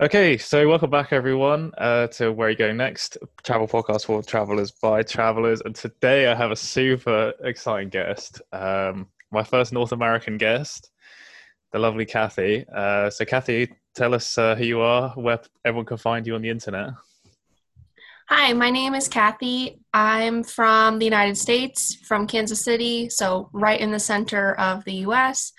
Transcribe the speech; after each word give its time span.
Okay, 0.00 0.36
so 0.36 0.66
welcome 0.66 0.90
back, 0.90 1.12
everyone, 1.12 1.70
uh, 1.78 2.08
to 2.08 2.32
Where 2.32 2.50
You 2.50 2.56
Going 2.56 2.76
Next? 2.76 3.18
Travel 3.44 3.68
podcast 3.68 4.06
for 4.06 4.20
travelers 4.20 4.72
by 4.72 5.04
travelers. 5.04 5.60
And 5.60 5.76
today 5.76 6.26
I 6.26 6.34
have 6.34 6.50
a 6.50 6.56
super 6.56 7.32
exciting 7.44 7.88
guest, 7.88 8.42
um, 8.52 9.06
my 9.30 9.44
first 9.44 9.72
North 9.72 9.92
American 9.92 10.38
guest, 10.38 10.90
the 11.70 11.78
lovely 11.78 12.04
Kathy. 12.04 12.64
Uh, 12.74 13.10
so, 13.10 13.24
Kathy, 13.24 13.68
tell 13.94 14.12
us 14.14 14.36
uh, 14.38 14.56
who 14.56 14.64
you 14.64 14.80
are, 14.80 15.10
where 15.10 15.40
everyone 15.64 15.86
can 15.86 15.98
find 15.98 16.26
you 16.26 16.34
on 16.34 16.42
the 16.42 16.50
internet. 16.50 16.90
Hi, 18.28 18.54
my 18.54 18.70
name 18.70 18.94
is 18.94 19.06
Kathy. 19.06 19.78
I'm 19.92 20.42
from 20.42 20.98
the 20.98 21.04
United 21.04 21.36
States, 21.36 21.94
from 21.94 22.26
Kansas 22.26 22.64
City, 22.64 23.08
so 23.08 23.50
right 23.52 23.80
in 23.80 23.92
the 23.92 24.00
center 24.00 24.54
of 24.58 24.84
the 24.84 24.94
US. 25.06 25.52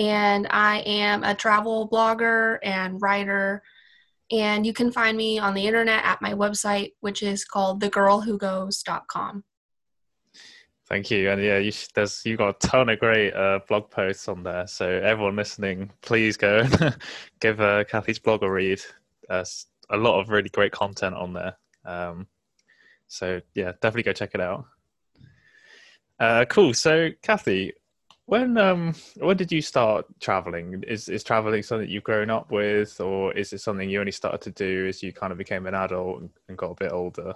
And 0.00 0.46
I 0.48 0.78
am 0.78 1.24
a 1.24 1.34
travel 1.34 1.86
blogger 1.86 2.58
and 2.62 3.00
writer. 3.02 3.62
And 4.32 4.64
you 4.64 4.72
can 4.72 4.90
find 4.90 5.14
me 5.14 5.38
on 5.38 5.52
the 5.52 5.66
internet 5.66 6.02
at 6.04 6.22
my 6.22 6.32
website, 6.32 6.94
which 7.00 7.22
is 7.22 7.44
called 7.44 7.82
thegirlwhogoes.com. 7.82 9.44
Thank 10.88 11.10
you, 11.10 11.30
and 11.30 11.40
yeah, 11.40 11.58
you 11.58 11.70
should, 11.70 11.90
there's 11.94 12.24
you 12.24 12.36
got 12.36 12.56
a 12.56 12.66
ton 12.66 12.88
of 12.88 12.98
great 12.98 13.32
uh, 13.32 13.60
blog 13.68 13.90
posts 13.90 14.26
on 14.26 14.42
there. 14.42 14.66
So 14.66 14.88
everyone 14.88 15.36
listening, 15.36 15.92
please 16.00 16.36
go 16.36 16.60
and 16.60 16.96
give 17.40 17.60
uh, 17.60 17.84
Kathy's 17.84 18.18
blog 18.18 18.42
a 18.42 18.50
read. 18.50 18.80
There's 19.28 19.66
a 19.90 19.96
lot 19.96 20.18
of 20.18 20.30
really 20.30 20.48
great 20.48 20.72
content 20.72 21.14
on 21.14 21.34
there. 21.34 21.56
Um, 21.84 22.26
so 23.06 23.40
yeah, 23.54 23.72
definitely 23.82 24.04
go 24.04 24.12
check 24.12 24.30
it 24.34 24.40
out. 24.40 24.64
Uh, 26.18 26.44
cool. 26.46 26.74
So 26.74 27.10
Kathy, 27.22 27.72
when 28.30 28.56
um 28.58 28.94
when 29.16 29.36
did 29.36 29.50
you 29.50 29.60
start 29.60 30.06
traveling? 30.20 30.84
Is 30.86 31.08
is 31.08 31.24
traveling 31.24 31.64
something 31.64 31.88
you've 31.88 32.04
grown 32.04 32.30
up 32.30 32.52
with, 32.52 33.00
or 33.00 33.32
is 33.32 33.52
it 33.52 33.60
something 33.60 33.90
you 33.90 33.98
only 33.98 34.12
started 34.12 34.40
to 34.42 34.50
do 34.52 34.86
as 34.86 35.02
you 35.02 35.12
kind 35.12 35.32
of 35.32 35.38
became 35.38 35.66
an 35.66 35.74
adult 35.74 36.22
and, 36.48 36.56
got 36.56 36.70
a 36.70 36.74
bit 36.76 36.92
older? 36.92 37.34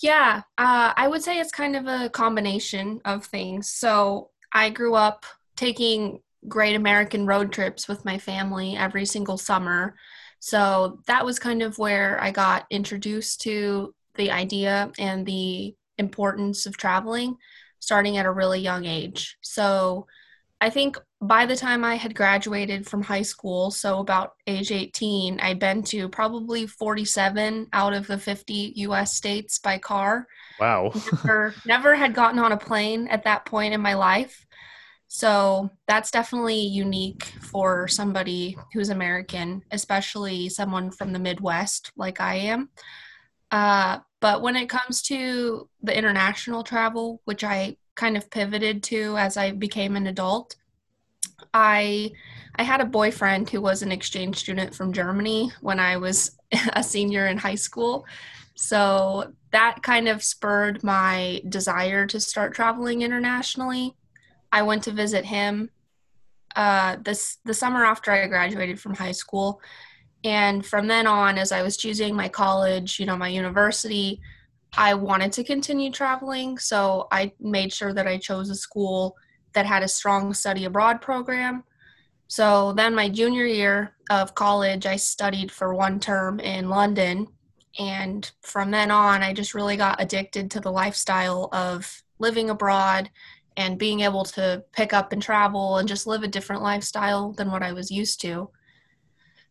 Yeah, 0.00 0.40
uh, 0.56 0.94
I 0.96 1.08
would 1.08 1.22
say 1.22 1.38
it's 1.38 1.52
kind 1.52 1.76
of 1.76 1.86
a 1.86 2.08
combination 2.08 3.02
of 3.04 3.26
things. 3.26 3.70
So 3.70 4.30
I 4.50 4.70
grew 4.70 4.94
up 4.94 5.26
taking 5.56 6.20
great 6.48 6.74
American 6.74 7.26
road 7.26 7.52
trips 7.52 7.86
with 7.86 8.02
my 8.06 8.16
family 8.16 8.74
every 8.74 9.04
single 9.04 9.36
summer. 9.36 9.94
So 10.40 11.00
that 11.06 11.22
was 11.22 11.38
kind 11.38 11.62
of 11.62 11.76
where 11.76 12.18
I 12.18 12.30
got 12.30 12.64
introduced 12.70 13.42
to 13.42 13.94
the 14.14 14.30
idea 14.30 14.90
and 14.98 15.26
the 15.26 15.74
importance 15.98 16.64
of 16.64 16.78
traveling 16.78 17.36
starting 17.82 18.16
at 18.16 18.26
a 18.26 18.30
really 18.30 18.60
young 18.60 18.86
age. 18.86 19.36
So 19.40 20.06
I 20.60 20.70
think 20.70 20.96
by 21.20 21.44
the 21.46 21.56
time 21.56 21.84
I 21.84 21.96
had 21.96 22.14
graduated 22.14 22.86
from 22.86 23.02
high 23.02 23.22
school, 23.22 23.72
so 23.72 23.98
about 23.98 24.34
age 24.46 24.70
18, 24.70 25.40
I'd 25.40 25.58
been 25.58 25.82
to 25.84 26.08
probably 26.08 26.68
47 26.68 27.66
out 27.72 27.92
of 27.92 28.06
the 28.06 28.16
50 28.16 28.74
US 28.76 29.12
states 29.12 29.58
by 29.58 29.78
car. 29.78 30.28
Wow. 30.60 30.92
never, 31.24 31.54
never 31.66 31.96
had 31.96 32.14
gotten 32.14 32.38
on 32.38 32.52
a 32.52 32.56
plane 32.56 33.08
at 33.08 33.24
that 33.24 33.44
point 33.44 33.74
in 33.74 33.80
my 33.80 33.94
life. 33.94 34.46
So 35.08 35.68
that's 35.88 36.12
definitely 36.12 36.60
unique 36.60 37.24
for 37.24 37.88
somebody 37.88 38.56
who's 38.72 38.90
American, 38.90 39.62
especially 39.72 40.48
someone 40.48 40.92
from 40.92 41.12
the 41.12 41.18
Midwest 41.18 41.90
like 41.96 42.20
I 42.20 42.36
am. 42.36 42.70
Uh, 43.50 43.98
but 44.22 44.40
when 44.40 44.54
it 44.54 44.68
comes 44.68 45.02
to 45.02 45.68
the 45.82 45.98
international 45.98 46.62
travel, 46.62 47.20
which 47.24 47.42
I 47.42 47.76
kind 47.96 48.16
of 48.16 48.30
pivoted 48.30 48.84
to 48.84 49.16
as 49.18 49.36
I 49.36 49.50
became 49.50 49.96
an 49.96 50.06
adult, 50.06 50.54
I 51.52 52.12
I 52.54 52.62
had 52.62 52.80
a 52.80 52.86
boyfriend 52.86 53.50
who 53.50 53.60
was 53.60 53.82
an 53.82 53.90
exchange 53.90 54.36
student 54.36 54.76
from 54.76 54.92
Germany 54.92 55.50
when 55.60 55.80
I 55.80 55.96
was 55.96 56.38
a 56.72 56.84
senior 56.84 57.26
in 57.26 57.36
high 57.36 57.56
school. 57.56 58.06
So 58.54 59.32
that 59.50 59.82
kind 59.82 60.06
of 60.06 60.22
spurred 60.22 60.84
my 60.84 61.42
desire 61.48 62.06
to 62.06 62.20
start 62.20 62.54
traveling 62.54 63.02
internationally. 63.02 63.96
I 64.52 64.62
went 64.62 64.84
to 64.84 64.92
visit 64.92 65.24
him 65.24 65.70
uh, 66.54 66.96
this 67.02 67.38
the 67.44 67.54
summer 67.54 67.84
after 67.84 68.12
I 68.12 68.28
graduated 68.28 68.78
from 68.78 68.94
high 68.94 69.18
school, 69.22 69.60
and 70.24 70.64
from 70.64 70.86
then 70.86 71.06
on, 71.06 71.38
as 71.38 71.52
I 71.52 71.62
was 71.62 71.76
choosing 71.76 72.14
my 72.14 72.28
college, 72.28 73.00
you 73.00 73.06
know, 73.06 73.16
my 73.16 73.28
university, 73.28 74.20
I 74.76 74.94
wanted 74.94 75.32
to 75.32 75.44
continue 75.44 75.90
traveling. 75.90 76.58
So 76.58 77.08
I 77.10 77.32
made 77.40 77.72
sure 77.72 77.92
that 77.92 78.06
I 78.06 78.18
chose 78.18 78.48
a 78.48 78.54
school 78.54 79.16
that 79.52 79.66
had 79.66 79.82
a 79.82 79.88
strong 79.88 80.32
study 80.32 80.64
abroad 80.64 81.00
program. 81.00 81.64
So 82.28 82.72
then, 82.72 82.94
my 82.94 83.10
junior 83.10 83.44
year 83.44 83.94
of 84.10 84.34
college, 84.34 84.86
I 84.86 84.96
studied 84.96 85.52
for 85.52 85.74
one 85.74 86.00
term 86.00 86.40
in 86.40 86.70
London. 86.70 87.26
And 87.78 88.30
from 88.42 88.70
then 88.70 88.90
on, 88.90 89.22
I 89.22 89.34
just 89.34 89.54
really 89.54 89.76
got 89.76 90.00
addicted 90.00 90.50
to 90.52 90.60
the 90.60 90.72
lifestyle 90.72 91.48
of 91.52 92.02
living 92.18 92.48
abroad 92.48 93.10
and 93.56 93.78
being 93.78 94.00
able 94.00 94.24
to 94.24 94.64
pick 94.72 94.94
up 94.94 95.12
and 95.12 95.20
travel 95.20 95.76
and 95.76 95.88
just 95.88 96.06
live 96.06 96.22
a 96.22 96.28
different 96.28 96.62
lifestyle 96.62 97.32
than 97.32 97.50
what 97.50 97.62
I 97.62 97.72
was 97.72 97.90
used 97.90 98.20
to. 98.22 98.48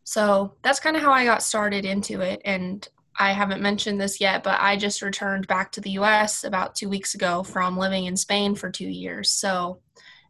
So 0.04 0.54
that's 0.62 0.80
kind 0.80 0.96
of 0.96 1.02
how 1.02 1.12
I 1.12 1.24
got 1.24 1.42
started 1.42 1.84
into 1.84 2.20
it. 2.20 2.40
And 2.44 2.86
I 3.18 3.32
haven't 3.32 3.62
mentioned 3.62 4.00
this 4.00 4.20
yet, 4.20 4.42
but 4.42 4.60
I 4.60 4.76
just 4.76 5.02
returned 5.02 5.46
back 5.46 5.72
to 5.72 5.80
the 5.80 5.90
US 5.90 6.44
about 6.44 6.74
two 6.74 6.88
weeks 6.88 7.14
ago 7.14 7.42
from 7.42 7.76
living 7.76 8.06
in 8.06 8.16
Spain 8.16 8.54
for 8.54 8.70
two 8.70 8.88
years. 8.88 9.30
So 9.30 9.80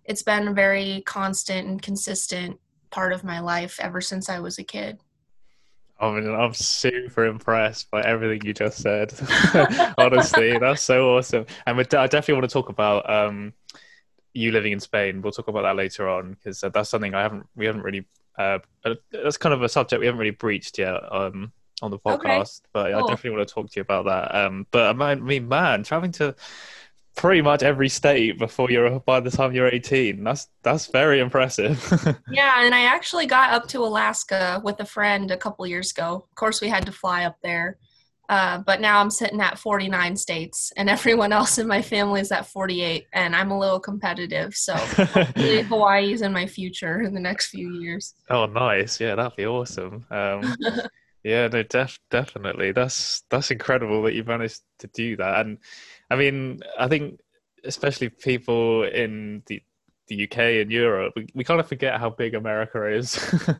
it's 0.05 0.23
been 0.23 0.49
a 0.49 0.53
very 0.53 1.03
constant 1.07 1.69
and 1.69 1.81
consistent 1.81 2.59
part 2.91 3.13
of 3.13 3.25
my 3.25 3.41
life 3.41 3.79
ever 3.81 4.01
since 4.01 4.29
I 4.29 4.41
was 4.41 4.59
a 4.59 4.65
kid. 4.65 4.99
I 6.03 6.11
mean, 6.11 6.35
I'm 6.35 6.53
super 6.53 7.27
impressed 7.27 7.89
by 7.91 8.03
everything 8.03 8.45
you 8.45 8.53
just 8.53 8.79
said. 8.79 9.13
Honestly, 9.99 10.59
that's 10.59 10.83
so 10.83 11.17
awesome. 11.17 11.47
And 11.65 11.79
I 11.79 11.83
definitely 11.85 12.35
want 12.35 12.51
to 12.51 12.53
talk 12.53 12.69
about 12.69 13.09
um, 13.09 13.53
you 14.35 14.51
living 14.51 14.73
in 14.73 14.81
Spain. 14.81 15.23
We'll 15.23 15.33
talk 15.33 15.47
about 15.47 15.63
that 15.63 15.77
later 15.77 16.09
on 16.09 16.33
because 16.33 16.65
uh, 16.65 16.71
that's 16.71 16.91
something 16.91 17.15
I 17.15 17.23
haven't, 17.23 17.47
we 17.55 17.67
haven't 17.67 17.83
really, 17.83 18.05
uh, 18.43 18.59
uh, 18.85 18.95
that's 19.11 19.37
kind 19.37 19.53
of 19.53 19.63
a 19.63 19.69
subject 19.69 20.01
we 20.01 20.07
haven't 20.07 20.19
really 20.19 20.31
breached 20.31 20.79
yet 20.79 21.01
um, 21.13 21.53
on 21.81 21.91
the 21.91 21.99
podcast. 21.99 22.61
Okay. 22.61 22.69
But 22.73 22.93
cool. 22.93 23.05
I 23.05 23.09
definitely 23.09 23.37
want 23.37 23.49
to 23.49 23.55
talk 23.55 23.71
to 23.71 23.77
you 23.77 23.83
about 23.83 24.05
that. 24.07 24.35
Um, 24.35 24.67
but 24.71 25.01
I 25.01 25.15
mean, 25.15 25.49
man, 25.49 25.83
traveling 25.83 26.13
to 26.13 26.35
pretty 27.15 27.43
much 27.43 27.63
every 27.63 27.89
state 27.89 28.39
before 28.39 28.71
you're 28.71 28.99
by 29.01 29.21
the 29.21 29.31
time 29.31 29.53
you're 29.53 29.69
18 29.69 30.25
that's 30.25 30.49
that's 30.63 30.87
very 30.87 31.21
impressive 31.21 31.79
yeah 32.31 32.65
and 32.65 32.75
i 32.75 32.85
actually 32.85 33.27
got 33.27 33.53
up 33.53 33.69
to 33.69 33.85
alaska 33.85 34.63
with 34.65 34.81
a 34.81 34.85
friend 34.85 35.31
a 35.31 35.37
couple 35.37 35.67
years 35.67 35.91
ago 35.91 36.27
of 36.27 36.35
course 36.37 36.63
we 36.63 36.69
had 36.69 36.87
to 36.87 36.93
fly 36.93 37.25
up 37.25 37.37
there 37.43 37.77
uh, 38.33 38.59
but 38.65 38.81
now 38.81 38.99
i'm 38.99 39.11
sitting 39.11 39.43
at 39.43 39.59
49 39.59 40.17
states 40.17 40.73
and 40.79 40.89
everyone 40.97 41.33
else 41.33 41.59
in 41.59 41.67
my 41.67 41.83
family 41.83 42.21
is 42.23 42.33
at 42.33 42.47
48 42.47 43.07
and 43.13 43.37
i'm 43.37 43.51
a 43.51 43.59
little 43.59 43.81
competitive. 43.81 44.55
So 44.55 44.75
hawaii's 45.69 46.23
in 46.23 46.33
my 46.33 46.47
future 46.47 47.03
in 47.03 47.13
the 47.13 47.21
next 47.21 47.51
few 47.51 47.75
years. 47.81 48.15
Oh 48.31 48.47
nice. 48.47 48.99
Yeah 49.01 49.15
that'd 49.17 49.37
be 49.37 49.47
awesome. 49.47 50.07
Um, 50.11 50.57
yeah 51.25 51.49
no 51.49 51.63
def- 51.63 52.01
definitely. 52.11 52.73
That's 52.73 53.23
that's 53.29 53.51
incredible 53.51 54.03
that 54.05 54.15
you 54.15 54.25
managed 54.25 54.63
to 54.79 54.87
do 54.89 55.17
that. 55.17 55.45
And 55.45 55.59
I 56.11 56.17
mean, 56.17 56.61
I 56.79 56.89
think 56.89 57.21
especially 57.65 58.09
people 58.09 58.85
in 58.85 59.43
the 59.47 59.63
the 60.09 60.25
UK 60.25 60.39
and 60.61 60.71
Europe, 60.71 61.13
we, 61.17 61.27
we 61.35 61.45
kind 61.45 61.61
of 61.61 61.69
forget 61.69 61.99
how 61.99 62.11
big 62.11 62.35
America 62.35 62.87
is. 62.87 63.19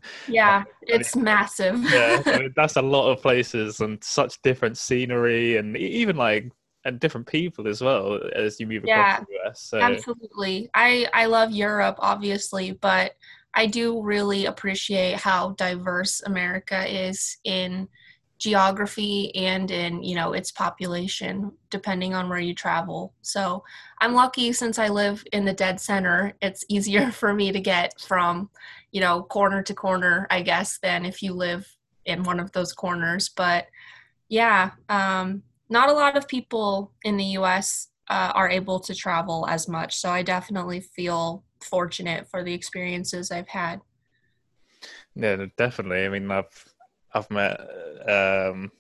yeah, 0.29 0.59
um, 0.59 0.65
it's 0.83 1.17
massive. 1.17 1.83
yeah, 1.93 2.23
I 2.27 2.39
mean, 2.39 2.53
that's 2.57 2.77
a 2.77 2.83
lot 2.83 3.11
of 3.11 3.23
places 3.23 3.81
and 3.81 4.03
such 4.03 4.41
different 4.43 4.77
scenery 4.77 5.57
and 5.57 5.77
even 5.77 6.17
like 6.17 6.51
and 6.85 6.99
different 6.99 7.27
people 7.27 7.69
as 7.69 7.81
well 7.81 8.19
as 8.35 8.59
you 8.59 8.67
move 8.67 8.83
yeah, 8.85 9.15
across 9.15 9.29
the 9.29 9.49
US. 9.49 9.63
So. 9.63 9.81
Absolutely. 9.81 10.69
I 10.75 11.07
I 11.13 11.27
love 11.27 11.53
Europe 11.53 11.97
obviously, 12.01 12.73
but 12.73 13.13
I 13.55 13.67
do 13.67 14.03
really 14.03 14.47
appreciate 14.47 15.17
how 15.17 15.51
diverse 15.51 16.23
America 16.23 16.85
is 16.89 17.37
in 17.45 17.89
geography 18.43 19.33
and 19.37 19.71
in 19.71 20.03
you 20.03 20.17
know 20.17 20.33
its 20.33 20.51
population 20.51 21.53
depending 21.71 22.13
on 22.13 22.29
where 22.29 22.41
you 22.41 22.53
travel. 22.53 23.15
So 23.23 23.63
i'm 24.01 24.15
lucky 24.15 24.53
since 24.53 24.81
i 24.81 24.89
live 24.89 25.23
in 25.33 25.45
the 25.45 25.53
dead 25.53 25.81
center 25.81 26.35
it's 26.43 26.65
easier 26.69 27.13
for 27.21 27.33
me 27.33 27.53
to 27.53 27.61
get 27.61 28.01
from 28.01 28.51
you 28.91 29.01
know 29.01 29.23
corner 29.23 29.63
to 29.63 29.75
corner 29.75 30.27
i 30.29 30.43
guess 30.43 30.81
than 30.83 31.07
if 31.07 31.23
you 31.23 31.33
live 31.33 31.65
in 32.05 32.25
one 32.25 32.41
of 32.41 32.51
those 32.51 32.73
corners. 32.73 33.29
But 33.29 33.69
yeah 34.29 34.73
um, 34.89 35.45
not 35.69 35.89
a 35.89 35.93
lot 35.93 36.17
of 36.17 36.27
people 36.27 36.93
in 37.05 37.17
the 37.17 37.27
us 37.27 37.91
uh, 38.09 38.33
are 38.35 38.51
able 38.51 38.81
to 38.81 38.93
travel 38.93 39.47
as 39.49 39.69
much. 39.69 39.95
So 39.95 40.11
i 40.11 40.23
definitely 40.25 40.81
feel 40.81 41.45
fortunate 41.61 42.29
for 42.29 42.43
the 42.43 42.53
experiences 42.53 43.31
i've 43.31 43.47
had. 43.63 43.81
Yeah 45.15 45.47
definitely. 45.57 46.05
I 46.07 46.09
mean 46.09 46.29
i've 46.29 46.72
I've 47.15 47.31
met 47.31 47.61
um, 48.09 48.71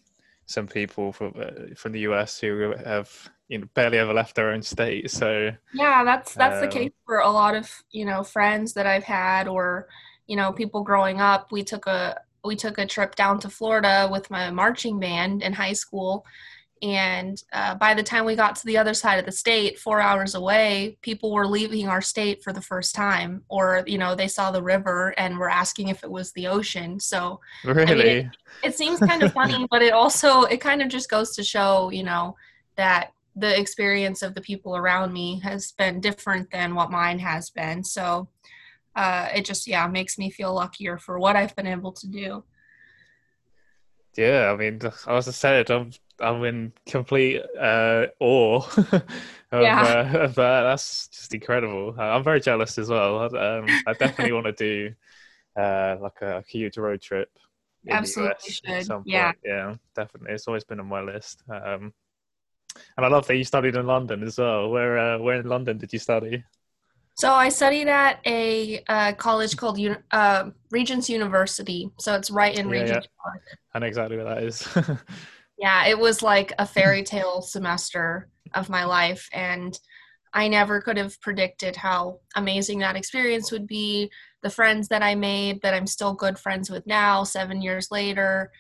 some 0.47 0.67
people 0.67 1.13
from 1.13 1.35
uh, 1.39 1.75
from 1.77 1.93
the 1.93 2.01
US 2.01 2.39
who 2.39 2.75
have 2.85 3.31
you 3.49 3.59
know 3.59 3.69
barely 3.75 3.99
ever 3.99 4.13
left 4.13 4.35
their 4.35 4.51
own 4.51 4.63
state. 4.63 5.11
So 5.11 5.51
yeah, 5.75 6.05
that's 6.05 6.35
that's 6.35 6.63
um, 6.63 6.69
the 6.69 6.69
case 6.69 6.93
for 7.07 7.19
a 7.19 7.31
lot 7.31 7.55
of 7.55 7.71
you 7.91 8.05
know 8.05 8.23
friends 8.23 8.73
that 8.75 8.87
I've 8.87 9.05
had, 9.05 9.49
or 9.49 9.89
you 10.27 10.37
know 10.37 10.53
people 10.53 10.83
growing 10.83 11.21
up. 11.21 11.53
We 11.53 11.63
took 11.63 11.87
a 11.87 12.21
we 12.45 12.57
took 12.57 12.79
a 12.79 12.87
trip 12.87 13.15
down 13.15 13.39
to 13.41 13.49
Florida 13.49 14.09
with 14.11 14.31
my 14.31 14.51
marching 14.51 14.99
band 14.99 15.43
in 15.43 15.53
high 15.53 15.75
school. 15.75 16.25
And 16.83 17.41
uh, 17.53 17.77
by 17.77 17.95
the 17.95 18.03
time 18.03 18.25
we 18.25 18.35
got 18.35 18.57
to 18.57 18.67
the 18.67 18.77
other 18.77 18.93
side 18.93 19.21
of 19.21 19.25
the 19.25 19.31
state, 19.31 19.79
four 19.79 20.01
hours 20.01 20.35
away, 20.35 20.99
people 21.01 21.33
were 21.33 21.47
leaving 21.47 21.87
our 21.87 22.01
state 22.01 22.43
for 22.43 22.53
the 22.53 22.61
first 22.61 22.93
time, 22.93 23.45
or 23.49 23.85
you 23.87 23.99
know, 23.99 24.17
they 24.17 24.27
saw 24.27 24.51
the 24.51 24.63
river 24.63 25.15
and 25.17 25.39
were 25.39 25.49
asking 25.49 25.89
if 25.89 26.03
it 26.03 26.11
was 26.11 26.33
the 26.33 26.49
ocean. 26.49 26.99
So 26.99 27.41
really, 27.65 27.85
I 27.85 27.95
mean, 27.95 28.07
it, 28.07 28.27
it 28.65 28.75
seems 28.75 28.99
kind 28.99 29.23
of 29.23 29.33
funny, 29.33 29.65
but 29.71 29.83
it 29.83 29.93
also 29.93 30.43
it 30.43 30.61
kind 30.61 30.83
of 30.83 30.89
just 30.89 31.09
goes 31.09 31.37
to 31.37 31.45
show, 31.45 31.91
you 31.91 32.03
know, 32.03 32.37
that 32.75 33.13
the 33.37 33.59
experience 33.59 34.23
of 34.23 34.35
the 34.35 34.41
people 34.41 34.77
around 34.77 35.13
me 35.13 35.39
has 35.41 35.71
been 35.73 36.01
different 36.01 36.51
than 36.51 36.75
what 36.75 36.91
mine 36.91 37.21
has 37.21 37.49
been. 37.51 37.85
So 37.85 38.29
uh, 38.97 39.29
it 39.35 39.45
just 39.45 39.69
yeah 39.69 39.87
makes 39.87 40.19
me 40.19 40.31
feel 40.31 40.53
luckier 40.53 40.99
for 40.99 41.19
what 41.19 41.37
I've 41.37 41.55
been 41.55 41.69
able 41.69 41.93
to 41.93 42.09
do. 42.09 42.43
Yeah, 44.17 44.51
I 44.53 44.57
mean, 44.57 44.81
as 45.07 45.29
I 45.29 45.31
said, 45.33 45.71
I'm 45.71 45.91
I'm 46.21 46.45
in 46.45 46.73
complete 46.87 47.43
uh, 47.59 48.07
awe 48.21 48.59
of, 49.53 49.63
Yeah. 49.63 49.83
uh, 49.83 50.19
of 50.21 50.35
that. 50.35 50.63
That's 50.63 51.09
just 51.09 51.35
incredible. 51.35 51.95
I'm 51.99 52.23
very 52.23 52.41
jealous 52.41 52.79
as 52.79 52.89
well. 52.91 53.35
I, 53.35 53.59
um, 53.59 53.77
I 53.87 53.95
definitely 53.95 54.33
want 54.33 54.47
to 54.47 54.53
do 54.53 54.95
uh, 55.61 55.97
like 56.01 56.23
a, 56.23 56.39
a 56.39 56.43
huge 56.43 56.79
road 56.79 57.03
trip. 57.03 57.31
Absolutely 57.91 58.53
should. 58.53 58.97
Yeah. 59.05 59.33
yeah, 59.45 59.75
definitely. 59.95 60.33
It's 60.35 60.49
always 60.49 60.65
been 60.65 60.81
on 60.81 60.87
my 60.87 61.01
list. 61.03 61.43
Um, 61.49 61.93
and 62.97 63.05
I 63.07 63.09
love 63.09 63.27
that 63.27 63.37
you 63.37 63.45
studied 63.45 63.77
in 63.77 63.87
London 63.87 64.23
as 64.23 64.39
well. 64.39 64.71
Where 64.71 64.99
uh, 64.99 65.19
where 65.19 65.41
in 65.41 65.47
London 65.49 65.79
did 65.79 65.93
you 65.93 65.99
study? 65.99 66.45
So 67.15 67.33
I 67.33 67.51
studied 67.51 67.89
at 67.89 68.21
a 68.27 68.83
uh, 68.89 69.13
college 69.13 69.57
called 69.57 69.79
uh, 70.11 70.51
Regents 70.71 71.09
University. 71.11 71.91
So 71.99 72.15
it's 72.15 72.31
right 72.31 72.57
in 72.59 72.69
Yeah, 72.69 72.83
Regents 72.83 73.09
Park. 73.23 73.43
I 73.75 73.79
know 73.79 73.87
exactly 73.87 74.17
where 74.17 74.27
that 74.27 74.43
is. 74.43 74.67
Yeah, 75.59 75.87
it 75.87 75.99
was 75.99 76.23
like 76.23 76.53
a 76.59 76.67
fairy 76.67 77.05
tale 77.05 77.41
semester 77.41 78.29
of 78.55 78.69
my 78.69 78.85
life, 78.85 79.29
and 79.33 79.79
I 80.35 80.49
never 80.49 80.81
could 80.81 80.97
have 80.97 81.21
predicted 81.21 81.77
how 81.77 82.19
amazing 82.35 82.81
that 82.81 82.97
experience 82.97 83.53
would 83.53 83.67
be. 83.69 84.11
The 84.43 84.51
friends 84.51 84.89
that 84.89 85.05
I 85.05 85.15
made 85.15 85.63
that 85.63 85.75
I'm 85.75 85.87
still 85.87 86.15
good 86.15 86.39
friends 86.39 86.69
with 86.69 86.85
now, 86.87 87.23
seven 87.23 87.63
years 87.63 87.93
later, 87.93 88.51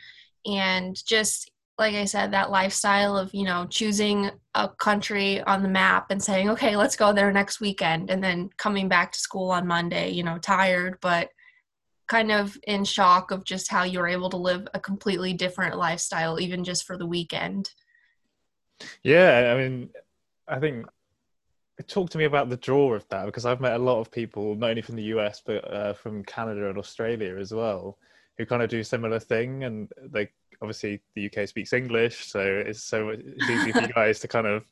and 0.46 0.94
just 1.04 1.50
like 1.78 1.94
I 1.94 2.04
said, 2.04 2.32
that 2.32 2.50
lifestyle 2.50 3.16
of, 3.16 3.32
you 3.34 3.44
know, 3.44 3.66
choosing 3.66 4.30
a 4.54 4.68
country 4.68 5.40
on 5.42 5.62
the 5.62 5.68
map 5.68 6.10
and 6.10 6.22
saying, 6.22 6.50
okay, 6.50 6.76
let's 6.76 6.96
go 6.96 7.12
there 7.12 7.32
next 7.32 7.60
weekend, 7.60 8.10
and 8.10 8.22
then 8.22 8.50
coming 8.56 8.88
back 8.88 9.12
to 9.12 9.18
school 9.18 9.50
on 9.50 9.66
Monday, 9.66 10.10
you 10.10 10.22
know, 10.22 10.38
tired, 10.38 10.98
but 11.00 11.30
kind 12.08 12.30
of 12.30 12.58
in 12.66 12.84
shock 12.84 13.30
of 13.30 13.44
just 13.44 13.70
how 13.70 13.84
you're 13.84 14.06
able 14.06 14.28
to 14.30 14.36
live 14.36 14.68
a 14.74 14.80
completely 14.80 15.32
different 15.32 15.78
lifestyle, 15.78 16.38
even 16.38 16.62
just 16.62 16.84
for 16.84 16.98
the 16.98 17.06
weekend. 17.06 17.70
Yeah, 19.02 19.54
I 19.54 19.56
mean, 19.56 19.90
I 20.46 20.58
think 20.58 20.86
talk 21.88 22.10
to 22.10 22.18
me 22.18 22.24
about 22.24 22.48
the 22.48 22.56
draw 22.56 22.94
of 22.94 23.08
that 23.08 23.26
because 23.26 23.46
I've 23.46 23.60
met 23.60 23.74
a 23.74 23.78
lot 23.78 24.00
of 24.00 24.10
people, 24.10 24.54
not 24.54 24.70
only 24.70 24.82
from 24.82 24.96
the 24.96 25.04
US 25.04 25.42
but 25.44 25.72
uh, 25.72 25.92
from 25.94 26.24
Canada 26.24 26.68
and 26.68 26.78
Australia 26.78 27.36
as 27.36 27.52
well, 27.52 27.98
who 28.36 28.46
kind 28.46 28.62
of 28.62 28.70
do 28.70 28.82
similar 28.84 29.18
thing. 29.18 29.64
And 29.64 29.90
they 30.10 30.28
obviously 30.62 31.02
the 31.14 31.26
UK 31.26 31.48
speaks 31.48 31.72
English, 31.72 32.26
so 32.26 32.40
it's 32.40 32.84
so 32.84 33.10
it's 33.10 33.50
easy 33.50 33.72
for 33.72 33.80
you 33.82 33.88
guys 33.94 34.20
to 34.20 34.28
kind 34.28 34.46
of 34.46 34.64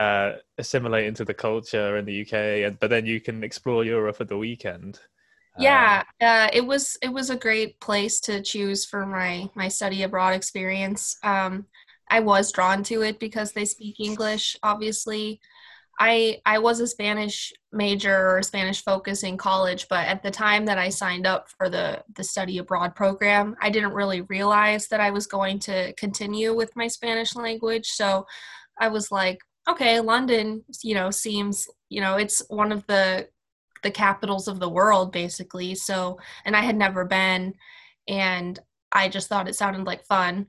uh, 0.00 0.32
assimilate 0.58 1.06
into 1.06 1.24
the 1.24 1.34
culture 1.34 1.96
in 1.98 2.04
the 2.04 2.22
UK, 2.22 2.66
and 2.66 2.80
but 2.80 2.90
then 2.90 3.06
you 3.06 3.20
can 3.20 3.44
explore 3.44 3.84
Europe 3.84 4.16
at 4.20 4.28
the 4.28 4.38
weekend. 4.38 4.98
Yeah 5.58 6.04
uh, 6.20 6.48
it 6.52 6.64
was 6.64 6.96
it 7.02 7.12
was 7.12 7.30
a 7.30 7.36
great 7.36 7.80
place 7.80 8.20
to 8.20 8.42
choose 8.42 8.84
for 8.84 9.06
my 9.06 9.48
my 9.54 9.68
study 9.68 10.02
abroad 10.02 10.34
experience 10.34 11.16
um, 11.22 11.66
i 12.10 12.20
was 12.20 12.52
drawn 12.52 12.82
to 12.84 13.02
it 13.02 13.18
because 13.18 13.52
they 13.52 13.64
speak 13.64 14.00
english 14.00 14.56
obviously 14.62 15.40
i 15.98 16.40
i 16.46 16.58
was 16.58 16.80
a 16.80 16.86
spanish 16.86 17.52
major 17.72 18.36
or 18.36 18.42
spanish 18.42 18.82
focus 18.82 19.22
in 19.22 19.36
college 19.36 19.86
but 19.88 20.06
at 20.06 20.22
the 20.22 20.30
time 20.30 20.64
that 20.64 20.78
i 20.78 20.88
signed 20.88 21.26
up 21.26 21.48
for 21.56 21.68
the 21.68 22.02
the 22.16 22.24
study 22.24 22.58
abroad 22.58 22.94
program 22.94 23.56
i 23.60 23.68
didn't 23.70 23.92
really 23.92 24.22
realize 24.22 24.88
that 24.88 25.00
i 25.00 25.10
was 25.10 25.26
going 25.26 25.58
to 25.58 25.92
continue 25.94 26.54
with 26.54 26.74
my 26.76 26.86
spanish 26.86 27.34
language. 27.34 27.88
So 27.88 28.26
i 28.80 28.88
was 28.88 29.10
like 29.10 29.38
okay 29.68 30.00
london 30.00 30.64
you 30.82 30.94
know 30.94 31.10
seems 31.10 31.66
you 31.88 32.00
know 32.00 32.16
it's 32.16 32.42
one 32.48 32.72
of 32.72 32.86
the 32.86 33.28
the 33.82 33.90
capitals 33.90 34.48
of 34.48 34.58
the 34.58 34.68
world 34.68 35.12
basically. 35.12 35.74
So 35.74 36.18
and 36.44 36.56
i 36.56 36.60
had 36.60 36.76
never 36.76 37.04
been 37.04 37.54
and 38.08 38.58
i 38.92 39.08
just 39.08 39.28
thought 39.28 39.48
it 39.48 39.54
sounded 39.54 39.84
like 39.84 40.04
fun 40.06 40.46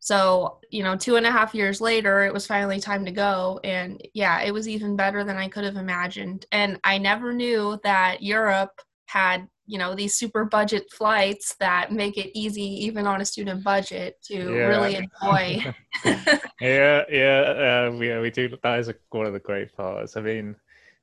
so 0.00 0.58
you 0.70 0.82
know 0.82 0.96
two 0.96 1.16
and 1.16 1.26
a 1.26 1.30
half 1.30 1.54
years 1.54 1.80
later 1.80 2.24
it 2.24 2.32
was 2.32 2.46
finally 2.46 2.80
time 2.80 3.04
to 3.04 3.12
go 3.12 3.60
and 3.64 4.00
yeah 4.14 4.40
it 4.40 4.52
was 4.52 4.68
even 4.68 4.96
better 4.96 5.22
than 5.24 5.36
i 5.36 5.48
could 5.48 5.64
have 5.64 5.76
imagined 5.76 6.46
and 6.52 6.80
i 6.84 6.98
never 6.98 7.32
knew 7.32 7.78
that 7.84 8.22
europe 8.22 8.80
had 9.06 9.46
you 9.66 9.78
know 9.78 9.94
these 9.94 10.14
super 10.14 10.44
budget 10.44 10.90
flights 10.90 11.54
that 11.60 11.92
make 11.92 12.16
it 12.16 12.36
easy 12.36 12.62
even 12.62 13.06
on 13.06 13.20
a 13.20 13.24
student 13.24 13.62
budget 13.62 14.16
to 14.22 14.34
Yeah. 14.34 14.66
really 14.66 14.96
enjoy 14.96 15.72
yeah, 16.60 17.04
yeah, 17.10 17.88
uh, 17.88 17.98
yeah. 18.00 18.20
We 18.20 18.30
do. 18.30 18.48
That 18.62 18.78
is 18.78 18.88
a, 18.88 18.94
one 19.10 19.26
of 19.26 19.32
the 19.32 19.38
great 19.38 19.74
parts. 19.76 20.16
I 20.16 20.20
mean, 20.20 20.56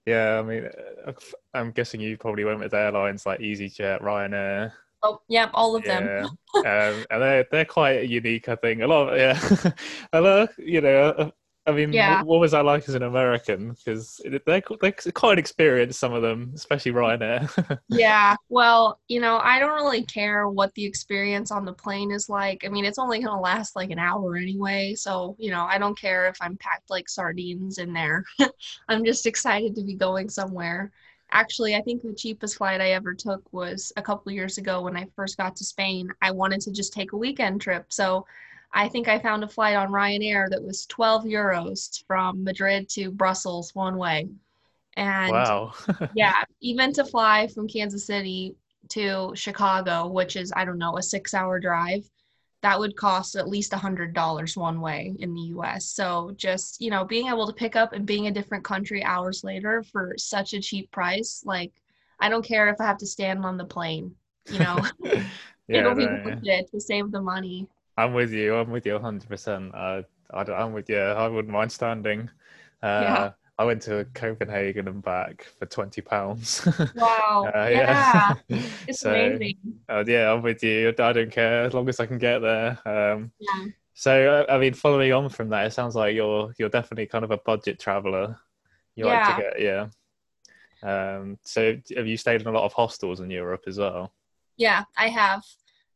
yeah. 0.05 0.39
I 0.39 0.44
mean, 0.44 0.69
uh, 1.05 1.11
I'm 1.53 1.71
guessing 1.71 2.01
you 2.01 2.17
probably 2.17 2.45
went 2.45 2.59
with 2.59 2.73
airlines 2.73 3.25
like 3.25 3.39
EasyJet, 3.39 4.01
Ryanair. 4.01 4.71
Oh 5.03 5.21
yeah 5.27 5.49
all 5.53 5.75
of 5.75 5.83
them 5.83 6.03
Yeah, 6.05 6.27
um, 6.55 7.05
and 7.11 7.21
they're 7.21 7.45
they're 7.51 7.65
quite 7.65 8.09
unique. 8.09 8.49
I 8.49 8.55
think 8.55 8.81
a 8.81 8.88
lot. 8.88 9.13
Of, 9.13 9.17
yeah, 9.17 9.71
a 10.13 10.21
lot. 10.21 10.49
You 10.57 10.81
know, 10.81 11.31
I 11.65 11.71
mean, 11.71 11.91
Yeah. 11.91 12.23
what, 12.23 12.39
was 12.39 12.51
that 12.51 12.63
like 12.65 12.88
as 12.88 12.95
an 12.95 13.03
American? 13.03 13.73
Because 13.73 14.21
they're 14.45 14.63
they're 14.81 14.94
quite 15.13 15.33
an 15.33 15.39
experience. 15.39 15.99
Some 15.99 16.13
of 16.13 16.21
them, 16.21 16.51
especially 16.55 16.94
Ryanair. 16.94 17.79
yeah 17.89 18.35
well 18.49 18.99
you 19.07 19.19
know 19.19 19.38
i 19.44 19.59
don't 19.59 19.75
really 19.75 20.03
care 20.03 20.49
what 20.49 20.73
the 20.75 20.85
experience 20.85 21.51
on 21.51 21.65
the 21.65 21.73
plane 21.73 22.11
is 22.11 22.27
like 22.29 22.63
i 22.65 22.67
mean 22.69 22.85
it's 22.85 22.99
only 22.99 23.19
going 23.19 23.33
to 23.33 23.39
last 23.41 23.75
like 23.75 23.91
an 23.91 23.99
hour 23.99 24.35
anyway 24.35 24.94
so 24.95 25.35
you 25.39 25.51
know 25.51 25.63
i 25.63 25.77
don't 25.77 25.97
care 25.99 26.27
if 26.27 26.35
i'm 26.41 26.57
packed 26.57 26.89
like 26.89 27.07
sardines 27.07 27.77
in 27.77 27.94
there 27.94 28.23
i'm 28.89 29.05
just 29.05 29.25
excited 29.25 29.75
to 29.75 29.83
be 29.83 29.94
going 29.95 30.29
somewhere 30.29 30.91
actually 31.31 31.75
i 31.75 31.81
think 31.81 32.01
the 32.01 32.13
cheapest 32.13 32.57
flight 32.57 32.81
i 32.81 32.91
ever 32.91 33.13
took 33.13 33.41
was 33.51 33.91
a 33.97 34.01
couple 34.01 34.31
years 34.31 34.57
ago 34.57 34.81
when 34.81 34.95
i 34.95 35.06
first 35.15 35.38
got 35.38 35.56
to 35.56 35.63
spain. 35.63 36.09
I 36.21 36.31
wanted 36.31 36.62
to 36.62 36.71
just 36.71 36.94
take 36.94 37.13
a 37.13 37.18
weekend 37.18 37.62
trip. 37.62 37.85
So 37.89 38.25
i 38.73 38.87
think 38.87 39.07
i 39.07 39.19
found 39.19 39.44
a 39.44 39.47
flight 39.47 39.75
on 39.75 39.90
ryanair 39.90 40.49
that 40.49 40.63
was 40.63 40.85
12 40.87 41.25
euros 41.25 42.04
from 42.06 42.44
madrid 42.44 42.90
to 42.90 43.11
brussels 43.11 43.73
one 43.75 43.97
way. 43.97 44.30
And 44.97 45.31
wow. 45.31 45.73
yeah, 46.16 46.44
even 46.59 46.92
to 46.94 47.06
fly 47.06 47.47
from 47.47 47.68
Kansas 47.68 48.07
City 48.07 48.56
to 48.90 49.31
Chicago, 49.35 50.07
which 50.07 50.35
is 50.35 50.51
I 50.56 50.66
don't 50.66 50.80
know 50.80 50.97
a 50.97 51.04
six-hour 51.04 51.59
drive, 51.59 52.09
that 52.68 52.78
would 52.78 52.97
cost 52.97 53.38
at 53.38 53.47
least 53.47 53.71
a 53.71 53.78
hundred 53.78 54.14
dollars 54.14 54.57
one 54.57 54.81
way 54.81 55.16
in 55.19 55.33
the 55.33 55.42
U.S. 55.56 55.86
So 55.86 56.33
just 56.36 56.81
you 56.81 56.90
know 56.92 57.06
being 57.06 57.30
able 57.30 57.47
to 57.47 57.54
pick 57.54 57.78
up 57.78 57.94
and 57.94 58.06
being 58.06 58.28
a 58.28 58.31
different 58.31 58.66
country 58.66 59.02
hours 59.02 59.42
later 59.42 59.83
for 59.83 60.16
such 60.18 60.54
a 60.54 60.59
cheap 60.59 60.92
price, 60.92 61.44
like 61.45 61.71
I 62.19 62.28
don't 62.28 62.44
care 62.44 62.68
if 62.68 62.81
I 62.81 62.86
have 62.86 62.97
to 62.97 63.07
stand 63.07 63.45
on 63.45 63.56
the 63.56 63.64
plane, 63.64 64.14
you 64.50 64.59
know, 64.59 64.83
yeah, 65.69 65.80
it'll 65.80 65.95
be 65.95 66.07
no, 66.07 66.12
yeah. 66.12 66.24
worth 66.26 66.40
it 66.44 66.69
to 66.71 66.81
save 66.81 67.09
the 67.09 67.21
money. 67.21 67.69
I'm 67.95 68.14
with 68.14 68.33
you. 68.33 68.56
I'm 68.56 68.69
with 68.69 68.86
you 68.86 69.00
100%. 69.00 69.71
Uh, 69.74 70.02
I, 70.33 70.52
I'm 70.52 70.74
with 70.74 70.90
you. 70.90 71.00
I 71.00 71.30
wouldn't 71.30 71.54
mind 71.54 71.71
standing. 71.71 72.30
Uh, 72.83 73.02
Yeah. 73.02 73.31
I 73.59 73.66
went 73.66 73.81
to 73.83 74.06
Copenhagen 74.14 74.87
and 74.87 75.02
back 75.02 75.47
for 75.57 75.66
20 75.66 76.02
pounds. 76.02 76.68
Wow, 76.95 77.52
Uh, 77.56 77.69
yeah, 77.71 78.33
it's 78.87 78.99
so, 79.02 79.14
amazing. 79.14 79.56
uh, 79.90 80.04
yeah, 80.07 80.31
I'm 80.31 80.42
with 80.42 80.64
you. 80.64 80.90
I 80.97 81.14
don't 81.14 81.31
care 81.31 81.64
as 81.64 81.73
long 81.73 81.87
as 81.90 81.99
I 81.99 82.06
can 82.06 82.18
get 82.18 82.40
there. 82.40 82.80
Um, 82.85 83.31
Yeah. 83.40 83.66
so, 83.94 84.45
uh, 84.49 84.52
I 84.54 84.57
mean, 84.57 84.73
following 84.73 85.14
on 85.14 85.30
from 85.30 85.49
that, 85.49 85.68
it 85.68 85.71
sounds 85.73 85.95
like 85.95 86.16
you're 86.16 86.54
you're 86.57 86.69
definitely 86.69 87.06
kind 87.07 87.23
of 87.23 87.31
a 87.31 87.37
budget 87.37 87.80
traveler. 87.80 88.37
You 88.95 89.06
like 89.06 89.23
to 89.23 89.33
get 89.33 89.61
yeah. 89.61 89.87
Um, 90.83 91.37
so, 91.44 91.76
have 91.95 92.07
you 92.07 92.18
stayed 92.18 92.42
in 92.42 92.47
a 92.47 92.52
lot 92.52 92.66
of 92.66 92.73
hostels 92.73 93.19
in 93.19 93.30
Europe 93.30 93.64
as 93.68 93.78
well? 93.78 94.11
Yeah, 94.57 94.83
I 94.97 95.09
have. 95.09 95.44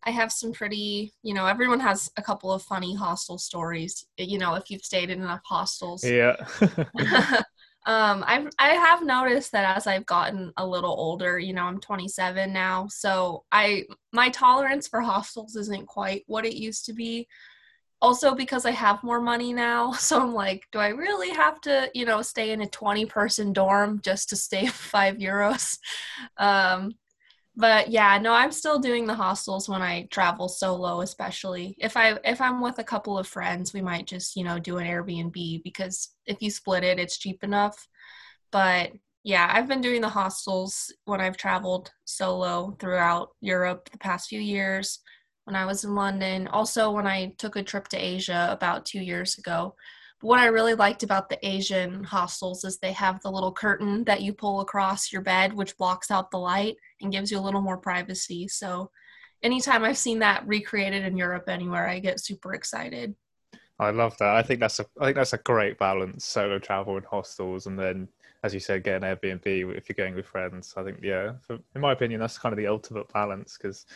I 0.04 0.12
have 0.12 0.32
some 0.32 0.52
pretty, 0.52 1.14
you 1.22 1.34
know, 1.34 1.46
everyone 1.46 1.80
has 1.80 2.10
a 2.18 2.22
couple 2.22 2.52
of 2.52 2.64
funny 2.64 2.96
hostel 2.96 3.38
stories, 3.38 4.06
you 4.18 4.40
know, 4.40 4.56
if 4.56 4.72
you've 4.72 4.84
stayed 4.84 5.10
in 5.10 5.22
enough 5.22 5.42
hostels. 5.46 6.04
Yeah. 6.04 6.36
um, 7.86 8.24
I've 8.28 8.50
I 8.58 8.70
have 8.70 9.04
noticed 9.04 9.52
that 9.52 9.78
as 9.78 9.86
I've 9.86 10.06
gotten 10.08 10.52
a 10.58 10.66
little 10.66 10.92
older, 10.92 11.38
you 11.38 11.54
know, 11.54 11.64
I'm 11.64 11.80
27 11.80 12.52
now, 12.52 12.88
so 12.90 13.44
I 13.52 13.86
my 14.12 14.30
tolerance 14.30 14.88
for 14.88 15.02
hostels 15.02 15.56
isn't 15.56 15.88
quite 15.88 16.24
what 16.28 16.46
it 16.46 16.56
used 16.56 16.86
to 16.86 16.94
be. 16.94 17.28
Also 18.02 18.34
because 18.34 18.66
I 18.66 18.72
have 18.72 19.04
more 19.04 19.22
money 19.22 19.54
now, 19.54 19.92
so 19.94 20.20
I'm 20.20 20.34
like, 20.34 20.64
do 20.72 20.80
I 20.80 20.90
really 20.90 21.30
have 21.30 21.62
to, 21.62 21.92
you 21.94 22.06
know, 22.06 22.24
stay 22.24 22.52
in 22.52 22.62
a 22.62 22.68
20 22.68 23.06
person 23.06 23.54
dorm 23.54 24.02
just 24.04 24.30
to 24.30 24.36
save 24.36 24.72
5 24.74 25.18
euros? 25.18 25.78
Um 26.38 26.96
but 27.56 27.90
yeah, 27.90 28.18
no, 28.18 28.32
I'm 28.34 28.52
still 28.52 28.80
doing 28.80 29.06
the 29.06 29.14
hostels 29.14 29.68
when 29.68 29.82
I 29.82 30.08
travel 30.10 30.48
solo, 30.48 31.02
especially 31.02 31.76
if 31.80 31.98
I 31.98 32.18
if 32.24 32.40
I'm 32.40 32.62
with 32.62 32.80
a 32.80 32.84
couple 32.84 33.18
of 33.18 33.28
friends, 33.28 33.74
we 33.74 33.82
might 33.82 34.08
just 34.08 34.36
you 34.36 34.44
know 34.44 34.58
do 34.60 34.78
an 34.78 34.88
Airbnb 34.88 35.64
because 35.64 36.10
if 36.26 36.42
you 36.42 36.50
split 36.50 36.84
it, 36.84 37.00
it's 37.00 37.18
cheap 37.18 37.44
enough. 37.44 37.88
But 38.52 38.92
yeah, 39.24 39.50
I've 39.54 39.68
been 39.68 39.82
doing 39.82 40.02
the 40.02 40.10
hostels 40.10 40.94
when 41.06 41.22
I've 41.22 41.38
traveled 41.38 41.92
solo 42.06 42.76
throughout 42.80 43.30
Europe 43.42 43.90
the 43.92 43.98
past 43.98 44.30
few 44.30 44.40
years. 44.40 45.00
When 45.46 45.56
I 45.56 45.66
was 45.66 45.84
in 45.84 45.96
London, 45.96 46.48
also 46.48 46.92
when 46.92 47.08
I 47.08 47.34
took 47.38 47.56
a 47.56 47.64
trip 47.64 47.88
to 47.90 47.98
Asia 47.98 48.48
about 48.52 48.86
two 48.86 49.02
years 49.02 49.38
ago, 49.38 49.76
what 50.22 50.40
I 50.40 50.46
really 50.48 50.74
liked 50.74 51.04
about 51.04 51.30
the 51.30 51.46
Asian 51.48 52.04
hostels 52.04 52.64
is 52.64 52.78
they 52.78 52.92
have 52.94 53.22
the 53.22 53.32
little 53.32 53.52
curtain 53.52 54.04
that 54.06 54.22
you 54.22 54.34
pull 54.34 54.62
across 54.62 55.12
your 55.12 55.22
bed, 55.22 55.54
which 55.54 55.78
blocks 55.78 56.12
out 56.12 56.32
the 56.32 56.38
light 56.38 56.78
and 57.02 57.12
gives 57.12 57.32
you 57.32 57.40
a 57.40 57.42
little 57.42 57.62
more 57.62 57.78
privacy. 57.78 58.48
So, 58.48 58.92
anytime 59.44 59.84
I've 59.84 59.98
seen 59.98 60.20
that 60.20 60.48
recreated 60.48 61.04
in 61.04 61.18
Europe 61.18 61.46
anywhere, 61.48 61.88
I 61.88 62.00
get 62.00 62.20
super 62.20 62.54
excited. 62.54 63.16
I 63.80 63.90
love 63.90 64.16
that. 64.20 64.36
I 64.36 64.44
think 64.44 64.60
that's 64.60 64.80
a 64.80 64.86
I 65.00 65.06
think 65.06 65.18
that's 65.18 65.34
a 65.34 65.40
great 65.40 65.80
balance: 65.80 66.24
solo 66.24 66.60
travel 66.60 66.98
in 66.98 67.04
hostels, 67.04 67.66
and 67.66 67.78
then, 67.80 68.08
as 68.44 68.54
you 68.54 68.60
said, 68.60 68.84
get 68.84 69.04
an 69.04 69.16
Airbnb 69.16 69.76
if 69.76 69.90
you're 69.90 69.96
going 69.96 70.14
with 70.14 70.28
friends. 70.28 70.76
I 70.78 70.84
think, 70.84 71.00
yeah, 71.02 71.34
for, 71.42 71.58
in 71.74 71.82
my 71.82 71.94
opinion, 71.94 72.20
that's 72.20 72.38
kind 72.38 72.54
of 72.54 72.58
the 72.58 72.68
ultimate 72.68 73.12
balance 73.12 73.58
because 73.58 73.88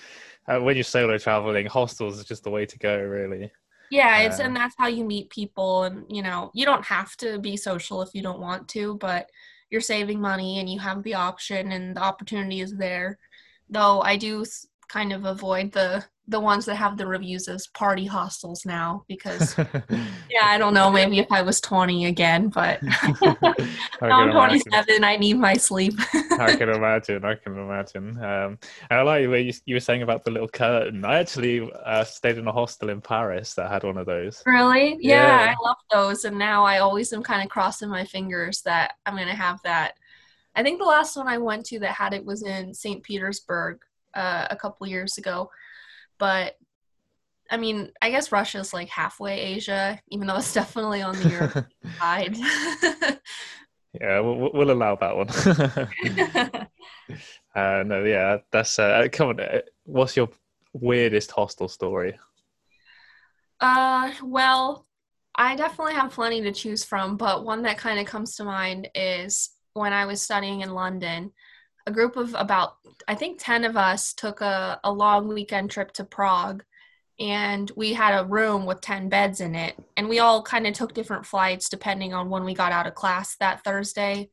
uh, 0.48 0.60
when 0.60 0.76
you're 0.76 0.84
solo 0.84 1.20
traveling, 1.20 1.68
hostels 1.68 2.18
is 2.18 2.26
just 2.26 2.44
the 2.44 2.50
way 2.50 2.66
to 2.66 2.80
go, 2.80 2.98
really. 2.98 3.52
Yeah, 3.92 4.20
it's 4.20 4.40
um, 4.40 4.48
and 4.48 4.56
that's 4.56 4.76
how 4.78 4.88
you 4.88 5.04
meet 5.04 5.30
people 5.30 5.84
and 5.84 6.06
you 6.10 6.22
know, 6.24 6.52
you 6.54 6.66
don't 6.66 6.86
have 6.86 7.16
to 7.18 7.40
be 7.40 7.58
social 7.58 8.02
if 8.02 8.10
you 8.14 8.22
don't 8.22 8.40
want 8.40 8.68
to, 8.70 8.98
but 8.98 9.30
you're 9.70 9.82
saving 9.82 10.20
money 10.20 10.60
and 10.60 10.70
you 10.70 10.80
have 10.80 11.04
the 11.04 11.16
option 11.16 11.72
and 11.72 11.96
the 11.96 12.02
opportunity 12.02 12.62
is 12.62 12.76
there. 12.76 13.18
Though 13.70 14.02
I 14.02 14.16
do 14.16 14.46
kind 14.96 15.12
of 15.12 15.26
avoid 15.26 15.74
the 15.74 16.02
the 16.30 16.40
ones 16.40 16.66
that 16.66 16.76
have 16.76 16.96
the 16.98 17.06
reviews 17.06 17.50
as 17.50 17.68
party 17.68 18.06
hostels 18.06 18.66
now 18.66 19.04
because 19.10 19.58
yeah 20.30 20.46
i 20.46 20.58
don't 20.58 20.74
know 20.74 20.90
maybe 20.90 21.20
if 21.20 21.30
i 21.32 21.42
was 21.42 21.60
20 21.60 22.06
again 22.06 22.48
but 22.48 22.80
i'm 24.02 24.32
27 24.32 25.04
i 25.04 25.18
need 25.18 25.38
my 25.38 25.54
sleep. 25.54 25.94
I 26.40 26.56
can 26.56 26.70
imagine 26.70 27.26
i 27.26 27.36
can 27.36 27.58
imagine. 27.58 28.24
Um, 28.24 28.58
i 28.90 29.02
like 29.02 29.28
what 29.28 29.44
you, 29.44 29.54
you 29.66 29.76
were 29.76 29.82
saying 29.82 30.02
about 30.02 30.24
the 30.24 30.32
little 30.32 30.48
curtain. 30.48 31.04
I 31.04 31.20
actually 31.20 31.70
uh, 31.86 32.06
stayed 32.06 32.38
in 32.38 32.48
a 32.48 32.54
hostel 32.54 32.90
in 32.90 33.02
paris 33.02 33.54
that 33.56 33.70
had 33.70 33.84
one 33.84 33.98
of 33.98 34.06
those. 34.06 34.42
Really? 34.46 34.98
Yeah, 35.02 35.28
yeah. 35.28 35.54
i 35.54 35.68
love 35.68 35.82
those 35.92 36.24
and 36.24 36.40
now 36.40 36.64
i 36.64 36.78
always 36.78 37.12
am 37.12 37.22
kind 37.22 37.44
of 37.44 37.50
crossing 37.50 37.90
my 37.90 38.06
fingers 38.06 38.62
that 38.62 38.94
i'm 39.06 39.18
gonna 39.18 39.36
have 39.36 39.60
that. 39.64 39.96
I 40.58 40.64
think 40.64 40.80
the 40.80 40.86
last 40.86 41.18
one 41.18 41.28
i 41.28 41.38
went 41.38 41.66
to 41.66 41.80
that 41.80 41.92
had 42.02 42.14
it 42.14 42.26
was 42.26 42.44
in 42.44 42.74
st 42.74 43.04
petersburg 43.04 43.80
uh, 44.16 44.48
a 44.50 44.56
couple 44.56 44.88
years 44.88 45.18
ago 45.18 45.50
but 46.18 46.56
I 47.50 47.58
mean, 47.58 47.92
I 48.02 48.10
guess 48.10 48.32
Russia's 48.32 48.74
like 48.74 48.90
halfway 48.90 49.40
Asia, 49.40 50.00
even 50.10 50.28
though 50.28 50.38
it's 50.38 50.54
definitely 50.62 51.02
on 51.02 51.16
the 51.16 51.30
Europe 51.30 51.66
side. 52.00 52.38
yeah, 54.02 54.20
we'll, 54.20 54.52
we'll, 54.54 54.72
allow 54.72 54.96
that 54.96 55.16
one. 55.16 55.30
uh, 57.56 57.84
no, 57.84 58.04
yeah, 58.04 58.38
that's 58.52 58.80
uh, 58.80 59.08
come 59.12 59.30
on. 59.30 59.40
Uh, 59.40 59.62
what's 59.84 60.18
your 60.18 60.30
weirdest 60.74 61.32
hostel 61.32 61.68
story? 61.68 62.18
Uh, 63.62 64.12
well, 64.24 64.86
I 65.36 65.56
definitely 65.56 65.94
have 65.94 66.12
plenty 66.12 66.42
to 66.42 66.52
choose 66.52 66.84
from, 66.84 67.16
but 67.16 67.46
one 67.46 67.62
that 67.64 67.78
kind 67.78 68.00
of 68.00 68.06
comes 68.06 68.36
to 68.36 68.44
mind 68.44 68.90
is 68.96 69.52
when 69.74 69.94
I 69.94 70.06
was 70.06 70.22
studying 70.22 70.62
in 70.62 70.72
London 70.72 71.32
a 71.88 71.92
group 71.92 72.16
of 72.16 72.34
about 72.38 72.78
i 73.08 73.16
think 73.16 73.40
10 73.40 73.64
of 73.64 73.78
us 73.78 74.14
took 74.14 74.42
a, 74.42 74.80
a 74.84 74.92
long 74.92 75.28
weekend 75.28 75.70
trip 75.70 75.92
to 75.94 76.04
prague 76.04 76.64
and 77.18 77.72
we 77.78 77.94
had 77.94 78.20
a 78.20 78.26
room 78.26 78.66
with 78.66 78.82
10 78.82 79.08
beds 79.08 79.40
in 79.40 79.56
it 79.56 79.76
and 79.96 80.10
we 80.10 80.20
all 80.20 80.42
kind 80.42 80.68
of 80.68 80.74
took 80.74 80.94
different 80.94 81.26
flights 81.26 81.70
depending 81.70 82.14
on 82.14 82.30
when 82.30 82.44
we 82.44 82.54
got 82.54 82.72
out 82.72 82.88
of 82.88 82.96
class 82.96 83.36
that 83.38 83.64
thursday 83.64 84.30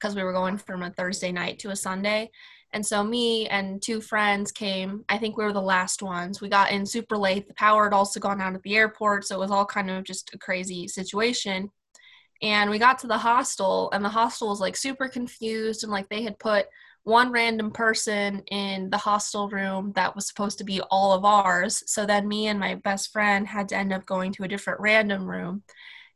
because 0.00 0.16
we 0.16 0.22
were 0.22 0.32
going 0.32 0.56
from 0.56 0.82
a 0.82 0.90
thursday 0.90 1.30
night 1.30 1.58
to 1.58 1.70
a 1.70 1.76
sunday. 1.76 2.30
And 2.72 2.86
so 2.86 3.02
me 3.02 3.48
and 3.48 3.82
two 3.82 4.00
friends 4.00 4.52
came. 4.52 5.04
I 5.08 5.18
think 5.18 5.36
we 5.36 5.44
were 5.44 5.52
the 5.52 5.60
last 5.60 6.02
ones. 6.02 6.40
We 6.40 6.48
got 6.48 6.70
in 6.70 6.86
super 6.86 7.16
late. 7.16 7.48
The 7.48 7.54
power 7.54 7.84
had 7.84 7.92
also 7.92 8.20
gone 8.20 8.40
out 8.40 8.54
at 8.54 8.62
the 8.62 8.76
airport 8.76 9.26
so 9.26 9.36
it 9.36 9.40
was 9.40 9.50
all 9.50 9.66
kind 9.66 9.90
of 9.90 10.04
just 10.04 10.32
a 10.34 10.38
crazy 10.38 10.86
situation. 10.86 11.70
And 12.42 12.70
we 12.70 12.78
got 12.78 12.98
to 13.00 13.06
the 13.06 13.18
hostel 13.18 13.90
and 13.92 14.04
the 14.04 14.08
hostel 14.08 14.48
was 14.48 14.60
like 14.60 14.76
super 14.76 15.08
confused 15.08 15.82
and 15.82 15.92
like 15.92 16.08
they 16.08 16.22
had 16.22 16.38
put 16.38 16.66
one 17.04 17.32
random 17.32 17.70
person 17.70 18.42
in 18.50 18.90
the 18.90 18.98
hostel 18.98 19.48
room 19.48 19.92
that 19.94 20.14
was 20.14 20.28
supposed 20.28 20.58
to 20.58 20.64
be 20.64 20.80
all 20.90 21.12
of 21.12 21.24
ours. 21.24 21.82
So 21.86 22.04
then 22.04 22.28
me 22.28 22.48
and 22.48 22.60
my 22.60 22.74
best 22.76 23.12
friend 23.12 23.46
had 23.46 23.68
to 23.70 23.76
end 23.76 23.92
up 23.92 24.04
going 24.06 24.32
to 24.34 24.44
a 24.44 24.48
different 24.48 24.80
random 24.80 25.24
room. 25.24 25.62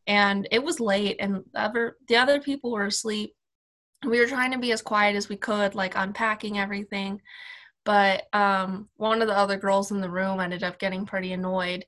And 0.07 0.47
it 0.51 0.63
was 0.63 0.81
late 0.81 1.17
and 1.21 1.43
the 1.53 1.61
other 1.61 1.97
the 2.09 2.17
other 2.17 2.41
people 2.41 2.73
were 2.73 2.87
asleep. 2.87 3.35
We 4.05 4.21
were 4.21 4.27
trying 4.27 4.53
to 4.53 4.59
be 4.59 4.73
as 4.73 4.83
quiet 4.83 5.17
as 5.17 5.31
we 5.31 5.37
could, 5.37 5.75
like 5.75 5.97
unpacking 5.97 6.59
everything. 6.59 7.23
But 7.85 8.25
um, 8.35 8.89
one 8.97 9.23
of 9.23 9.29
the 9.29 9.37
other 9.37 9.57
girls 9.57 9.91
in 9.91 10.01
the 10.01 10.11
room 10.11 10.41
ended 10.41 10.63
up 10.63 10.79
getting 10.79 11.07
pretty 11.07 11.33
annoyed 11.33 11.87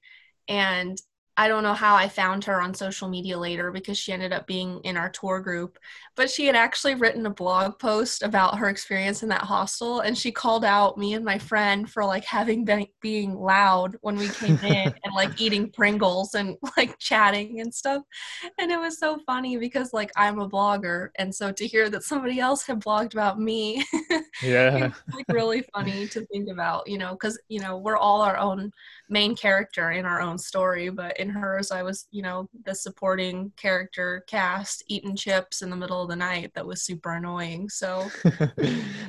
and 0.49 0.99
I 1.39 1.49
don't 1.49 1.63
know 1.63 1.75
how 1.75 1.95
I 1.95 2.09
found 2.09 2.45
her 2.45 2.63
on 2.63 2.73
social 2.73 3.09
media 3.09 3.39
later 3.39 3.71
because 3.71 3.99
she 3.99 4.13
ended 4.13 4.33
up 4.33 4.47
being 4.47 4.81
in 4.85 4.97
our 4.97 5.11
tour 5.11 5.41
group. 5.41 5.79
But 6.15 6.31
she 6.31 6.47
had 6.47 6.57
actually 6.57 6.95
written 6.95 7.27
a 7.27 7.31
blog 7.31 7.79
post 7.79 8.23
about 8.23 8.59
her 8.59 8.69
experience 8.69 9.23
in 9.23 9.29
that 9.29 9.43
hostel, 9.43 10.01
and 10.01 10.17
she 10.17 10.33
called 10.33 10.65
out 10.65 10.97
me 10.97 11.13
and 11.13 11.25
my 11.25 11.39
friend 11.39 11.91
for 11.91 12.05
like 12.05 12.25
having 12.25 12.65
been 12.65 12.87
being 13.03 13.35
loud 13.35 13.97
when 14.01 14.17
we 14.17 14.29
came 14.29 14.57
in 14.65 14.95
and 15.05 15.15
like 15.15 15.39
eating 15.39 15.71
Pringles 15.71 16.35
and 16.35 16.57
like 16.77 16.99
chatting 16.99 17.61
and 17.61 17.75
stuff. 17.75 18.03
And 18.59 18.73
it 18.73 18.81
was 18.81 18.99
so 18.99 19.19
funny 19.27 19.59
because 19.59 19.93
like 19.93 20.11
I'm 20.17 20.41
a 20.41 20.49
blogger, 20.49 21.11
and 21.17 21.35
so 21.35 21.53
to 21.53 21.67
hear 21.67 21.91
that 21.91 22.03
somebody 22.03 22.41
else 22.41 22.65
had 22.67 22.81
blogged 22.81 23.13
about 23.13 23.39
me, 23.39 23.85
yeah, 24.43 24.91
like 25.13 25.27
really 25.29 25.65
funny 25.75 26.07
to 26.09 26.25
think 26.27 26.49
about, 26.49 26.89
you 26.89 26.97
know, 26.97 27.13
because 27.13 27.39
you 27.49 27.61
know 27.61 27.77
we're 27.77 27.99
all 27.99 28.23
our 28.23 28.39
own 28.39 28.73
main 29.09 29.37
character 29.37 29.93
in 29.93 30.05
our 30.05 30.21
own 30.21 30.39
story, 30.39 30.89
but 30.91 31.19
in 31.19 31.29
hers, 31.29 31.71
I 31.71 31.83
was, 31.83 32.07
you 32.11 32.23
know, 32.23 32.49
the 32.65 32.75
supporting 32.75 33.53
character 33.57 34.25
cast 34.27 34.83
eating 34.89 35.17
chips 35.17 35.63
in 35.63 35.71
the 35.71 35.77
middle 35.77 36.03
of 36.03 36.09
the 36.09 36.17
night 36.17 36.53
that 36.55 36.67
was 36.67 36.83
super 36.83 37.15
annoying. 37.15 37.69
So 37.69 38.09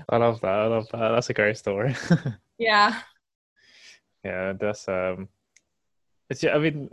I 0.09 0.17
love 0.17 0.41
that. 0.41 0.45
I 0.45 0.67
love 0.67 0.87
that. 0.91 1.09
That's 1.09 1.29
a 1.29 1.33
great 1.33 1.57
story. 1.57 1.95
yeah. 2.57 3.01
Yeah, 4.23 4.53
that's 4.53 4.87
um 4.87 5.29
it's 6.29 6.43
I 6.43 6.57
mean, 6.57 6.89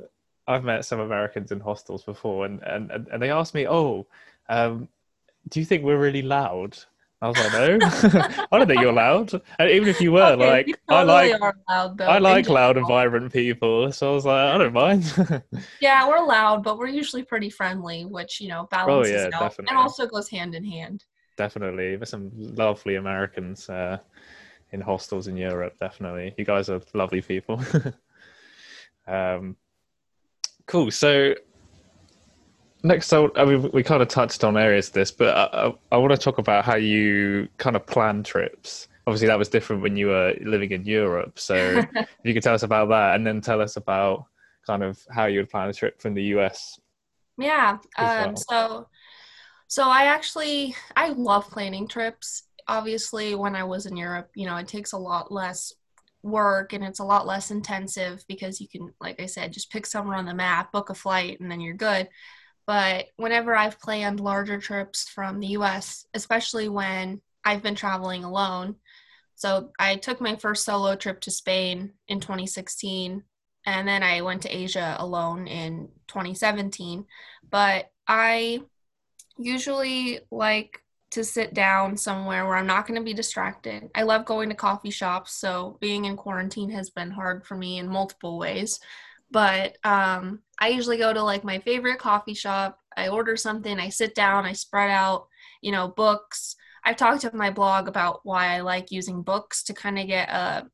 I've 0.46 0.64
met 0.64 0.84
some 0.84 1.00
Americans 1.00 1.52
in 1.52 1.60
hostels 1.60 2.04
before 2.04 2.46
and 2.46 2.62
and, 2.62 2.90
and 2.90 3.22
they 3.22 3.30
asked 3.30 3.54
me, 3.54 3.66
Oh, 3.68 4.06
um, 4.48 4.88
do 5.48 5.60
you 5.60 5.66
think 5.66 5.84
we're 5.84 5.98
really 5.98 6.22
loud? 6.22 6.78
I 7.24 7.28
was 7.28 7.38
like, 7.38 7.52
no, 7.52 7.78
I 8.52 8.58
don't 8.58 8.66
think 8.66 8.82
you're 8.82 8.92
loud. 8.92 9.32
And 9.58 9.70
even 9.70 9.88
if 9.88 9.98
you 9.98 10.12
were, 10.12 10.22
okay, 10.22 10.46
like, 10.46 10.66
you 10.66 10.74
totally 10.90 11.32
I 11.32 11.36
like, 11.38 11.54
loud, 11.66 12.00
I 12.02 12.18
like 12.18 12.48
loud 12.50 12.76
and 12.76 12.86
vibrant 12.86 13.32
people. 13.32 13.90
So 13.92 14.10
I 14.10 14.14
was 14.14 14.26
like, 14.26 14.54
I 14.54 14.58
don't 14.58 14.74
mind. 14.74 15.42
yeah, 15.80 16.06
we're 16.06 16.22
loud, 16.22 16.62
but 16.62 16.76
we're 16.76 16.88
usually 16.88 17.22
pretty 17.22 17.48
friendly, 17.48 18.04
which 18.04 18.42
you 18.42 18.48
know 18.48 18.68
balances 18.70 19.10
oh, 19.10 19.16
yeah, 19.16 19.24
out 19.36 19.40
definitely. 19.40 19.70
and 19.70 19.78
also 19.78 20.06
goes 20.06 20.28
hand 20.28 20.54
in 20.54 20.64
hand. 20.64 21.06
Definitely, 21.38 21.96
there's 21.96 22.10
some 22.10 22.30
lovely 22.34 22.96
Americans 22.96 23.70
uh, 23.70 23.96
in 24.72 24.82
hostels 24.82 25.26
in 25.26 25.38
Europe. 25.38 25.78
Definitely, 25.80 26.34
you 26.36 26.44
guys 26.44 26.68
are 26.68 26.82
lovely 26.92 27.22
people. 27.22 27.58
um, 29.06 29.56
cool. 30.66 30.90
So 30.90 31.34
next, 32.84 33.08
so 33.08 33.32
I 33.34 33.44
mean, 33.44 33.70
we 33.72 33.82
kind 33.82 34.02
of 34.02 34.08
touched 34.08 34.44
on 34.44 34.56
areas 34.56 34.88
of 34.88 34.94
this, 34.94 35.10
but 35.10 35.36
I, 35.36 35.66
I, 35.66 35.74
I 35.92 35.96
want 35.96 36.12
to 36.12 36.18
talk 36.18 36.38
about 36.38 36.64
how 36.64 36.76
you 36.76 37.48
kind 37.58 37.74
of 37.74 37.84
plan 37.86 38.22
trips. 38.22 38.88
Obviously, 39.06 39.26
that 39.26 39.38
was 39.38 39.48
different 39.48 39.82
when 39.82 39.96
you 39.96 40.08
were 40.08 40.34
living 40.42 40.70
in 40.70 40.84
Europe. 40.84 41.38
So, 41.38 41.54
if 41.94 42.08
you 42.22 42.32
could 42.34 42.42
tell 42.42 42.54
us 42.54 42.62
about 42.62 42.88
that, 42.90 43.16
and 43.16 43.26
then 43.26 43.40
tell 43.40 43.60
us 43.60 43.76
about 43.76 44.26
kind 44.66 44.82
of 44.82 44.98
how 45.10 45.26
you 45.26 45.40
would 45.40 45.50
plan 45.50 45.68
a 45.68 45.72
trip 45.72 46.00
from 46.00 46.14
the 46.14 46.22
US. 46.36 46.78
Yeah. 47.36 47.78
Um, 47.98 48.06
well. 48.06 48.36
So, 48.36 48.86
so 49.66 49.88
I 49.88 50.04
actually 50.04 50.76
I 50.94 51.08
love 51.08 51.50
planning 51.50 51.88
trips. 51.88 52.44
Obviously, 52.68 53.34
when 53.34 53.56
I 53.56 53.64
was 53.64 53.86
in 53.86 53.96
Europe, 53.96 54.30
you 54.34 54.46
know, 54.46 54.56
it 54.56 54.68
takes 54.68 54.92
a 54.92 54.98
lot 54.98 55.32
less 55.32 55.72
work 56.22 56.72
and 56.72 56.82
it's 56.82 57.00
a 57.00 57.04
lot 57.04 57.26
less 57.26 57.50
intensive 57.50 58.24
because 58.26 58.60
you 58.60 58.66
can, 58.66 58.94
like 59.00 59.20
I 59.20 59.26
said, 59.26 59.52
just 59.52 59.70
pick 59.70 59.84
somewhere 59.84 60.16
on 60.16 60.24
the 60.24 60.34
map, 60.34 60.72
book 60.72 60.88
a 60.88 60.94
flight, 60.94 61.38
and 61.40 61.50
then 61.50 61.60
you're 61.60 61.74
good. 61.74 62.08
But 62.66 63.06
whenever 63.16 63.54
I've 63.54 63.80
planned 63.80 64.20
larger 64.20 64.58
trips 64.58 65.08
from 65.08 65.40
the 65.40 65.48
US, 65.48 66.06
especially 66.14 66.68
when 66.68 67.20
I've 67.44 67.62
been 67.62 67.74
traveling 67.74 68.24
alone, 68.24 68.76
so 69.34 69.70
I 69.78 69.96
took 69.96 70.20
my 70.20 70.36
first 70.36 70.64
solo 70.64 70.94
trip 70.96 71.20
to 71.22 71.30
Spain 71.30 71.92
in 72.08 72.20
2016, 72.20 73.22
and 73.66 73.88
then 73.88 74.02
I 74.02 74.20
went 74.22 74.42
to 74.42 74.56
Asia 74.56 74.96
alone 74.98 75.46
in 75.46 75.88
2017. 76.08 77.06
But 77.50 77.90
I 78.06 78.60
usually 79.36 80.20
like 80.30 80.80
to 81.10 81.24
sit 81.24 81.54
down 81.54 81.96
somewhere 81.96 82.44
where 82.44 82.56
I'm 82.56 82.66
not 82.66 82.86
going 82.86 82.98
to 82.98 83.04
be 83.04 83.14
distracted. 83.14 83.90
I 83.94 84.02
love 84.02 84.24
going 84.24 84.48
to 84.48 84.54
coffee 84.54 84.90
shops, 84.90 85.32
so 85.32 85.78
being 85.80 86.04
in 86.04 86.16
quarantine 86.16 86.70
has 86.70 86.90
been 86.90 87.10
hard 87.10 87.44
for 87.44 87.56
me 87.56 87.78
in 87.78 87.88
multiple 87.88 88.38
ways. 88.38 88.80
But 89.30 89.78
um, 89.84 90.40
I 90.58 90.68
usually 90.68 90.98
go 90.98 91.12
to 91.12 91.22
like 91.22 91.44
my 91.44 91.58
favorite 91.58 91.98
coffee 91.98 92.34
shop. 92.34 92.78
I 92.96 93.08
order 93.08 93.36
something, 93.36 93.78
I 93.80 93.88
sit 93.88 94.14
down, 94.14 94.44
I 94.44 94.52
spread 94.52 94.90
out, 94.90 95.26
you 95.60 95.72
know, 95.72 95.88
books. 95.88 96.56
I've 96.84 96.96
talked 96.96 97.24
on 97.24 97.36
my 97.36 97.50
blog 97.50 97.88
about 97.88 98.20
why 98.22 98.54
I 98.54 98.60
like 98.60 98.92
using 98.92 99.22
books 99.22 99.64
to 99.64 99.74
kind 99.74 99.98
of 99.98 100.06
get 100.06 100.28
a 100.28 100.66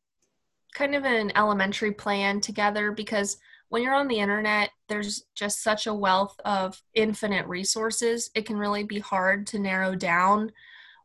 kind 0.74 0.94
of 0.94 1.04
an 1.04 1.32
elementary 1.36 1.92
plan 1.92 2.40
together 2.40 2.92
because 2.92 3.38
when 3.70 3.82
you're 3.82 3.94
on 3.94 4.08
the 4.08 4.18
internet, 4.18 4.70
there's 4.88 5.24
just 5.34 5.62
such 5.62 5.86
a 5.86 5.94
wealth 5.94 6.34
of 6.44 6.80
infinite 6.94 7.46
resources. 7.46 8.30
It 8.34 8.44
can 8.44 8.56
really 8.56 8.82
be 8.82 8.98
hard 8.98 9.46
to 9.48 9.58
narrow 9.60 9.94
down 9.94 10.50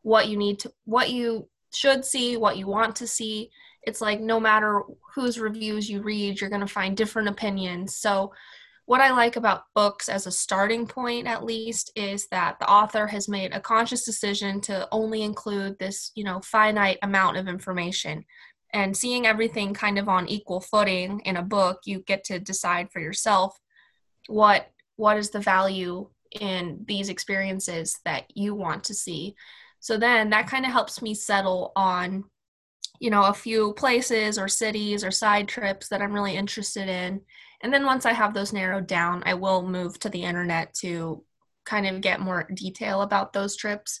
what 0.02 0.28
you 0.28 0.36
need 0.36 0.58
to, 0.60 0.72
what 0.84 1.10
you 1.10 1.48
should 1.72 2.04
see, 2.04 2.36
what 2.36 2.56
you 2.56 2.66
want 2.66 2.96
to 2.96 3.06
see. 3.06 3.50
It's 3.86 4.00
like 4.00 4.20
no 4.20 4.38
matter 4.38 4.82
whose 5.14 5.38
reviews 5.38 5.88
you 5.88 6.02
read, 6.02 6.40
you're 6.40 6.50
going 6.50 6.60
to 6.60 6.66
find 6.66 6.96
different 6.96 7.28
opinions. 7.28 7.96
So, 7.96 8.32
what 8.84 9.00
I 9.00 9.10
like 9.10 9.34
about 9.34 9.64
books 9.74 10.08
as 10.08 10.28
a 10.28 10.30
starting 10.30 10.86
point, 10.86 11.26
at 11.26 11.44
least, 11.44 11.90
is 11.96 12.28
that 12.28 12.60
the 12.60 12.70
author 12.70 13.08
has 13.08 13.28
made 13.28 13.52
a 13.52 13.60
conscious 13.60 14.04
decision 14.04 14.60
to 14.62 14.86
only 14.92 15.22
include 15.22 15.76
this, 15.80 16.12
you 16.14 16.22
know, 16.22 16.40
finite 16.40 16.98
amount 17.02 17.36
of 17.36 17.48
information 17.48 18.24
and 18.72 18.96
seeing 18.96 19.26
everything 19.26 19.72
kind 19.72 19.98
of 19.98 20.08
on 20.08 20.28
equal 20.28 20.60
footing 20.60 21.20
in 21.20 21.36
a 21.36 21.42
book 21.42 21.80
you 21.84 22.00
get 22.00 22.24
to 22.24 22.38
decide 22.38 22.90
for 22.90 23.00
yourself 23.00 23.58
what 24.26 24.70
what 24.96 25.16
is 25.16 25.30
the 25.30 25.40
value 25.40 26.08
in 26.40 26.84
these 26.86 27.08
experiences 27.08 27.98
that 28.04 28.24
you 28.34 28.54
want 28.54 28.84
to 28.84 28.94
see 28.94 29.34
so 29.80 29.96
then 29.96 30.30
that 30.30 30.48
kind 30.48 30.64
of 30.66 30.72
helps 30.72 31.00
me 31.00 31.14
settle 31.14 31.72
on 31.76 32.24
you 33.00 33.10
know 33.10 33.24
a 33.24 33.34
few 33.34 33.72
places 33.74 34.38
or 34.38 34.48
cities 34.48 35.04
or 35.04 35.10
side 35.10 35.48
trips 35.48 35.88
that 35.88 36.02
i'm 36.02 36.12
really 36.12 36.36
interested 36.36 36.88
in 36.88 37.20
and 37.62 37.72
then 37.72 37.84
once 37.84 38.06
i 38.06 38.12
have 38.12 38.34
those 38.34 38.52
narrowed 38.52 38.86
down 38.86 39.22
i 39.26 39.34
will 39.34 39.66
move 39.66 39.98
to 39.98 40.08
the 40.08 40.22
internet 40.22 40.72
to 40.74 41.22
kind 41.64 41.86
of 41.86 42.00
get 42.00 42.20
more 42.20 42.48
detail 42.54 43.02
about 43.02 43.32
those 43.32 43.56
trips 43.56 44.00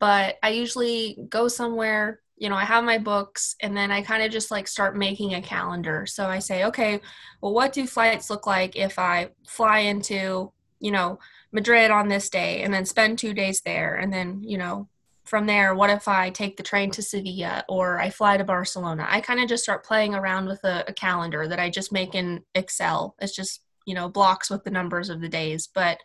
but 0.00 0.36
i 0.42 0.50
usually 0.50 1.18
go 1.28 1.48
somewhere 1.48 2.20
you 2.36 2.50
know, 2.50 2.56
I 2.56 2.64
have 2.64 2.84
my 2.84 2.98
books 2.98 3.56
and 3.60 3.76
then 3.76 3.90
I 3.90 4.02
kind 4.02 4.22
of 4.22 4.30
just 4.30 4.50
like 4.50 4.68
start 4.68 4.96
making 4.96 5.34
a 5.34 5.42
calendar. 5.42 6.04
So 6.06 6.26
I 6.26 6.38
say, 6.38 6.64
okay, 6.64 7.00
well, 7.40 7.54
what 7.54 7.72
do 7.72 7.86
flights 7.86 8.28
look 8.28 8.46
like 8.46 8.76
if 8.76 8.98
I 8.98 9.30
fly 9.48 9.80
into, 9.80 10.52
you 10.78 10.90
know, 10.90 11.18
Madrid 11.52 11.90
on 11.90 12.08
this 12.08 12.28
day 12.28 12.62
and 12.62 12.72
then 12.72 12.84
spend 12.84 13.18
two 13.18 13.32
days 13.32 13.62
there? 13.62 13.94
And 13.94 14.12
then, 14.12 14.42
you 14.42 14.58
know, 14.58 14.88
from 15.26 15.46
there, 15.46 15.74
what 15.74 15.90
if 15.90 16.08
I 16.08 16.30
take 16.30 16.56
the 16.56 16.62
train 16.62 16.90
to 16.92 17.02
Sevilla 17.02 17.64
or 17.68 18.00
I 18.00 18.10
fly 18.10 18.36
to 18.36 18.44
Barcelona? 18.44 19.06
I 19.08 19.20
kind 19.20 19.40
of 19.40 19.48
just 19.48 19.64
start 19.64 19.84
playing 19.84 20.14
around 20.14 20.46
with 20.46 20.62
a, 20.64 20.84
a 20.88 20.92
calendar 20.92 21.48
that 21.48 21.58
I 21.58 21.68
just 21.68 21.92
make 21.92 22.14
in 22.14 22.42
Excel. 22.54 23.14
It's 23.20 23.34
just, 23.34 23.62
you 23.86 23.94
know, 23.94 24.08
blocks 24.08 24.50
with 24.50 24.64
the 24.64 24.70
numbers 24.70 25.10
of 25.10 25.20
the 25.20 25.28
days. 25.28 25.68
But 25.72 25.98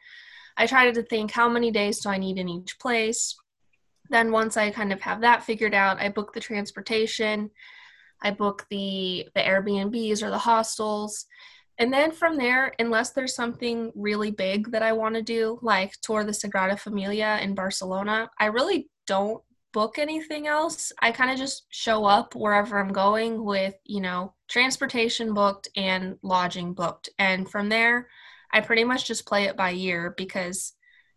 I 0.58 0.68
try 0.68 0.92
to 0.92 1.04
think 1.04 1.32
how 1.32 1.48
many 1.48 1.72
days 1.72 2.00
do 2.00 2.10
I 2.10 2.18
need 2.18 2.38
in 2.38 2.50
each 2.50 2.78
place? 2.80 3.36
then 4.12 4.32
once 4.32 4.58
I 4.58 4.70
kind 4.70 4.94
of 4.94 5.02
have 5.02 5.22
that 5.22 5.44
figured 5.44 5.74
out, 5.74 6.00
I 6.00 6.10
book 6.10 6.34
the 6.34 6.40
transportation, 6.40 7.50
I 8.22 8.32
book 8.32 8.68
the 8.70 9.28
the 9.34 9.42
Airbnbs 9.42 10.22
or 10.22 10.30
the 10.30 10.38
hostels. 10.38 11.26
And 11.78 11.92
then 11.92 12.12
from 12.12 12.38
there, 12.38 12.74
unless 12.78 13.12
there's 13.12 13.34
something 13.34 13.92
really 13.96 14.30
big 14.30 14.72
that 14.72 14.84
I 14.84 14.94
want 14.94 15.16
to 15.16 15.24
do, 15.24 15.58
like 15.64 15.94
tour 16.02 16.24
the 16.24 16.32
Sagrada 16.32 16.78
Familia 16.78 17.40
in 17.42 17.56
Barcelona, 17.56 18.30
I 18.38 18.48
really 18.48 18.91
don't 19.08 19.42
book 19.74 19.98
anything 19.98 20.48
else. 20.48 20.92
I 21.02 21.12
kind 21.12 21.32
of 21.32 21.38
just 21.38 21.66
show 21.70 22.06
up 22.06 22.36
wherever 22.36 22.80
I'm 22.80 22.92
going 22.92 23.44
with, 23.44 23.76
you 23.86 24.02
know, 24.02 24.34
transportation 24.50 25.34
booked 25.34 25.70
and 25.76 26.18
lodging 26.24 26.74
booked. 26.74 27.10
And 27.18 27.50
from 27.50 27.70
there, 27.70 28.08
I 28.52 28.62
pretty 28.62 28.84
much 28.84 29.08
just 29.08 29.26
play 29.26 29.46
it 29.46 29.56
by 29.56 29.72
ear 29.74 30.14
because 30.18 30.74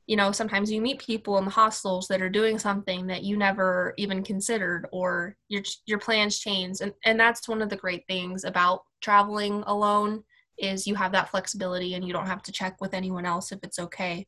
you 0.07 0.17
know 0.17 0.33
sometimes 0.33 0.71
you 0.71 0.81
meet 0.81 0.99
people 0.99 1.39
in 1.39 1.45
the 1.45 1.51
hostels 1.51 2.09
that 2.09 2.21
are 2.21 2.29
doing 2.29 2.59
something 2.59 3.07
that 3.07 3.23
you 3.23 3.37
never 3.37 3.95
even 3.97 4.23
considered 4.23 4.87
or 4.93 5.37
your 5.49 5.63
your 5.87 5.99
plans 5.99 6.39
change 6.39 6.81
and 6.81 6.93
and 7.05 7.19
that's 7.19 7.49
one 7.49 7.63
of 7.63 7.71
the 7.71 7.77
great 7.77 8.07
things 8.07 8.45
about 8.45 8.83
traveling 9.01 9.65
alone 9.67 10.23
is 10.59 10.87
you 10.87 10.95
have 10.95 11.13
that 11.13 11.31
flexibility 11.31 11.95
and 11.95 12.07
you 12.07 12.13
don't 12.13 12.27
have 12.27 12.43
to 12.43 12.53
check 12.53 12.81
with 12.81 12.95
anyone 12.95 13.25
else 13.25 13.51
if 13.51 13.59
it's 13.63 13.79
okay 13.79 14.27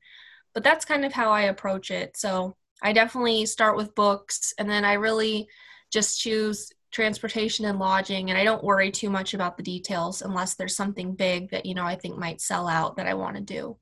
but 0.54 0.64
that's 0.64 0.84
kind 0.84 1.04
of 1.04 1.12
how 1.12 1.30
i 1.30 1.42
approach 1.42 1.90
it 1.90 2.16
so 2.16 2.56
i 2.82 2.92
definitely 2.92 3.46
start 3.46 3.76
with 3.76 3.94
books 3.94 4.54
and 4.58 4.68
then 4.68 4.84
i 4.84 4.94
really 4.94 5.48
just 5.92 6.20
choose 6.20 6.72
transportation 6.90 7.64
and 7.64 7.78
lodging 7.78 8.30
and 8.30 8.38
i 8.38 8.44
don't 8.44 8.64
worry 8.64 8.90
too 8.90 9.10
much 9.10 9.34
about 9.34 9.56
the 9.56 9.62
details 9.62 10.22
unless 10.22 10.54
there's 10.54 10.76
something 10.76 11.14
big 11.14 11.50
that 11.50 11.66
you 11.66 11.74
know 11.74 11.84
i 11.84 11.94
think 11.94 12.16
might 12.16 12.40
sell 12.40 12.66
out 12.68 12.96
that 12.96 13.06
i 13.06 13.14
want 13.14 13.36
to 13.36 13.42
do 13.42 13.76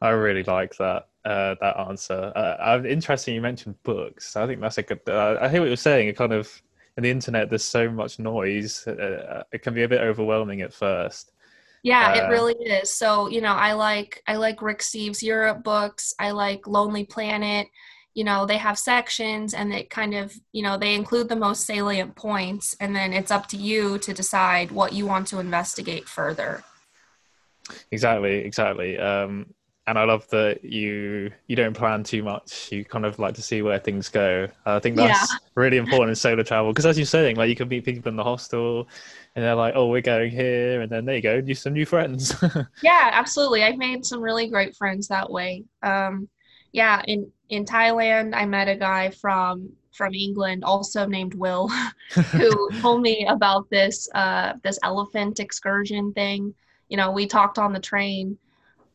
I 0.00 0.10
really 0.10 0.42
like 0.42 0.76
that 0.76 1.08
uh, 1.24 1.54
that 1.60 1.78
answer. 1.78 2.32
Uh, 2.34 2.82
interesting. 2.86 3.34
You 3.34 3.40
mentioned 3.40 3.80
books. 3.84 4.36
I 4.36 4.46
think 4.46 4.60
that's 4.60 4.78
a 4.78 4.82
good. 4.82 5.00
Uh, 5.08 5.38
I 5.40 5.48
hear 5.48 5.60
what 5.60 5.68
you're 5.68 5.76
saying. 5.76 6.08
It 6.08 6.16
kind 6.16 6.32
of 6.32 6.62
in 6.96 7.04
the 7.04 7.10
internet, 7.10 7.48
there's 7.48 7.64
so 7.64 7.90
much 7.90 8.18
noise. 8.18 8.86
Uh, 8.86 9.44
it 9.52 9.62
can 9.62 9.74
be 9.74 9.82
a 9.82 9.88
bit 9.88 10.00
overwhelming 10.00 10.60
at 10.60 10.74
first. 10.74 11.31
Yeah, 11.82 12.14
it 12.14 12.24
uh, 12.24 12.28
really 12.28 12.54
is. 12.54 12.90
So 12.90 13.28
you 13.28 13.40
know, 13.40 13.54
I 13.54 13.72
like 13.72 14.22
I 14.26 14.36
like 14.36 14.62
Rick 14.62 14.80
Steves' 14.80 15.22
Europe 15.22 15.64
books. 15.64 16.14
I 16.18 16.30
like 16.30 16.66
Lonely 16.66 17.04
Planet. 17.04 17.68
You 18.14 18.24
know, 18.24 18.44
they 18.44 18.58
have 18.58 18.78
sections, 18.78 19.54
and 19.54 19.72
they 19.72 19.84
kind 19.84 20.14
of 20.14 20.34
you 20.52 20.62
know 20.62 20.78
they 20.78 20.94
include 20.94 21.28
the 21.28 21.36
most 21.36 21.66
salient 21.66 22.14
points, 22.14 22.76
and 22.80 22.94
then 22.94 23.12
it's 23.12 23.30
up 23.30 23.48
to 23.48 23.56
you 23.56 23.98
to 23.98 24.12
decide 24.12 24.70
what 24.70 24.92
you 24.92 25.06
want 25.06 25.26
to 25.28 25.40
investigate 25.40 26.08
further. 26.08 26.62
Exactly, 27.90 28.38
exactly. 28.38 28.98
Um, 28.98 29.54
and 29.86 29.98
I 29.98 30.04
love 30.04 30.28
that 30.28 30.64
you 30.64 31.32
you 31.48 31.56
don't 31.56 31.76
plan 31.76 32.04
too 32.04 32.22
much. 32.22 32.70
You 32.70 32.84
kind 32.84 33.04
of 33.04 33.18
like 33.18 33.34
to 33.34 33.42
see 33.42 33.62
where 33.62 33.78
things 33.78 34.08
go. 34.08 34.46
I 34.64 34.78
think 34.78 34.96
that's 34.96 35.32
yeah. 35.32 35.38
really 35.56 35.76
important 35.76 36.10
in 36.10 36.14
solo 36.14 36.42
travel 36.42 36.70
because, 36.70 36.86
as 36.86 36.96
you're 36.96 37.04
saying, 37.04 37.36
like 37.36 37.48
you 37.48 37.56
can 37.56 37.68
meet 37.68 37.84
people 37.84 38.08
in 38.08 38.16
the 38.16 38.22
hostel, 38.22 38.88
and 39.34 39.44
they're 39.44 39.56
like, 39.56 39.74
"Oh, 39.74 39.88
we're 39.88 40.00
going 40.00 40.30
here," 40.30 40.82
and 40.82 40.90
then 40.90 41.04
there 41.04 41.16
you 41.16 41.22
go, 41.22 41.42
you 41.44 41.54
some 41.54 41.72
new 41.72 41.86
friends. 41.86 42.34
yeah, 42.82 43.10
absolutely. 43.12 43.64
I've 43.64 43.76
made 43.76 44.06
some 44.06 44.20
really 44.20 44.48
great 44.48 44.76
friends 44.76 45.08
that 45.08 45.28
way. 45.28 45.64
Um, 45.82 46.28
yeah, 46.70 47.02
in 47.08 47.30
in 47.48 47.64
Thailand, 47.64 48.34
I 48.34 48.46
met 48.46 48.68
a 48.68 48.76
guy 48.76 49.10
from 49.10 49.70
from 49.92 50.14
England, 50.14 50.62
also 50.64 51.06
named 51.06 51.34
Will, 51.34 51.68
who 52.12 52.70
told 52.80 53.02
me 53.02 53.26
about 53.28 53.68
this 53.68 54.08
uh, 54.14 54.54
this 54.62 54.78
elephant 54.84 55.40
excursion 55.40 56.12
thing. 56.12 56.54
You 56.88 56.98
know, 56.98 57.10
we 57.10 57.26
talked 57.26 57.58
on 57.58 57.72
the 57.72 57.80
train 57.80 58.38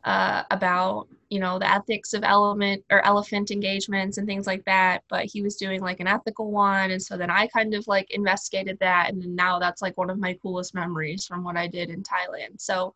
uh, 0.07 0.43
about 0.51 1.09
you 1.29 1.37
know 1.41 1.59
the 1.59 1.69
ethics 1.69 2.13
of 2.13 2.23
element 2.23 2.81
or 2.89 3.05
elephant 3.05 3.51
engagements 3.51 4.17
and 4.17 4.25
things 4.25 4.47
like 4.47 4.63
that 4.63 5.03
but 5.09 5.25
he 5.25 5.41
was 5.41 5.57
doing 5.57 5.81
like 5.81 5.99
an 5.99 6.07
ethical 6.07 6.49
one 6.49 6.91
and 6.91 7.01
so 7.01 7.17
then 7.17 7.29
i 7.29 7.45
kind 7.47 7.73
of 7.73 7.85
like 7.87 8.09
investigated 8.11 8.77
that 8.79 9.09
and 9.09 9.35
now 9.35 9.59
that's 9.59 9.81
like 9.81 9.97
one 9.97 10.09
of 10.09 10.17
my 10.17 10.33
coolest 10.41 10.73
memories 10.73 11.25
from 11.25 11.43
what 11.43 11.57
i 11.57 11.67
did 11.67 11.89
in 11.89 12.01
thailand. 12.01 12.59
So 12.59 12.95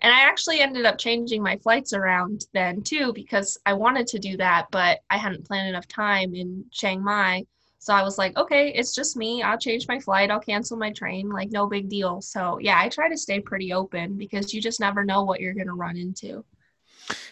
and 0.00 0.14
i 0.14 0.20
actually 0.20 0.60
ended 0.60 0.86
up 0.86 0.96
changing 0.96 1.42
my 1.42 1.56
flights 1.56 1.92
around 1.92 2.46
then 2.52 2.82
too 2.82 3.12
because 3.12 3.58
i 3.66 3.72
wanted 3.72 4.06
to 4.06 4.20
do 4.20 4.36
that 4.36 4.66
but 4.70 5.00
i 5.10 5.16
hadn't 5.16 5.44
planned 5.44 5.68
enough 5.68 5.88
time 5.88 6.36
in 6.36 6.64
chiang 6.70 7.02
mai 7.02 7.44
so 7.84 7.92
I 7.92 8.02
was 8.02 8.16
like, 8.16 8.34
okay, 8.38 8.72
it's 8.74 8.94
just 8.94 9.14
me. 9.14 9.42
I'll 9.42 9.58
change 9.58 9.86
my 9.86 10.00
flight. 10.00 10.30
I'll 10.30 10.40
cancel 10.40 10.78
my 10.78 10.90
train. 10.90 11.28
Like, 11.28 11.50
no 11.50 11.66
big 11.66 11.90
deal. 11.90 12.22
So, 12.22 12.58
yeah, 12.58 12.80
I 12.80 12.88
try 12.88 13.10
to 13.10 13.16
stay 13.18 13.40
pretty 13.40 13.74
open 13.74 14.16
because 14.16 14.54
you 14.54 14.62
just 14.62 14.80
never 14.80 15.04
know 15.04 15.22
what 15.22 15.38
you're 15.38 15.52
going 15.52 15.66
to 15.66 15.74
run 15.74 15.98
into. 15.98 16.42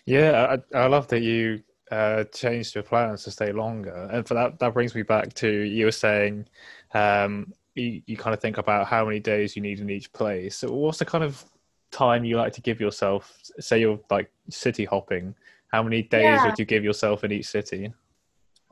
Yeah, 0.05 0.59
I, 0.75 0.77
I 0.77 0.87
love 0.89 1.09
that 1.09 1.23
you 1.23 1.63
uh, 1.91 2.25
changed 2.25 2.75
your 2.75 2.85
plans 2.85 3.25
to 3.25 3.31
stay 3.31 3.51
longer. 3.51 4.11
And 4.13 4.29
for 4.29 4.35
that, 4.35 4.59
that 4.59 4.75
brings 4.75 4.95
me 4.95 5.01
back 5.01 5.33
to 5.37 5.49
you 5.49 5.87
were 5.87 5.91
saying 5.91 6.47
um, 6.93 7.55
you, 7.75 8.03
you 8.05 8.19
kind 8.19 8.35
of 8.35 8.41
think 8.41 8.59
about 8.59 8.87
how 8.87 9.07
many 9.07 9.21
days 9.21 9.57
you 9.57 9.63
need 9.63 9.81
in 9.81 9.89
each 9.89 10.13
place. 10.13 10.59
So, 10.59 10.71
what's 10.71 10.99
the 10.99 11.07
kind 11.07 11.25
of 11.25 11.43
time 11.93 12.27
you 12.27 12.37
like 12.37 12.53
to 12.53 12.61
give 12.61 12.79
yourself? 12.79 13.39
Say 13.59 13.81
you're 13.81 14.01
like 14.11 14.31
city 14.51 14.85
hopping. 14.85 15.35
How 15.69 15.83
many 15.83 16.03
days 16.03 16.25
yeah. 16.25 16.45
would 16.45 16.59
you 16.59 16.67
give 16.67 16.85
yourself 16.85 17.25
in 17.25 17.33
each 17.33 17.47
city? 17.47 17.91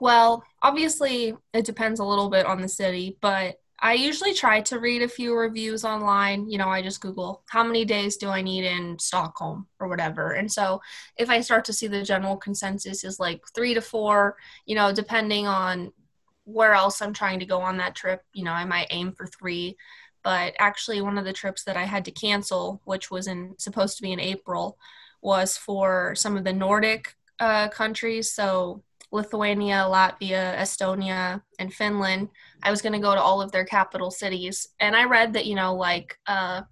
Well, 0.01 0.43
obviously, 0.63 1.37
it 1.53 1.67
depends 1.67 2.01
a 2.01 2.05
little 2.05 2.31
bit 2.31 2.47
on 2.47 2.61
the 2.61 2.69
city, 2.69 3.19
but 3.21 3.57
I 3.83 3.95
usually 3.95 4.35
try 4.35 4.61
to 4.63 4.79
read 4.79 5.03
a 5.03 5.09
few 5.09 5.35
reviews 5.35 5.85
online. 5.85 6.49
You 6.51 6.59
know, 6.59 6.69
I 6.69 6.83
just 6.83 7.01
Google 7.01 7.43
how 7.49 7.65
many 7.65 7.85
days 7.85 8.17
do 8.17 8.29
I 8.29 8.43
need 8.43 8.65
in 8.65 8.99
Stockholm 8.99 9.67
or 9.79 9.89
whatever. 9.89 10.33
And 10.33 10.51
so 10.51 10.83
if 11.17 11.31
I 11.31 11.41
start 11.41 11.65
to 11.67 11.73
see 11.73 11.87
the 11.87 12.03
general 12.03 12.37
consensus 12.37 13.05
is 13.05 13.21
like 13.21 13.43
three 13.55 13.75
to 13.75 13.81
four, 13.81 14.37
you 14.67 14.75
know, 14.75 14.93
depending 14.93 15.47
on 15.47 15.93
where 16.45 16.75
else 16.75 17.01
I'm 17.01 17.15
trying 17.15 17.39
to 17.41 17.47
go 17.47 17.61
on 17.61 17.79
that 17.79 17.95
trip, 17.95 18.23
you 18.35 18.45
know, 18.45 18.53
I 18.53 18.65
might 18.65 18.89
aim 18.91 19.13
for 19.13 19.27
three. 19.27 19.77
But 20.23 20.55
actually, 20.59 21.01
one 21.01 21.17
of 21.17 21.25
the 21.25 21.33
trips 21.33 21.65
that 21.65 21.79
I 21.79 21.85
had 21.85 22.05
to 22.07 22.11
cancel, 22.11 22.83
which 22.85 23.11
was 23.11 23.27
in 23.27 23.55
supposed 23.59 23.97
to 23.97 24.03
be 24.03 24.13
in 24.13 24.21
April, 24.21 24.79
was 25.23 25.57
for 25.57 26.15
some 26.15 26.37
of 26.37 26.45
the 26.45 26.53
Nordic 26.53 27.15
uh, 27.39 27.69
countries. 27.69 28.31
So 28.31 28.83
Lithuania, 29.13 29.87
Latvia, 29.89 30.57
Estonia, 30.57 31.43
and 31.59 31.73
Finland. 31.73 32.29
I 32.63 32.71
was 32.71 32.83
going 32.83 32.93
to 32.93 32.99
go 32.99 33.15
to 33.15 33.21
all 33.21 33.43
of 33.43 33.53
their 33.53 33.65
capital 33.65 34.11
cities. 34.11 34.69
And 34.79 34.95
I 34.95 35.05
read 35.05 35.33
that, 35.33 35.47
you 35.47 35.57
know, 35.57 35.75
like 35.75 36.17
uh, 36.27 36.63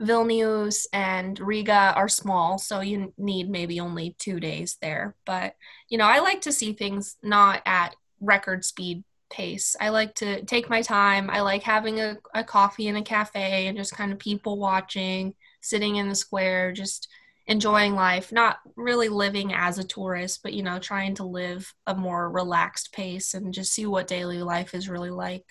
Vilnius 0.00 0.86
and 0.92 1.38
Riga 1.38 1.94
are 1.96 2.08
small, 2.08 2.58
so 2.58 2.80
you 2.80 3.12
need 3.16 3.48
maybe 3.48 3.80
only 3.80 4.16
two 4.18 4.40
days 4.40 4.76
there. 4.82 5.14
But, 5.24 5.54
you 5.88 5.98
know, 5.98 6.06
I 6.06 6.18
like 6.18 6.42
to 6.42 6.52
see 6.52 6.72
things 6.72 7.16
not 7.22 7.62
at 7.64 7.96
record 8.20 8.64
speed 8.64 9.04
pace. 9.30 9.74
I 9.80 9.88
like 9.88 10.14
to 10.16 10.44
take 10.44 10.68
my 10.68 10.82
time. 10.82 11.30
I 11.30 11.40
like 11.40 11.62
having 11.62 12.00
a, 12.00 12.18
a 12.34 12.44
coffee 12.44 12.88
in 12.88 12.96
a 12.96 13.02
cafe 13.02 13.66
and 13.66 13.78
just 13.78 13.96
kind 13.96 14.12
of 14.12 14.18
people 14.18 14.58
watching, 14.58 15.34
sitting 15.62 15.96
in 15.96 16.08
the 16.08 16.14
square, 16.14 16.72
just 16.72 17.08
enjoying 17.46 17.94
life, 17.94 18.32
not 18.32 18.58
really 18.76 19.08
living 19.08 19.52
as 19.52 19.78
a 19.78 19.84
tourist, 19.84 20.42
but 20.42 20.52
you 20.52 20.62
know, 20.62 20.78
trying 20.78 21.14
to 21.16 21.24
live 21.24 21.72
a 21.86 21.94
more 21.94 22.30
relaxed 22.30 22.92
pace 22.92 23.34
and 23.34 23.54
just 23.54 23.72
see 23.72 23.86
what 23.86 24.06
daily 24.06 24.42
life 24.42 24.74
is 24.74 24.88
really 24.88 25.10
like. 25.10 25.44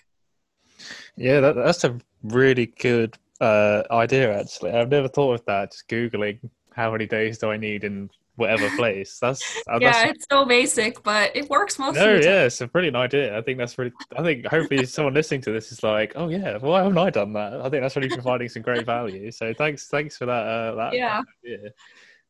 Yeah, 1.16 1.40
that, 1.40 1.54
that's 1.54 1.84
a 1.84 1.98
really 2.22 2.66
good 2.66 3.16
uh, 3.40 3.82
idea. 3.90 4.38
Actually, 4.38 4.72
I've 4.72 4.90
never 4.90 5.08
thought 5.08 5.34
of 5.34 5.44
that. 5.46 5.72
Just 5.72 5.88
googling 5.88 6.38
how 6.74 6.90
many 6.90 7.06
days 7.06 7.38
do 7.38 7.50
I 7.50 7.56
need 7.56 7.84
in 7.84 8.08
whatever 8.36 8.68
place. 8.76 9.18
That's 9.20 9.42
uh, 9.68 9.78
yeah, 9.80 9.92
that's, 9.92 10.10
it's 10.10 10.26
so 10.30 10.44
basic, 10.44 11.02
but 11.02 11.34
it 11.34 11.48
works 11.50 11.78
most. 11.78 11.96
No, 11.96 12.14
yeah, 12.14 12.44
it's 12.44 12.60
a 12.60 12.66
brilliant 12.66 12.96
idea. 12.96 13.36
I 13.36 13.42
think 13.42 13.58
that's 13.58 13.78
really. 13.78 13.92
I 14.16 14.22
think 14.22 14.46
hopefully 14.46 14.84
someone 14.86 15.14
listening 15.14 15.42
to 15.42 15.52
this 15.52 15.72
is 15.72 15.82
like, 15.82 16.12
oh 16.16 16.28
yeah, 16.28 16.58
why 16.58 16.82
haven't 16.82 16.98
I 16.98 17.10
done 17.10 17.32
that? 17.34 17.60
I 17.60 17.68
think 17.68 17.82
that's 17.82 17.96
really 17.96 18.08
providing 18.08 18.48
some 18.48 18.62
great 18.62 18.86
value. 18.86 19.30
So 19.30 19.52
thanks, 19.54 19.88
thanks 19.88 20.16
for 20.16 20.26
that. 20.26 20.46
Uh, 20.46 20.74
that 20.76 20.94
yeah. 20.94 21.22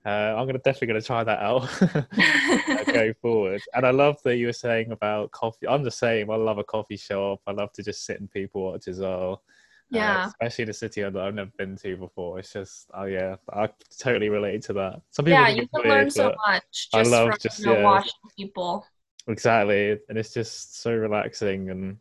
Uh, 0.05 0.35
I'm 0.37 0.47
gonna 0.47 0.59
definitely 0.59 0.89
gonna 0.89 1.03
try 1.03 1.23
that 1.23 1.39
out 1.39 1.69
uh, 1.83 2.85
going 2.93 3.15
forward. 3.23 3.63
And 3.75 3.87
I 3.87 3.91
love 3.91 4.17
that 4.25 4.37
you 4.37 4.47
were 4.47 4.53
saying 4.53 4.91
about 4.91 5.31
coffee. 5.31 5.69
I'm 5.69 5.85
the 5.85 5.93
same. 5.93 6.31
I 6.31 6.37
love 6.37 6.59
a 6.59 6.65
coffee 6.65 6.97
shop. 6.97 7.41
I 7.47 7.53
love 7.53 7.73
to 7.75 7.85
just 7.85 8.05
sit 8.05 8.19
and 8.19 8.31
people 8.31 8.65
watch 8.65 8.89
as 8.89 8.99
well. 8.99 9.43
Yeah. 9.93 10.25
Uh, 10.25 10.29
especially 10.29 10.65
the 10.67 10.73
city 10.73 11.03
that 11.03 11.17
I've 11.17 11.35
never 11.35 11.51
been 11.59 11.77
to 11.77 11.97
before. 11.97 12.39
It's 12.39 12.53
just, 12.53 12.91
oh 12.95 13.05
yeah, 13.05 13.37
I 13.53 13.69
totally 13.99 14.29
relate 14.29 14.63
to 14.63 14.73
that. 14.75 15.03
Some 15.11 15.27
people 15.27 15.41
yeah, 15.41 15.49
you 15.49 15.69
can 15.69 15.89
learn 15.89 16.11
so 16.11 16.35
much. 16.47 16.89
I 16.95 17.03
love 17.03 17.31
from, 17.31 17.39
just 17.41 17.59
you 17.61 17.67
know, 17.67 17.79
yeah, 17.79 17.85
watching 17.85 18.13
people. 18.37 18.87
Exactly, 19.29 19.99
and 20.09 20.19
it's 20.19 20.33
just 20.33 20.81
so 20.81 20.93
relaxing 20.93 21.71
and 21.71 21.99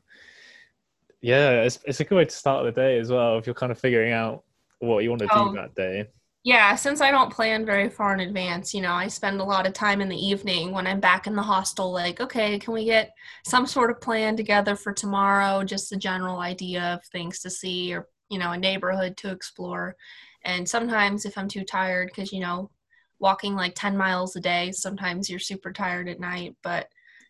yeah, 1.21 1.61
it's 1.61 1.79
it's 1.85 1.99
a 1.99 2.03
good 2.03 2.15
way 2.15 2.25
to 2.25 2.35
start 2.35 2.65
the 2.65 2.71
day 2.71 2.97
as 2.97 3.11
well 3.11 3.37
if 3.37 3.45
you're 3.45 3.53
kind 3.53 3.71
of 3.71 3.79
figuring 3.79 4.11
out 4.11 4.43
what 4.79 5.03
you 5.03 5.09
want 5.09 5.21
to 5.21 5.27
oh. 5.31 5.49
do 5.49 5.55
that 5.57 5.75
day 5.75 6.07
yeah, 6.43 6.73
since 6.75 7.01
I 7.01 7.11
don't 7.11 7.31
plan 7.31 7.65
very 7.65 7.87
far 7.87 8.13
in 8.15 8.19
advance, 8.19 8.73
you 8.73 8.81
know, 8.81 8.93
I 8.93 9.07
spend 9.07 9.39
a 9.39 9.43
lot 9.43 9.67
of 9.67 9.73
time 9.73 10.01
in 10.01 10.09
the 10.09 10.17
evening 10.17 10.71
when 10.71 10.87
I'm 10.87 10.99
back 10.99 11.27
in 11.27 11.35
the 11.35 11.43
hostel, 11.43 11.91
like, 11.91 12.19
okay, 12.19 12.57
can 12.57 12.73
we 12.73 12.85
get 12.85 13.11
some 13.45 13.67
sort 13.67 13.91
of 13.91 14.01
plan 14.01 14.35
together 14.35 14.75
for 14.75 14.91
tomorrow? 14.91 15.63
Just 15.63 15.91
a 15.91 15.97
general 15.97 16.39
idea 16.39 16.95
of 16.95 17.05
things 17.05 17.39
to 17.41 17.51
see 17.51 17.93
or, 17.93 18.07
you 18.29 18.39
know, 18.39 18.53
a 18.53 18.57
neighborhood 18.57 19.17
to 19.17 19.29
explore. 19.29 19.95
And 20.43 20.67
sometimes 20.67 21.25
if 21.25 21.37
I'm 21.37 21.47
too 21.47 21.63
tired, 21.63 22.07
because, 22.07 22.33
you 22.33 22.39
know, 22.39 22.71
walking 23.19 23.55
like 23.55 23.73
10 23.75 23.95
miles 23.95 24.35
a 24.35 24.41
day, 24.41 24.71
sometimes 24.71 25.29
you're 25.29 25.39
super 25.39 25.71
tired 25.71 26.09
at 26.09 26.19
night. 26.19 26.55
But 26.63 26.87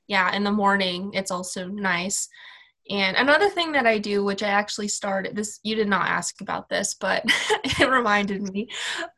yeah, 0.07 0.33
in 0.33 0.45
the 0.45 0.51
morning, 0.51 1.11
it's 1.13 1.31
also 1.31 1.67
nice 1.67 2.29
and 2.89 3.15
another 3.15 3.49
thing 3.49 3.71
that 3.73 3.85
I 3.85 3.99
do, 3.99 4.23
which 4.23 4.43
I 4.43 4.49
actually 4.49 4.87
started 4.87 5.35
this, 5.35 5.59
you 5.63 5.75
did 5.75 5.87
not 5.87 6.07
ask 6.07 6.41
about 6.41 6.67
this, 6.67 6.95
but 6.95 7.23
it 7.63 7.89
reminded 7.89 8.41
me. 8.41 8.69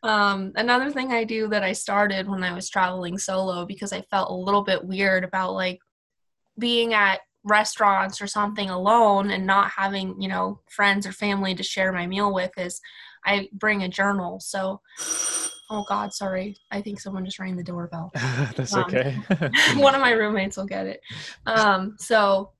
Um, 0.04 0.52
another 0.56 0.91
thing 0.91 1.12
I 1.12 1.23
do 1.23 1.47
that 1.47 1.63
I 1.63 1.73
started 1.73 2.28
when 2.28 2.43
I 2.43 2.54
was 2.54 2.69
traveling 2.69 3.17
solo 3.17 3.65
because 3.65 3.93
I 3.93 4.02
felt 4.02 4.30
a 4.30 4.36
little 4.36 4.63
bit 4.63 4.84
weird 4.84 5.23
about 5.23 5.54
like 5.54 5.80
being 6.60 6.93
at 6.93 7.21
restaurants 7.43 8.21
or 8.21 8.28
something 8.28 8.69
alone 8.69 9.32
and 9.32 9.45
not 9.45 9.71
having, 9.71 10.21
you 10.21 10.28
know, 10.28 10.60
friends 10.69 11.08
or 11.08 11.12
family 11.12 11.56
to 11.56 11.63
share 11.63 11.91
my 11.91 12.06
meal 12.06 12.34
with 12.34 12.52
is 12.58 12.80
I 13.26 13.49
bring 13.54 13.84
a 13.84 13.89
journal. 13.89 14.39
So, 14.39 14.82
oh 15.69 15.86
God, 15.88 16.13
sorry. 16.13 16.58
I 16.71 16.82
think 16.82 16.99
someone 16.99 17.26
just 17.26 17.39
rang 17.39 17.56
the 17.56 17.63
doorbell. 17.63 18.12
That's 18.56 18.73
um, 18.73 18.84
okay. 18.84 19.17
one 19.76 19.95
of 19.95 20.02
my 20.02 20.12
roommates 20.12 20.58
will 20.58 20.65
get 20.65 20.86
it. 20.86 21.02
Um, 21.45 21.95
so, 21.97 22.52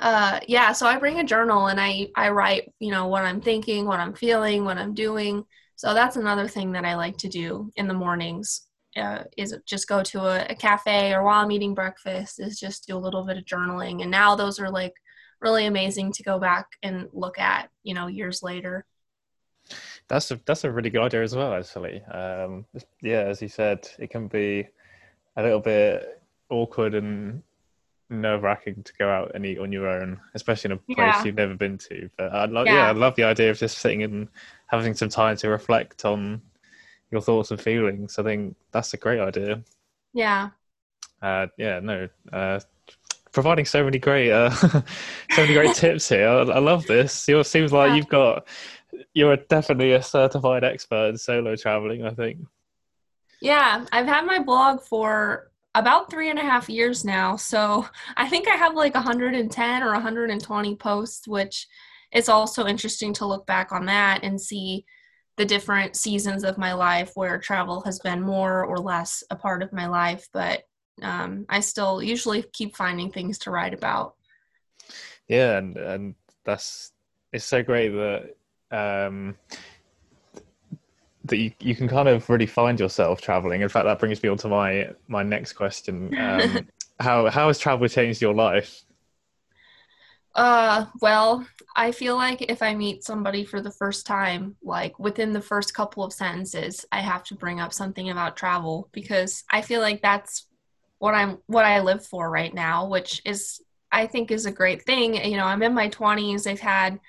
uh 0.00 0.40
yeah 0.48 0.72
so 0.72 0.86
i 0.86 0.98
bring 0.98 1.20
a 1.20 1.24
journal 1.24 1.66
and 1.66 1.78
i 1.80 2.08
i 2.16 2.30
write 2.30 2.72
you 2.78 2.90
know 2.90 3.06
what 3.06 3.24
i'm 3.24 3.40
thinking 3.40 3.84
what 3.84 4.00
i'm 4.00 4.14
feeling 4.14 4.64
what 4.64 4.78
i'm 4.78 4.94
doing. 4.94 5.44
So 5.76 5.94
that's 5.94 6.16
another 6.16 6.48
thing 6.48 6.72
that 6.72 6.84
i 6.84 6.94
like 6.94 7.18
to 7.18 7.28
do 7.28 7.70
in 7.76 7.88
the 7.88 7.94
mornings 7.94 8.62
uh, 8.96 9.24
is 9.36 9.56
just 9.66 9.88
go 9.88 10.02
to 10.02 10.20
a, 10.20 10.46
a 10.50 10.54
cafe 10.54 11.12
or 11.12 11.22
while 11.22 11.42
i'm 11.42 11.50
eating 11.50 11.74
breakfast 11.74 12.40
is 12.40 12.60
just 12.60 12.86
do 12.86 12.96
a 12.96 12.98
little 12.98 13.24
bit 13.24 13.36
of 13.36 13.44
journaling. 13.44 14.02
And 14.02 14.10
now 14.10 14.36
those 14.36 14.60
are 14.60 14.70
like 14.70 14.94
really 15.40 15.66
amazing 15.66 16.12
to 16.12 16.22
go 16.22 16.38
back 16.38 16.66
and 16.82 17.08
look 17.12 17.38
at 17.38 17.68
you 17.82 17.94
know 17.94 18.06
years 18.06 18.42
later. 18.42 18.86
That's 20.08 20.30
a 20.30 20.40
that's 20.46 20.64
a 20.64 20.70
really 20.70 20.90
good 20.90 21.02
idea 21.02 21.22
as 21.22 21.34
well 21.34 21.52
actually. 21.52 22.02
Um 22.04 22.64
yeah 23.00 23.22
as 23.22 23.42
you 23.42 23.48
said 23.48 23.88
it 23.98 24.10
can 24.10 24.28
be 24.28 24.68
a 25.36 25.42
little 25.42 25.60
bit 25.60 26.22
awkward 26.50 26.94
and 26.94 27.42
nerve 28.20 28.42
wracking 28.42 28.82
to 28.82 28.92
go 28.98 29.08
out 29.08 29.32
and 29.34 29.44
eat 29.44 29.58
on 29.58 29.72
your 29.72 29.88
own, 29.88 30.20
especially 30.34 30.68
in 30.68 30.72
a 30.72 30.94
place 30.94 31.14
yeah. 31.14 31.24
you've 31.24 31.34
never 31.34 31.54
been 31.54 31.78
to. 31.78 32.08
But 32.16 32.32
I 32.32 32.44
love, 32.46 32.66
yeah. 32.66 32.74
yeah, 32.74 32.88
I 32.88 32.92
love 32.92 33.16
the 33.16 33.24
idea 33.24 33.50
of 33.50 33.58
just 33.58 33.78
sitting 33.78 34.02
and 34.02 34.28
having 34.66 34.94
some 34.94 35.08
time 35.08 35.36
to 35.38 35.48
reflect 35.48 36.04
on 36.04 36.42
your 37.10 37.20
thoughts 37.20 37.50
and 37.50 37.60
feelings. 37.60 38.18
I 38.18 38.22
think 38.22 38.56
that's 38.72 38.94
a 38.94 38.96
great 38.96 39.20
idea. 39.20 39.62
Yeah. 40.12 40.50
Uh, 41.20 41.46
yeah. 41.56 41.80
No. 41.80 42.08
Uh, 42.32 42.60
providing 43.32 43.64
so 43.64 43.84
many 43.84 43.98
great, 43.98 44.30
uh, 44.30 44.50
so 44.50 44.82
many 45.36 45.54
great 45.54 45.74
tips 45.74 46.08
here. 46.08 46.28
I, 46.28 46.42
I 46.42 46.58
love 46.58 46.86
this. 46.86 47.28
It 47.28 47.46
seems 47.46 47.72
like 47.72 47.90
yeah. 47.90 47.94
you've 47.96 48.08
got, 48.08 48.46
you're 49.14 49.36
definitely 49.36 49.92
a 49.92 50.02
certified 50.02 50.64
expert 50.64 51.10
in 51.10 51.18
solo 51.18 51.56
traveling. 51.56 52.04
I 52.04 52.10
think. 52.10 52.38
Yeah, 53.40 53.84
I've 53.90 54.06
had 54.06 54.24
my 54.24 54.38
blog 54.38 54.80
for 54.80 55.50
about 55.74 56.10
three 56.10 56.30
and 56.30 56.38
a 56.38 56.42
half 56.42 56.68
years 56.68 57.04
now. 57.04 57.36
So 57.36 57.86
I 58.16 58.28
think 58.28 58.48
I 58.48 58.56
have 58.56 58.74
like 58.74 58.94
110 58.94 59.82
or 59.82 59.92
120 59.92 60.76
posts, 60.76 61.26
which 61.26 61.66
is 62.12 62.28
also 62.28 62.66
interesting 62.66 63.12
to 63.14 63.26
look 63.26 63.46
back 63.46 63.72
on 63.72 63.86
that 63.86 64.22
and 64.22 64.40
see 64.40 64.84
the 65.36 65.44
different 65.44 65.96
seasons 65.96 66.44
of 66.44 66.58
my 66.58 66.74
life 66.74 67.12
where 67.14 67.38
travel 67.38 67.80
has 67.82 67.98
been 68.00 68.20
more 68.20 68.64
or 68.64 68.78
less 68.78 69.24
a 69.30 69.36
part 69.36 69.62
of 69.62 69.72
my 69.72 69.86
life. 69.86 70.28
But 70.32 70.62
um, 71.02 71.46
I 71.48 71.60
still 71.60 72.02
usually 72.02 72.44
keep 72.52 72.76
finding 72.76 73.10
things 73.10 73.38
to 73.40 73.50
write 73.50 73.72
about. 73.72 74.14
Yeah, 75.28 75.56
and 75.56 75.76
and 75.76 76.14
that's 76.44 76.92
it's 77.32 77.46
so 77.46 77.62
great 77.62 77.88
that 77.90 78.34
um, 78.70 79.36
that 81.32 81.38
you, 81.38 81.50
you 81.60 81.74
can 81.74 81.88
kind 81.88 82.08
of 82.08 82.28
really 82.28 82.46
find 82.46 82.78
yourself 82.78 83.22
traveling. 83.22 83.62
In 83.62 83.68
fact, 83.68 83.86
that 83.86 83.98
brings 83.98 84.22
me 84.22 84.28
on 84.28 84.36
to 84.38 84.48
my 84.48 84.90
my 85.08 85.22
next 85.22 85.54
question. 85.54 86.16
Um, 86.18 86.68
how 87.00 87.30
how 87.30 87.46
has 87.48 87.58
travel 87.58 87.88
changed 87.88 88.20
your 88.20 88.34
life? 88.34 88.84
Uh, 90.34 90.86
well, 91.00 91.46
I 91.74 91.92
feel 91.92 92.16
like 92.16 92.42
if 92.42 92.62
I 92.62 92.74
meet 92.74 93.02
somebody 93.04 93.44
for 93.44 93.60
the 93.60 93.70
first 93.70 94.06
time, 94.06 94.56
like 94.62 94.98
within 94.98 95.32
the 95.32 95.40
first 95.40 95.74
couple 95.74 96.04
of 96.04 96.12
sentences, 96.12 96.84
I 96.92 97.00
have 97.00 97.24
to 97.24 97.34
bring 97.34 97.60
up 97.60 97.72
something 97.72 98.10
about 98.10 98.36
travel 98.36 98.88
because 98.92 99.44
I 99.50 99.62
feel 99.62 99.80
like 99.80 100.02
that's 100.02 100.46
what 100.98 101.14
I'm 101.14 101.38
what 101.46 101.64
I 101.64 101.80
live 101.80 102.06
for 102.06 102.30
right 102.30 102.52
now, 102.52 102.86
which 102.86 103.22
is 103.24 103.60
I 103.90 104.06
think 104.06 104.30
is 104.30 104.46
a 104.46 104.52
great 104.52 104.82
thing. 104.82 105.14
You 105.14 105.38
know, 105.38 105.46
I'm 105.46 105.62
in 105.62 105.74
my 105.74 105.88
20s. 105.88 106.46
I've 106.46 106.60
had, 106.60 107.00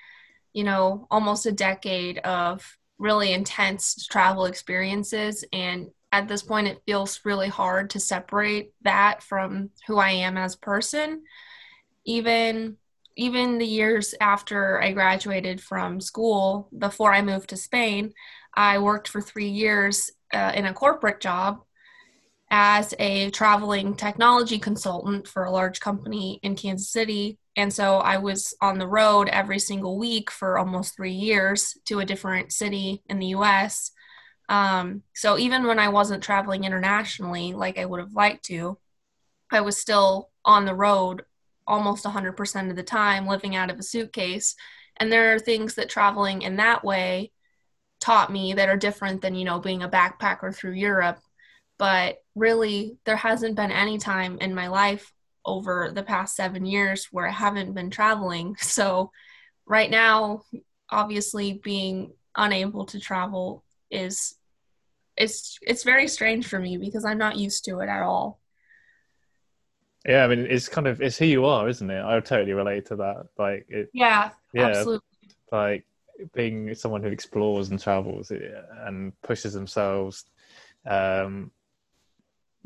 you 0.54 0.64
know, 0.64 1.06
almost 1.10 1.44
a 1.44 1.52
decade 1.52 2.18
of 2.18 2.64
really 2.98 3.32
intense 3.32 4.06
travel 4.06 4.46
experiences 4.46 5.44
and 5.52 5.88
at 6.12 6.28
this 6.28 6.42
point 6.42 6.68
it 6.68 6.82
feels 6.86 7.20
really 7.24 7.48
hard 7.48 7.90
to 7.90 7.98
separate 7.98 8.72
that 8.82 9.20
from 9.22 9.70
who 9.88 9.98
I 9.98 10.10
am 10.10 10.38
as 10.38 10.54
a 10.54 10.58
person. 10.58 11.22
Even 12.06 12.76
even 13.16 13.58
the 13.58 13.66
years 13.66 14.14
after 14.20 14.82
I 14.82 14.92
graduated 14.92 15.60
from 15.60 16.00
school 16.00 16.68
before 16.76 17.12
I 17.12 17.22
moved 17.22 17.50
to 17.50 17.56
Spain 17.56 18.12
I 18.54 18.78
worked 18.78 19.08
for 19.08 19.20
3 19.20 19.48
years 19.48 20.10
uh, 20.32 20.52
in 20.54 20.66
a 20.66 20.72
corporate 20.72 21.20
job 21.20 21.62
as 22.56 22.94
a 23.00 23.30
traveling 23.30 23.96
technology 23.96 24.60
consultant 24.60 25.26
for 25.26 25.42
a 25.42 25.50
large 25.50 25.80
company 25.80 26.38
in 26.44 26.54
Kansas 26.54 26.88
City 26.88 27.36
and 27.56 27.72
so 27.72 27.98
I 27.98 28.18
was 28.18 28.54
on 28.60 28.78
the 28.78 28.86
road 28.86 29.28
every 29.28 29.58
single 29.58 29.96
week 29.98 30.30
for 30.30 30.58
almost 30.58 30.96
three 30.96 31.12
years 31.12 31.76
to 31.86 32.00
a 32.00 32.04
different 32.04 32.52
city 32.52 33.02
in 33.08 33.18
the 33.18 33.26
US. 33.26 33.92
Um, 34.48 35.02
so 35.14 35.38
even 35.38 35.66
when 35.66 35.78
I 35.78 35.88
wasn't 35.88 36.22
traveling 36.22 36.64
internationally 36.64 37.52
like 37.52 37.78
I 37.78 37.84
would 37.84 38.00
have 38.00 38.12
liked 38.12 38.44
to, 38.46 38.78
I 39.52 39.60
was 39.60 39.78
still 39.78 40.30
on 40.44 40.64
the 40.64 40.74
road 40.74 41.24
almost 41.66 42.04
100% 42.04 42.70
of 42.70 42.76
the 42.76 42.82
time, 42.82 43.26
living 43.26 43.56
out 43.56 43.70
of 43.70 43.78
a 43.78 43.82
suitcase. 43.82 44.56
And 44.96 45.10
there 45.10 45.34
are 45.34 45.38
things 45.38 45.74
that 45.76 45.88
traveling 45.88 46.42
in 46.42 46.56
that 46.56 46.84
way 46.84 47.32
taught 48.00 48.32
me 48.32 48.52
that 48.54 48.68
are 48.68 48.76
different 48.76 49.22
than, 49.22 49.34
you 49.34 49.44
know, 49.44 49.60
being 49.60 49.82
a 49.82 49.88
backpacker 49.88 50.54
through 50.54 50.72
Europe. 50.72 51.20
But 51.78 52.18
really 52.34 52.96
there 53.04 53.16
hasn't 53.16 53.56
been 53.56 53.70
any 53.70 53.98
time 53.98 54.38
in 54.40 54.54
my 54.54 54.68
life 54.68 55.12
over 55.44 55.90
the 55.94 56.02
past 56.02 56.36
seven 56.36 56.64
years 56.64 57.08
where 57.10 57.26
I 57.26 57.32
haven't 57.32 57.74
been 57.74 57.90
traveling. 57.90 58.56
So, 58.62 59.10
right 59.66 59.90
now, 59.90 60.42
obviously, 60.90 61.60
being 61.62 62.12
unable 62.36 62.86
to 62.86 63.00
travel 63.00 63.64
is 63.90 64.34
it's 65.16 65.58
it's 65.62 65.84
very 65.84 66.08
strange 66.08 66.46
for 66.46 66.58
me 66.58 66.76
because 66.76 67.04
I'm 67.04 67.18
not 67.18 67.36
used 67.36 67.64
to 67.66 67.80
it 67.80 67.88
at 67.88 68.02
all. 68.02 68.40
Yeah, 70.06 70.24
I 70.24 70.26
mean, 70.28 70.46
it's 70.50 70.68
kind 70.68 70.86
of 70.86 71.00
it's 71.00 71.16
who 71.16 71.24
you 71.24 71.46
are, 71.46 71.68
isn't 71.68 71.90
it? 71.90 72.04
I 72.04 72.18
totally 72.20 72.52
relate 72.52 72.86
to 72.86 72.96
that. 72.96 73.26
Like, 73.38 73.66
it, 73.68 73.90
yeah, 73.94 74.30
yeah, 74.52 74.66
absolutely. 74.66 75.00
Like 75.50 75.86
being 76.34 76.74
someone 76.74 77.02
who 77.02 77.08
explores 77.08 77.70
and 77.70 77.80
travels 77.80 78.30
and 78.30 79.12
pushes 79.22 79.52
themselves 79.52 80.24
um, 80.86 81.50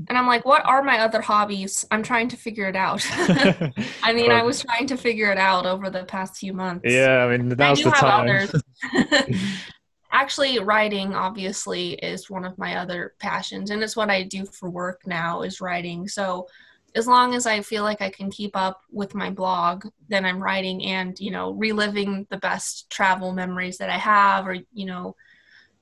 and 0.07 0.17
I'm 0.17 0.27
like, 0.27 0.45
what 0.45 0.65
are 0.65 0.83
my 0.83 1.01
other 1.01 1.21
hobbies? 1.21 1.85
I'm 1.91 2.03
trying 2.03 2.29
to 2.29 2.37
figure 2.37 2.69
it 2.69 2.77
out. 2.77 3.05
I 4.03 4.13
mean, 4.13 4.31
I 4.31 4.43
was 4.43 4.63
trying 4.63 4.87
to 4.89 4.97
figure 4.97 5.33
it 5.33 5.39
out 5.39 5.67
over 5.67 5.91
the 5.91 6.05
past 6.05 6.37
few 6.37 6.53
months. 6.53 6.85
Yeah, 6.85 7.25
I 7.25 7.37
mean, 7.37 7.49
now's 7.49 7.85
I 7.85 7.91
the 7.91 8.61
time. 8.95 9.39
Actually, 10.13 10.59
writing 10.61 11.15
obviously 11.15 11.95
is 11.95 12.31
one 12.31 12.45
of 12.45 12.57
my 12.59 12.77
other 12.77 13.15
passions, 13.19 13.71
and 13.71 13.83
it's 13.83 13.97
what 13.97 14.09
I 14.09 14.23
do 14.23 14.47
for 14.47 14.71
work 14.71 15.03
now 15.05 15.43
is 15.43 15.61
writing. 15.61 16.09
So, 16.09 16.47
as 16.95 17.07
long 17.07 17.35
as 17.35 17.47
I 17.47 17.61
feel 17.61 17.83
like 17.83 18.01
I 18.01 18.09
can 18.09 18.31
keep 18.31 18.57
up 18.57 18.81
with 18.91 19.15
my 19.15 19.31
blog, 19.31 19.85
then 20.09 20.25
I'm 20.25 20.43
writing 20.43 20.85
and 20.85 21.19
you 21.19 21.31
know 21.31 21.51
reliving 21.53 22.27
the 22.31 22.39
best 22.39 22.89
travel 22.89 23.33
memories 23.33 23.79
that 23.79 23.91
I 23.91 23.99
have, 23.99 24.47
or 24.47 24.57
you 24.73 24.87
know 24.87 25.17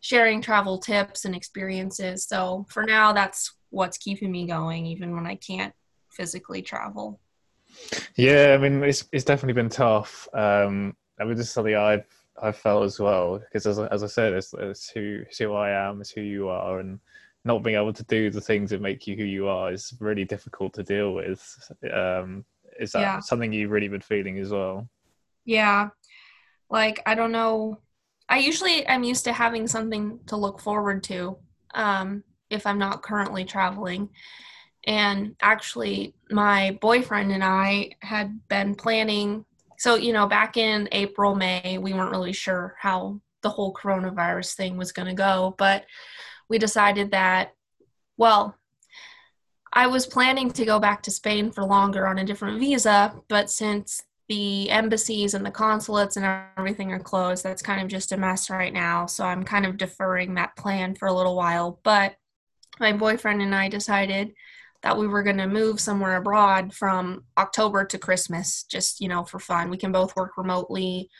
sharing 0.01 0.41
travel 0.41 0.79
tips 0.79 1.25
and 1.25 1.35
experiences. 1.35 2.25
So 2.25 2.67
for 2.69 2.83
now, 2.85 3.13
that's 3.13 3.56
what's 3.71 3.99
keeping 3.99 4.31
me 4.31 4.47
going, 4.47 4.87
even 4.87 5.15
when 5.15 5.27
I 5.27 5.37
can't 5.37 5.75
physically 6.11 6.63
travel. 6.63 7.21
Yeah, 8.17 8.55
I 8.55 8.59
mean, 8.59 8.83
it's 8.83 9.05
it's 9.13 9.25
definitely 9.25 9.61
been 9.61 9.69
tough. 9.69 10.29
Um, 10.33 10.97
I 11.21 11.25
mean, 11.25 11.37
this 11.37 11.47
is 11.47 11.53
something 11.53 11.75
I've 11.75 12.07
I've 12.41 12.57
felt 12.57 12.85
as 12.85 12.99
well 12.99 13.39
because, 13.39 13.67
as 13.67 13.79
as 13.79 14.03
I 14.03 14.07
said, 14.07 14.33
it's, 14.33 14.55
it's 14.55 14.89
who 14.91 15.23
it's 15.29 15.39
who 15.39 15.55
I 15.55 15.71
am, 15.71 16.01
it's 16.01 16.11
who 16.11 16.23
you 16.23 16.49
are, 16.49 16.81
and 16.81 17.01
not 17.45 17.63
being 17.63 17.77
able 17.77 17.93
to 17.93 18.05
do 18.05 18.31
the 18.31 18.41
things 18.41 18.71
that 18.71 18.81
make 18.81 19.07
you 19.07 19.17
who 19.17 19.25
you 19.25 19.49
are 19.49 19.73
is 19.73 19.95
really 20.01 20.25
difficult 20.25 20.75
to 20.75 20.83
deal 20.83 21.15
with. 21.15 21.71
Um, 21.93 22.45
is 22.81 22.93
that 22.93 23.01
yeah. 23.01 23.21
something 23.21 23.53
you've 23.53 23.71
really 23.71 23.89
been 23.89 24.01
feeling 24.01 24.39
as 24.39 24.51
well? 24.51 24.89
Yeah, 25.45 25.91
like 26.71 27.03
I 27.07 27.15
don't 27.15 27.33
know 27.33 27.81
I 28.29 28.39
usually 28.39 28.87
I'm 28.89 29.05
used 29.05 29.25
to 29.25 29.33
having 29.33 29.67
something 29.67 30.21
to 30.27 30.37
look 30.37 30.61
forward 30.61 31.03
to 31.05 31.39
um, 31.75 32.25
if 32.51 32.67
I'm 32.67 32.79
not 32.79 33.03
currently 33.03 33.45
traveling. 33.45 34.11
And 34.87 35.35
actually, 35.43 36.15
my 36.31 36.79
boyfriend 36.81 37.33
and 37.33 37.43
I 37.43 37.93
had 38.01 38.49
been 38.49 38.75
planning. 38.75 39.45
So, 39.79 39.97
you 39.97 40.13
know, 40.13 40.27
back 40.27 40.57
in 40.57 40.89
April, 40.93 41.35
May, 41.35 41.79
we 41.79 41.93
weren't 41.93 42.13
really 42.13 42.33
sure 42.33 42.77
how 42.79 43.21
the 43.43 43.51
whole 43.51 43.75
coronavirus 43.75 44.55
thing 44.55 44.77
was 44.77 44.93
going 44.93 45.09
to 45.09 45.15
go, 45.15 45.55
but 45.59 45.85
we 46.49 46.59
decided 46.59 47.11
that, 47.11 47.53
well, 48.17 48.57
I 49.73 49.89
was 49.89 50.07
planning 50.07 50.51
to 50.53 50.65
go 50.65 50.79
back 50.79 51.03
to 51.03 51.11
Spain 51.11 51.51
for 51.51 51.65
longer 51.65 52.07
on 52.07 52.19
a 52.19 52.25
different 52.25 52.59
visa, 52.59 53.15
but 53.29 53.51
since 53.51 54.03
the 54.29 54.69
embassies 54.71 55.35
and 55.35 55.47
the 55.47 55.51
consulates 55.51 56.17
and 56.17 56.27
everything 56.57 56.93
are 56.93 56.99
closed. 56.99 57.45
That's 57.45 57.63
kind 57.63 57.81
of 57.81 57.89
just 57.89 58.13
a 58.13 58.17
mess 58.17 58.51
right 58.51 58.73
now. 58.73 59.07
So 59.07 59.25
I'm 59.25 59.45
kind 59.45 59.65
of 59.65 59.77
deferring 59.77 60.35
that 60.35 60.57
plan 60.57 60.95
for 60.95 61.07
a 61.07 61.13
little 61.13 61.37
while. 61.37 61.79
But 61.85 62.17
my 62.81 62.93
boyfriend 62.93 63.43
and 63.43 63.55
I 63.55 63.69
decided 63.69 64.35
that 64.83 64.97
we 64.97 65.07
were 65.07 65.23
going 65.23 65.39
to 65.39 65.47
move 65.47 65.81
somewhere 65.81 66.17
abroad 66.17 66.73
from 66.73 67.25
October 67.39 67.85
to 67.87 67.99
Christmas, 67.99 68.65
just, 68.65 69.01
you 69.01 69.09
know, 69.09 69.25
for 69.25 69.39
fun. 69.39 69.71
We 69.71 69.79
can 69.79 69.93
both 69.93 70.15
work 70.17 70.37
remotely. 70.37 71.11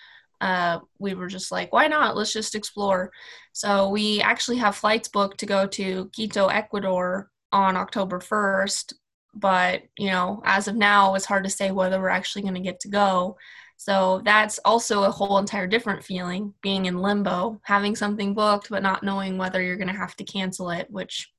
Uh, 0.41 0.81
we 0.99 1.15
were 1.15 1.29
just 1.29 1.51
like, 1.51 1.73
why 1.73 1.87
not? 1.87 2.17
Let's 2.17 2.33
just 2.33 2.55
explore. 2.55 3.11
So 3.53 3.89
we 3.89 4.21
actually 4.21 4.59
have 4.59 4.77
flights 4.77 5.09
booked 5.09 5.39
to 5.41 5.47
go 5.47 5.67
to 5.67 6.11
Quito, 6.15 6.49
Ecuador 6.49 7.31
on 7.53 7.77
October 7.77 8.19
1st 8.19 8.93
but 9.37 9.83
you 9.99 10.11
know 10.11 10.43
as 10.45 10.67
of 10.67 10.75
now 10.75 11.15
it's 11.15 11.27
hard 11.27 11.45
to 11.45 11.51
say 11.51 11.71
whether 11.71 12.01
we're 12.01 12.09
actually 12.09 12.43
going 12.43 12.55
to 12.55 12.61
get 12.61 12.81
to 12.81 12.89
go 12.89 13.37
so 13.77 14.23
that's 14.25 14.59
also 14.65 15.05
a 15.05 15.11
whole 15.11 15.39
entire 15.39 15.67
different 15.67 16.03
feeling 16.03 16.53
being 16.63 16.87
in 16.87 16.99
limbo 16.99 17.61
having 17.63 17.95
something 17.95 18.33
booked 18.33 18.71
but 18.71 18.83
not 18.83 19.03
knowing 19.03 19.37
whether 19.37 19.63
you're 19.63 19.77
going 19.77 19.87
to 19.87 19.95
have 19.95 20.17
to 20.17 20.25
cancel 20.25 20.71
it 20.71 20.91
which 20.91 21.31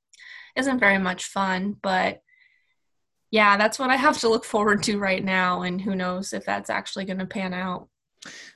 isn't 0.58 0.78
very 0.78 0.98
much 0.98 1.24
fun 1.24 1.76
but 1.82 2.22
yeah 3.30 3.56
that's 3.56 3.78
what 3.78 3.90
i 3.90 3.96
have 3.96 4.18
to 4.18 4.28
look 4.28 4.44
forward 4.44 4.82
to 4.82 4.98
right 4.98 5.24
now 5.24 5.62
and 5.62 5.80
who 5.80 5.94
knows 5.94 6.32
if 6.32 6.44
that's 6.44 6.70
actually 6.70 7.04
going 7.04 7.18
to 7.18 7.26
pan 7.26 7.54
out 7.54 7.88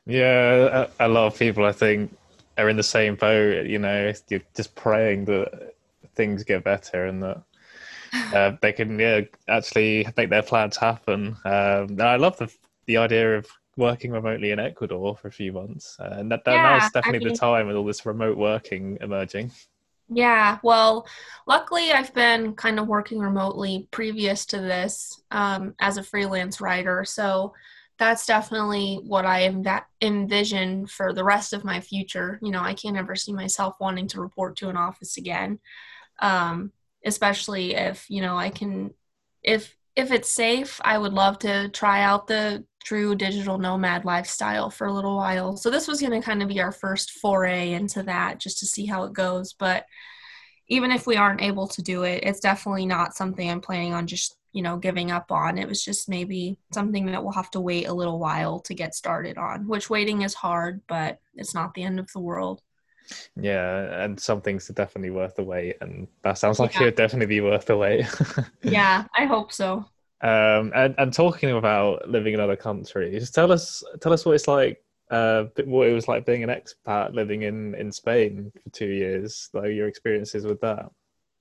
yeah 0.07 0.87
a, 0.99 1.07
a 1.07 1.09
lot 1.09 1.27
of 1.27 1.39
people 1.39 1.65
i 1.65 1.73
think 1.73 2.15
are 2.59 2.69
in 2.69 2.77
the 2.77 2.83
same 2.83 3.15
boat 3.15 3.67
you 3.67 3.79
know 3.79 4.13
you're 4.29 4.43
just 4.55 4.75
praying 4.75 5.25
that 5.25 5.75
things 6.15 6.45
get 6.45 6.65
better 6.65 7.07
and 7.07 7.23
that 7.23 7.43
uh, 8.35 8.53
they 8.61 8.73
can 8.73 8.99
yeah 8.99 9.21
actually 9.49 10.07
make 10.17 10.31
their 10.31 10.43
plans 10.43 10.77
happen. 10.77 11.37
Um, 11.45 11.89
and 11.91 12.03
I 12.03 12.17
love 12.17 12.37
the 12.37 12.53
the 12.87 12.99
idea 12.99 13.39
of 13.39 13.47
working 13.77 14.11
remotely 14.11 14.51
in 14.51 14.59
Ecuador 14.59 15.17
for 15.17 15.29
a 15.29 15.33
few 15.33 15.53
months, 15.53 15.97
uh, 15.99 16.17
and 16.19 16.31
that, 16.31 16.45
that 16.45 16.53
yeah, 16.53 16.79
now's 16.79 16.91
definitely 16.91 17.21
I 17.21 17.25
mean, 17.25 17.29
the 17.29 17.39
time 17.39 17.67
with 17.67 17.77
all 17.77 17.85
this 17.85 18.05
remote 18.05 18.37
working 18.37 18.99
emerging. 19.01 19.51
Yeah, 20.15 20.59
well, 20.63 21.07
luckily 21.47 21.93
I've 21.93 22.13
been 22.13 22.55
kind 22.55 22.79
of 22.79 22.89
working 22.89 23.19
remotely 23.21 23.89
previous 23.93 24.45
to 24.47 24.59
this 24.59 25.21
um, 25.31 25.75
as 25.81 25.97
a 25.97 26.03
freelance 26.03 26.61
writer, 26.61 27.05
so 27.05 27.55
that's 27.99 28.27
definitely 28.27 28.99
what 29.07 29.25
I 29.25 29.49
env- 29.49 29.85
envision 30.03 30.87
for 30.87 31.13
the 31.13 31.23
rest 31.25 31.53
of 31.53 31.65
my 31.65 31.81
future. 31.81 32.39
You 32.43 32.51
know, 32.51 32.61
I 32.61 32.75
can't 32.75 32.97
ever 32.97 33.15
see 33.15 33.33
myself 33.33 33.77
wanting 33.81 34.09
to 34.09 34.21
report 34.21 34.57
to 34.57 34.69
an 34.69 34.77
office 34.77 35.17
again. 35.17 35.61
Um, 36.21 36.73
especially 37.05 37.75
if 37.75 38.07
you 38.11 38.21
know 38.23 38.37
i 38.37 38.49
can 38.51 38.91
if 39.43 39.77
if 39.97 40.11
it's 40.11 40.29
safe 40.29 40.81
i 40.85 40.97
would 40.97 41.13
love 41.13 41.39
to 41.39 41.69
try 41.71 42.03
out 42.03 42.27
the 42.27 42.65
true 42.85 43.15
digital 43.15 43.59
nomad 43.59 44.05
lifestyle 44.05 44.69
for 44.69 44.89
a 44.89 44.93
little 44.93 45.17
while. 45.17 45.57
So 45.57 45.71
this 45.71 45.87
was 45.87 46.01
going 46.01 46.21
to 46.21 46.25
kind 46.25 46.43
of 46.43 46.49
be 46.49 46.61
our 46.61 46.73
first 46.73 47.13
foray 47.13 47.73
into 47.73 48.03
that 48.03 48.41
just 48.41 48.59
to 48.59 48.67
see 48.67 48.87
how 48.87 49.05
it 49.05 49.13
goes. 49.13 49.53
But 49.53 49.87
even 50.69 50.91
if 50.91 51.07
we 51.07 51.17
aren't 51.17 51.43
able 51.43 51.67
to 51.67 51.83
do 51.83 52.05
it 52.05 52.23
it's 52.25 52.41
definitely 52.41 52.87
not 52.87 53.15
something 53.15 53.51
i'm 53.51 53.61
planning 53.61 53.93
on 53.93 54.07
just 54.07 54.37
you 54.53 54.63
know 54.63 54.77
giving 54.77 55.11
up 55.11 55.33
on. 55.33 55.59
It 55.59 55.69
was 55.69 55.85
just 55.85 56.09
maybe 56.09 56.59
something 56.73 57.07
that 57.07 57.23
we'll 57.23 57.33
have 57.33 57.51
to 57.53 57.61
wait 57.61 57.89
a 57.89 57.93
little 57.93 58.19
while 58.19 58.61
to 58.61 58.75
get 58.75 58.95
started 58.95 59.39
on 59.39 59.67
which 59.67 59.91
waiting 59.91 60.23
is 60.23 60.35
hard 60.35 60.81
but 60.89 61.19
it's 61.35 61.55
not 61.55 61.75
the 61.75 61.83
end 61.83 61.99
of 61.99 62.11
the 62.13 62.21
world 62.21 62.63
yeah, 63.37 64.05
and 64.05 64.19
some 64.19 64.41
things 64.41 64.69
are 64.71 64.75
definitely 64.75 65.11
worth 65.11 65.37
the 65.37 65.43
wait, 65.43 65.77
and 65.81 66.09
that 66.23 66.39
sounds 66.39 66.59
like 66.59 66.75
yeah. 66.75 66.83
it 66.83 66.85
would 66.87 66.97
definitely 66.97 67.27
be 67.27 67.41
worth 67.41 67.67
the 67.67 67.77
wait. 67.77 68.07
yeah, 68.63 69.05
I 69.17 69.27
hope 69.27 69.53
so. 69.53 69.85
Um, 70.21 70.73
and 70.75 70.95
and 70.99 71.13
talking 71.13 71.51
about 71.51 72.09
living 72.09 72.35
in 72.35 72.41
other 72.41 72.57
countries, 72.57 73.31
tell 73.31 73.53
us 73.53 73.83
tell 74.01 74.13
us 74.13 74.25
what 74.25 74.35
it's 74.35 74.49
like. 74.49 74.83
Uh, 75.11 75.45
what 75.67 75.89
it 75.89 75.93
was 75.93 76.09
like 76.09 76.25
being 76.25 76.43
an 76.43 76.49
expat 76.49 77.13
living 77.13 77.43
in 77.43 77.75
in 77.75 77.93
Spain 77.93 78.51
for 78.63 78.71
two 78.71 78.87
years. 78.87 79.51
Like 79.53 79.73
your 79.73 79.87
experiences 79.87 80.47
with 80.47 80.61
that. 80.63 80.91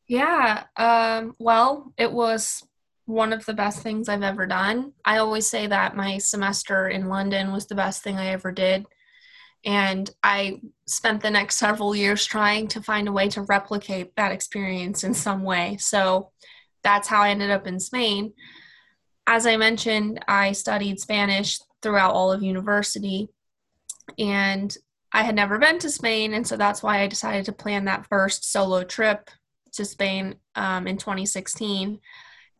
Yeah. 0.08 0.66
Um, 0.76 1.36
well, 1.40 1.94
it 1.98 2.12
was 2.12 2.64
one 3.06 3.32
of 3.32 3.46
the 3.46 3.54
best 3.54 3.82
things 3.82 4.10
I've 4.10 4.24
ever 4.24 4.46
done. 4.46 4.94
I 5.06 5.18
always 5.18 5.48
say 5.48 5.68
that 5.68 5.96
my 5.96 6.18
semester 6.18 6.90
in 6.90 7.08
London 7.08 7.52
was 7.52 7.68
the 7.68 7.76
best 7.76 8.04
thing 8.04 8.18
I 8.18 8.28
ever 8.28 8.52
did 8.52 8.86
and 9.66 10.10
I 10.24 10.62
spent 10.88 11.22
the 11.22 11.30
next 11.30 11.58
several 11.58 11.96
years 11.96 12.26
trying 12.26 12.68
to 12.70 12.82
find 12.82 13.08
a 13.08 13.12
way 13.12 13.30
to 13.30 13.44
replicate 13.44 14.16
that 14.16 14.32
experience 14.32 15.04
in 15.04 15.14
some 15.14 15.44
way. 15.44 15.78
So 15.78 16.32
that's 16.84 17.08
how 17.08 17.22
I 17.22 17.30
ended 17.30 17.52
up 17.52 17.68
in 17.68 17.80
Spain. 17.80 18.34
As 19.28 19.46
I 19.46 19.58
mentioned, 19.58 20.24
I 20.28 20.52
studied 20.54 21.00
Spanish 21.00 21.60
throughout 21.82 22.14
all 22.14 22.32
of 22.32 22.42
university, 22.42 23.30
and 24.18 24.76
I 25.14 25.24
had 25.24 25.36
never 25.36 25.60
been 25.60 25.78
to 25.80 25.90
Spain, 25.90 26.34
and 26.34 26.46
so 26.46 26.58
that's 26.58 26.82
why 26.82 27.02
I 27.02 27.08
decided 27.08 27.46
to 27.46 27.52
plan 27.52 27.86
that 27.86 28.08
first 28.08 28.52
solo 28.52 28.84
trip 28.84 29.30
to 29.74 29.86
Spain 29.86 30.36
um, 30.56 30.88
in 30.88 30.98
2016 30.98 32.00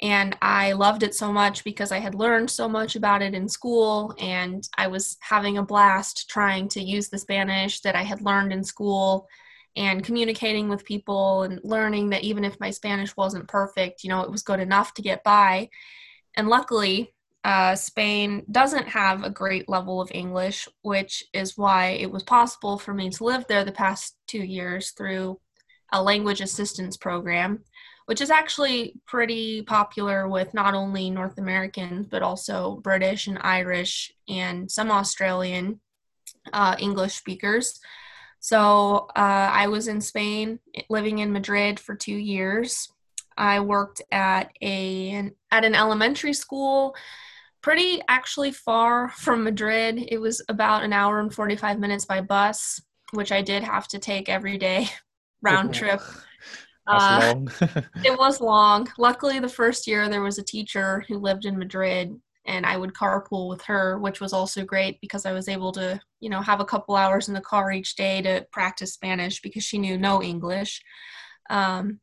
and 0.02 0.36
I 0.42 0.72
loved 0.72 1.04
it 1.04 1.14
so 1.14 1.32
much 1.32 1.64
because 1.64 1.92
I 1.92 2.00
had 2.00 2.16
learned 2.16 2.50
so 2.50 2.68
much 2.68 2.96
about 2.96 3.22
it 3.22 3.36
in 3.36 3.48
school 3.48 4.16
and 4.20 4.68
I 4.76 4.88
was 4.88 5.18
having 5.22 5.58
a 5.58 5.64
blast 5.64 6.28
trying 6.28 6.68
to 6.70 6.82
use 6.82 7.10
the 7.10 7.20
Spanish 7.20 7.82
that 7.82 7.96
I 7.96 8.02
had 8.02 8.22
learned 8.22 8.52
in 8.52 8.64
school 8.64 9.28
and 9.76 10.04
communicating 10.04 10.70
with 10.70 10.86
people 10.86 11.44
and 11.44 11.60
learning 11.64 12.10
that 12.10 12.24
even 12.24 12.44
if 12.44 12.60
my 12.60 12.72
Spanish 12.72 13.16
wasn't 13.16 13.48
perfect, 13.48 14.04
you 14.04 14.10
know, 14.10 14.22
it 14.22 14.32
was 14.32 14.42
good 14.42 14.60
enough 14.60 14.94
to 14.96 15.04
get 15.04 15.24
by. 15.24 15.70
And 16.36 16.48
luckily, 16.48 17.14
uh, 17.44 17.76
Spain 17.76 18.44
doesn't 18.52 18.88
have 18.88 19.24
a 19.24 19.30
great 19.30 19.70
level 19.70 20.02
of 20.02 20.12
English, 20.14 20.68
which 20.82 21.24
is 21.34 21.58
why 21.58 21.90
it 21.90 22.12
was 22.12 22.24
possible 22.24 22.78
for 22.78 22.94
me 22.94 23.10
to 23.12 23.24
live 23.24 23.46
there 23.48 23.64
the 23.64 23.72
past 23.72 24.16
two 24.28 24.44
years 24.44 24.92
through 24.92 25.40
a 25.94 26.02
language 26.02 26.42
assistance 26.42 26.98
program 26.98 27.64
which 28.12 28.20
is 28.20 28.30
actually 28.30 28.94
pretty 29.06 29.62
popular 29.62 30.28
with 30.28 30.54
not 30.54 30.74
only 30.74 31.10
North 31.10 31.38
Americans, 31.38 32.08
but 32.08 32.22
also 32.22 32.82
British 32.84 33.28
and 33.28 33.40
Irish 33.40 34.12
and 34.28 34.70
some 34.70 34.92
Australian 34.92 35.80
uh, 36.52 36.76
English 36.78 37.14
speakers. 37.14 37.80
So 38.42 39.08
uh, 39.16 39.50
I 39.54 39.70
was 39.70 39.88
in 39.88 40.02
Spain, 40.02 40.60
living 40.90 41.20
in 41.20 41.32
Madrid 41.32 41.80
for 41.80 41.96
two 41.96 42.18
years. 42.18 42.90
I 43.38 43.62
worked 43.62 44.02
at 44.12 44.52
a 44.62 45.32
at 45.50 45.64
an 45.64 45.74
elementary 45.74 46.34
school, 46.34 46.94
pretty 47.62 48.02
actually 48.10 48.52
far 48.52 49.12
from 49.12 49.46
Madrid. 49.46 50.06
It 50.10 50.18
was 50.18 50.44
about 50.50 50.84
an 50.84 50.92
hour 50.92 51.22
and 51.22 51.34
forty 51.34 51.56
five 51.56 51.80
minutes 51.80 52.04
by 52.04 52.20
bus, 52.20 52.82
which 53.14 53.32
I 53.32 53.42
did 53.42 53.64
have 53.64 53.88
to 53.88 54.00
take 54.00 54.28
every 54.28 54.58
day 54.58 54.90
round 55.42 55.74
trip. 55.82 56.02
Uh, 56.92 57.36
it 58.04 58.18
was 58.18 58.42
long. 58.42 58.88
Luckily, 58.98 59.40
the 59.40 59.50
first 59.50 59.88
year 59.88 60.10
there 60.10 60.22
was 60.22 60.38
a 60.38 60.44
teacher 60.44 61.04
who 61.08 61.18
lived 61.18 61.46
in 61.46 61.58
Madrid, 61.58 62.20
and 62.46 62.66
I 62.66 62.78
would 62.78 62.94
carpool 62.94 63.50
with 63.50 63.62
her, 63.64 64.00
which 64.00 64.20
was 64.20 64.34
also 64.34 64.66
great 64.66 65.00
because 65.02 65.26
I 65.26 65.32
was 65.32 65.48
able 65.48 65.72
to, 65.74 66.00
you 66.20 66.30
know, 66.30 66.42
have 66.42 66.60
a 66.60 66.66
couple 66.66 66.96
hours 66.96 67.28
in 67.28 67.34
the 67.34 67.42
car 67.42 67.72
each 67.72 67.96
day 67.96 68.22
to 68.22 68.46
practice 68.52 68.94
Spanish 68.94 69.42
because 69.42 69.64
she 69.64 69.78
knew 69.78 69.98
no 69.98 70.22
English. 70.22 70.82
Um, 71.50 72.00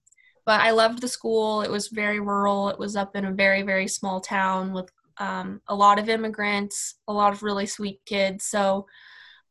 but 0.47 0.61
I 0.61 0.71
loved 0.71 1.03
the 1.03 1.09
school. 1.09 1.63
It 1.63 1.71
was 1.71 1.89
very 1.89 2.21
rural. 2.21 2.71
It 2.71 2.79
was 2.79 2.97
up 2.97 3.15
in 3.17 3.27
a 3.27 3.33
very, 3.33 3.63
very 3.63 3.89
small 3.89 4.21
town 4.21 4.73
with 4.73 4.91
um, 5.19 5.61
a 5.69 5.75
lot 5.75 5.99
of 5.99 6.09
immigrants, 6.09 6.95
a 7.07 7.13
lot 7.13 7.33
of 7.33 7.43
really 7.43 7.67
sweet 7.67 8.01
kids. 8.07 8.45
So 8.45 8.87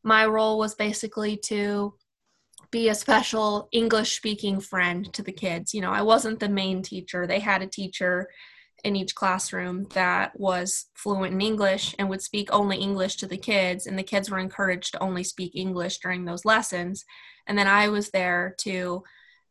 my 0.04 0.26
role 0.26 0.58
was 0.58 0.74
basically 0.74 1.38
to 1.46 1.94
be 2.72 2.90
a 2.90 2.96
special 2.96 3.70
English 3.72 4.16
speaking 4.16 4.60
friend 4.60 5.12
to 5.14 5.24
the 5.24 5.32
kids. 5.32 5.74
You 5.74 5.82
know, 5.82 5.92
I 5.92 6.02
wasn't 6.02 6.40
the 6.40 6.50
main 6.50 6.82
teacher. 6.82 7.26
They 7.26 7.40
had 7.40 7.62
a 7.62 7.68
teacher 7.68 8.30
in 8.84 8.96
each 8.96 9.16
classroom 9.16 9.88
that 9.94 10.40
was 10.40 10.86
fluent 10.94 11.34
in 11.34 11.42
English 11.42 11.96
and 11.98 12.10
would 12.10 12.22
speak 12.22 12.50
only 12.52 12.78
English 12.78 13.16
to 13.18 13.28
the 13.28 13.38
kids, 13.38 13.88
and 13.88 13.98
the 13.98 14.04
kids 14.04 14.30
were 14.30 14.40
encouraged 14.40 14.94
to 14.94 15.04
only 15.04 15.24
speak 15.24 15.56
English 15.56 16.00
during 16.00 16.26
those 16.26 16.46
lessons. 16.46 17.06
And 17.48 17.58
then 17.58 17.68
I 17.68 17.90
was 17.90 18.10
there 18.10 18.56
to 18.60 19.04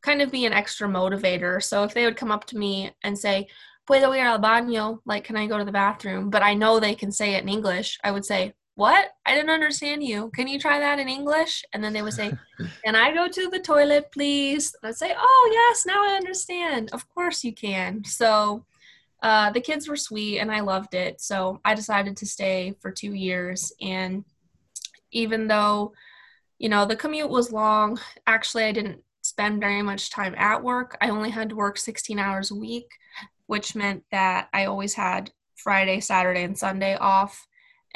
kind 0.02 0.22
of 0.22 0.30
be 0.30 0.46
an 0.46 0.52
extra 0.52 0.88
motivator. 0.88 1.62
So 1.62 1.82
if 1.84 1.94
they 1.94 2.04
would 2.04 2.16
come 2.16 2.30
up 2.30 2.44
to 2.46 2.58
me 2.58 2.92
and 3.02 3.18
say, 3.18 3.48
Puedo 3.88 4.16
ir 4.16 4.26
al 4.26 4.40
baño, 4.40 4.98
like, 5.06 5.24
can 5.24 5.36
I 5.36 5.46
go 5.46 5.58
to 5.58 5.64
the 5.64 5.72
bathroom? 5.72 6.28
But 6.28 6.42
I 6.42 6.54
know 6.54 6.80
they 6.80 6.94
can 6.94 7.12
say 7.12 7.34
it 7.34 7.42
in 7.42 7.48
English, 7.48 7.98
I 8.02 8.10
would 8.10 8.24
say, 8.24 8.52
What? 8.76 9.08
I 9.24 9.34
didn't 9.34 9.50
understand 9.50 10.04
you. 10.04 10.30
Can 10.34 10.46
you 10.46 10.58
try 10.58 10.78
that 10.78 10.98
in 10.98 11.08
English? 11.08 11.64
And 11.72 11.82
then 11.82 11.94
they 11.94 12.02
would 12.02 12.12
say, 12.12 12.32
Can 12.84 12.94
I 12.94 13.12
go 13.12 13.26
to 13.26 13.48
the 13.50 13.58
toilet, 13.58 14.12
please? 14.12 14.76
And 14.82 14.90
I'd 14.90 14.96
say, 14.96 15.14
Oh, 15.16 15.50
yes, 15.52 15.86
now 15.86 16.04
I 16.04 16.14
understand. 16.14 16.90
Of 16.92 17.08
course 17.08 17.42
you 17.42 17.54
can. 17.54 18.04
So 18.04 18.64
uh, 19.22 19.50
the 19.50 19.62
kids 19.62 19.88
were 19.88 19.96
sweet 19.96 20.40
and 20.40 20.52
I 20.52 20.60
loved 20.60 20.94
it. 20.94 21.22
So 21.22 21.58
I 21.64 21.74
decided 21.74 22.18
to 22.18 22.26
stay 22.26 22.74
for 22.80 22.90
two 22.90 23.14
years. 23.14 23.72
And 23.80 24.24
even 25.10 25.48
though, 25.48 25.94
you 26.58 26.68
know, 26.68 26.84
the 26.84 26.96
commute 26.96 27.30
was 27.30 27.52
long, 27.52 27.98
actually, 28.26 28.64
I 28.64 28.72
didn't 28.72 29.02
spend 29.22 29.60
very 29.60 29.82
much 29.82 30.10
time 30.10 30.34
at 30.36 30.62
work. 30.62 30.98
I 31.00 31.08
only 31.08 31.30
had 31.30 31.48
to 31.48 31.56
work 31.56 31.78
16 31.78 32.18
hours 32.18 32.50
a 32.50 32.54
week, 32.54 32.90
which 33.46 33.74
meant 33.74 34.04
that 34.10 34.48
I 34.52 34.66
always 34.66 34.92
had 34.92 35.32
Friday, 35.54 36.00
Saturday, 36.00 36.44
and 36.44 36.56
Sunday 36.56 36.94
off. 36.96 37.46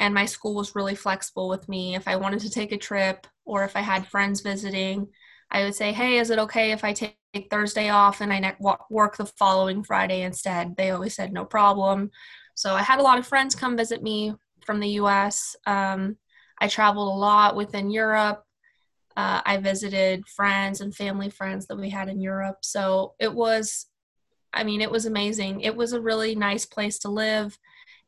And 0.01 0.13
my 0.13 0.25
school 0.25 0.55
was 0.55 0.75
really 0.75 0.95
flexible 0.95 1.47
with 1.47 1.69
me. 1.69 1.95
If 1.95 2.07
I 2.07 2.15
wanted 2.15 2.39
to 2.39 2.49
take 2.49 2.71
a 2.71 2.77
trip 2.77 3.27
or 3.45 3.63
if 3.63 3.75
I 3.75 3.81
had 3.81 4.07
friends 4.07 4.41
visiting, 4.41 5.07
I 5.51 5.63
would 5.63 5.75
say, 5.75 5.93
Hey, 5.93 6.17
is 6.17 6.31
it 6.31 6.39
okay 6.39 6.71
if 6.71 6.83
I 6.83 6.91
take 6.91 7.15
Thursday 7.49 7.89
off 7.89 8.21
and 8.21 8.33
I 8.33 8.55
work 8.89 9.17
the 9.17 9.25
following 9.25 9.83
Friday 9.83 10.23
instead. 10.23 10.75
They 10.75 10.89
always 10.89 11.15
said 11.15 11.31
no 11.31 11.45
problem. 11.45 12.09
So 12.55 12.73
I 12.73 12.81
had 12.81 12.99
a 12.99 13.03
lot 13.03 13.19
of 13.19 13.27
friends 13.27 13.55
come 13.55 13.77
visit 13.77 14.03
me 14.03 14.33
from 14.65 14.79
the 14.79 14.89
US. 14.89 15.55
Um, 15.65 16.17
I 16.59 16.67
traveled 16.67 17.13
a 17.13 17.17
lot 17.17 17.55
within 17.55 17.89
Europe. 17.91 18.43
Uh, 19.15 19.41
I 19.45 19.57
visited 19.57 20.27
friends 20.27 20.81
and 20.81 20.95
family 20.95 21.29
friends 21.29 21.67
that 21.67 21.77
we 21.77 21.89
had 21.89 22.09
in 22.09 22.21
Europe. 22.21 22.57
So 22.61 23.13
it 23.19 23.33
was, 23.33 23.87
I 24.53 24.63
mean, 24.63 24.81
it 24.81 24.91
was 24.91 25.05
amazing. 25.05 25.61
It 25.61 25.75
was 25.75 25.93
a 25.93 26.01
really 26.01 26.35
nice 26.35 26.65
place 26.65 26.99
to 26.99 27.09
live. 27.09 27.57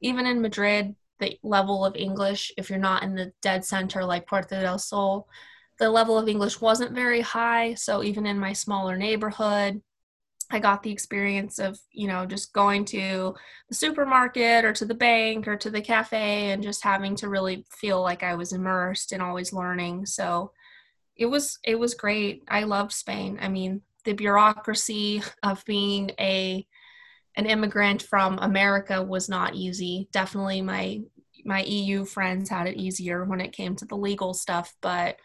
Even 0.02 0.26
in 0.26 0.42
Madrid, 0.42 0.96
the 1.20 1.38
level 1.44 1.86
of 1.86 1.96
English, 1.96 2.52
if 2.58 2.70
you're 2.70 2.80
not 2.80 3.04
in 3.04 3.16
the 3.16 3.32
dead 3.42 3.64
center 3.64 4.04
like 4.04 4.28
Puerta 4.28 4.62
del 4.62 4.80
Sol, 4.80 5.28
the 5.80 5.90
level 5.90 6.18
of 6.18 6.28
English 6.28 6.62
wasn't 6.62 6.92
very 6.96 7.22
high. 7.22 7.74
So 7.74 8.04
even 8.04 8.26
in 8.26 8.40
my 8.40 8.54
smaller 8.54 8.98
neighborhood, 8.98 9.82
I 10.52 10.60
got 10.60 10.84
the 10.84 10.92
experience 10.92 11.58
of, 11.58 11.80
you 11.92 12.08
know, 12.08 12.26
just 12.26 12.54
going 12.54 12.86
to 12.86 13.34
the 13.70 13.76
supermarket 13.76 14.66
or 14.66 14.74
to 14.74 14.86
the 14.86 14.94
bank 14.94 15.48
or 15.48 15.58
to 15.58 15.70
the 15.70 15.82
cafe 15.82 16.52
and 16.52 16.62
just 16.62 16.84
having 16.84 17.16
to 17.18 17.30
really 17.30 17.66
feel 17.70 18.02
like 18.02 18.22
I 18.22 18.36
was 18.36 18.54
immersed 18.54 19.14
and 19.14 19.22
always 19.22 19.54
learning. 19.54 20.06
So 20.06 20.52
it 21.16 21.26
was 21.26 21.60
it 21.64 21.80
was 21.80 21.96
great. 21.96 22.44
I 22.48 22.64
loved 22.64 22.92
Spain. 22.92 23.40
I 23.42 23.48
mean, 23.48 23.82
the 24.04 24.14
bureaucracy 24.14 25.24
of 25.42 25.64
being 25.66 26.12
a 26.20 26.68
an 27.36 27.46
immigrant 27.46 28.02
from 28.02 28.38
America 28.40 29.02
was 29.02 29.30
not 29.30 29.56
easy. 29.56 30.08
Definitely 30.12 30.62
my 30.62 31.02
my 31.46 31.62
EU 31.64 32.06
friends 32.06 32.50
had 32.50 32.68
it 32.68 32.78
easier 32.78 33.26
when 33.26 33.42
it 33.42 33.52
came 33.52 33.76
to 33.76 33.86
the 33.86 33.98
legal 33.98 34.34
stuff, 34.34 34.74
but 34.82 35.18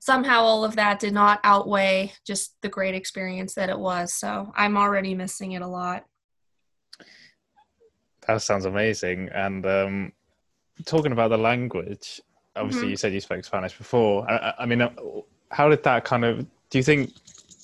somehow 0.00 0.42
all 0.42 0.64
of 0.64 0.76
that 0.76 1.00
did 1.00 1.12
not 1.12 1.40
outweigh 1.42 2.12
just 2.24 2.54
the 2.62 2.68
great 2.68 2.94
experience 2.94 3.54
that 3.54 3.68
it 3.68 3.78
was. 3.78 4.12
So 4.14 4.52
I'm 4.54 4.76
already 4.76 5.14
missing 5.14 5.52
it 5.52 5.62
a 5.62 5.66
lot. 5.66 6.04
That 8.26 8.42
sounds 8.42 8.66
amazing. 8.66 9.30
And 9.34 9.66
um, 9.66 10.12
talking 10.84 11.12
about 11.12 11.30
the 11.30 11.38
language, 11.38 12.20
obviously 12.54 12.82
mm-hmm. 12.82 12.90
you 12.90 12.96
said 12.96 13.12
you 13.12 13.20
spoke 13.20 13.44
Spanish 13.44 13.76
before. 13.76 14.30
I, 14.30 14.54
I, 14.60 14.66
mean, 14.66 14.82
uh, 14.82 14.90
how 15.50 15.68
did 15.68 15.82
that 15.84 16.04
kind 16.04 16.24
of? 16.24 16.46
Do 16.70 16.78
you 16.78 16.84
think 16.84 17.10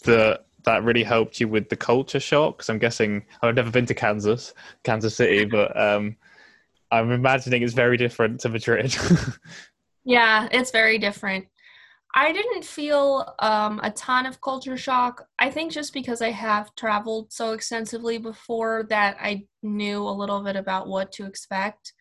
that 0.04 0.46
that 0.64 0.84
really 0.84 1.02
helped 1.02 1.40
you 1.40 1.48
with 1.48 1.68
the 1.68 1.76
culture 1.76 2.20
shock? 2.20 2.58
Because 2.58 2.68
I'm 2.68 2.78
guessing 2.78 3.24
I've 3.42 3.54
never 3.54 3.70
been 3.70 3.86
to 3.86 3.94
Kansas, 3.94 4.54
Kansas 4.82 5.16
City, 5.16 5.44
but 5.56 5.78
um, 5.80 6.16
I'm 6.90 7.10
imagining 7.10 7.62
it's 7.62 7.74
very 7.74 7.96
different 7.96 8.40
to 8.40 8.48
Madrid. 8.48 8.96
yeah, 10.04 10.48
it's 10.52 10.70
very 10.70 10.98
different. 10.98 11.46
I 12.16 12.32
didn't 12.32 12.64
feel 12.64 13.34
um, 13.40 13.80
a 13.82 13.90
ton 13.90 14.24
of 14.24 14.40
culture 14.40 14.76
shock. 14.76 15.26
I 15.40 15.50
think 15.50 15.72
just 15.72 15.92
because 15.92 16.22
I 16.22 16.30
have 16.30 16.72
traveled 16.76 17.32
so 17.32 17.52
extensively 17.52 18.18
before 18.18 18.86
that 18.88 19.16
I 19.20 19.46
knew 19.64 20.00
a 20.02 20.14
little 20.14 20.40
bit 20.42 20.54
about 20.54 20.86
what 20.86 21.10
to 21.12 21.26
expect. 21.26 21.92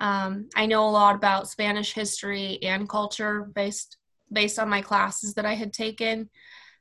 Um, 0.00 0.48
I 0.54 0.66
know 0.66 0.88
a 0.88 0.90
lot 0.90 1.16
about 1.16 1.48
Spanish 1.48 1.92
history 1.92 2.62
and 2.62 2.88
culture 2.88 3.50
based 3.52 3.96
based 4.30 4.58
on 4.58 4.68
my 4.68 4.82
classes 4.82 5.34
that 5.34 5.46
I 5.46 5.54
had 5.54 5.72
taken. 5.72 6.30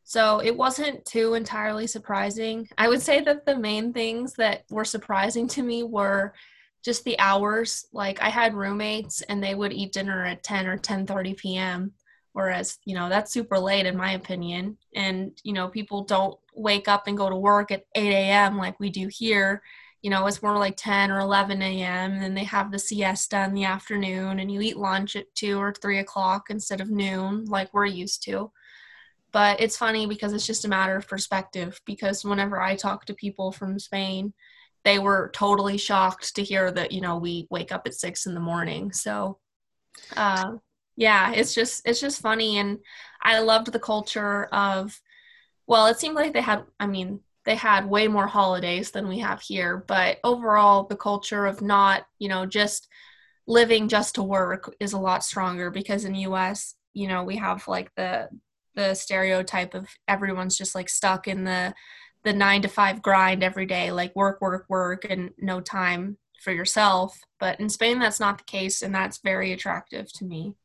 So 0.08 0.40
it 0.40 0.56
wasn't 0.56 1.04
too 1.04 1.34
entirely 1.34 1.86
surprising. 1.86 2.70
I 2.78 2.88
would 2.88 3.02
say 3.02 3.20
that 3.20 3.46
the 3.46 3.58
main 3.58 3.92
things 3.92 4.36
that 4.36 4.64
were 4.70 4.86
surprising 4.86 5.50
to 5.50 5.62
me 5.62 5.84
were 5.84 6.34
just 6.82 7.04
the 7.04 7.20
hours. 7.20 7.88
Like 7.92 8.22
I 8.22 8.30
had 8.30 8.54
roommates 8.54 9.22
and 9.24 9.44
they 9.44 9.54
would 9.54 9.74
eat 9.74 9.92
dinner 9.92 10.24
at 10.24 10.44
10 10.44 10.66
or 10.66 10.78
10:30 10.78 11.36
p.m 11.36 11.92
whereas 12.32 12.78
you 12.86 12.94
know 12.94 13.10
that's 13.10 13.34
super 13.34 13.58
late 13.58 13.88
in 13.88 13.98
my 13.98 14.12
opinion 14.12 14.78
and 14.94 15.32
you 15.44 15.52
know 15.52 15.68
people 15.68 16.04
don't 16.04 16.38
wake 16.54 16.88
up 16.88 17.08
and 17.08 17.18
go 17.18 17.32
to 17.32 17.36
work 17.36 17.72
at 17.72 17.86
8 17.96 18.14
a.m 18.14 18.58
like 18.60 18.80
we 18.80 18.92
do 18.92 19.08
here 19.08 19.64
you 20.04 20.12
know 20.12 20.28
it's 20.28 20.44
more 20.44 20.58
like 20.58 20.78
10 20.78 21.10
or 21.10 21.20
11 21.20 21.62
a.m 21.64 22.12
and 22.12 22.22
then 22.22 22.36
they 22.36 22.44
have 22.44 22.72
the 22.72 22.78
siesta 22.78 23.44
in 23.46 23.56
the 23.56 23.64
afternoon 23.64 24.40
and 24.40 24.52
you 24.52 24.62
eat 24.62 24.78
lunch 24.78 25.16
at 25.16 25.34
2 25.34 25.60
or 25.60 25.74
3 25.74 25.98
o'clock 25.98 26.46
instead 26.52 26.80
of 26.80 26.92
noon 26.92 27.46
like 27.46 27.74
we're 27.74 27.88
used 27.88 28.22
to 28.24 28.52
but 29.38 29.62
it's 29.62 29.78
funny 29.78 30.08
because 30.08 30.34
it's 30.34 30.48
just 30.48 30.66
a 30.66 30.68
matter 30.68 30.96
of 30.96 31.08
perspective 31.08 31.80
because 31.86 32.26
whenever 32.26 32.60
i 32.60 32.76
talk 32.76 33.06
to 33.06 33.14
people 33.14 33.52
from 33.52 33.78
spain 33.78 34.34
they 34.88 35.00
were 35.00 35.30
totally 35.34 35.78
shocked 35.78 36.34
to 36.34 36.42
hear 36.42 36.72
that 36.72 36.94
you 36.94 37.02
know 37.02 37.18
we 37.18 37.46
wake 37.50 37.74
up 37.74 37.86
at 37.86 37.94
six 37.94 38.26
in 38.26 38.34
the 38.34 38.40
morning. 38.40 38.94
So 38.94 39.38
uh, 40.16 40.54
yeah 40.96 41.34
it's 41.34 41.54
just 41.54 41.82
it's 41.86 42.00
just 42.00 42.22
funny 42.22 42.58
and 42.58 42.80
i 43.22 43.40
loved 43.40 43.72
the 43.72 43.80
culture 43.80 44.46
of 44.46 45.00
well 45.68 45.88
it 45.88 46.00
seemed 46.00 46.16
like 46.16 46.34
they 46.34 46.42
had 46.42 46.64
i 46.80 46.88
mean 46.88 47.20
they 47.44 47.56
had 47.56 47.90
way 47.90 48.08
more 48.08 48.28
holidays 48.28 48.92
than 48.92 49.08
we 49.08 49.20
have 49.20 49.42
here 49.42 49.84
but 49.88 50.20
overall 50.24 50.86
the 50.86 50.96
culture 50.96 51.46
of 51.46 51.62
not 51.62 52.06
you 52.18 52.30
know 52.30 52.46
just 52.46 52.88
living 53.46 53.90
just 53.90 54.16
to 54.16 54.24
work 54.24 54.74
is 54.80 54.94
a 54.94 55.00
lot 55.00 55.24
stronger 55.24 55.70
because 55.70 56.06
in 56.06 56.14
the 56.14 56.22
us 56.22 56.76
you 56.94 57.08
know 57.08 57.24
we 57.24 57.36
have 57.36 57.68
like 57.68 57.94
the 57.96 58.30
the 58.78 58.96
stereotype 58.96 59.76
of 59.76 59.90
everyone's 60.08 60.58
just 60.58 60.76
like 60.76 60.90
stuck 60.90 61.28
in 61.28 61.46
the 61.46 61.76
the 62.24 62.34
9 62.34 62.64
to 62.64 62.70
5 62.70 63.02
grind 63.04 63.44
every 63.44 63.68
day 63.68 63.92
like 63.92 64.16
work 64.16 64.42
work 64.42 64.66
work 64.70 65.06
and 65.10 65.32
no 65.40 65.62
time 65.62 66.18
for 66.44 66.54
yourself 66.54 67.20
but 67.40 67.60
in 67.60 67.70
Spain 67.70 68.00
that's 68.00 68.22
not 68.22 68.40
the 68.40 68.46
case 68.46 68.84
and 68.84 68.96
that's 68.96 69.20
very 69.20 69.54
attractive 69.54 70.12
to 70.14 70.26
me 70.26 70.56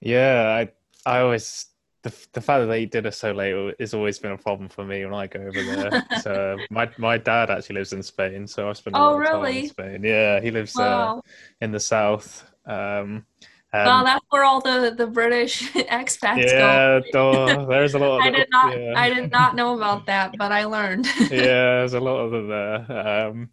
yeah, 0.00 0.66
I 1.06 1.10
I 1.18 1.20
always 1.20 1.66
the 2.02 2.10
the 2.32 2.40
fact 2.40 2.60
that 2.62 2.66
they 2.66 2.82
eat 2.82 2.92
dinner 2.92 3.10
so 3.10 3.32
late 3.32 3.74
has 3.80 3.94
always 3.94 4.18
been 4.18 4.32
a 4.32 4.38
problem 4.38 4.68
for 4.68 4.84
me 4.84 5.04
when 5.04 5.14
I 5.14 5.26
go 5.26 5.40
over 5.40 5.62
there. 5.62 5.96
so 6.12 6.64
my 6.70 6.90
my 6.96 7.18
dad 7.18 7.50
actually 7.50 7.76
lives 7.76 7.92
in 7.92 8.02
Spain, 8.02 8.46
so 8.46 8.68
I 8.68 8.72
spend 8.74 8.96
a 8.96 8.98
Oh, 8.98 9.00
lot 9.00 9.18
of 9.18 9.24
time 9.24 9.56
in 9.56 9.62
Spain. 9.62 10.02
Yeah, 10.04 10.40
he 10.40 10.50
lives 10.50 10.78
uh, 10.78 11.12
in 11.60 11.72
the 11.72 11.80
south. 11.80 12.50
Um, 12.66 13.26
well, 13.72 13.98
um, 13.98 14.04
that's 14.04 14.24
where 14.30 14.44
all 14.44 14.60
the 14.60 14.94
the 14.96 15.06
British 15.06 15.70
expats 15.72 16.46
yeah, 16.46 17.00
go. 17.12 17.66
there's 17.68 17.94
a 17.94 17.98
lot. 17.98 18.20
Of 18.20 18.20
I 18.26 18.30
did 18.30 18.48
not. 18.50 18.78
Yeah. 18.78 18.92
I 18.96 19.12
did 19.12 19.30
not 19.30 19.54
know 19.54 19.76
about 19.76 20.06
that, 20.06 20.34
but 20.38 20.52
I 20.52 20.64
learned. 20.64 21.06
yeah, 21.20 21.28
there's 21.30 21.94
a 21.94 22.00
lot 22.00 22.18
of 22.18 22.30
them 22.30 22.48
there. 22.48 23.06
Um, 23.08 23.50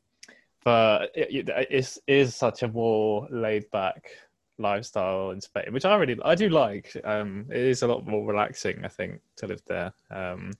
but 0.64 1.12
it, 1.16 1.50
it 1.50 1.68
is 1.72 2.00
is 2.08 2.36
such 2.36 2.64
a 2.64 2.68
more 2.68 3.28
laid 3.32 3.70
back 3.72 4.12
lifestyle 4.58 5.32
in 5.32 5.42
Spain, 5.42 5.72
which 5.72 5.86
I 5.86 5.96
really 5.96 6.18
I 6.24 6.36
do 6.36 6.50
like. 6.50 6.96
Um, 7.04 7.46
it 7.50 7.58
is 7.58 7.82
a 7.82 7.88
lot 7.88 8.06
more 8.06 8.26
relaxing, 8.26 8.86
I 8.86 8.90
think, 8.90 9.20
to 9.38 9.48
live 9.48 9.62
there. 9.66 9.94
Um, 10.12 10.52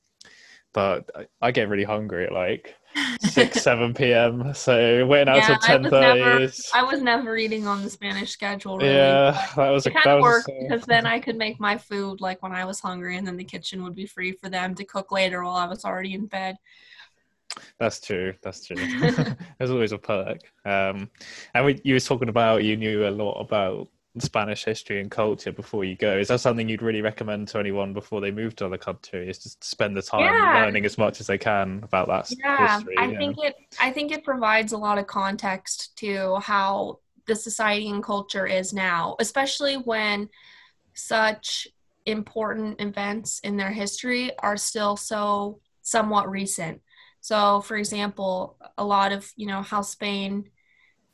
but 0.74 1.10
I, 1.16 1.28
I 1.42 1.52
get 1.52 1.70
really 1.70 1.84
hungry 1.84 2.26
at 2.26 2.34
like 2.34 2.76
six, 3.20 3.62
seven 3.62 3.94
p.m. 3.94 4.54
So 4.54 5.06
waiting 5.06 5.30
out 5.30 5.38
Yeah, 5.38 5.48
till 5.48 5.56
I 5.62 5.68
ten 5.68 5.84
was 5.84 5.92
never- 5.92 6.52
I 6.74 6.84
was 6.84 7.02
never 7.02 7.38
eating 7.38 7.68
on 7.68 7.84
the 7.84 7.90
Spanish 7.90 8.32
schedule. 8.32 8.78
Really. 8.78 8.94
Yeah, 8.94 9.48
that 9.56 9.70
was 9.70 9.86
a 9.86 9.90
It 9.90 9.94
kind 9.94 10.06
that 10.06 10.16
of 10.18 10.22
worked 10.22 10.50
a- 10.50 10.60
because 10.62 10.86
then 10.86 11.06
I 11.06 11.20
could 11.20 11.36
make 11.38 11.60
my 11.60 11.78
food 11.78 12.22
like 12.22 12.42
when 12.44 12.52
I 12.52 12.66
was 12.66 12.80
hungry, 12.80 13.18
and 13.18 13.26
then 13.26 13.38
the 13.38 13.44
kitchen 13.44 13.84
would 13.84 13.96
be 13.96 14.06
free 14.06 14.32
for 14.34 14.50
them 14.50 14.76
to 14.76 14.84
cook 14.86 15.12
later 15.12 15.44
while 15.44 15.56
I 15.56 15.66
was 15.66 15.86
already 15.86 16.14
in 16.14 16.26
bed. 16.28 16.58
That's 17.80 18.00
true. 18.00 18.34
That's 18.42 18.66
true. 18.66 18.78
There's 19.58 19.70
always 19.72 19.92
a 19.92 19.98
perk. 19.98 20.40
Um, 20.66 21.10
and 21.54 21.66
we, 21.66 21.80
you 21.84 21.94
were 21.94 22.00
talking 22.00 22.30
about 22.30 22.64
you 22.64 22.76
knew 22.78 23.08
a 23.08 23.12
lot 23.12 23.40
about 23.40 23.90
Spanish 24.22 24.64
history 24.64 25.02
and 25.02 25.10
culture 25.10 25.52
before 25.52 25.84
you 25.84 25.96
go. 25.96 26.18
Is 26.18 26.28
that 26.28 26.40
something 26.40 26.70
you'd 26.70 26.82
really 26.84 27.02
recommend 27.02 27.48
to 27.50 27.60
anyone 27.60 27.94
before 27.94 28.22
they 28.22 28.32
move 28.32 28.56
to 28.58 28.66
other 28.68 28.78
countries? 28.78 29.40
Just 29.40 29.64
spend 29.64 29.98
the 29.98 30.02
time 30.02 30.22
Yeah. 30.22 30.64
learning 30.66 30.86
as 30.86 30.98
much 30.98 31.20
as 31.20 31.28
they 31.28 31.38
can 31.38 31.80
about 31.84 32.08
that 32.08 32.30
yeah 32.40 32.78
history. 32.78 32.96
i 32.98 33.06
yeah. 33.08 33.18
think 33.18 33.38
it 33.44 33.56
i 33.82 33.92
think 33.92 34.12
it 34.12 34.24
provides 34.24 34.72
a 34.72 34.78
lot 34.78 34.98
of 34.98 35.08
context 35.08 35.96
to 35.98 36.36
how 36.38 37.00
the 37.26 37.36
society 37.36 37.90
and 37.90 38.04
culture 38.04 38.46
is 38.46 38.74
now 38.74 39.16
especially 39.20 39.76
when 39.76 40.30
such 40.94 41.68
important 42.06 42.80
events 42.82 43.40
in 43.40 43.58
their 43.58 43.72
history 43.72 44.32
are 44.40 44.58
still 44.58 44.96
so 44.98 45.60
somewhat 45.82 46.30
recent 46.30 46.82
so 47.22 47.62
for 47.62 47.78
example 47.78 48.58
a 48.78 48.84
lot 48.86 49.12
of 49.12 49.32
you 49.36 49.48
know 49.48 49.62
how 49.62 49.82
spain 49.82 50.50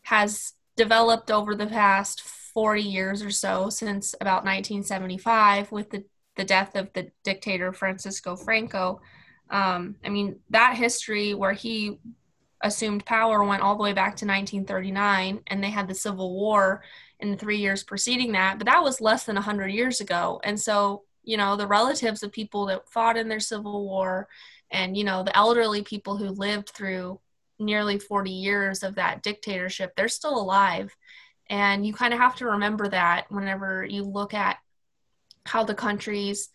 has 0.02 0.54
developed 0.76 1.30
over 1.32 1.56
the 1.56 1.68
past 1.68 2.22
40 2.60 2.82
years 2.82 3.24
or 3.24 3.32
so 3.32 3.70
since 3.70 4.14
about 4.20 4.44
1975 4.46 5.72
with 5.72 5.90
the, 5.90 6.04
the 6.36 6.44
death 6.44 6.76
of 6.76 6.92
the 6.94 7.12
dictator 7.24 7.72
francisco 7.72 8.36
franco 8.36 9.00
um, 9.50 9.96
I 10.04 10.10
mean, 10.10 10.40
that 10.52 10.78
history 10.78 11.34
where 11.34 11.54
he 11.54 12.00
assumed 12.62 13.06
power 13.06 13.44
went 13.44 13.62
all 13.62 13.76
the 13.76 13.84
way 13.84 13.94
back 13.94 14.16
to 14.18 14.26
1939, 14.26 15.42
and 15.48 15.64
they 15.64 15.70
had 15.70 15.88
the 15.88 15.96
Civil 15.96 16.34
War 16.34 16.84
in 17.20 17.32
the 17.32 17.38
three 17.38 17.58
years 17.58 17.84
preceding 17.84 18.34
that, 18.34 18.58
but 18.58 18.66
that 18.66 18.84
was 18.84 19.02
less 19.02 19.26
than 19.26 19.36
100 19.36 19.68
years 19.68 20.02
ago. 20.02 20.40
And 20.44 20.60
so, 20.60 21.04
you 21.24 21.38
know, 21.38 21.56
the 21.56 21.68
relatives 21.68 22.24
of 22.24 22.32
people 22.32 22.68
that 22.68 22.90
fought 22.90 23.18
in 23.18 23.28
their 23.28 23.40
Civil 23.40 23.86
War 23.86 24.28
and, 24.72 24.96
you 24.96 25.04
know, 25.04 25.24
the 25.24 25.36
elderly 25.36 25.82
people 25.82 26.16
who 26.16 26.30
lived 26.30 26.70
through 26.70 27.20
nearly 27.58 28.00
40 28.00 28.32
years 28.32 28.84
of 28.84 28.96
that 28.96 29.24
dictatorship, 29.24 29.96
they're 29.96 30.08
still 30.08 30.40
alive. 30.40 30.96
And 31.50 31.86
you 31.86 31.94
kind 31.94 32.14
of 32.14 32.20
have 32.20 32.36
to 32.38 32.46
remember 32.46 32.88
that 32.90 33.26
whenever 33.30 33.84
you 33.84 34.04
look 34.04 34.34
at 34.34 34.58
how 35.46 35.64
the 35.64 35.74
country's 35.74 36.50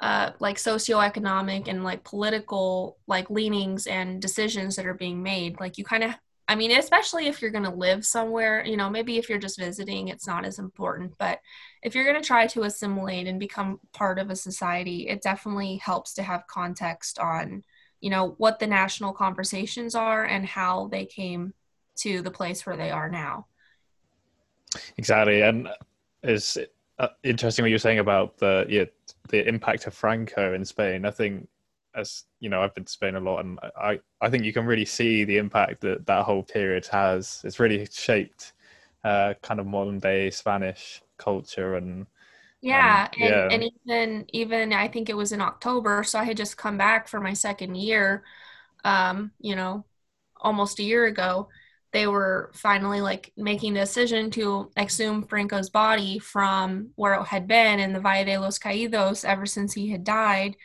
uh, 0.00 0.32
like 0.40 0.56
socioeconomic 0.56 1.68
and 1.68 1.84
like 1.84 2.04
political 2.04 2.98
like 3.06 3.30
leanings 3.30 3.86
and 3.86 4.20
decisions 4.20 4.76
that 4.76 4.86
are 4.86 4.94
being 4.94 5.22
made 5.22 5.58
like 5.60 5.78
you 5.78 5.84
kind 5.84 6.02
of 6.02 6.10
i 6.48 6.54
mean 6.54 6.72
especially 6.72 7.26
if 7.26 7.40
you're 7.40 7.52
going 7.52 7.64
to 7.64 7.70
live 7.70 8.04
somewhere 8.04 8.64
you 8.66 8.76
know 8.76 8.90
maybe 8.90 9.18
if 9.18 9.28
you're 9.28 9.38
just 9.38 9.58
visiting 9.58 10.08
it's 10.08 10.26
not 10.26 10.44
as 10.44 10.58
important 10.58 11.14
but 11.16 11.38
if 11.82 11.94
you're 11.94 12.04
going 12.04 12.20
to 12.20 12.26
try 12.26 12.46
to 12.46 12.64
assimilate 12.64 13.26
and 13.28 13.38
become 13.38 13.78
part 13.92 14.18
of 14.18 14.30
a 14.30 14.36
society 14.36 15.08
it 15.08 15.22
definitely 15.22 15.76
helps 15.76 16.12
to 16.12 16.22
have 16.22 16.46
context 16.48 17.18
on 17.18 17.62
you 18.00 18.10
know 18.10 18.34
what 18.36 18.58
the 18.58 18.66
national 18.66 19.12
conversations 19.12 19.94
are 19.94 20.24
and 20.24 20.44
how 20.44 20.88
they 20.88 21.06
came 21.06 21.54
to 21.96 22.20
the 22.20 22.30
place 22.30 22.66
where 22.66 22.76
they 22.76 22.90
are 22.90 23.08
now 23.08 23.46
Exactly, 24.96 25.42
and 25.42 25.68
it's 26.22 26.56
uh, 26.98 27.08
interesting 27.22 27.62
what 27.64 27.70
you're 27.70 27.78
saying 27.78 27.98
about 27.98 28.38
the 28.38 28.66
yeah, 28.68 28.84
the 29.28 29.46
impact 29.48 29.86
of 29.86 29.94
Franco 29.94 30.54
in 30.54 30.64
Spain. 30.64 31.04
I 31.04 31.10
think, 31.10 31.48
as 31.94 32.24
you 32.40 32.48
know, 32.48 32.62
I've 32.62 32.74
been 32.74 32.84
to 32.84 32.92
Spain 32.92 33.14
a 33.16 33.20
lot, 33.20 33.44
and 33.44 33.58
I 33.76 34.00
I 34.20 34.30
think 34.30 34.44
you 34.44 34.52
can 34.52 34.66
really 34.66 34.84
see 34.84 35.24
the 35.24 35.38
impact 35.38 35.80
that 35.82 36.06
that 36.06 36.24
whole 36.24 36.42
period 36.42 36.86
has. 36.88 37.40
It's 37.44 37.60
really 37.60 37.86
shaped 37.90 38.52
uh, 39.04 39.34
kind 39.42 39.60
of 39.60 39.66
modern 39.66 39.98
day 39.98 40.30
Spanish 40.30 41.02
culture 41.18 41.76
and 41.76 42.06
Yeah, 42.60 43.08
Um, 43.08 43.10
and, 43.20 43.44
yeah. 43.44 43.50
and 43.50 43.62
even 43.86 44.24
even 44.32 44.72
I 44.72 44.88
think 44.88 45.10
it 45.10 45.16
was 45.16 45.32
in 45.32 45.42
October, 45.42 46.02
so 46.02 46.18
I 46.18 46.24
had 46.24 46.36
just 46.38 46.56
come 46.56 46.78
back 46.78 47.08
for 47.08 47.20
my 47.20 47.34
second 47.34 47.74
year. 47.76 48.24
Um, 48.84 49.32
you 49.40 49.56
know, 49.56 49.86
almost 50.38 50.78
a 50.80 50.84
year 50.84 51.06
ago, 51.06 51.48
they 51.94 52.08
were 52.08 52.50
finally 52.54 53.00
like 53.00 53.32
making 53.36 53.72
the 53.72 53.80
decision 53.80 54.28
to 54.28 54.68
exhume 54.76 55.22
Franco's 55.22 55.70
body 55.70 56.18
from 56.18 56.90
where 56.96 57.14
it 57.14 57.24
had 57.24 57.46
been 57.46 57.78
in 57.78 57.92
the 57.92 58.00
Valle 58.00 58.24
de 58.24 58.36
los 58.36 58.58
Caídos 58.58 59.24
ever 59.24 59.46
since 59.46 59.72
he 59.72 59.88
had 59.90 60.02
died 60.02 60.56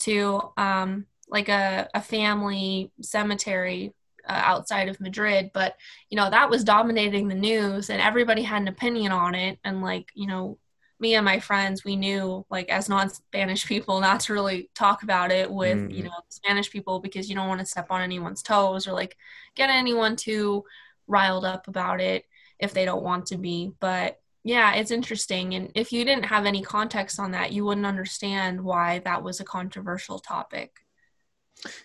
to 0.00 0.42
um, 0.58 1.06
like 1.26 1.48
a, 1.48 1.88
a 1.94 2.02
family 2.02 2.92
cemetery 3.00 3.94
uh, 4.28 4.42
outside 4.44 4.90
of 4.90 5.00
Madrid. 5.00 5.52
But 5.54 5.74
you 6.10 6.16
know 6.16 6.28
that 6.28 6.50
was 6.50 6.64
dominating 6.64 7.28
the 7.28 7.34
news, 7.34 7.88
and 7.88 8.02
everybody 8.02 8.42
had 8.42 8.60
an 8.60 8.68
opinion 8.68 9.10
on 9.10 9.34
it, 9.34 9.58
and 9.64 9.80
like 9.80 10.10
you 10.14 10.26
know 10.26 10.58
me 11.00 11.14
and 11.14 11.24
my 11.24 11.40
friends 11.40 11.84
we 11.84 11.96
knew 11.96 12.44
like 12.50 12.68
as 12.68 12.88
non-spanish 12.88 13.66
people 13.66 14.00
not 14.08 14.20
to 14.20 14.32
really 14.32 14.70
talk 14.74 15.02
about 15.02 15.30
it 15.30 15.50
with 15.50 15.78
Mm. 15.78 15.94
you 15.94 16.04
know 16.04 16.10
spanish 16.28 16.70
people 16.70 17.00
because 17.00 17.28
you 17.28 17.34
don't 17.34 17.48
want 17.48 17.60
to 17.60 17.66
step 17.66 17.86
on 17.90 18.00
anyone's 18.00 18.42
toes 18.42 18.86
or 18.86 18.92
like 18.92 19.16
get 19.54 19.70
anyone 19.70 20.16
too 20.16 20.64
riled 21.06 21.44
up 21.44 21.68
about 21.68 22.00
it 22.00 22.24
if 22.58 22.72
they 22.72 22.84
don't 22.84 23.02
want 23.02 23.26
to 23.26 23.36
be 23.36 23.72
but 23.80 24.20
yeah 24.44 24.74
it's 24.74 24.90
interesting 24.90 25.54
and 25.54 25.70
if 25.74 25.92
you 25.92 26.04
didn't 26.04 26.24
have 26.26 26.46
any 26.46 26.62
context 26.62 27.18
on 27.18 27.32
that 27.32 27.52
you 27.52 27.64
wouldn't 27.64 27.86
understand 27.86 28.60
why 28.60 29.00
that 29.00 29.22
was 29.22 29.40
a 29.40 29.44
controversial 29.44 30.18
topic 30.18 30.80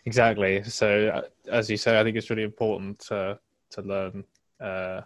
Exactly. 0.06 0.64
So, 0.64 1.08
uh, 1.08 1.22
as 1.52 1.70
you 1.70 1.78
say, 1.78 2.00
I 2.00 2.04
think 2.04 2.18
it's 2.18 2.30
really 2.30 2.44
important 2.44 3.00
to 3.08 3.40
to 3.72 3.82
learn 3.82 4.24
uh, 4.60 5.02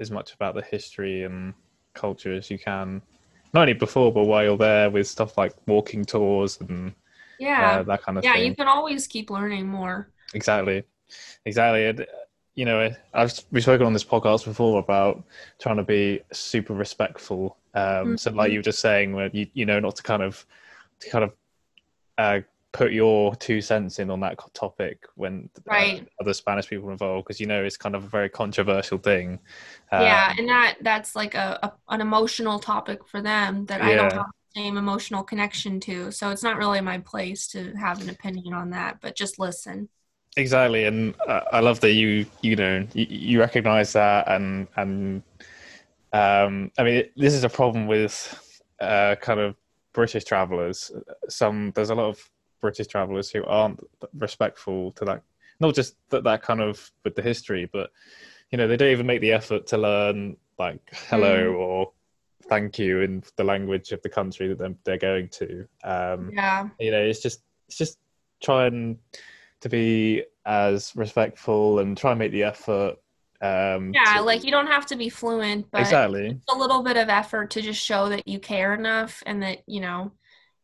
as 0.00 0.10
much 0.10 0.34
about 0.34 0.54
the 0.54 0.62
history 0.62 1.22
and 1.22 1.54
culture 1.94 2.34
as 2.34 2.50
you 2.50 2.58
can, 2.58 3.00
not 3.54 3.62
only 3.62 3.72
before 3.74 4.12
but 4.12 4.24
while 4.24 4.44
you're 4.44 4.56
there, 4.56 4.90
with 4.90 5.06
stuff 5.08 5.36
like 5.38 5.54
walking 5.66 6.04
tours 6.04 6.58
and 6.60 6.92
yeah 7.38 7.78
uh, 7.78 7.82
that 7.82 8.02
kind 8.02 8.18
of 8.18 8.24
yeah 8.24 8.34
thing. 8.34 8.46
you 8.46 8.54
can 8.54 8.68
always 8.68 9.06
keep 9.06 9.30
learning 9.30 9.66
more 9.66 10.10
Exactly, 10.34 10.82
exactly. 11.44 11.86
And, 11.86 12.06
you 12.56 12.64
know, 12.64 12.90
I've 13.14 13.32
we've 13.52 13.62
spoken 13.62 13.86
on 13.86 13.92
this 13.92 14.04
podcast 14.04 14.44
before 14.44 14.80
about 14.80 15.22
trying 15.60 15.76
to 15.76 15.82
be 15.84 16.20
super 16.32 16.74
respectful. 16.74 17.56
Um, 17.74 18.18
So, 18.18 18.30
like 18.32 18.48
Mhm. 18.48 18.52
you 18.52 18.58
were 18.58 18.62
just 18.64 18.80
saying, 18.80 19.14
where 19.14 19.30
you 19.32 19.46
you 19.54 19.64
know 19.66 19.78
not 19.80 19.96
to 19.96 20.02
kind 20.02 20.22
of 20.22 20.44
to 21.00 21.10
kind 21.10 21.24
of 21.24 21.32
uh, 22.18 22.40
put 22.76 22.92
your 22.92 23.34
two 23.36 23.62
cents 23.62 23.98
in 23.98 24.10
on 24.10 24.20
that 24.20 24.38
topic 24.52 25.06
when 25.14 25.48
uh, 25.70 25.94
other 26.20 26.34
Spanish 26.34 26.68
people 26.68 26.88
are 26.88 26.92
involved, 26.92 27.26
because 27.26 27.40
you 27.40 27.46
know 27.46 27.64
it's 27.64 27.76
kind 27.76 27.94
of 27.94 28.04
a 28.04 28.08
very 28.08 28.28
controversial 28.28 28.98
thing. 28.98 29.38
Uh, 29.92 30.00
yeah 30.02 30.34
and 30.36 30.48
that 30.48 30.76
that's 30.82 31.16
like 31.16 31.34
a, 31.34 31.58
a 31.62 31.72
an 31.94 32.00
emotional 32.00 32.58
topic 32.58 33.06
for 33.06 33.22
them 33.22 33.64
that 33.66 33.80
i 33.80 33.94
don't 33.94 34.12
have 34.12 34.26
the 34.26 34.60
same 34.60 34.76
emotional 34.76 35.22
connection 35.22 35.78
to 35.78 36.10
so 36.10 36.30
it's 36.30 36.42
not 36.42 36.56
really 36.56 36.80
my 36.80 36.98
place 36.98 37.46
to 37.46 37.72
have 37.76 38.02
an 38.02 38.10
opinion 38.10 38.52
on 38.52 38.70
that 38.70 38.98
but 39.00 39.14
just 39.14 39.38
listen 39.38 39.88
Exactly, 40.38 40.84
and 40.84 41.14
uh, 41.26 41.40
I 41.50 41.60
love 41.60 41.80
that 41.80 41.92
you 41.92 42.26
you 42.42 42.56
know 42.56 42.86
you, 42.92 43.06
you 43.08 43.40
recognize 43.40 43.94
that, 43.94 44.28
and 44.28 44.68
and 44.76 45.22
um, 46.12 46.70
I 46.78 46.82
mean 46.82 47.04
this 47.16 47.32
is 47.32 47.42
a 47.42 47.48
problem 47.48 47.86
with 47.86 48.62
uh, 48.78 49.16
kind 49.22 49.40
of 49.40 49.56
British 49.94 50.24
travelers. 50.24 50.92
Some 51.30 51.72
there's 51.74 51.88
a 51.88 51.94
lot 51.94 52.10
of 52.10 52.30
British 52.60 52.86
travelers 52.86 53.30
who 53.30 53.44
aren't 53.44 53.80
respectful 54.18 54.92
to 54.92 55.04
that, 55.04 55.22
not 55.60 55.74
just 55.74 55.96
that 56.10 56.24
that 56.24 56.42
kind 56.42 56.60
of 56.60 56.90
with 57.04 57.14
the 57.14 57.22
history, 57.22 57.68
but 57.72 57.90
you 58.50 58.58
know 58.58 58.68
they 58.68 58.76
don't 58.76 58.90
even 58.90 59.06
make 59.06 59.20
the 59.20 59.32
effort 59.32 59.66
to 59.68 59.78
learn 59.78 60.36
like 60.58 60.80
hello 61.08 61.52
Mm. 61.52 61.58
or 61.58 61.92
thank 62.48 62.78
you 62.78 63.00
in 63.00 63.22
the 63.36 63.44
language 63.44 63.90
of 63.92 64.00
the 64.02 64.08
country 64.08 64.48
that 64.48 64.58
they're, 64.58 64.74
they're 64.84 64.98
going 64.98 65.28
to. 65.28 65.66
Um, 65.84 66.30
yeah 66.32 66.68
you 66.78 66.90
know 66.90 67.02
it's 67.02 67.20
just 67.20 67.42
it's 67.68 67.76
just 67.76 67.98
trying 68.42 68.98
to 69.60 69.68
be 69.68 70.22
as 70.44 70.92
respectful 70.94 71.80
and 71.80 71.96
try 71.96 72.12
and 72.12 72.18
make 72.20 72.30
the 72.32 72.44
effort 72.44 72.94
um 73.42 73.92
yeah 73.92 74.14
to- 74.14 74.22
like 74.22 74.44
you 74.44 74.50
don't 74.50 74.68
have 74.68 74.86
to 74.86 74.96
be 74.96 75.08
fluent 75.08 75.66
but 75.70 75.80
exactly 75.80 76.38
a 76.48 76.56
little 76.56 76.82
bit 76.82 76.96
of 76.96 77.08
effort 77.08 77.50
to 77.50 77.60
just 77.60 77.82
show 77.82 78.08
that 78.08 78.26
you 78.28 78.38
care 78.38 78.72
enough 78.74 79.22
and 79.26 79.42
that 79.42 79.58
you 79.66 79.80
know 79.80 80.12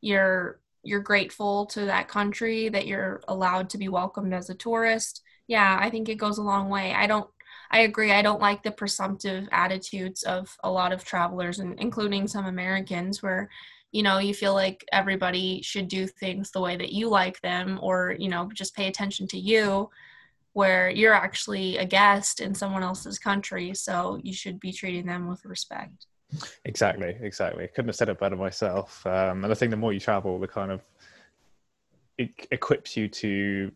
you're 0.00 0.58
you're 0.82 1.00
grateful 1.00 1.66
to 1.66 1.86
that 1.86 2.08
country 2.08 2.68
that 2.68 2.86
you're 2.86 3.22
allowed 3.28 3.70
to 3.70 3.78
be 3.78 3.88
welcomed 3.88 4.34
as 4.34 4.50
a 4.50 4.54
tourist. 4.54 5.22
Yeah 5.46 5.78
i 5.80 5.90
think 5.90 6.08
it 6.08 6.16
goes 6.16 6.38
a 6.38 6.42
long 6.42 6.68
way. 6.68 6.92
I 6.92 7.06
don't 7.06 7.28
i 7.70 7.80
agree. 7.80 8.12
I 8.12 8.22
don't 8.22 8.40
like 8.40 8.62
the 8.62 8.70
presumptive 8.70 9.48
attitudes 9.52 10.22
of 10.22 10.56
a 10.62 10.70
lot 10.70 10.92
of 10.92 11.04
travelers 11.04 11.58
and 11.58 11.78
including 11.80 12.28
some 12.28 12.46
americans 12.46 13.22
where 13.22 13.48
you 13.92 14.02
know 14.02 14.18
you 14.18 14.34
feel 14.34 14.54
like 14.54 14.84
everybody 14.92 15.62
should 15.62 15.88
do 15.88 16.06
things 16.06 16.50
the 16.50 16.60
way 16.60 16.76
that 16.76 16.92
you 16.92 17.08
like 17.08 17.40
them 17.40 17.78
or 17.82 18.16
you 18.18 18.28
know 18.28 18.50
just 18.54 18.76
pay 18.76 18.88
attention 18.88 19.26
to 19.28 19.38
you 19.38 19.90
where 20.54 20.90
you're 20.90 21.14
actually 21.14 21.78
a 21.78 21.84
guest 21.84 22.40
in 22.40 22.54
someone 22.54 22.82
else's 22.82 23.18
country. 23.18 23.74
So 23.74 24.20
you 24.22 24.34
should 24.34 24.60
be 24.60 24.72
treating 24.72 25.06
them 25.06 25.28
with 25.28 25.44
respect 25.44 26.06
Exactly, 26.64 27.16
exactly. 27.20 27.68
Couldn't 27.68 27.88
have 27.88 27.96
said 27.96 28.08
it 28.08 28.18
better 28.18 28.36
myself. 28.36 29.06
Um, 29.06 29.44
and 29.44 29.52
I 29.52 29.54
think 29.54 29.70
the 29.70 29.76
more 29.76 29.92
you 29.92 30.00
travel, 30.00 30.38
the 30.38 30.48
kind 30.48 30.70
of 30.70 30.82
it 32.18 32.46
equips 32.50 32.96
you 32.96 33.08
to 33.08 33.72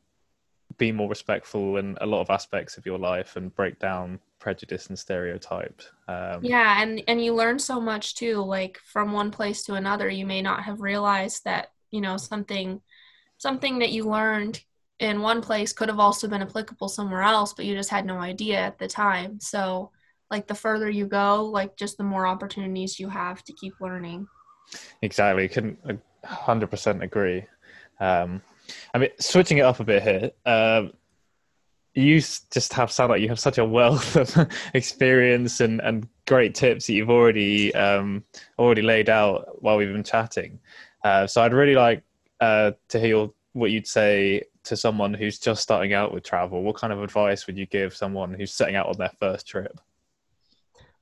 be 0.79 0.93
more 0.93 1.09
respectful 1.09 1.77
in 1.79 1.97
a 2.01 2.07
lot 2.07 2.21
of 2.21 2.31
aspects 2.31 2.77
of 2.77 2.87
your 2.87 2.99
life 2.99 3.37
and 3.37 3.55
break 3.55 3.79
down 3.79 4.19
prejudice 4.39 4.89
and 4.89 4.99
stereotype. 4.99 5.81
Um, 6.09 6.41
yeah, 6.43 6.83
and 6.83 7.03
and 7.09 7.25
you 7.25 7.35
learn 7.35 7.59
so 7.59 7.81
much 7.81 8.15
too. 8.15 8.43
Like 8.43 8.79
from 8.79 9.13
one 9.13 9.31
place 9.31 9.63
to 9.65 9.75
another, 9.75 10.09
you 10.09 10.27
may 10.27 10.43
not 10.43 10.63
have 10.65 10.81
realized 10.81 11.45
that 11.45 11.73
you 11.91 12.01
know 12.01 12.17
something 12.17 12.81
something 13.39 13.79
that 13.79 13.93
you 13.93 14.09
learned 14.09 14.63
in 14.99 15.21
one 15.21 15.43
place 15.43 15.73
could 15.73 15.89
have 15.89 15.99
also 15.99 16.27
been 16.27 16.43
applicable 16.43 16.89
somewhere 16.89 17.23
else, 17.23 17.53
but 17.53 17.65
you 17.65 17.75
just 17.75 17.91
had 17.91 18.07
no 18.07 18.19
idea 18.19 18.59
at 18.59 18.79
the 18.79 18.89
time. 18.89 19.39
So 19.41 19.91
like 20.31 20.47
the 20.47 20.55
further 20.55 20.91
you 20.91 21.07
go, 21.07 21.45
like 21.45 21.77
just 21.77 21.99
the 21.99 22.05
more 22.05 22.27
opportunities 22.27 22.99
you 22.99 23.09
have 23.09 23.43
to 23.45 23.53
keep 23.53 23.75
learning. 23.81 24.27
Exactly, 25.03 25.49
couldn't 25.49 25.79
hundred 26.25 26.69
percent 26.69 27.03
agree. 27.03 27.45
Um, 28.01 28.43
I 28.93 28.99
mean, 28.99 29.11
switching 29.21 29.59
it 29.59 29.63
up 29.63 29.81
a 29.81 29.85
bit 29.85 30.03
here. 30.03 30.31
Um, 30.45 30.93
you 31.95 32.21
just 32.21 32.73
have 32.75 32.93
sound 32.93 33.11
like 33.11 33.23
you 33.23 33.29
have 33.29 33.41
such 33.41 33.57
a 33.59 33.65
wealth 33.65 34.17
of 34.17 34.49
experience 34.75 35.61
and, 35.61 35.81
and 35.81 36.07
great 36.27 36.55
tips 36.55 36.87
that 36.87 36.93
you've 36.93 37.11
already 37.11 37.75
um, 37.75 38.23
already 38.59 38.83
laid 38.83 39.09
out 39.09 39.63
while 39.63 39.79
we've 39.79 39.93
been 39.93 40.05
chatting. 40.05 40.59
Uh, 41.03 41.27
so 41.27 41.41
I'd 41.43 41.55
really 41.55 41.75
like 41.75 42.03
uh, 42.41 42.73
to 42.89 43.01
hear 43.01 43.29
what 43.55 43.71
you'd 43.71 43.87
say 43.87 44.43
to 44.65 44.77
someone 44.77 45.15
who's 45.15 45.39
just 45.39 45.63
starting 45.63 45.95
out 45.95 46.13
with 46.13 46.25
travel. 46.25 46.63
What 46.63 46.77
kind 46.77 46.93
of 46.93 47.03
advice 47.03 47.47
would 47.47 47.57
you 47.57 47.67
give 47.67 47.97
someone 47.97 48.35
who's 48.35 48.53
setting 48.53 48.77
out 48.77 48.89
on 48.89 48.99
their 48.99 49.13
first 49.19 49.47
trip? 49.47 49.81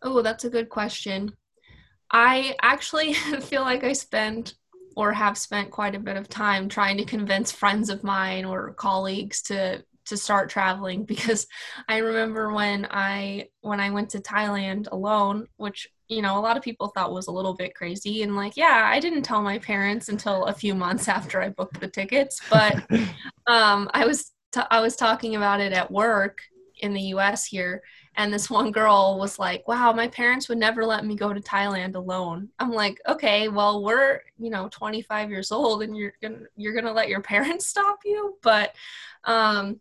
Oh, 0.04 0.20
that's 0.20 0.44
a 0.44 0.50
good 0.50 0.68
question. 0.68 1.32
I 2.10 2.54
actually 2.62 3.14
feel 3.42 3.62
like 3.62 3.82
I 3.82 3.94
spend 3.94 4.54
or 4.96 5.12
have 5.12 5.36
spent 5.36 5.72
quite 5.72 5.96
a 5.96 5.98
bit 6.00 6.16
of 6.16 6.28
time 6.28 6.68
trying 6.68 6.98
to 6.98 7.04
convince 7.04 7.50
friends 7.50 7.90
of 7.90 8.04
mine 8.04 8.44
or 8.44 8.74
colleagues 8.74 9.42
to 9.42 9.82
to 10.06 10.18
start 10.18 10.50
traveling 10.50 11.04
because 11.06 11.46
I 11.88 11.96
remember 11.98 12.52
when 12.52 12.86
I 12.90 13.48
when 13.62 13.80
I 13.80 13.90
went 13.90 14.10
to 14.10 14.20
Thailand 14.20 14.92
alone, 14.92 15.48
which 15.56 15.88
you 16.08 16.20
know 16.20 16.38
a 16.38 16.42
lot 16.42 16.58
of 16.58 16.62
people 16.62 16.88
thought 16.88 17.12
was 17.12 17.26
a 17.26 17.32
little 17.32 17.54
bit 17.54 17.74
crazy 17.74 18.22
and 18.22 18.36
like 18.36 18.56
yeah, 18.56 18.82
I 18.84 19.00
didn't 19.00 19.22
tell 19.22 19.42
my 19.42 19.58
parents 19.58 20.10
until 20.10 20.44
a 20.44 20.52
few 20.52 20.74
months 20.74 21.08
after 21.18 21.40
I 21.40 21.48
booked 21.48 21.80
the 21.80 21.88
tickets, 21.88 22.40
but 22.50 22.76
um 23.46 23.90
I 23.94 24.04
was 24.04 24.32
t- 24.52 24.60
I 24.70 24.80
was 24.80 24.96
talking 24.96 25.34
about 25.34 25.60
it 25.60 25.72
at 25.72 25.90
work 25.90 26.42
in 26.78 26.92
the 26.92 27.00
US 27.14 27.46
here 27.46 27.82
and 28.16 28.32
this 28.32 28.48
one 28.50 28.70
girl 28.70 29.18
was 29.18 29.38
like 29.38 29.66
wow 29.68 29.92
my 29.92 30.08
parents 30.08 30.48
would 30.48 30.58
never 30.58 30.84
let 30.84 31.04
me 31.04 31.16
go 31.16 31.32
to 31.32 31.40
thailand 31.40 31.94
alone. 31.94 32.48
I'm 32.58 32.72
like 32.72 33.00
okay 33.08 33.48
well 33.48 33.82
we're 33.82 34.20
you 34.38 34.50
know 34.50 34.68
25 34.70 35.30
years 35.30 35.52
old 35.52 35.82
and 35.82 35.96
you're 35.96 36.14
gonna 36.22 36.40
you're 36.56 36.74
gonna 36.74 36.92
let 36.92 37.08
your 37.08 37.20
parents 37.32 37.66
stop 37.66 38.00
you? 38.04 38.38
But 38.42 38.74
um 39.24 39.80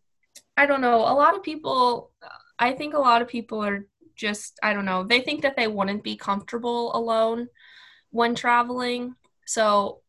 i 0.58 0.66
don't 0.66 0.82
know. 0.82 0.98
A 0.98 1.16
lot 1.16 1.36
of 1.36 1.44
people 1.44 2.12
i 2.60 2.72
think 2.72 2.94
a 2.94 3.00
lot 3.00 3.22
of 3.22 3.28
people 3.28 3.64
are 3.64 3.86
just 4.16 4.60
i 4.62 4.74
don't 4.74 4.86
know 4.86 5.04
they 5.04 5.22
think 5.22 5.42
that 5.42 5.56
they 5.56 5.68
wouldn't 5.68 6.04
be 6.04 6.16
comfortable 6.16 6.96
alone 6.96 7.48
when 8.14 8.36
traveling. 8.36 9.16
So 9.46 10.02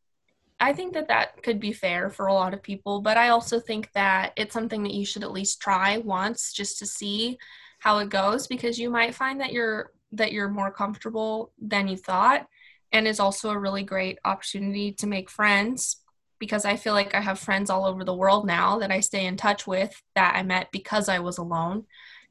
I 0.60 0.72
think 0.72 0.92
that 0.94 1.08
that 1.08 1.42
could 1.42 1.58
be 1.58 1.72
fair 1.72 2.10
for 2.10 2.26
a 2.26 2.34
lot 2.34 2.54
of 2.54 2.62
people, 2.62 3.00
but 3.00 3.16
I 3.16 3.30
also 3.30 3.58
think 3.58 3.90
that 3.94 4.32
it's 4.36 4.52
something 4.52 4.84
that 4.84 4.94
you 4.94 5.04
should 5.04 5.24
at 5.24 5.32
least 5.32 5.60
try 5.60 5.98
once 5.98 6.52
just 6.52 6.78
to 6.78 6.86
see 6.86 7.38
how 7.84 7.98
it 7.98 8.08
goes 8.08 8.46
because 8.46 8.78
you 8.78 8.88
might 8.88 9.14
find 9.14 9.38
that 9.42 9.52
you're 9.52 9.92
that 10.10 10.32
you're 10.32 10.48
more 10.48 10.70
comfortable 10.70 11.52
than 11.60 11.86
you 11.86 11.98
thought 11.98 12.46
and 12.92 13.06
is 13.06 13.20
also 13.20 13.50
a 13.50 13.58
really 13.58 13.82
great 13.82 14.18
opportunity 14.24 14.90
to 14.90 15.06
make 15.06 15.28
friends 15.28 15.98
because 16.38 16.64
I 16.64 16.76
feel 16.76 16.94
like 16.94 17.14
I 17.14 17.20
have 17.20 17.38
friends 17.38 17.68
all 17.68 17.84
over 17.84 18.02
the 18.02 18.14
world 18.14 18.46
now 18.46 18.78
that 18.78 18.90
I 18.90 19.00
stay 19.00 19.26
in 19.26 19.36
touch 19.36 19.66
with 19.66 20.02
that 20.14 20.34
I 20.34 20.42
met 20.42 20.72
because 20.72 21.10
I 21.10 21.18
was 21.18 21.36
alone. 21.36 21.84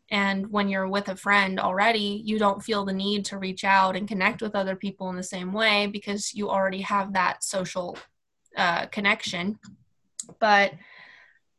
And 0.09 0.47
when 0.51 0.69
you're 0.69 0.87
with 0.87 1.09
a 1.09 1.15
friend 1.15 1.59
already, 1.59 2.21
you 2.25 2.39
don't 2.39 2.63
feel 2.63 2.83
the 2.83 2.93
need 2.93 3.25
to 3.25 3.37
reach 3.37 3.63
out 3.63 3.95
and 3.95 4.07
connect 4.07 4.41
with 4.41 4.55
other 4.55 4.75
people 4.75 5.09
in 5.09 5.15
the 5.15 5.23
same 5.23 5.53
way 5.53 5.87
because 5.87 6.33
you 6.33 6.49
already 6.49 6.81
have 6.81 7.13
that 7.13 7.43
social 7.43 7.97
uh, 8.57 8.87
connection. 8.87 9.59
But 10.39 10.73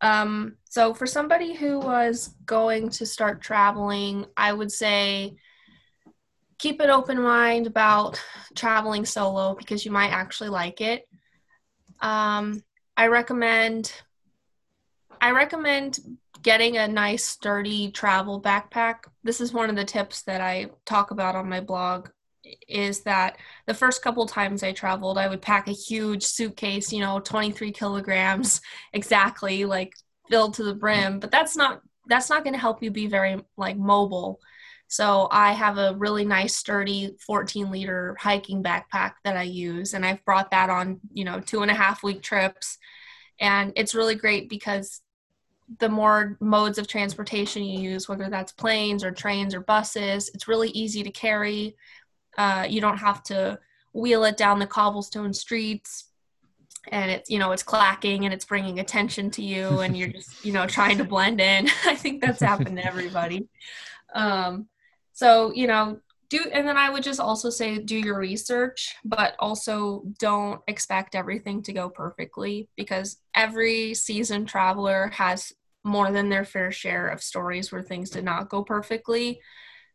um, 0.01 0.57
so, 0.75 0.93
for 0.93 1.07
somebody 1.07 1.55
who 1.55 1.79
was 1.79 2.35
going 2.47 2.89
to 2.89 3.07
start 3.07 3.41
traveling, 3.41 4.27
I 4.37 4.53
would 4.53 4.72
say 4.72 5.37
keep 6.59 6.81
an 6.81 6.91
open 6.91 7.22
mind 7.22 7.68
about 7.68 8.20
traveling 8.57 9.05
solo 9.05 9.55
because 9.55 9.85
you 9.85 9.93
might 9.93 10.11
actually 10.11 10.49
like 10.49 10.81
it. 10.81 11.07
Um, 12.01 12.61
I 12.97 13.07
recommend 13.07 13.93
I 15.20 15.31
recommend 15.31 16.01
getting 16.43 16.77
a 16.77 16.89
nice 16.89 17.22
sturdy 17.22 17.93
travel 17.93 18.43
backpack. 18.43 19.05
This 19.22 19.41
is 19.41 19.53
one 19.53 19.70
of 19.70 19.77
the 19.77 19.85
tips 19.85 20.22
that 20.22 20.41
I 20.41 20.70
talk 20.87 21.12
about 21.12 21.37
on 21.37 21.49
my 21.49 21.61
blog 21.61 22.09
is 22.66 23.03
that 23.03 23.37
the 23.66 23.75
first 23.75 24.03
couple 24.03 24.27
times 24.27 24.64
I 24.64 24.72
traveled, 24.72 25.18
I 25.18 25.29
would 25.29 25.41
pack 25.41 25.68
a 25.68 25.72
huge 25.72 26.25
suitcase, 26.25 26.93
you 26.93 26.99
know, 26.99 27.20
23 27.20 27.70
kilograms 27.70 28.61
exactly, 28.93 29.66
like 29.66 29.93
filled 30.29 30.55
to 30.55 30.64
the 30.64 30.75
brim. 30.75 31.20
But 31.20 31.31
that's 31.31 31.57
not 31.57 31.83
that's 32.07 32.29
not 32.29 32.45
going 32.45 32.55
to 32.55 32.61
help 32.61 32.83
you 32.83 32.91
be 32.91 33.07
very 33.07 33.41
like 33.57 33.77
mobile. 33.77 34.41
So 34.87 35.29
I 35.31 35.53
have 35.53 35.79
a 35.79 35.95
really 35.97 36.25
nice, 36.25 36.55
sturdy 36.55 37.16
14 37.27 37.70
liter 37.70 38.16
hiking 38.20 38.62
backpack 38.62 39.14
that 39.25 39.37
I 39.37 39.43
use, 39.45 39.95
and 39.95 40.05
I've 40.05 40.25
brought 40.25 40.51
that 40.51 40.68
on, 40.68 41.01
you 41.12 41.25
know, 41.25 41.41
two 41.41 41.62
and 41.62 41.70
a 41.70 41.75
half 41.75 42.03
week 42.03 42.22
trips, 42.22 42.79
and 43.41 43.72
it's 43.77 43.95
really 43.95 44.14
great 44.14 44.49
because 44.49 45.01
the 45.81 45.89
more 45.89 46.37
modes 46.41 46.77
of 46.77 46.87
transportation 46.87 47.64
you 47.64 47.81
use, 47.81 48.09
whether 48.09 48.29
that's 48.29 48.53
planes 48.53 49.03
or 49.03 49.11
trains 49.11 49.55
or 49.55 49.61
buses, 49.61 50.31
it's 50.35 50.47
really 50.47 50.68
easy 50.68 51.03
to 51.03 51.11
carry 51.11 51.75
uh, 52.37 52.66
you 52.68 52.81
don't 52.81 52.99
have 52.99 53.22
to 53.25 53.59
wheel 53.93 54.25
it 54.25 54.37
down 54.37 54.59
the 54.59 54.66
cobblestone 54.66 55.33
streets 55.33 56.07
and 56.91 57.11
it's 57.11 57.30
you 57.30 57.39
know 57.39 57.53
it's 57.53 57.62
clacking 57.62 58.24
and 58.24 58.35
it's 58.35 58.45
bringing 58.45 58.80
attention 58.80 59.30
to 59.32 59.43
you 59.43 59.80
and 59.80 59.97
you're 59.97 60.09
just 60.09 60.45
you 60.45 60.53
know 60.53 60.66
trying 60.66 60.99
to 60.99 61.05
blend 61.05 61.41
in. 61.41 61.68
I 61.85 61.95
think 61.95 62.22
that's 62.22 62.41
happened 62.41 62.76
to 62.76 62.87
everybody. 62.87 63.49
Um, 64.14 64.68
so 65.12 65.53
you 65.53 65.66
know 65.66 65.99
do 66.30 66.41
and 66.53 66.66
then 66.66 66.78
i 66.78 66.89
would 66.89 67.03
just 67.03 67.20
also 67.20 67.51
say 67.51 67.78
do 67.78 67.99
your 67.99 68.18
research 68.18 68.95
but 69.05 69.37
also 69.39 70.03
don't 70.18 70.62
expect 70.68 71.14
everything 71.14 71.62
to 71.62 71.70
go 71.70 71.91
perfectly 71.91 72.66
because 72.76 73.18
every 73.35 73.93
seasoned 73.93 74.49
traveler 74.49 75.11
has 75.12 75.53
more 75.85 76.11
than 76.11 76.30
their 76.30 76.45
fair 76.45 76.72
share 76.72 77.09
of 77.09 77.22
stories 77.22 77.70
where 77.70 77.82
things 77.82 78.11
did 78.11 78.24
not 78.24 78.49
go 78.49 78.64
perfectly. 78.64 79.41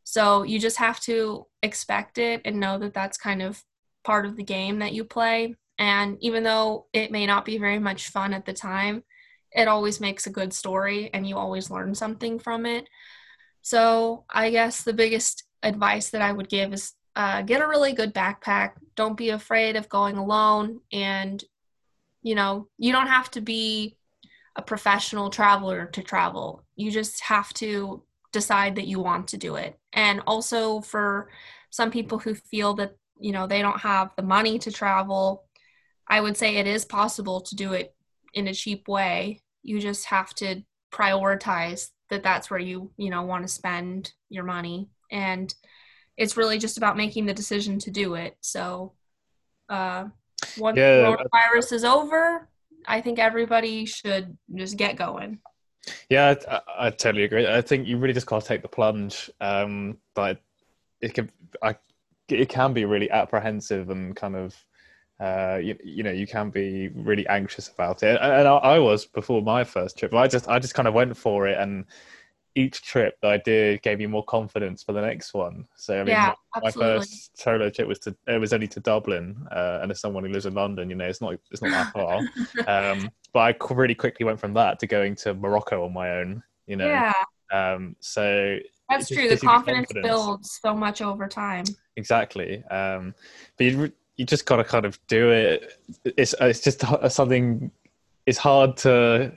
So 0.04 0.44
you 0.44 0.60
just 0.60 0.78
have 0.78 1.00
to 1.02 1.48
expect 1.64 2.18
it 2.20 2.42
and 2.46 2.60
know 2.60 2.78
that 2.78 2.94
that's 2.94 3.18
kind 3.18 3.42
of 3.42 3.62
part 4.04 4.26
of 4.26 4.36
the 4.36 4.44
game 4.44 4.80
that 4.80 4.94
you 4.94 5.04
play. 5.04 5.56
And 5.80 6.18
even 6.20 6.44
though 6.44 6.88
it 6.94 7.10
may 7.10 7.26
not 7.26 7.46
be 7.46 7.58
very 7.58 7.80
much 7.80 8.10
fun 8.10 8.34
at 8.34 8.46
the 8.46 8.54
time, 8.54 9.04
it 9.52 9.68
always 9.68 10.00
makes 10.00 10.28
a 10.28 10.32
good 10.32 10.54
story 10.54 11.10
and 11.14 11.28
you 11.28 11.38
always 11.38 11.72
learn 11.72 11.96
something 11.96 12.38
from 12.38 12.66
it. 12.66 12.88
So 13.62 14.26
I 14.30 14.52
guess 14.52 14.84
the 14.84 14.94
biggest 14.94 15.46
advice 15.64 16.10
that 16.12 16.22
I 16.22 16.32
would 16.34 16.50
give 16.50 16.74
is 16.74 16.94
uh, 17.16 17.42
get 17.42 17.62
a 17.62 17.68
really 17.68 17.94
good 17.94 18.14
backpack. 18.14 18.74
Don't 18.96 19.18
be 19.18 19.30
afraid 19.30 19.76
of 19.76 19.90
going 19.90 20.18
alone. 20.18 20.82
And, 20.92 21.44
you 22.22 22.36
know, 22.36 22.68
you 22.78 22.92
don't 22.92 23.08
have 23.08 23.32
to 23.32 23.42
be 23.42 23.98
a 24.56 24.62
professional 24.62 25.30
traveler 25.30 25.88
to 25.88 26.04
travel. 26.04 26.64
You 26.76 26.92
just 26.92 27.22
have 27.22 27.54
to 27.56 28.04
decide 28.32 28.76
that 28.76 28.88
you 28.88 29.00
want 29.00 29.30
to 29.30 29.38
do 29.38 29.56
it. 29.56 29.80
And 29.94 30.22
also 30.28 30.82
for 30.82 31.30
some 31.70 31.90
people 31.90 32.20
who 32.20 32.36
feel 32.36 32.74
that, 32.76 32.96
you 33.20 33.32
know, 33.32 33.48
they 33.48 33.62
don't 33.62 33.80
have 33.80 34.12
the 34.16 34.24
money 34.24 34.60
to 34.60 34.72
travel, 34.72 35.46
I 36.10 36.22
would 36.22 36.38
say 36.38 36.56
it 36.56 36.68
is 36.68 36.86
possible 36.86 37.42
to 37.42 37.56
do 37.56 37.74
it 37.74 37.94
in 38.34 38.48
a 38.48 38.54
cheap 38.54 38.88
way. 38.88 39.42
You 39.64 39.80
just 39.80 40.06
have 40.06 40.34
to 40.36 40.64
prioritize 40.92 41.90
that 42.10 42.24
that's 42.24 42.50
where 42.50 42.60
you, 42.60 42.92
you 42.98 43.10
know, 43.10 43.22
want 43.24 43.44
to 43.44 43.54
spend 43.54 44.14
your 44.30 44.44
money. 44.44 44.90
And 45.12 45.54
it's 46.18 46.38
really 46.38 46.58
just 46.58 46.78
about 46.78 46.98
making 46.98 47.26
the 47.26 47.34
decision 47.34 47.80
to 47.80 47.92
do 47.92 48.16
it. 48.16 48.38
So, 48.42 48.94
uh, 49.70 50.06
Once 50.58 50.78
Yeah. 50.78 51.16
coronavirus 51.16 51.74
is 51.74 51.84
over, 51.84 52.50
I 52.88 53.02
think 53.02 53.20
everybody 53.20 53.86
should 53.86 54.38
just 54.56 54.78
get 54.78 54.96
going. 54.96 55.40
Yeah, 56.10 56.36
I, 56.50 56.62
I, 56.78 56.90
totally 56.90 57.24
agree. 57.24 57.48
I 57.48 57.62
think 57.62 57.88
you 57.88 57.98
really 57.98 58.14
just 58.14 58.26
got 58.26 58.42
to 58.42 58.48
take 58.48 58.62
the 58.62 58.68
plunge. 58.68 59.30
Um, 59.40 59.98
but 60.16 60.42
it 61.02 61.14
can, 61.14 61.30
I, 61.62 61.76
it 62.28 62.50
can 62.50 62.74
be 62.74 62.86
really 62.86 63.10
apprehensive 63.12 63.90
and 63.90 64.16
kind 64.16 64.36
of, 64.36 64.56
uh, 65.20 65.60
you, 65.62 65.78
you 65.84 66.04
know, 66.04 66.12
you 66.12 66.26
can 66.26 66.50
be 66.50 66.90
really 66.90 67.28
anxious 67.28 67.68
about 67.68 68.04
it. 68.04 68.20
And 68.22 68.48
I, 68.48 68.56
I 68.56 68.80
was 68.80 69.06
before 69.06 69.42
my 69.42 69.64
first 69.64 69.98
trip. 69.98 70.14
I 70.14 70.28
just, 70.28 70.48
I 70.48 70.60
just 70.60 70.74
kind 70.74 70.88
of 70.88 70.94
went 70.94 71.16
for 71.18 71.48
it, 71.48 71.58
and 71.60 71.86
each 72.56 72.82
trip 72.82 73.18
that 73.22 73.32
I 73.32 73.38
did 73.38 73.82
gave 73.82 74.00
me 74.00 74.08
more 74.08 74.24
confidence 74.26 74.82
for 74.84 74.94
the 74.94 75.02
next 75.02 75.34
one. 75.34 75.66
So 75.76 75.96
I 75.96 75.98
mean, 76.00 76.08
Yeah, 76.08 76.34
my, 76.56 76.62
my 76.64 76.72
first 76.72 77.38
solo 77.38 77.70
trip 77.70 77.88
was 77.88 78.00
to, 78.00 78.16
it 78.28 78.40
was 78.40 78.54
only 78.54 78.68
to 78.70 78.80
Dublin, 78.80 79.46
uh, 79.52 79.80
and 79.82 79.92
as 79.92 80.00
someone 80.00 80.24
who 80.26 80.32
lives 80.32 80.46
in 80.46 80.54
London, 80.54 80.90
you 80.90 80.96
know, 80.96 81.06
it's 81.06 81.22
not, 81.22 81.36
it's 81.52 81.62
not 81.62 81.72
that 81.72 81.94
far. 82.66 82.92
um, 82.92 83.12
but 83.34 83.40
I 83.40 83.74
really 83.74 83.96
quickly 83.96 84.26
went 84.26 84.40
from 84.40 84.54
that 84.56 84.80
to 84.80 84.88
going 84.88 85.16
to 85.18 85.34
Morocco 85.34 85.86
on 85.86 85.94
my 85.94 86.12
own. 86.18 86.42
You 86.66 86.76
know, 86.76 86.88
Yeah, 86.88 87.14
um, 87.52 87.96
so 88.00 88.58
that's 88.90 89.08
true. 89.10 89.28
The 89.28 89.38
confidence, 89.38 89.92
confidence. 89.92 90.08
builds 90.08 90.60
so 90.62 90.74
much 90.76 91.02
over 91.02 91.28
time. 91.28 91.66
exactly. 91.96 92.64
Um, 92.66 93.14
but 93.58 93.66
you 93.66 93.92
you 94.20 94.26
just 94.26 94.46
got 94.46 94.58
to 94.58 94.66
kind 94.66 94.86
of 94.86 95.00
do 95.08 95.32
it. 95.32 95.82
It's 96.06 96.36
it's 96.42 96.62
just 96.62 96.84
something. 97.12 97.72
It's 98.28 98.40
hard 98.40 98.78
to 98.80 99.34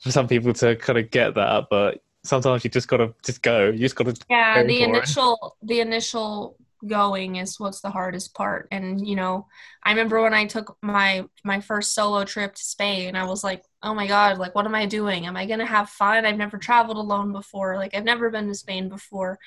for 0.00 0.12
some 0.12 0.28
people 0.28 0.52
to 0.54 0.76
kind 0.76 0.98
of 0.98 1.10
get 1.10 1.34
that, 1.36 1.66
but 1.70 2.02
sometimes 2.24 2.64
you 2.64 2.70
just 2.70 2.88
got 2.88 2.98
to 2.98 3.14
just 3.24 3.42
go. 3.42 3.68
You 3.70 3.78
just 3.80 3.96
got 3.96 4.14
to 4.14 4.26
Yeah, 4.28 4.62
Go 4.62 4.64
the 4.64 4.82
for 4.82 5.02
it. 5.04 5.10
initial 5.10 5.56
the 5.62 5.80
initial 5.80 6.58
going 6.86 7.36
is 7.36 7.58
what's 7.60 7.80
the 7.80 7.90
hardest 7.90 8.34
part. 8.34 8.68
And 8.72 9.06
you 9.06 9.16
know, 9.16 9.46
I 9.84 9.90
remember 9.90 10.20
when 10.22 10.34
I 10.34 10.46
took 10.46 10.76
my 10.82 11.24
my 11.44 11.60
first 11.60 11.94
solo 11.94 12.24
trip 12.24 12.54
to 12.54 12.62
Spain, 12.64 13.14
I 13.16 13.24
was 13.24 13.44
like, 13.44 13.64
"Oh 13.82 13.94
my 13.94 14.06
god, 14.08 14.38
like 14.38 14.54
what 14.54 14.66
am 14.66 14.74
I 14.74 14.86
doing? 14.86 15.26
Am 15.26 15.36
I 15.36 15.46
going 15.46 15.60
to 15.60 15.66
have 15.66 15.90
fun? 15.90 16.26
I've 16.26 16.36
never 16.36 16.58
traveled 16.58 16.96
alone 16.98 17.32
before. 17.32 17.76
Like 17.76 17.94
I've 17.94 18.04
never 18.04 18.30
been 18.30 18.48
to 18.48 18.54
Spain 18.54 18.88
before." 18.88 19.38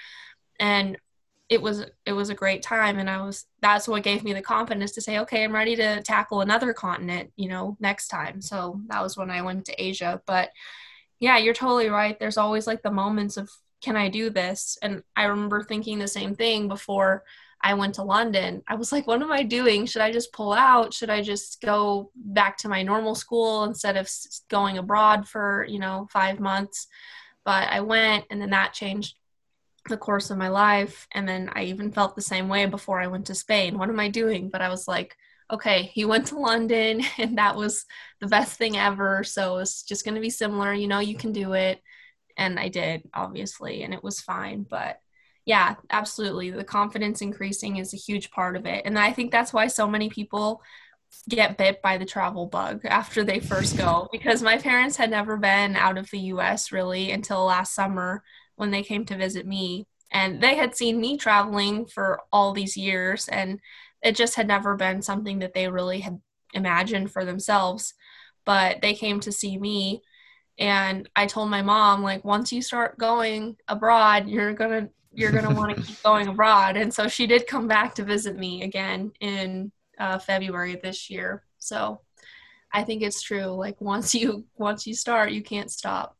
And 0.60 0.98
it 1.50 1.62
was 1.62 1.86
it 2.06 2.14
was 2.14 2.30
a 2.30 2.36
great 2.36 2.62
time 2.62 3.00
and 3.00 3.10
I 3.10 3.22
was 3.22 3.46
that's 3.62 3.88
what 3.88 4.04
gave 4.04 4.24
me 4.24 4.34
the 4.34 4.42
confidence 4.42 4.92
to 4.94 5.02
say, 5.02 5.20
"Okay, 5.20 5.44
I'm 5.44 5.54
ready 5.54 5.76
to 5.76 6.02
tackle 6.04 6.42
another 6.42 6.74
continent, 6.74 7.32
you 7.36 7.50
know, 7.50 7.76
next 7.80 8.08
time." 8.10 8.42
So 8.42 8.82
that 8.88 9.02
was 9.02 9.18
when 9.18 9.32
I 9.32 9.42
went 9.42 9.66
to 9.66 9.84
Asia, 9.84 10.22
but 10.28 10.52
yeah, 11.20 11.38
you're 11.38 11.54
totally 11.54 11.90
right. 11.90 12.18
There's 12.20 12.38
always 12.38 12.68
like 12.68 12.82
the 12.84 12.92
moments 12.92 13.38
of 13.38 13.50
can 13.82 13.96
I 13.96 14.10
do 14.10 14.30
this? 14.30 14.78
And 14.82 15.04
I 15.16 15.26
remember 15.26 15.64
thinking 15.64 16.00
the 16.00 16.08
same 16.08 16.36
thing 16.36 16.68
before 16.68 17.24
I 17.62 17.74
went 17.74 17.96
to 17.96 18.04
London. 18.04 18.62
I 18.68 18.76
was 18.76 18.92
like, 18.92 19.08
what 19.08 19.22
am 19.22 19.32
I 19.32 19.44
doing? 19.44 19.86
Should 19.86 20.02
I 20.02 20.12
just 20.12 20.34
pull 20.34 20.54
out? 20.54 20.94
Should 20.94 21.10
I 21.10 21.22
just 21.22 21.62
go 21.62 22.12
back 22.16 22.58
to 22.60 22.70
my 22.70 22.84
normal 22.84 23.16
school 23.16 23.64
instead 23.66 23.98
of 23.98 24.10
going 24.50 24.78
abroad 24.78 25.28
for, 25.28 25.66
you 25.68 25.80
know, 25.80 26.08
five 26.12 26.40
months? 26.40 26.88
But 27.46 27.70
I 27.70 27.82
went, 27.82 28.26
and 28.30 28.42
then 28.42 28.52
that 28.52 28.74
changed 28.74 29.16
the 29.90 29.98
course 29.98 30.30
of 30.30 30.38
my 30.38 30.48
life. 30.48 31.08
And 31.14 31.28
then 31.28 31.50
I 31.54 31.66
even 31.66 31.92
felt 31.92 32.16
the 32.16 32.22
same 32.22 32.48
way 32.48 32.66
before 32.66 33.02
I 33.02 33.08
went 33.08 33.26
to 33.28 33.36
Spain. 33.36 33.78
What 33.78 33.90
am 33.90 34.00
I 34.00 34.08
doing? 34.10 34.50
But 34.50 34.62
I 34.62 34.70
was 34.70 34.88
like, 34.88 35.16
okay, 35.52 35.84
he 35.94 36.06
went 36.06 36.28
to 36.28 36.40
London, 36.40 37.02
and 37.18 37.38
that 37.38 37.56
was 37.56 37.86
the 38.22 38.28
best 38.28 38.58
thing 38.58 38.78
ever. 38.78 39.24
So 39.24 39.58
it's 39.58 39.84
just 39.84 40.06
going 40.06 40.16
to 40.16 40.22
be 40.22 40.30
similar. 40.30 40.74
You 40.74 40.88
know, 40.88 41.00
you 41.00 41.16
can 41.16 41.34
do 41.34 41.54
it. 41.54 41.82
And 42.38 42.60
I 42.60 42.70
did, 42.70 43.02
obviously, 43.14 43.84
and 43.84 43.94
it 43.94 44.04
was 44.04 44.22
fine. 44.22 44.66
But 44.70 45.00
yeah, 45.46 45.76
absolutely. 45.90 46.52
The 46.52 46.64
confidence 46.64 47.22
increasing 47.22 47.78
is 47.78 47.94
a 47.94 47.98
huge 47.98 48.32
part 48.32 48.56
of 48.56 48.66
it. 48.66 48.84
And 48.86 48.98
I 48.98 49.12
think 49.12 49.32
that's 49.32 49.52
why 49.52 49.68
so 49.68 49.88
many 49.88 50.10
people 50.10 50.62
get 51.28 51.58
bit 51.58 51.82
by 51.82 51.98
the 51.98 52.06
travel 52.06 52.46
bug 52.46 52.86
after 52.86 53.24
they 53.24 53.40
first 53.40 53.78
go 53.78 54.08
because 54.12 54.42
my 54.42 54.58
parents 54.58 54.96
had 54.96 55.10
never 55.10 55.38
been 55.38 55.76
out 55.76 55.98
of 55.98 56.10
the 56.12 56.20
US 56.20 56.72
really 56.72 57.12
until 57.12 57.46
last 57.46 57.74
summer 57.74 58.24
when 58.60 58.72
they 58.72 58.84
came 58.84 59.06
to 59.06 59.16
visit 59.16 59.48
me. 59.48 59.88
And 60.12 60.42
they 60.42 60.56
had 60.56 60.76
seen 60.76 61.00
me 61.00 61.18
traveling 61.18 61.86
for 61.86 62.20
all 62.32 62.52
these 62.52 62.76
years, 62.76 63.30
and 63.30 63.60
it 64.02 64.16
just 64.16 64.36
had 64.36 64.48
never 64.48 64.76
been 64.76 65.02
something 65.02 65.40
that 65.40 65.54
they 65.54 65.70
really 65.70 66.02
had 66.02 66.20
imagined 66.54 67.12
for 67.12 67.24
themselves. 67.24 67.94
But 68.44 68.82
they 68.82 68.94
came 68.96 69.20
to 69.22 69.32
see 69.32 69.58
me, 69.58 70.02
and 70.58 71.08
I 71.16 71.26
told 71.26 71.50
my 71.50 71.62
mom, 71.62 72.04
like, 72.04 72.26
once 72.26 72.52
you 72.52 72.62
start 72.62 72.98
going 72.98 73.56
abroad, 73.68 74.28
you're 74.28 74.54
gonna 74.54 74.90
you're 75.14 75.32
gonna 75.32 75.54
want 75.54 75.78
to 75.78 75.84
keep 75.88 76.04
going 76.04 76.28
abroad. 76.28 76.76
And 76.76 76.94
so 76.94 77.08
she 77.08 77.26
did 77.26 77.48
come 77.48 77.68
back 77.68 77.96
to 77.96 78.04
visit 78.04 78.36
me 78.36 78.64
again 78.64 79.12
in 79.22 79.72
uh, 79.98 80.20
February 80.20 80.80
this 80.82 81.10
year. 81.10 81.44
So 81.60 82.02
I 82.74 82.84
think 82.84 83.04
it's 83.04 83.22
true. 83.22 83.46
Like 83.46 83.80
once 83.80 84.14
you 84.16 84.46
once 84.58 84.86
you 84.86 84.96
start, 84.96 85.32
you 85.32 85.44
can't 85.44 85.72
stop. 85.72 86.18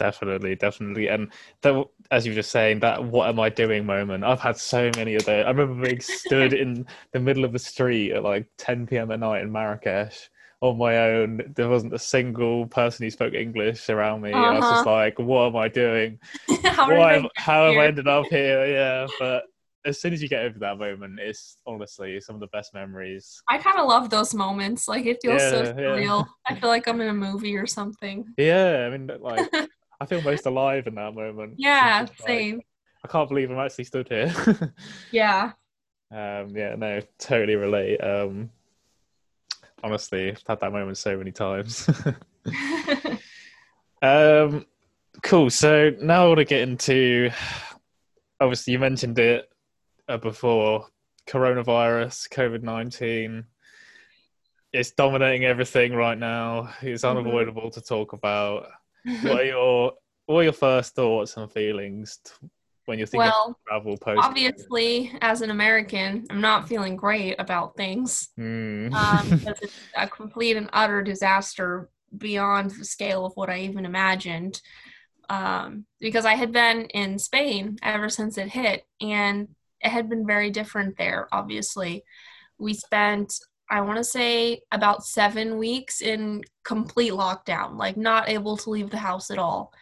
Definitely, 0.00 0.54
definitely, 0.56 1.08
and 1.08 1.30
that, 1.60 1.84
as 2.10 2.24
you 2.24 2.32
were 2.32 2.36
just 2.36 2.50
saying, 2.50 2.80
that 2.80 3.04
"what 3.04 3.28
am 3.28 3.38
I 3.38 3.50
doing" 3.50 3.84
moment. 3.84 4.24
I've 4.24 4.40
had 4.40 4.56
so 4.56 4.90
many 4.96 5.14
of 5.14 5.26
those. 5.26 5.44
I 5.44 5.50
remember 5.50 5.86
being 5.86 6.00
stood 6.00 6.54
in 6.54 6.86
the 7.12 7.20
middle 7.20 7.44
of 7.44 7.52
the 7.52 7.58
street 7.58 8.12
at 8.12 8.22
like 8.22 8.46
10 8.56 8.86
p.m. 8.86 9.10
at 9.10 9.20
night 9.20 9.42
in 9.42 9.52
Marrakesh 9.52 10.30
on 10.62 10.78
my 10.78 10.96
own. 10.96 11.52
There 11.54 11.68
wasn't 11.68 11.92
a 11.92 11.98
single 11.98 12.66
person 12.66 13.04
who 13.04 13.10
spoke 13.10 13.34
English 13.34 13.90
around 13.90 14.22
me. 14.22 14.32
I 14.32 14.52
was 14.54 14.70
just 14.70 14.86
Uh-huh. 14.86 14.90
like, 14.90 15.18
"What 15.18 15.48
am 15.48 15.56
I 15.56 15.68
doing? 15.68 16.18
how 16.64 16.88
Why? 16.88 17.12
Have, 17.12 17.26
how 17.36 17.66
have 17.66 17.76
I 17.76 17.86
ended 17.88 18.08
up 18.08 18.26
here?" 18.30 18.66
Yeah, 18.68 19.08
but 19.18 19.44
as 19.84 20.00
soon 20.00 20.14
as 20.14 20.22
you 20.22 20.30
get 20.30 20.46
over 20.46 20.58
that 20.60 20.78
moment, 20.78 21.20
it's 21.20 21.58
honestly 21.66 22.18
some 22.22 22.36
of 22.36 22.40
the 22.40 22.46
best 22.46 22.72
memories. 22.72 23.42
I 23.48 23.58
kind 23.58 23.78
of 23.78 23.86
love 23.86 24.08
those 24.08 24.32
moments. 24.32 24.88
Like 24.88 25.04
it 25.04 25.18
feels 25.22 25.42
so 25.42 25.62
Yeah, 25.62 25.98
yeah. 26.00 26.22
I 26.48 26.54
feel 26.54 26.70
like 26.70 26.86
I'm 26.88 27.02
in 27.02 27.08
a 27.08 27.12
movie 27.12 27.56
or 27.56 27.66
something. 27.66 28.24
Yeah, 28.36 28.86
I 28.86 28.96
mean, 28.96 29.10
like 29.20 29.50
I 30.00 30.06
feel 30.06 30.22
most 30.22 30.46
alive 30.46 30.86
in 30.86 30.94
that 30.94 31.14
moment. 31.14 31.54
Yeah, 31.58 32.00
like, 32.00 32.16
same. 32.26 32.60
I 33.04 33.08
can't 33.08 33.28
believe 33.28 33.50
I'm 33.50 33.58
actually 33.58 33.84
stood 33.84 34.08
here. 34.08 34.32
Yeah. 35.10 35.52
um, 36.10 36.48
yeah, 36.56 36.74
no, 36.76 37.00
totally 37.18 37.56
relate. 37.56 37.98
Um, 37.98 38.50
honestly, 39.82 40.30
I've 40.30 40.42
had 40.46 40.60
that 40.60 40.72
moment 40.72 40.96
so 40.98 41.16
many 41.16 41.32
times. 41.32 41.88
um, 44.02 44.66
cool. 45.22 45.50
So 45.50 45.90
now 46.00 46.24
I 46.24 46.28
want 46.28 46.38
to 46.38 46.44
get 46.44 46.62
into. 46.62 47.30
Obviously, 48.40 48.72
you 48.72 48.78
mentioned 48.78 49.18
it 49.18 49.50
uh, 50.08 50.16
before. 50.16 50.86
Coronavirus, 51.26 52.28
COVID 52.30 52.62
nineteen. 52.62 53.44
It's 54.72 54.92
dominating 54.92 55.44
everything 55.44 55.94
right 55.94 56.16
now. 56.18 56.72
It's 56.80 57.02
Mhm. 57.04 57.10
unavoidable 57.10 57.70
to 57.70 57.80
talk 57.80 58.12
about. 58.12 58.68
What 59.04 59.40
are 59.40 59.44
your 59.44 59.92
What 60.26 60.40
are 60.40 60.42
your 60.44 60.52
first 60.52 60.94
thoughts 60.94 61.36
and 61.36 61.50
feelings 61.50 62.18
t- 62.24 62.48
when 62.86 62.98
you're 62.98 63.06
thinking 63.06 63.30
well, 63.30 63.50
of 63.50 63.64
travel 63.68 63.96
post? 63.96 64.20
obviously, 64.22 65.12
as 65.20 65.42
an 65.42 65.50
American, 65.50 66.26
I'm 66.30 66.40
not 66.40 66.68
feeling 66.68 66.96
great 66.96 67.36
about 67.38 67.76
things. 67.76 68.28
Hmm. 68.36 68.92
um, 68.94 69.30
because 69.30 69.58
it's 69.62 69.74
a 69.96 70.08
complete 70.08 70.56
and 70.56 70.70
utter 70.72 71.02
disaster 71.02 71.88
beyond 72.16 72.70
the 72.72 72.84
scale 72.84 73.24
of 73.24 73.32
what 73.34 73.50
I 73.50 73.60
even 73.60 73.84
imagined. 73.84 74.60
Um, 75.28 75.86
because 76.00 76.24
I 76.24 76.34
had 76.34 76.50
been 76.50 76.86
in 76.86 77.18
Spain 77.20 77.78
ever 77.82 78.08
since 78.08 78.36
it 78.36 78.48
hit, 78.48 78.84
and 79.00 79.48
it 79.80 79.90
had 79.90 80.08
been 80.08 80.26
very 80.26 80.50
different 80.50 80.96
there, 80.98 81.28
obviously. 81.32 82.02
We 82.58 82.74
spent, 82.74 83.34
I 83.70 83.80
want 83.82 83.98
to 83.98 84.04
say, 84.04 84.62
about 84.72 85.04
seven 85.04 85.56
weeks 85.56 86.02
in 86.02 86.42
complete 86.64 87.12
lockdown, 87.12 87.78
like 87.78 87.96
not 87.96 88.28
able 88.28 88.56
to 88.58 88.70
leave 88.70 88.90
the 88.90 88.98
house 88.98 89.30
at 89.30 89.38
all, 89.38 89.72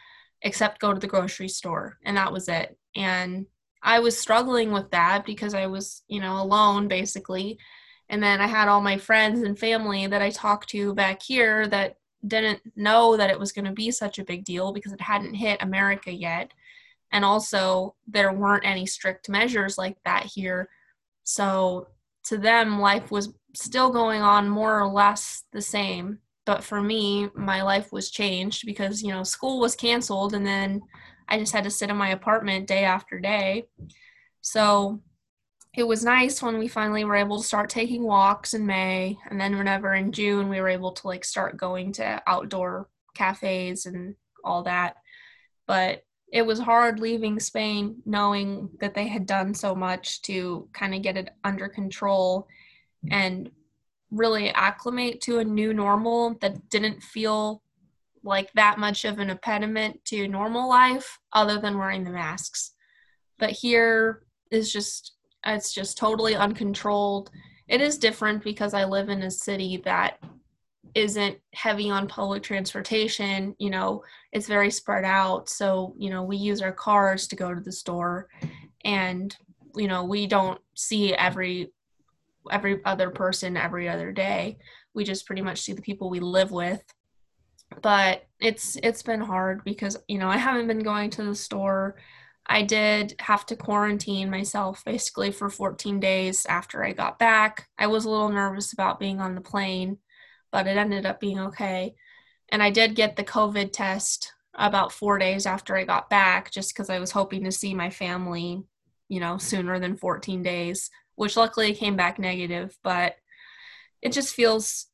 except 0.43 0.81
go 0.81 0.93
to 0.93 1.01
the 1.01 1.07
grocery 1.07 1.49
store, 1.49 1.99
and 2.05 2.17
that 2.19 2.33
was 2.33 2.49
it. 2.49 2.77
And 2.95 3.47
I 3.83 4.01
was 4.01 4.19
struggling 4.19 4.73
with 4.73 4.91
that 4.91 5.25
because 5.25 5.55
I 5.55 5.67
was, 5.67 6.03
you 6.09 6.21
know, 6.21 6.43
alone 6.43 6.89
basically. 6.89 7.59
And 8.11 8.23
then 8.23 8.41
I 8.41 8.47
had 8.47 8.69
all 8.69 8.81
my 8.81 8.99
friends 8.99 9.43
and 9.43 9.59
family 9.59 10.07
that 10.07 10.23
I 10.23 10.31
talked 10.31 10.71
to 10.71 10.95
back 10.95 11.23
here 11.23 11.67
that 11.69 11.97
didn't 12.27 12.61
know 12.75 13.17
that 13.17 13.31
it 13.31 13.39
was 13.39 13.53
going 13.53 13.67
to 13.67 13.73
be 13.73 13.91
such 13.91 14.19
a 14.19 14.25
big 14.25 14.45
deal 14.45 14.73
because 14.73 14.93
it 14.93 15.01
hadn't 15.01 15.35
hit 15.35 15.63
America 15.63 16.11
yet. 16.11 16.53
And 17.13 17.25
also, 17.25 17.95
there 18.07 18.33
weren't 18.33 18.67
any 18.67 18.85
strict 18.85 19.29
measures 19.29 19.79
like 19.79 19.97
that 20.05 20.25
here. 20.25 20.69
So, 21.25 21.89
to 22.25 22.37
them, 22.37 22.81
life 22.81 23.11
was 23.11 23.33
still 23.55 23.91
going 23.91 24.23
on 24.23 24.49
more 24.49 24.81
or 24.81 24.89
less 24.89 25.45
the 25.53 25.63
same. 25.63 26.19
But 26.45 26.65
for 26.65 26.81
me, 26.81 27.29
my 27.35 27.63
life 27.63 27.93
was 27.93 28.11
changed 28.11 28.65
because, 28.65 29.03
you 29.03 29.11
know, 29.13 29.23
school 29.23 29.61
was 29.61 29.77
canceled 29.77 30.35
and 30.35 30.47
then 30.47 30.81
I 31.29 31.39
just 31.39 31.53
had 31.53 31.65
to 31.65 31.71
sit 31.71 31.91
in 31.91 31.97
my 31.97 32.11
apartment 32.11 32.67
day 32.67 32.85
after 32.85 33.19
day. 33.19 33.67
So, 34.41 35.03
it 35.79 35.87
was 35.87 36.05
nice 36.05 36.43
when 36.43 36.59
we 36.59 36.67
finally 36.67 37.05
were 37.05 37.15
able 37.15 37.41
to 37.41 37.47
start 37.47 37.71
taking 37.71 38.03
walks 38.03 38.53
in 38.53 38.67
May, 38.67 39.17
and 39.31 39.41
then 39.41 39.57
whenever 39.57 39.95
in 39.95 40.11
June 40.11 40.49
we 40.49 40.61
were 40.61 40.69
able 40.69 40.91
to 40.93 41.07
like 41.07 41.25
start 41.25 41.57
going 41.57 41.93
to 41.93 42.21
outdoor 42.27 42.89
cafes 43.15 43.87
and 43.87 44.17
all 44.43 44.65
that. 44.65 44.97
But 45.69 46.03
it 46.33 46.43
was 46.43 46.59
hard 46.59 46.99
leaving 46.99 47.39
Spain 47.39 48.03
knowing 48.05 48.71
that 48.81 48.95
they 48.95 49.07
had 49.07 49.25
done 49.25 49.55
so 49.55 49.75
much 49.75 50.21
to 50.23 50.69
kind 50.73 50.95
of 50.95 51.03
get 51.03 51.17
it 51.17 51.31
under 51.45 51.69
control 51.69 52.49
and 53.11 53.51
really 54.11 54.51
acclimate 54.51 55.21
to 55.23 55.39
a 55.39 55.45
new 55.45 55.75
normal 55.75 56.37
that 56.41 56.69
didn't 56.71 57.03
feel 57.03 57.63
like 58.23 58.53
that 58.53 58.79
much 58.79 59.05
of 59.05 59.19
an 59.19 59.31
impediment 59.31 60.05
to 60.05 60.29
normal 60.29 60.69
life 60.69 61.19
other 61.33 61.59
than 61.59 61.79
wearing 61.79 62.05
the 62.05 62.11
masks. 62.11 62.73
But 63.39 63.51
here 63.51 64.23
is 64.51 64.73
just 64.73 65.13
it's 65.47 65.73
just 65.73 65.97
totally 65.97 66.35
uncontrolled. 66.35 67.31
It 67.69 67.81
is 67.81 67.99
different 67.99 68.43
because 68.43 68.75
I 68.75 68.85
live 68.85 69.09
in 69.09 69.23
a 69.23 69.31
city 69.31 69.81
that 69.85 70.19
isn't 70.95 71.39
heavy 71.55 71.91
on 71.91 72.09
public 72.09 72.43
transportation, 72.43 73.55
you 73.59 73.71
know, 73.71 74.03
it's 74.33 74.49
very 74.49 74.71
spread 74.71 75.05
out. 75.05 75.49
So, 75.49 75.95
you 75.99 76.11
know, 76.11 76.25
we 76.25 76.37
use 76.37 76.61
our 76.61 76.73
cars 76.73 77.29
to 77.29 77.37
go 77.37 77.55
to 77.55 77.61
the 77.61 77.71
store 77.71 78.29
and 78.85 79.37
you 79.77 79.87
know, 79.87 80.05
we 80.05 80.27
don't 80.27 80.61
see 80.75 81.15
every 81.15 81.71
every 82.51 82.81
other 82.85 83.11
person 83.11 83.57
every 83.57 83.89
other 83.89 84.13
day. 84.13 84.59
We 84.95 85.05
just 85.05 85.27
pretty 85.27 85.43
much 85.43 85.61
see 85.61 85.73
the 85.73 85.83
people 85.83 86.11
we 86.11 86.21
live 86.21 86.51
with. 86.51 86.83
But 87.83 88.25
it's 88.41 88.77
it's 88.83 89.03
been 89.03 89.21
hard 89.21 89.63
because 89.65 89.97
you 90.09 90.19
know 90.19 90.29
I 90.29 90.39
haven't 90.39 90.69
been 90.69 90.83
going 90.83 91.11
to 91.11 91.25
the 91.25 91.35
store. 91.35 91.97
I 92.47 92.63
did 92.63 93.15
have 93.21 93.45
to 93.47 93.57
quarantine 93.57 94.31
myself 94.31 94.83
basically 94.85 95.33
for 95.33 95.51
14 95.51 96.01
days 96.01 96.47
after 96.47 96.83
I 96.83 96.93
got 96.93 97.19
back. 97.19 97.69
I 97.79 97.89
was 97.89 98.07
a 98.07 98.11
little 98.11 98.31
nervous 98.31 98.73
about 98.73 98.99
being 98.99 99.21
on 99.21 99.35
the 99.35 99.43
plane, 99.43 99.99
but 100.51 100.67
it 100.67 100.79
ended 100.79 101.05
up 101.05 101.21
being 101.21 101.39
okay. 101.39 101.95
And 102.49 102.63
I 102.63 102.71
did 102.71 102.95
get 102.95 103.17
the 103.17 103.25
COVID 103.25 103.73
test 103.73 104.33
about 104.55 104.93
four 104.93 105.19
days 105.19 105.45
after 105.45 105.77
I 105.77 105.85
got 105.85 106.09
back, 106.09 106.51
just 106.51 106.75
because 106.75 106.89
I 106.89 106.99
was 106.99 107.11
hoping 107.11 107.45
to 107.45 107.53
see 107.53 107.75
my 107.75 107.91
family, 107.91 108.63
you 109.09 109.21
know, 109.21 109.37
sooner 109.37 109.79
than 109.79 109.99
14 109.99 110.43
days 110.43 110.91
which 111.19 111.37
luckily 111.37 111.75
came 111.75 111.97
back 111.97 112.19
negative, 112.19 112.77
but 112.83 113.17
it 114.01 114.13
just 114.13 114.35
feels 114.35 114.87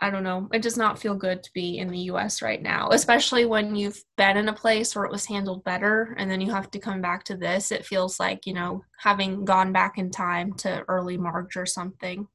I 0.00 0.10
don't 0.10 0.22
know. 0.22 0.48
It 0.52 0.62
does 0.62 0.76
not 0.76 1.00
feel 1.00 1.16
good 1.16 1.42
to 1.42 1.50
be 1.52 1.78
in 1.78 1.88
the 1.88 1.98
US 2.12 2.40
right 2.40 2.62
now, 2.62 2.90
especially 2.92 3.46
when 3.46 3.74
you've 3.74 4.00
been 4.16 4.36
in 4.36 4.48
a 4.48 4.52
place 4.52 4.94
where 4.94 5.04
it 5.04 5.10
was 5.10 5.26
handled 5.26 5.64
better 5.64 6.14
and 6.18 6.30
then 6.30 6.40
you 6.40 6.52
have 6.52 6.70
to 6.70 6.78
come 6.78 7.00
back 7.00 7.24
to 7.24 7.36
this. 7.36 7.72
It 7.72 7.84
feels 7.84 8.20
like, 8.20 8.46
you 8.46 8.54
know, 8.54 8.84
having 8.98 9.44
gone 9.44 9.72
back 9.72 9.98
in 9.98 10.12
time 10.12 10.52
to 10.58 10.84
early 10.86 11.16
March 11.16 11.56
or 11.56 11.66
something. 11.66 12.28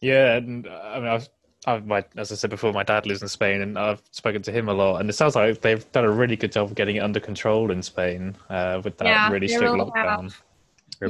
Yeah, 0.00 0.34
and 0.34 0.66
I 0.66 0.98
mean, 0.98 1.08
I've, 1.08 1.28
I've 1.64 1.86
my, 1.86 2.04
as 2.16 2.32
I 2.32 2.34
said 2.34 2.50
before, 2.50 2.72
my 2.72 2.82
dad 2.82 3.06
lives 3.06 3.22
in 3.22 3.28
Spain, 3.28 3.60
and 3.60 3.78
I've 3.78 4.02
spoken 4.10 4.42
to 4.42 4.50
him 4.50 4.68
a 4.68 4.74
lot, 4.74 5.00
and 5.00 5.08
it 5.08 5.12
sounds 5.12 5.36
like 5.36 5.60
they've 5.60 5.92
done 5.92 6.04
a 6.04 6.10
really 6.10 6.34
good 6.34 6.50
job 6.50 6.70
of 6.70 6.74
getting 6.74 6.96
it 6.96 7.00
under 7.00 7.20
control 7.20 7.70
in 7.70 7.82
Spain 7.82 8.34
uh, 8.50 8.80
with 8.82 8.98
that 8.98 9.06
yeah, 9.06 9.30
really 9.30 9.46
strict 9.46 9.72
really 9.72 9.84
lockdown. 9.84 10.22
have 10.22 10.42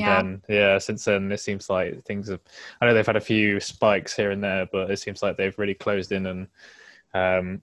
yeah. 0.01 0.23
yeah 0.49 0.79
since 0.79 1.05
then 1.05 1.31
it 1.31 1.41
seems 1.41 1.69
like 1.69 2.05
things 2.05 2.29
have 2.29 2.41
i 2.81 2.87
know 2.87 2.95
they've 2.95 3.07
had 3.07 3.17
a 3.17 3.21
few 3.21 3.61
spikes 3.61 4.15
here 4.15 4.31
and 4.31 4.43
there 4.43 4.67
but 4.73 4.91
it 4.91 4.99
seems 4.99 5.23
like 5.23 5.37
they've 5.37 5.59
really 5.59 5.75
closed 5.75 6.13
in 6.13 6.27
and 6.27 6.47
um 7.15 7.63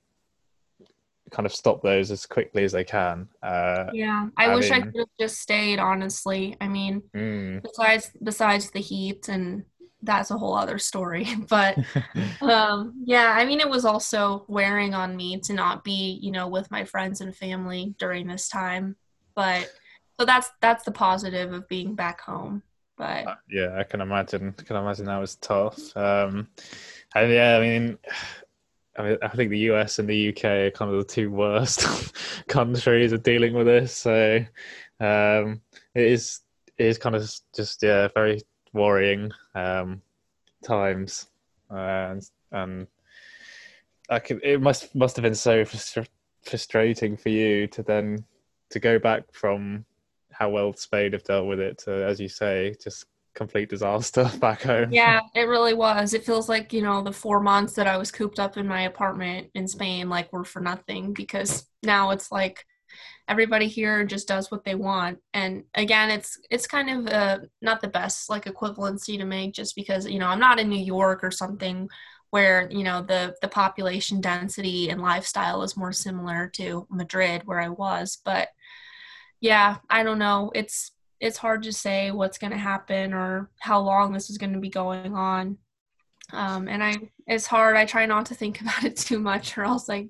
kind 1.31 1.45
of 1.45 1.53
stop 1.53 1.81
those 1.81 2.09
as 2.11 2.25
quickly 2.25 2.63
as 2.63 2.71
they 2.71 2.83
can 2.83 3.27
uh 3.43 3.85
yeah 3.93 4.27
i, 4.37 4.45
I 4.45 4.55
wish 4.55 4.71
mean, 4.71 4.81
i 4.81 4.85
could 4.85 4.97
have 4.97 5.07
just 5.19 5.39
stayed 5.39 5.79
honestly 5.79 6.57
i 6.59 6.67
mean 6.67 7.03
mm. 7.15 7.61
besides 7.61 8.11
besides 8.23 8.71
the 8.71 8.79
heat 8.79 9.29
and 9.29 9.63
that's 10.01 10.31
a 10.31 10.37
whole 10.37 10.55
other 10.55 10.79
story 10.79 11.27
but 11.49 11.77
um 12.41 12.93
yeah 13.05 13.35
i 13.37 13.45
mean 13.45 13.59
it 13.59 13.69
was 13.69 13.85
also 13.85 14.45
wearing 14.47 14.93
on 14.93 15.15
me 15.15 15.39
to 15.39 15.53
not 15.53 15.83
be 15.83 16.19
you 16.21 16.31
know 16.31 16.47
with 16.47 16.69
my 16.71 16.83
friends 16.83 17.21
and 17.21 17.35
family 17.35 17.93
during 17.99 18.27
this 18.27 18.49
time 18.49 18.95
but 19.35 19.69
so 20.19 20.25
that's 20.25 20.51
that's 20.61 20.83
the 20.83 20.91
positive 20.91 21.53
of 21.53 21.67
being 21.67 21.95
back 21.95 22.19
home 22.21 22.61
but 22.97 23.25
uh, 23.25 23.35
yeah 23.49 23.77
i 23.77 23.83
can 23.83 24.01
imagine 24.01 24.53
I 24.59 24.63
can 24.63 24.75
imagine 24.75 25.05
that 25.05 25.17
was 25.17 25.35
tough 25.35 25.95
um 25.95 26.47
and 27.15 27.31
yeah 27.31 27.57
i 27.57 27.61
mean 27.61 27.97
I, 28.97 29.03
mean, 29.03 29.17
I 29.21 29.29
think 29.29 29.49
the 29.49 29.59
US 29.71 29.99
and 29.99 30.09
the 30.09 30.29
UK 30.29 30.43
are 30.43 30.71
kind 30.71 30.91
of 30.91 30.97
the 30.97 31.13
two 31.13 31.31
worst 31.31 31.87
countries 32.49 33.13
of 33.13 33.23
dealing 33.23 33.53
with 33.53 33.65
this. 33.65 33.95
So 33.95 34.39
um, 34.99 35.61
it 35.95 36.03
is 36.03 36.41
it 36.77 36.85
is 36.85 36.97
kind 36.97 37.15
of 37.15 37.31
just 37.55 37.81
yeah 37.81 38.09
very 38.13 38.41
worrying 38.73 39.31
um, 39.55 40.01
times, 40.65 41.27
and 41.69 42.21
and 42.51 42.87
I 44.09 44.19
could, 44.19 44.41
it 44.43 44.59
must 44.59 44.93
must 44.93 45.15
have 45.15 45.23
been 45.23 45.35
so 45.35 45.63
frustrating 46.43 47.15
for 47.15 47.29
you 47.29 47.67
to 47.67 47.83
then 47.83 48.25
to 48.71 48.79
go 48.79 48.99
back 48.99 49.23
from 49.31 49.85
how 50.39 50.49
well 50.49 50.73
Spain 50.73 51.11
have 51.11 51.23
dealt 51.23 51.47
with 51.47 51.59
it 51.59 51.77
to, 51.79 51.91
as 51.91 52.19
you 52.19 52.29
say, 52.29 52.73
just 52.81 53.05
complete 53.35 53.69
disaster 53.69 54.29
back 54.39 54.63
home. 54.63 54.91
Yeah, 54.91 55.19
it 55.35 55.43
really 55.43 55.73
was. 55.73 56.13
It 56.13 56.25
feels 56.25 56.47
like, 56.47 56.71
you 56.71 56.81
know, 56.81 57.03
the 57.03 57.11
four 57.11 57.41
months 57.41 57.73
that 57.73 57.87
I 57.87 57.97
was 57.97 58.11
cooped 58.11 58.39
up 58.39 58.55
in 58.57 58.65
my 58.65 58.83
apartment 58.83 59.49
in 59.53 59.67
Spain, 59.67 60.07
like, 60.09 60.31
were 60.31 60.45
for 60.45 60.61
nothing 60.61 61.13
because 61.13 61.67
now 61.83 62.11
it's 62.11 62.31
like 62.31 62.65
everybody 63.27 63.67
here 63.67 64.05
just 64.05 64.29
does 64.29 64.49
what 64.49 64.63
they 64.63 64.75
want. 64.75 65.19
And 65.33 65.65
again, 65.75 66.09
it's 66.09 66.39
it's 66.49 66.65
kind 66.65 66.89
of 66.89 67.13
uh, 67.13 67.39
not 67.61 67.81
the 67.81 67.87
best 67.89 68.29
like 68.29 68.45
equivalency 68.45 69.17
to 69.17 69.25
make 69.25 69.53
just 69.53 69.75
because, 69.75 70.07
you 70.07 70.19
know, 70.19 70.27
I'm 70.27 70.39
not 70.39 70.59
in 70.59 70.69
New 70.69 70.83
York 70.83 71.23
or 71.23 71.31
something 71.31 71.89
where 72.31 72.69
you 72.69 72.83
know 72.83 73.01
the 73.01 73.35
the 73.41 73.47
population 73.47 74.21
density 74.21 74.89
and 74.89 75.01
lifestyle 75.01 75.63
is 75.63 75.77
more 75.77 75.91
similar 75.91 76.47
to 76.47 76.85
Madrid 76.89 77.41
where 77.45 77.59
I 77.59 77.69
was 77.69 78.19
but 78.23 78.49
yeah, 79.41 79.77
I 79.89 80.03
don't 80.03 80.19
know. 80.19 80.51
It's 80.53 80.91
it's 81.19 81.37
hard 81.37 81.63
to 81.63 81.73
say 81.73 82.11
what's 82.11 82.37
going 82.37 82.51
to 82.51 82.57
happen 82.57 83.13
or 83.13 83.49
how 83.59 83.81
long 83.81 84.13
this 84.13 84.29
is 84.29 84.37
going 84.37 84.53
to 84.53 84.59
be 84.59 84.69
going 84.69 85.13
on. 85.13 85.57
Um, 86.31 86.67
and 86.67 86.83
I, 86.83 86.95
it's 87.27 87.45
hard. 87.45 87.75
I 87.75 87.85
try 87.85 88.05
not 88.05 88.27
to 88.27 88.35
think 88.35 88.61
about 88.61 88.85
it 88.85 88.97
too 88.97 89.19
much, 89.19 89.57
or 89.57 89.63
else 89.63 89.89
like, 89.89 90.07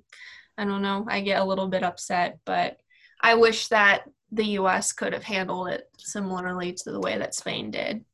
I 0.58 0.66
don't 0.66 0.82
know, 0.82 1.06
I 1.08 1.22
get 1.22 1.42
a 1.42 1.46
little 1.46 1.68
bit 1.68 1.84
upset. 1.84 2.40
But 2.46 2.78
I 3.22 3.36
wish 3.36 3.70
that 3.70 4.04
the 4.32 4.46
U.S. 4.46 4.94
could 4.94 5.14
have 5.14 5.24
handled 5.24 5.70
it 5.70 5.90
similarly 5.98 6.74
to 6.74 6.92
the 6.92 7.00
way 7.00 7.18
that 7.18 7.34
Spain 7.34 7.72
did. 7.72 8.06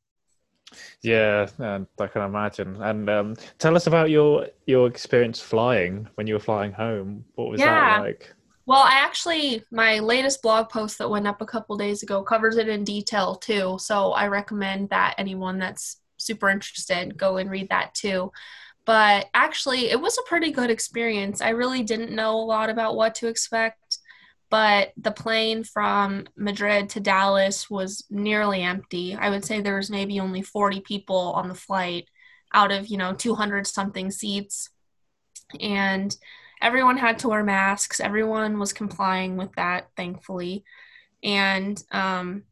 Yeah, 1.02 1.46
and 1.58 1.86
I 2.00 2.06
can 2.06 2.22
imagine. 2.22 2.80
And 2.82 3.08
um, 3.08 3.36
tell 3.58 3.76
us 3.76 3.86
about 3.86 4.10
your 4.10 4.48
your 4.66 4.88
experience 4.88 5.40
flying 5.40 6.08
when 6.14 6.26
you 6.26 6.34
were 6.34 6.40
flying 6.40 6.72
home. 6.72 7.24
What 7.34 7.48
was 7.48 7.60
yeah. 7.60 7.98
that 7.98 8.04
like? 8.04 8.32
Well, 8.66 8.82
I 8.82 8.94
actually, 9.04 9.62
my 9.70 10.00
latest 10.00 10.42
blog 10.42 10.68
post 10.68 10.98
that 10.98 11.08
went 11.08 11.26
up 11.28 11.40
a 11.40 11.46
couple 11.46 11.76
days 11.76 12.02
ago 12.02 12.22
covers 12.22 12.56
it 12.56 12.68
in 12.68 12.82
detail 12.82 13.36
too. 13.36 13.76
So 13.80 14.12
I 14.12 14.26
recommend 14.26 14.90
that 14.90 15.14
anyone 15.18 15.58
that's 15.58 16.00
super 16.16 16.48
interested 16.48 17.16
go 17.16 17.36
and 17.36 17.50
read 17.50 17.68
that 17.68 17.94
too. 17.94 18.32
But 18.84 19.26
actually, 19.34 19.90
it 19.90 20.00
was 20.00 20.18
a 20.18 20.28
pretty 20.28 20.50
good 20.50 20.70
experience. 20.70 21.40
I 21.40 21.50
really 21.50 21.82
didn't 21.84 22.14
know 22.14 22.36
a 22.36 22.42
lot 22.42 22.70
about 22.70 22.96
what 22.96 23.14
to 23.16 23.28
expect, 23.28 23.98
but 24.50 24.92
the 24.96 25.10
plane 25.12 25.62
from 25.62 26.26
Madrid 26.36 26.88
to 26.90 27.00
Dallas 27.00 27.70
was 27.70 28.04
nearly 28.10 28.62
empty. 28.62 29.14
I 29.14 29.30
would 29.30 29.44
say 29.44 29.60
there 29.60 29.76
was 29.76 29.90
maybe 29.90 30.18
only 30.18 30.42
40 30.42 30.80
people 30.80 31.32
on 31.34 31.48
the 31.48 31.54
flight 31.54 32.08
out 32.52 32.72
of, 32.72 32.88
you 32.88 32.96
know, 32.96 33.12
200 33.12 33.66
something 33.66 34.10
seats. 34.10 34.70
And 35.60 36.16
everyone 36.60 36.96
had 36.96 37.18
to 37.20 37.28
wear 37.28 37.44
masks. 37.44 38.00
Everyone 38.00 38.58
was 38.58 38.72
complying 38.72 39.36
with 39.36 39.52
that, 39.56 39.88
thankfully. 39.96 40.64
And 41.22 41.82
um, 41.90 42.44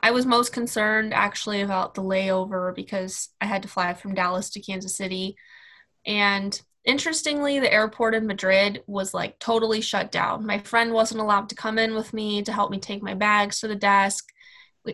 I 0.00 0.12
was 0.12 0.26
most 0.26 0.52
concerned 0.52 1.12
actually 1.12 1.60
about 1.60 1.94
the 1.94 2.02
layover 2.02 2.74
because 2.74 3.30
I 3.40 3.46
had 3.46 3.62
to 3.62 3.68
fly 3.68 3.94
from 3.94 4.14
Dallas 4.14 4.50
to 4.50 4.60
Kansas 4.60 4.96
City. 4.96 5.36
And 6.06 6.60
interestingly, 6.84 7.58
the 7.60 7.72
airport 7.72 8.14
in 8.14 8.26
Madrid 8.26 8.82
was 8.86 9.12
like 9.12 9.38
totally 9.38 9.80
shut 9.80 10.10
down. 10.10 10.46
My 10.46 10.58
friend 10.58 10.92
wasn't 10.92 11.20
allowed 11.20 11.48
to 11.50 11.54
come 11.54 11.78
in 11.78 11.94
with 11.94 12.12
me 12.12 12.42
to 12.42 12.52
help 12.52 12.70
me 12.70 12.78
take 12.78 13.02
my 13.02 13.14
bags 13.14 13.60
to 13.60 13.68
the 13.68 13.76
desk. 13.76 14.28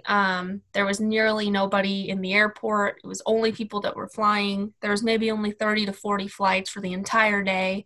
Um, 0.07 0.63
there 0.73 0.85
was 0.85 0.99
nearly 0.99 1.49
nobody 1.49 2.09
in 2.09 2.21
the 2.21 2.33
airport. 2.33 2.99
It 3.05 3.07
was 3.07 3.23
only 3.25 3.53
people 3.53 3.81
that 3.83 3.95
were 3.95 4.09
flying. 4.09 4.75
There 4.81 4.91
was 4.91 5.05
maybe 5.05 5.31
only 5.31 5.53
30 5.53 5.87
to 5.87 5.93
40 5.93 6.27
flights 6.27 6.71
for 6.71 6.81
the 6.81 6.93
entire 6.93 7.43
day 7.45 7.85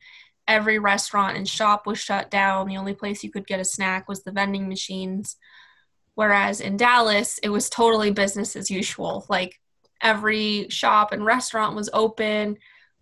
every 0.51 0.81
restaurant 0.81 1.37
and 1.37 1.49
shop 1.49 1.87
was 1.87 1.99
shut 1.99 2.31
down. 2.31 2.67
The 2.67 2.77
only 2.77 2.93
place 2.93 3.23
you 3.23 3.31
could 3.31 3.47
get 3.47 3.61
a 3.61 3.65
snack 3.65 4.09
was 4.09 4.25
the 4.25 4.33
vending 4.33 4.69
machines. 4.69 5.37
Whereas 6.15 6.61
in 6.61 6.77
Dallas, 6.77 7.39
it 7.39 7.51
was 7.51 7.71
totally 7.71 8.11
business 8.11 8.57
as 8.57 8.71
usual. 8.71 9.25
Like 9.29 9.61
every 10.03 10.69
shop 10.69 11.13
and 11.13 11.25
restaurant 11.25 11.77
was 11.77 11.89
open, 11.93 12.57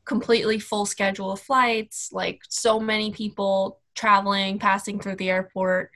completely 0.05 0.59
full 0.59 0.85
schedule 0.85 1.33
of 1.33 1.41
flights, 1.41 2.11
like 2.13 2.43
so 2.51 2.79
many 2.79 3.13
people 3.13 3.81
traveling, 3.95 4.59
passing 4.59 5.01
through 5.01 5.17
the 5.17 5.31
airport. 5.31 5.91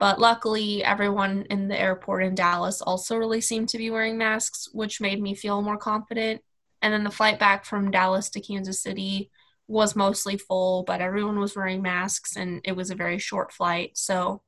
But 0.00 0.18
luckily, 0.18 0.82
everyone 0.82 1.46
in 1.48 1.68
the 1.68 1.80
airport 1.80 2.24
in 2.24 2.34
Dallas 2.34 2.82
also 2.82 3.16
really 3.16 3.40
seemed 3.40 3.68
to 3.70 3.78
be 3.78 3.90
wearing 3.90 4.18
masks, 4.18 4.68
which 4.72 5.00
made 5.00 5.22
me 5.22 5.34
feel 5.34 5.62
more 5.62 5.78
confident. 5.78 6.42
And 6.82 6.92
then 6.92 7.04
the 7.04 7.10
flight 7.10 7.38
back 7.38 7.64
from 7.64 7.92
Dallas 7.92 8.30
to 8.30 8.40
Kansas 8.40 8.82
City 8.82 9.30
was 9.68 9.94
mostly 9.94 10.38
full, 10.38 10.82
but 10.82 11.00
everyone 11.00 11.38
was 11.38 11.54
wearing 11.54 11.82
masks 11.82 12.36
and 12.36 12.60
it 12.64 12.72
was 12.72 12.90
a 12.90 12.96
very 12.96 13.18
short 13.18 13.52
flight. 13.52 13.96
So, 13.96 14.42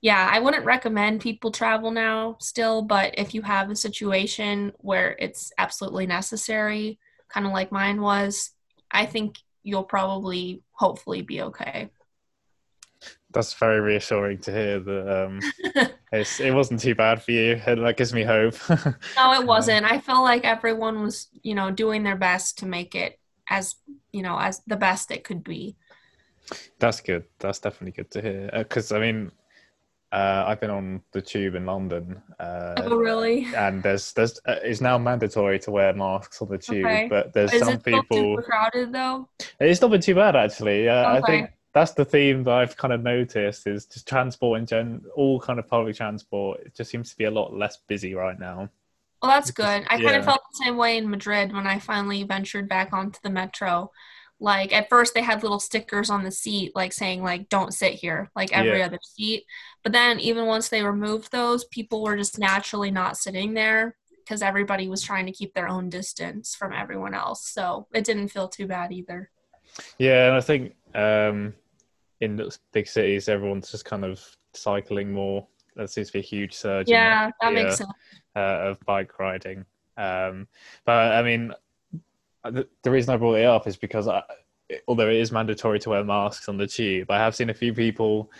yeah, 0.00 0.28
I 0.32 0.40
wouldn't 0.40 0.64
recommend 0.64 1.20
people 1.20 1.52
travel 1.52 1.90
now 1.90 2.36
still, 2.40 2.82
but 2.82 3.14
if 3.18 3.34
you 3.34 3.42
have 3.42 3.70
a 3.70 3.76
situation 3.76 4.72
where 4.78 5.14
it's 5.18 5.52
absolutely 5.58 6.06
necessary, 6.06 6.98
kind 7.28 7.46
of 7.46 7.52
like 7.52 7.70
mine 7.70 8.00
was, 8.00 8.50
I 8.90 9.06
think 9.06 9.36
you'll 9.62 9.84
probably, 9.84 10.62
hopefully, 10.72 11.22
be 11.22 11.42
okay. 11.42 11.90
That's 13.32 13.54
very 13.54 13.80
reassuring 13.80 14.38
to 14.40 14.52
hear 14.52 14.80
that 14.80 15.24
um, 15.24 15.40
it 16.12 16.54
wasn't 16.54 16.80
too 16.80 16.94
bad 16.94 17.22
for 17.22 17.32
you. 17.32 17.60
And 17.66 17.84
that 17.84 17.96
gives 17.96 18.12
me 18.12 18.24
hope. 18.24 18.54
no, 18.68 19.32
it 19.34 19.46
wasn't. 19.46 19.90
I 19.90 19.98
feel 20.00 20.22
like 20.22 20.44
everyone 20.44 21.02
was, 21.02 21.28
you 21.42 21.54
know, 21.54 21.70
doing 21.70 22.02
their 22.02 22.16
best 22.16 22.58
to 22.58 22.66
make 22.66 22.94
it 22.94 23.18
as, 23.52 23.76
you 24.12 24.22
know, 24.22 24.38
as 24.38 24.62
the 24.66 24.76
best 24.76 25.10
it 25.10 25.24
could 25.24 25.44
be. 25.44 25.76
That's 26.78 27.00
good. 27.00 27.24
That's 27.38 27.60
definitely 27.60 27.92
good 27.92 28.10
to 28.12 28.22
hear. 28.22 28.50
Because, 28.52 28.90
uh, 28.90 28.96
I 28.96 29.00
mean, 29.00 29.30
uh, 30.12 30.44
I've 30.46 30.60
been 30.60 30.70
on 30.70 31.02
the 31.12 31.22
tube 31.22 31.54
in 31.54 31.64
London. 31.64 32.20
Uh, 32.38 32.74
oh, 32.78 32.96
really? 32.96 33.46
And 33.56 33.82
there's 33.82 34.12
there's 34.12 34.38
uh, 34.46 34.56
it's 34.62 34.82
now 34.82 34.98
mandatory 34.98 35.58
to 35.60 35.70
wear 35.70 35.94
masks 35.94 36.42
on 36.42 36.48
the 36.48 36.58
tube, 36.58 36.84
okay. 36.84 37.08
but 37.08 37.32
there's 37.32 37.52
Is 37.52 37.60
some 37.60 37.74
it 37.74 37.84
people. 37.84 38.36
Super 38.36 38.42
crowded 38.42 38.92
though. 38.92 39.28
It's 39.58 39.80
not 39.80 39.90
been 39.90 40.02
too 40.02 40.14
bad 40.14 40.36
actually. 40.36 40.86
Uh, 40.86 41.16
okay. 41.16 41.18
I 41.18 41.26
think 41.26 41.50
that's 41.72 41.92
the 41.92 42.04
theme 42.04 42.44
that 42.44 42.52
I've 42.52 42.76
kind 42.76 42.92
of 42.92 43.02
noticed 43.02 43.66
is 43.66 43.86
just 43.86 44.06
transport 44.06 44.60
in 44.60 44.66
gen, 44.66 45.02
all 45.14 45.40
kind 45.40 45.58
of 45.58 45.66
public 45.66 45.96
transport. 45.96 46.60
It 46.60 46.74
just 46.74 46.90
seems 46.90 47.10
to 47.10 47.16
be 47.16 47.24
a 47.24 47.30
lot 47.30 47.54
less 47.54 47.78
busy 47.88 48.14
right 48.14 48.38
now. 48.38 48.68
Well, 49.22 49.30
that's 49.30 49.52
good. 49.52 49.86
I 49.88 49.96
yeah. 49.96 50.08
kind 50.08 50.16
of 50.16 50.24
felt 50.24 50.40
the 50.50 50.64
same 50.64 50.76
way 50.76 50.96
in 50.96 51.08
Madrid 51.08 51.52
when 51.52 51.66
I 51.66 51.78
finally 51.78 52.24
ventured 52.24 52.68
back 52.68 52.92
onto 52.92 53.20
the 53.22 53.30
metro. 53.30 53.92
Like 54.40 54.72
at 54.72 54.88
first 54.88 55.14
they 55.14 55.22
had 55.22 55.44
little 55.44 55.60
stickers 55.60 56.10
on 56.10 56.24
the 56.24 56.32
seat 56.32 56.72
like 56.74 56.92
saying 56.92 57.22
like 57.22 57.48
don't 57.48 57.72
sit 57.72 57.94
here 57.94 58.28
like 58.34 58.52
every 58.52 58.80
yeah. 58.80 58.86
other 58.86 58.98
seat. 59.00 59.44
But 59.84 59.92
then 59.92 60.18
even 60.18 60.46
once 60.46 60.68
they 60.68 60.82
removed 60.82 61.30
those 61.30 61.64
people 61.66 62.02
were 62.02 62.16
just 62.16 62.40
naturally 62.40 62.90
not 62.90 63.16
sitting 63.16 63.54
there 63.54 63.96
because 64.18 64.42
everybody 64.42 64.88
was 64.88 65.02
trying 65.02 65.26
to 65.26 65.32
keep 65.32 65.54
their 65.54 65.68
own 65.68 65.88
distance 65.88 66.56
from 66.56 66.72
everyone 66.72 67.14
else. 67.14 67.48
So 67.48 67.86
it 67.94 68.02
didn't 68.02 68.28
feel 68.28 68.48
too 68.48 68.66
bad 68.66 68.90
either. 68.90 69.30
Yeah 69.98 70.26
and 70.26 70.36
i 70.36 70.40
think 70.40 70.74
um 70.96 71.54
in 72.20 72.48
big 72.72 72.88
cities 72.88 73.28
everyone's 73.28 73.70
just 73.70 73.84
kind 73.84 74.04
of 74.04 74.20
cycling 74.54 75.12
more. 75.12 75.46
That 75.76 75.90
seems 75.90 76.08
to 76.08 76.14
be 76.14 76.18
a 76.18 76.22
huge 76.22 76.52
surge 76.52 76.88
yeah 76.88 77.30
that 77.40 77.54
makes 77.54 77.76
sense 77.76 77.90
uh, 78.36 78.70
of 78.70 78.80
bike 78.86 79.18
riding 79.18 79.64
um 79.96 80.46
but 80.84 81.12
i 81.12 81.22
mean 81.22 81.52
the, 82.44 82.66
the 82.82 82.90
reason 82.90 83.14
I 83.14 83.16
brought 83.16 83.34
it 83.34 83.44
up 83.44 83.66
is 83.66 83.76
because 83.76 84.08
I, 84.08 84.22
although 84.88 85.08
it 85.08 85.16
is 85.16 85.32
mandatory 85.32 85.78
to 85.80 85.90
wear 85.90 86.04
masks 86.04 86.48
on 86.48 86.56
the 86.56 86.66
tube, 86.66 87.10
I 87.10 87.18
have 87.18 87.34
seen 87.34 87.50
a 87.50 87.54
few 87.54 87.72
people 87.72 88.30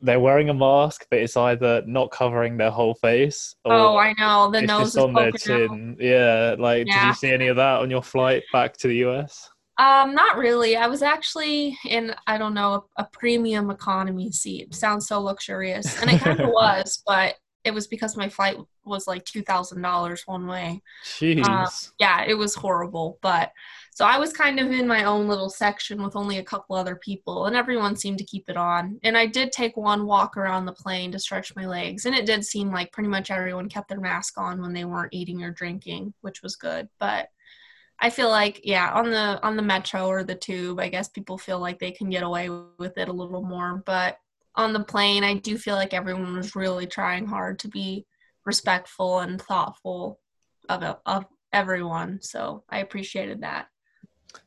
they're 0.00 0.20
wearing 0.20 0.50
a 0.50 0.54
mask, 0.54 1.06
but 1.08 1.20
it's 1.20 1.36
either 1.36 1.82
not 1.86 2.10
covering 2.10 2.58
their 2.58 2.70
whole 2.70 2.94
face. 2.94 3.54
oh, 3.64 3.96
I 3.96 4.12
know 4.18 4.50
the 4.50 4.60
nose 4.60 4.88
is 4.88 4.96
on 4.98 5.14
their 5.14 5.32
chin. 5.32 5.92
Out. 5.92 6.00
Yeah, 6.02 6.56
like 6.58 6.86
yeah. 6.86 7.00
did 7.00 7.08
you 7.08 7.14
see 7.14 7.30
any 7.30 7.46
of 7.46 7.56
that 7.56 7.80
on 7.80 7.90
your 7.90 8.02
flight 8.02 8.42
back 8.52 8.76
to 8.78 8.88
the 8.88 8.96
US? 9.06 9.48
Um, 9.78 10.14
not 10.14 10.36
really. 10.36 10.76
I 10.76 10.88
was 10.88 11.02
actually 11.02 11.78
in 11.86 12.14
I 12.26 12.36
don't 12.36 12.54
know 12.54 12.86
a, 12.98 13.02
a 13.02 13.08
premium 13.12 13.70
economy 13.70 14.30
seat. 14.30 14.74
Sounds 14.74 15.08
so 15.08 15.20
luxurious, 15.22 16.00
and 16.02 16.10
it 16.10 16.20
kind 16.20 16.38
of 16.38 16.48
was, 16.52 17.02
but 17.06 17.36
it 17.64 17.72
was 17.72 17.86
because 17.86 18.14
my 18.14 18.28
flight 18.28 18.58
was 18.84 19.06
like 19.06 19.24
two 19.24 19.42
thousand 19.42 19.82
dollars 19.82 20.22
one 20.26 20.46
way. 20.46 20.82
Jeez. 21.04 21.44
Uh, 21.46 21.68
yeah, 21.98 22.24
it 22.26 22.34
was 22.34 22.54
horrible. 22.54 23.18
But 23.22 23.52
so 23.90 24.04
I 24.04 24.18
was 24.18 24.32
kind 24.32 24.58
of 24.58 24.70
in 24.70 24.86
my 24.86 25.04
own 25.04 25.28
little 25.28 25.50
section 25.50 26.02
with 26.02 26.16
only 26.16 26.38
a 26.38 26.44
couple 26.44 26.76
other 26.76 26.96
people, 26.96 27.46
and 27.46 27.56
everyone 27.56 27.96
seemed 27.96 28.18
to 28.18 28.24
keep 28.24 28.48
it 28.48 28.56
on. 28.56 28.98
And 29.02 29.16
I 29.16 29.26
did 29.26 29.52
take 29.52 29.76
one 29.76 30.06
walk 30.06 30.36
around 30.36 30.66
the 30.66 30.72
plane 30.72 31.12
to 31.12 31.18
stretch 31.18 31.54
my 31.56 31.66
legs, 31.66 32.06
and 32.06 32.14
it 32.14 32.26
did 32.26 32.44
seem 32.44 32.70
like 32.70 32.92
pretty 32.92 33.08
much 33.08 33.30
everyone 33.30 33.68
kept 33.68 33.88
their 33.88 34.00
mask 34.00 34.38
on 34.38 34.60
when 34.60 34.72
they 34.72 34.84
weren't 34.84 35.14
eating 35.14 35.42
or 35.42 35.50
drinking, 35.50 36.14
which 36.22 36.42
was 36.42 36.56
good. 36.56 36.88
But 36.98 37.28
I 38.00 38.10
feel 38.10 38.28
like 38.28 38.60
yeah, 38.64 38.90
on 38.92 39.10
the 39.10 39.40
on 39.42 39.56
the 39.56 39.62
metro 39.62 40.08
or 40.08 40.24
the 40.24 40.34
tube, 40.34 40.80
I 40.80 40.88
guess 40.88 41.08
people 41.08 41.38
feel 41.38 41.58
like 41.58 41.78
they 41.78 41.92
can 41.92 42.10
get 42.10 42.22
away 42.22 42.50
with 42.78 42.98
it 42.98 43.08
a 43.08 43.12
little 43.12 43.42
more, 43.42 43.82
but 43.86 44.18
on 44.56 44.72
the 44.72 44.84
plane, 44.84 45.24
I 45.24 45.34
do 45.34 45.58
feel 45.58 45.74
like 45.74 45.94
everyone 45.94 46.36
was 46.36 46.54
really 46.54 46.86
trying 46.86 47.26
hard 47.26 47.58
to 47.60 47.68
be 47.68 48.06
respectful 48.44 49.20
and 49.20 49.40
thoughtful 49.40 50.20
of 50.68 50.96
of 51.06 51.26
everyone. 51.52 52.20
So 52.22 52.64
I 52.68 52.78
appreciated 52.78 53.42
that. 53.42 53.68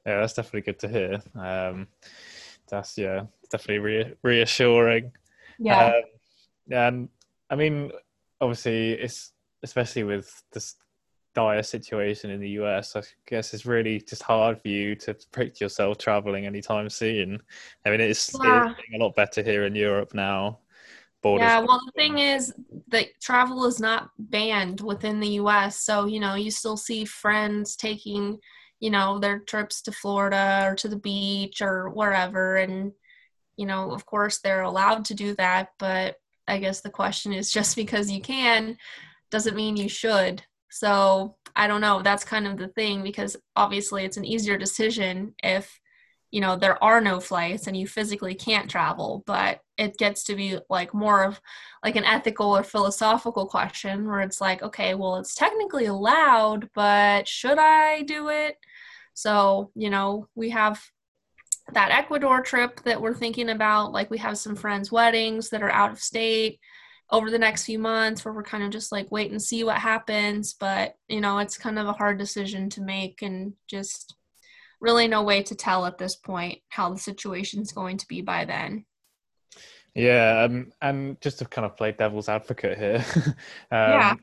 Yeah, 0.06 0.20
that's 0.20 0.34
definitely 0.34 0.62
good 0.62 0.80
to 0.80 0.88
hear. 0.88 1.22
Um, 1.36 1.88
that's 2.70 2.98
yeah, 2.98 3.24
definitely 3.50 3.80
re- 3.80 4.14
reassuring. 4.24 5.12
Yeah. 5.60 5.88
Um, 5.88 6.04
and 6.70 7.10
I 7.50 7.56
mean, 7.56 7.92
obviously, 8.42 8.94
it's 8.94 9.32
especially 9.64 10.04
with 10.04 10.44
this 10.52 10.76
dire 11.38 11.62
situation 11.62 12.32
in 12.32 12.40
the 12.40 12.50
US, 12.62 12.96
I 12.96 13.04
guess 13.28 13.54
it's 13.54 13.68
really 13.68 14.02
just 14.02 14.24
hard 14.24 14.60
for 14.60 14.70
you 14.70 14.96
to 14.96 15.16
predict 15.32 15.62
yourself 15.62 16.00
traveling 16.00 16.48
anytime 16.48 16.90
soon. 16.90 17.40
I 17.86 17.92
mean, 17.92 18.02
it's, 18.02 18.36
yeah. 18.44 18.72
it's 18.72 18.96
a 18.96 18.98
lot 18.98 19.16
better 19.16 19.44
here 19.44 19.66
in 19.66 19.76
Europe 19.76 20.16
now. 20.16 20.58
Borders 21.24 21.46
yeah, 21.46 21.60
well, 21.60 21.82
the 21.86 21.92
thing 21.94 22.20
is 22.20 22.54
that 22.90 23.08
travel 23.22 23.66
is 23.66 23.80
not 23.80 24.10
banned 24.20 24.82
within 24.82 25.20
the 25.20 25.30
US. 25.42 25.80
So, 25.80 26.06
you 26.06 26.20
know, 26.20 26.36
you 26.36 26.52
still 26.52 26.78
see 26.78 27.06
friends 27.06 27.76
taking, 27.76 28.38
you 28.80 28.90
know, 28.90 29.20
their 29.20 29.40
trips 29.40 29.82
to 29.84 29.92
Florida 29.92 30.64
or 30.66 30.76
to 30.76 30.88
the 30.88 30.98
beach 31.00 31.62
or 31.62 31.90
wherever. 31.90 32.58
And, 32.58 32.92
you 33.58 33.66
know, 33.66 33.92
of 33.92 34.06
course, 34.06 34.40
they're 34.40 34.62
allowed 34.62 35.06
to 35.06 35.16
do 35.16 35.34
that. 35.36 35.70
But 35.80 36.18
I 36.48 36.60
guess 36.60 36.82
the 36.82 36.90
question 36.90 37.34
is 37.34 37.52
just 37.60 37.76
because 37.76 38.12
you 38.12 38.22
can 38.22 38.78
doesn't 39.32 39.56
mean 39.56 39.76
you 39.76 39.90
should. 39.90 40.44
So 40.70 41.36
I 41.56 41.68
don't 41.68 41.82
know. 41.82 42.02
That's 42.02 42.24
kind 42.24 42.46
of 42.46 42.58
the 42.58 42.68
thing 42.68 43.02
because 43.02 43.36
obviously 43.56 44.06
it's 44.06 44.18
an 44.18 44.26
easier 44.26 44.58
decision 44.58 45.34
if 45.44 45.80
you 46.32 46.42
know 46.42 46.56
there 46.56 46.82
are 46.84 47.00
no 47.00 47.20
flights 47.20 47.68
and 47.68 47.78
you 47.78 47.88
physically 47.88 48.36
can't 48.36 48.70
travel 48.70 49.24
but 49.26 49.62
it 49.78 49.98
gets 49.98 50.24
to 50.24 50.36
be 50.36 50.60
like 50.70 50.94
more 50.94 51.24
of 51.24 51.40
like 51.84 51.96
an 51.96 52.04
ethical 52.04 52.56
or 52.56 52.64
philosophical 52.64 53.46
question 53.46 54.08
where 54.08 54.22
it's 54.22 54.42
like 54.42 54.62
okay 54.62 54.94
well 54.94 55.18
it's 55.18 55.36
technically 55.36 55.86
allowed 55.86 56.70
but 56.74 57.28
should 57.28 57.58
i 57.60 58.02
do 58.04 58.30
it? 58.30 58.58
So 59.14 59.72
you 59.76 59.90
know 59.90 60.28
we 60.36 60.50
have 60.52 60.84
that 61.74 61.92
ecuador 61.92 62.42
trip 62.42 62.82
that 62.84 63.02
we're 63.02 63.14
thinking 63.14 63.50
about 63.50 63.92
like 63.92 64.10
we 64.10 64.18
have 64.20 64.38
some 64.38 64.56
friends 64.56 64.92
weddings 64.92 65.50
that 65.50 65.64
are 65.64 65.72
out 65.72 65.92
of 65.92 66.00
state 66.00 66.60
over 67.10 67.32
the 67.32 67.40
next 67.40 67.66
few 67.66 67.80
months 67.80 68.24
where 68.24 68.34
we're 68.34 68.44
kind 68.44 68.64
of 68.64 68.70
just 68.70 68.92
like 68.92 69.12
wait 69.12 69.32
and 69.32 69.42
see 69.42 69.64
what 69.64 69.78
happens 69.78 70.54
but 70.54 70.96
you 71.08 71.20
know 71.22 71.40
it's 71.40 71.58
kind 71.58 71.80
of 71.80 71.88
a 71.88 71.94
hard 71.94 72.18
decision 72.18 72.70
to 72.70 72.82
make 72.82 73.22
and 73.22 73.54
just 73.68 74.17
really 74.80 75.08
no 75.08 75.24
way 75.24 75.42
to 75.44 75.56
tell 75.56 75.86
at 75.86 75.98
this 75.98 76.16
point 76.16 76.60
how 76.70 76.90
the 76.90 77.00
situation 77.00 77.62
is 77.62 77.72
going 77.72 77.98
to 77.98 78.08
be 78.08 78.22
by 78.22 78.46
then 78.46 78.86
yeah 79.96 80.44
um, 80.44 80.72
and 80.82 81.20
just 81.22 81.40
to 81.40 81.46
kind 81.46 81.66
of 81.66 81.76
play 81.76 81.92
devil's 81.92 82.30
advocate 82.30 82.78
here 82.78 83.06
um, 83.16 83.34
yeah 83.72 84.16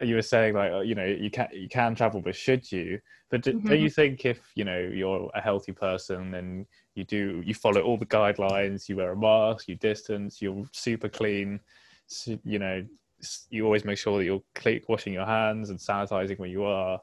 you 0.00 0.16
were 0.16 0.22
saying 0.22 0.52
like 0.54 0.84
you 0.84 0.96
know 0.96 1.04
you 1.04 1.30
can 1.30 1.46
you 1.52 1.68
can 1.68 1.94
travel 1.94 2.20
but 2.20 2.34
should 2.34 2.70
you 2.72 2.98
but 3.30 3.40
do, 3.40 3.52
mm-hmm. 3.52 3.68
do 3.68 3.76
you 3.76 3.88
think 3.88 4.24
if 4.24 4.40
you 4.56 4.64
know 4.64 4.78
you're 4.80 5.30
a 5.34 5.40
healthy 5.40 5.70
person 5.70 6.34
and 6.34 6.66
you 6.96 7.04
do 7.04 7.40
you 7.46 7.54
follow 7.54 7.80
all 7.82 7.96
the 7.96 8.06
guidelines 8.06 8.88
you 8.88 8.96
wear 8.96 9.12
a 9.12 9.16
mask 9.16 9.68
you 9.68 9.76
distance 9.76 10.42
you're 10.42 10.66
super 10.72 11.08
clean 11.08 11.60
you 12.44 12.58
know, 12.58 12.84
you 13.50 13.64
always 13.64 13.84
make 13.84 13.98
sure 13.98 14.18
that 14.18 14.24
you're 14.24 14.80
washing 14.88 15.12
your 15.12 15.26
hands 15.26 15.70
and 15.70 15.78
sanitizing 15.78 16.38
where 16.38 16.48
you 16.48 16.64
are. 16.64 17.00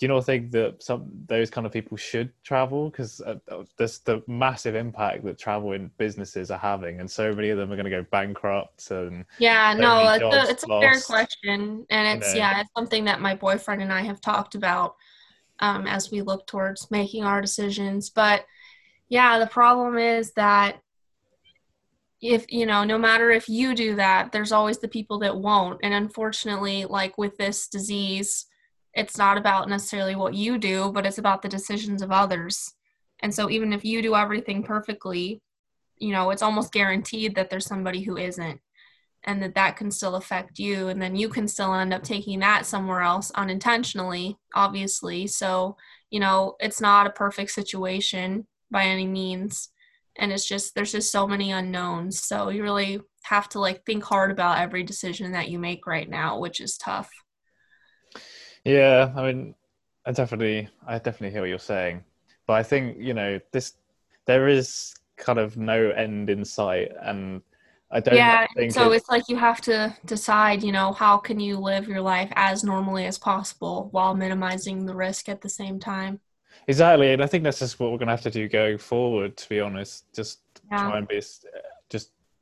Do 0.00 0.06
you 0.06 0.08
not 0.14 0.24
think 0.24 0.50
that 0.52 0.82
some 0.82 1.10
those 1.26 1.50
kind 1.50 1.66
of 1.66 1.74
people 1.74 1.98
should 1.98 2.32
travel 2.42 2.88
because 2.88 3.20
uh, 3.20 3.34
there's 3.76 3.98
the 3.98 4.22
massive 4.26 4.74
impact 4.74 5.24
that 5.24 5.38
travel 5.38 5.72
in 5.72 5.90
businesses 5.98 6.50
are 6.50 6.58
having, 6.58 7.00
and 7.00 7.10
so 7.10 7.34
many 7.34 7.50
of 7.50 7.58
them 7.58 7.70
are 7.70 7.76
going 7.76 7.84
to 7.84 7.90
go 7.90 8.06
bankrupt 8.10 8.90
and 8.90 9.26
yeah, 9.38 9.74
no, 9.74 10.10
it's 10.14 10.22
a, 10.22 10.50
it's 10.50 10.64
a 10.64 10.80
fair 10.80 10.98
question, 11.02 11.84
and 11.90 12.18
it's 12.18 12.32
you 12.32 12.40
know. 12.40 12.46
yeah, 12.46 12.60
it's 12.62 12.70
something 12.74 13.04
that 13.04 13.20
my 13.20 13.34
boyfriend 13.34 13.82
and 13.82 13.92
I 13.92 14.00
have 14.00 14.22
talked 14.22 14.54
about 14.54 14.96
um, 15.58 15.86
as 15.86 16.10
we 16.10 16.22
look 16.22 16.46
towards 16.46 16.90
making 16.90 17.24
our 17.24 17.42
decisions. 17.42 18.08
But 18.08 18.46
yeah, 19.10 19.38
the 19.38 19.48
problem 19.48 19.98
is 19.98 20.32
that 20.32 20.80
if 22.22 22.50
you 22.50 22.64
know 22.64 22.84
no 22.84 22.96
matter 22.96 23.30
if 23.30 23.50
you 23.50 23.74
do 23.74 23.96
that 23.96 24.30
there's 24.30 24.52
always 24.52 24.78
the 24.78 24.88
people 24.88 25.18
that 25.18 25.36
won't 25.36 25.80
and 25.82 25.94
unfortunately 25.94 26.84
like 26.84 27.16
with 27.16 27.36
this 27.38 27.66
disease 27.68 28.46
it's 28.94 29.16
not 29.16 29.38
about 29.38 29.68
necessarily 29.68 30.16
what 30.16 30.34
you 30.34 30.58
do 30.58 30.90
but 30.92 31.06
it's 31.06 31.18
about 31.18 31.42
the 31.42 31.48
decisions 31.48 32.02
of 32.02 32.10
others. 32.10 32.74
And 33.20 33.34
so 33.34 33.50
even 33.50 33.72
if 33.72 33.84
you 33.84 34.02
do 34.02 34.14
everything 34.14 34.62
perfectly 34.62 35.42
you 35.98 36.12
know 36.12 36.30
it's 36.30 36.42
almost 36.42 36.72
guaranteed 36.72 37.34
that 37.34 37.50
there's 37.50 37.66
somebody 37.66 38.02
who 38.02 38.16
isn't 38.16 38.60
and 39.24 39.42
that 39.42 39.54
that 39.54 39.76
can 39.76 39.90
still 39.90 40.16
affect 40.16 40.58
you. 40.58 40.88
And 40.88 41.00
then 41.00 41.14
you 41.14 41.28
can 41.28 41.46
still 41.46 41.74
end 41.74 41.92
up 41.92 42.02
taking 42.02 42.38
that 42.40 42.64
somewhere 42.64 43.02
else 43.02 43.30
unintentionally 43.32 44.38
obviously. 44.54 45.26
So 45.26 45.76
you 46.10 46.20
know 46.20 46.56
it's 46.60 46.80
not 46.80 47.06
a 47.06 47.10
perfect 47.10 47.50
situation 47.52 48.46
by 48.70 48.84
any 48.84 49.06
means. 49.06 49.68
And 50.16 50.32
it's 50.32 50.46
just 50.48 50.74
there's 50.74 50.92
just 50.92 51.12
so 51.12 51.26
many 51.26 51.52
unknowns. 51.52 52.20
So 52.20 52.48
you 52.48 52.62
really 52.62 53.00
have 53.22 53.48
to 53.50 53.60
like 53.60 53.84
think 53.84 54.02
hard 54.02 54.30
about 54.30 54.58
every 54.58 54.82
decision 54.82 55.32
that 55.32 55.50
you 55.50 55.58
make 55.58 55.86
right 55.86 56.08
now 56.08 56.38
which 56.38 56.60
is 56.60 56.78
tough 56.78 57.10
yeah 58.64 59.12
i 59.16 59.32
mean 59.32 59.54
I 60.06 60.12
definitely, 60.12 60.66
I 60.86 60.98
definitely 60.98 61.30
hear 61.30 61.42
what 61.42 61.50
you're 61.50 61.58
saying, 61.58 62.02
but 62.46 62.54
I 62.54 62.62
think 62.62 62.96
you 62.98 63.12
know 63.14 63.38
this. 63.52 63.74
There 64.26 64.48
is 64.48 64.94
kind 65.16 65.38
of 65.38 65.58
no 65.58 65.90
end 65.90 66.30
in 66.30 66.44
sight, 66.44 66.92
and 67.02 67.42
I 67.90 68.00
don't. 68.00 68.16
Yeah, 68.16 68.46
think 68.56 68.76
so 68.76 68.92
it's, 68.92 68.92
it's 68.92 69.08
like 69.08 69.28
you 69.28 69.36
have 69.36 69.60
to 69.62 69.96
decide, 70.04 70.62
you 70.62 70.72
know, 70.72 70.92
how 70.92 71.16
can 71.18 71.38
you 71.40 71.58
live 71.58 71.86
your 71.88 72.00
life 72.00 72.30
as 72.36 72.64
normally 72.64 73.06
as 73.06 73.18
possible 73.18 73.88
while 73.92 74.14
minimizing 74.14 74.84
the 74.86 74.94
risk 74.96 75.28
at 75.28 75.40
the 75.42 75.48
same 75.48 75.78
time. 75.78 76.20
exactly, 76.66 77.12
and 77.12 77.22
I 77.22 77.26
think 77.26 77.44
that's 77.44 77.58
just 77.58 77.78
what 77.80 77.92
we're 77.92 77.98
gonna 77.98 78.10
have 78.12 78.22
to 78.22 78.30
do 78.30 78.48
going 78.48 78.78
forward. 78.78 79.36
To 79.36 79.48
be 79.48 79.60
honest, 79.60 80.04
just 80.14 80.40
Yeah. 80.70 80.90
try 80.90 80.98
and 80.98 81.08
be, 81.08 81.20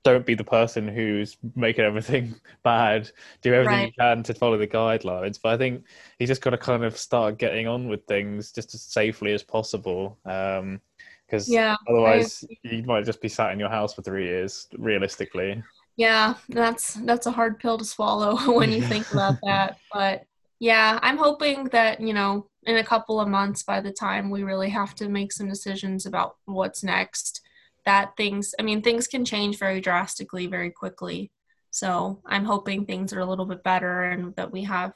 don't 0.04 0.24
be 0.24 0.34
the 0.34 0.44
person 0.44 0.88
who's 0.88 1.36
making 1.54 1.84
everything 1.84 2.34
bad. 2.62 3.10
Do 3.42 3.52
everything 3.54 3.86
you 3.86 3.92
can 3.98 4.22
to 4.24 4.34
follow 4.34 4.56
the 4.56 4.66
guidelines, 4.66 5.38
but 5.42 5.52
I 5.52 5.56
think 5.56 5.84
you 6.18 6.26
just 6.26 6.40
got 6.40 6.50
to 6.50 6.58
kind 6.58 6.84
of 6.84 6.96
start 6.96 7.38
getting 7.38 7.66
on 7.66 7.88
with 7.88 8.04
things 8.06 8.52
just 8.52 8.74
as 8.74 8.82
safely 8.82 9.32
as 9.32 9.42
possible. 9.42 10.18
Um, 10.24 10.80
because 11.26 11.48
Yeah. 11.48 11.76
I- 11.86 11.90
otherwise 11.90 12.44
you 12.62 12.82
might 12.84 13.04
just 13.04 13.20
be 13.20 13.28
sat 13.28 13.52
in 13.52 13.58
your 13.58 13.68
house 13.68 13.92
for 13.92 14.02
three 14.02 14.24
years, 14.26 14.66
realistically. 14.78 15.62
Yeah, 15.96 16.34
that's 16.48 16.94
that's 16.94 17.26
a 17.26 17.32
hard 17.32 17.58
pill 17.58 17.76
to 17.76 17.84
swallow 17.84 18.36
when 18.54 18.70
you 18.70 18.80
think 18.80 19.10
about 19.10 19.36
that. 19.42 19.78
But 19.92 20.24
yeah, 20.60 20.98
I'm 21.02 21.18
hoping 21.18 21.64
that, 21.64 22.00
you 22.00 22.14
know, 22.14 22.48
in 22.62 22.76
a 22.76 22.84
couple 22.84 23.20
of 23.20 23.28
months 23.28 23.62
by 23.62 23.80
the 23.80 23.92
time 23.92 24.30
we 24.30 24.42
really 24.42 24.70
have 24.70 24.94
to 24.96 25.08
make 25.08 25.32
some 25.32 25.48
decisions 25.48 26.06
about 26.06 26.36
what's 26.46 26.82
next, 26.82 27.42
that 27.88 28.14
things 28.18 28.54
I 28.58 28.62
mean, 28.62 28.82
things 28.82 29.06
can 29.06 29.24
change 29.24 29.58
very 29.58 29.80
drastically 29.80 30.46
very 30.46 30.70
quickly. 30.70 31.32
So, 31.70 32.20
I'm 32.26 32.44
hoping 32.44 32.84
things 32.84 33.12
are 33.12 33.20
a 33.20 33.26
little 33.26 33.46
bit 33.46 33.62
better 33.62 34.04
and 34.04 34.36
that 34.36 34.52
we 34.52 34.64
have 34.64 34.92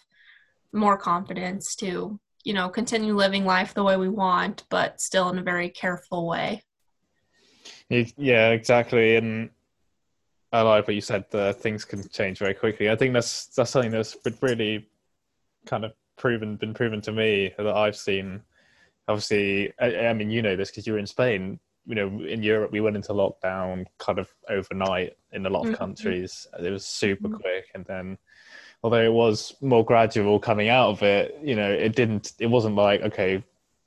more 0.73 0.99
confidence 0.99 1.75
to, 1.77 2.21
you 2.45 2.53
know, 2.53 2.69
continue 2.69 3.15
living 3.15 3.47
life 3.47 3.73
the 3.73 3.83
way 3.83 3.97
we 3.97 4.11
want, 4.11 4.65
but 4.69 5.01
still 5.01 5.31
in 5.31 5.39
a 5.39 5.43
very 5.43 5.71
careful 5.71 6.27
way. 6.27 6.63
Yeah, 7.89 8.51
exactly. 8.51 9.17
And 9.17 9.51
I 10.53 10.61
like 10.61 10.87
what 10.87 10.95
you 10.95 11.01
said. 11.01 11.25
The 11.31 11.55
things 11.55 11.87
can 11.87 12.07
change 12.11 12.39
very 12.39 12.55
quickly. 12.55 12.91
I 12.91 12.97
think 12.97 13.15
that's 13.15 13.47
that's 13.47 13.71
something 13.71 13.91
that's 13.91 14.17
been 14.17 14.37
really 14.43 14.87
kind 15.65 15.85
of 15.87 15.93
proven, 16.19 16.57
been 16.57 16.75
proven 16.75 17.01
to 17.03 17.13
me 17.13 17.55
that 17.57 17.67
I've 17.67 17.97
seen. 17.97 18.43
Obviously, 19.09 19.73
I, 19.81 20.09
I 20.09 20.13
mean, 20.13 20.31
you 20.31 20.43
know 20.43 20.57
this 20.57 20.71
because 20.71 20.87
you 20.87 20.93
were 20.93 20.99
in 20.99 21.07
Spain. 21.07 21.59
You 21.87 21.95
know, 21.97 22.23
in 22.25 22.43
Europe, 22.43 22.73
we 22.73 22.81
went 22.81 22.97
into 22.97 23.13
lockdown 23.13 23.87
kind 23.99 24.19
of 24.19 24.29
overnight 24.49 25.17
in 25.33 25.47
a 25.47 25.51
lot 25.51 25.63
of 25.63 25.69
Mhm. 25.69 25.73
countries. 25.73 26.47
It 26.59 26.71
was 26.71 26.87
super 26.87 27.29
Mhm. 27.29 27.37
quick, 27.43 27.67
and 27.75 27.85
then 27.87 28.19
although 28.83 29.03
it 29.05 29.13
was 29.13 29.55
more 29.63 29.85
gradual 29.85 30.39
coming 30.41 30.69
out 30.69 30.91
of 30.91 31.03
it, 31.03 31.37
you 31.43 31.57
know, 31.57 31.71
it 31.73 31.97
didn't. 31.97 32.33
It 32.41 32.47
wasn't 32.49 32.77
like 32.77 33.03
okay. 33.03 33.45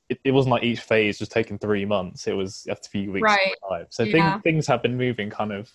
It, 0.08 0.20
it 0.24 0.32
wasn't 0.32 0.52
like 0.52 0.62
each 0.64 0.80
phase 0.80 1.20
was 1.20 1.28
taking 1.30 1.58
three 1.58 1.84
months. 1.84 2.28
It 2.28 2.34
was 2.34 2.66
a 2.70 2.76
few 2.76 3.12
weeks 3.12 3.22
Right. 3.22 3.86
So 3.90 4.04
Yeah. 4.04 4.12
things 4.12 4.42
things 4.42 4.66
have 4.68 4.82
been 4.82 4.96
moving 4.96 5.30
kind 5.30 5.52
of 5.52 5.70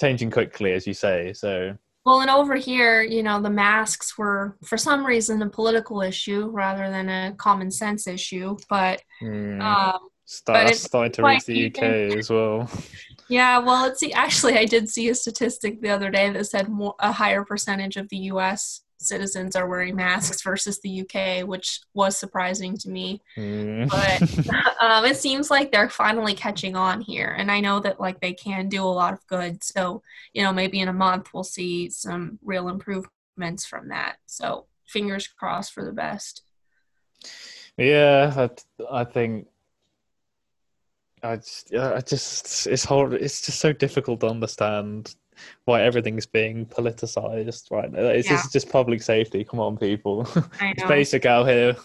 changing 0.00 0.30
quickly, 0.30 0.72
as 0.72 0.86
you 0.86 0.94
say. 0.94 1.32
So 1.32 1.76
Well, 2.04 2.20
and 2.20 2.30
over 2.30 2.54
here, 2.54 3.02
you 3.02 3.22
know, 3.22 3.42
the 3.42 3.50
masks 3.50 4.16
were 4.16 4.56
for 4.64 4.78
some 4.78 5.04
reason 5.04 5.42
a 5.42 5.50
political 5.50 6.02
issue 6.02 6.48
rather 6.50 6.88
than 6.88 7.08
a 7.08 7.34
common 7.36 7.70
sense 7.72 8.06
issue. 8.06 8.56
But 8.68 9.02
mm, 9.20 9.76
um, 9.76 9.98
start, 10.26 10.74
starting 10.74 11.12
to 11.12 11.22
reach 11.22 11.44
the 11.44 11.66
UK 11.66 11.82
as 12.18 12.28
well. 12.28 12.68
yeah, 13.28 13.58
well, 13.58 13.86
it's 13.86 14.00
the 14.00 14.12
actually 14.12 14.58
I 14.58 14.66
did 14.66 14.88
see 14.88 15.08
a 15.08 15.14
statistic 15.14 15.80
the 15.80 15.90
other 15.90 16.10
day 16.10 16.30
that 16.30 16.44
said 16.44 16.68
more, 16.68 16.94
a 16.98 17.12
higher 17.12 17.44
percentage 17.44 17.96
of 17.96 18.08
the 18.10 18.18
U.S. 18.32 18.82
citizens 18.98 19.56
are 19.56 19.68
wearing 19.68 19.96
masks 19.96 20.42
versus 20.42 20.80
the 20.80 21.02
UK, 21.02 21.46
which 21.46 21.80
was 21.94 22.16
surprising 22.16 22.76
to 22.78 22.90
me. 22.90 23.22
Mm. 23.36 23.88
But 23.88 24.76
um, 24.80 25.04
it 25.04 25.16
seems 25.16 25.50
like 25.50 25.72
they're 25.72 25.88
finally 25.88 26.34
catching 26.34 26.76
on 26.76 27.00
here, 27.00 27.34
and 27.38 27.50
I 27.50 27.60
know 27.60 27.80
that 27.80 28.00
like 28.00 28.20
they 28.20 28.34
can 28.34 28.68
do 28.68 28.82
a 28.82 28.84
lot 28.84 29.14
of 29.14 29.26
good. 29.28 29.62
So 29.64 30.02
you 30.34 30.42
know, 30.42 30.52
maybe 30.52 30.80
in 30.80 30.88
a 30.88 30.92
month 30.92 31.32
we'll 31.32 31.44
see 31.44 31.88
some 31.88 32.38
real 32.44 32.68
improvements 32.68 33.64
from 33.64 33.88
that. 33.88 34.16
So 34.26 34.66
fingers 34.86 35.28
crossed 35.28 35.72
for 35.72 35.84
the 35.84 35.92
best. 35.92 36.42
yeah, 37.76 38.32
I, 38.36 39.00
I 39.00 39.04
think. 39.04 39.46
I 41.22 41.36
just, 41.36 41.70
yeah, 41.72 41.94
I 41.94 42.00
just, 42.00 42.66
it's 42.66 42.84
hard. 42.84 43.14
It's 43.14 43.40
just 43.44 43.58
so 43.58 43.72
difficult 43.72 44.20
to 44.20 44.28
understand 44.28 45.14
why 45.64 45.82
everything's 45.82 46.26
being 46.26 46.66
politicized 46.66 47.70
right 47.70 47.90
now. 47.90 48.00
It's 48.00 48.28
Yeah. 48.28 48.36
just, 48.36 48.52
just 48.52 48.70
public 48.70 49.02
safety. 49.02 49.44
Come 49.44 49.60
on, 49.60 49.76
people. 49.76 50.26
I 50.60 50.70
it's 50.76 50.84
basic 50.84 51.26
out 51.26 51.46
here. 51.48 51.76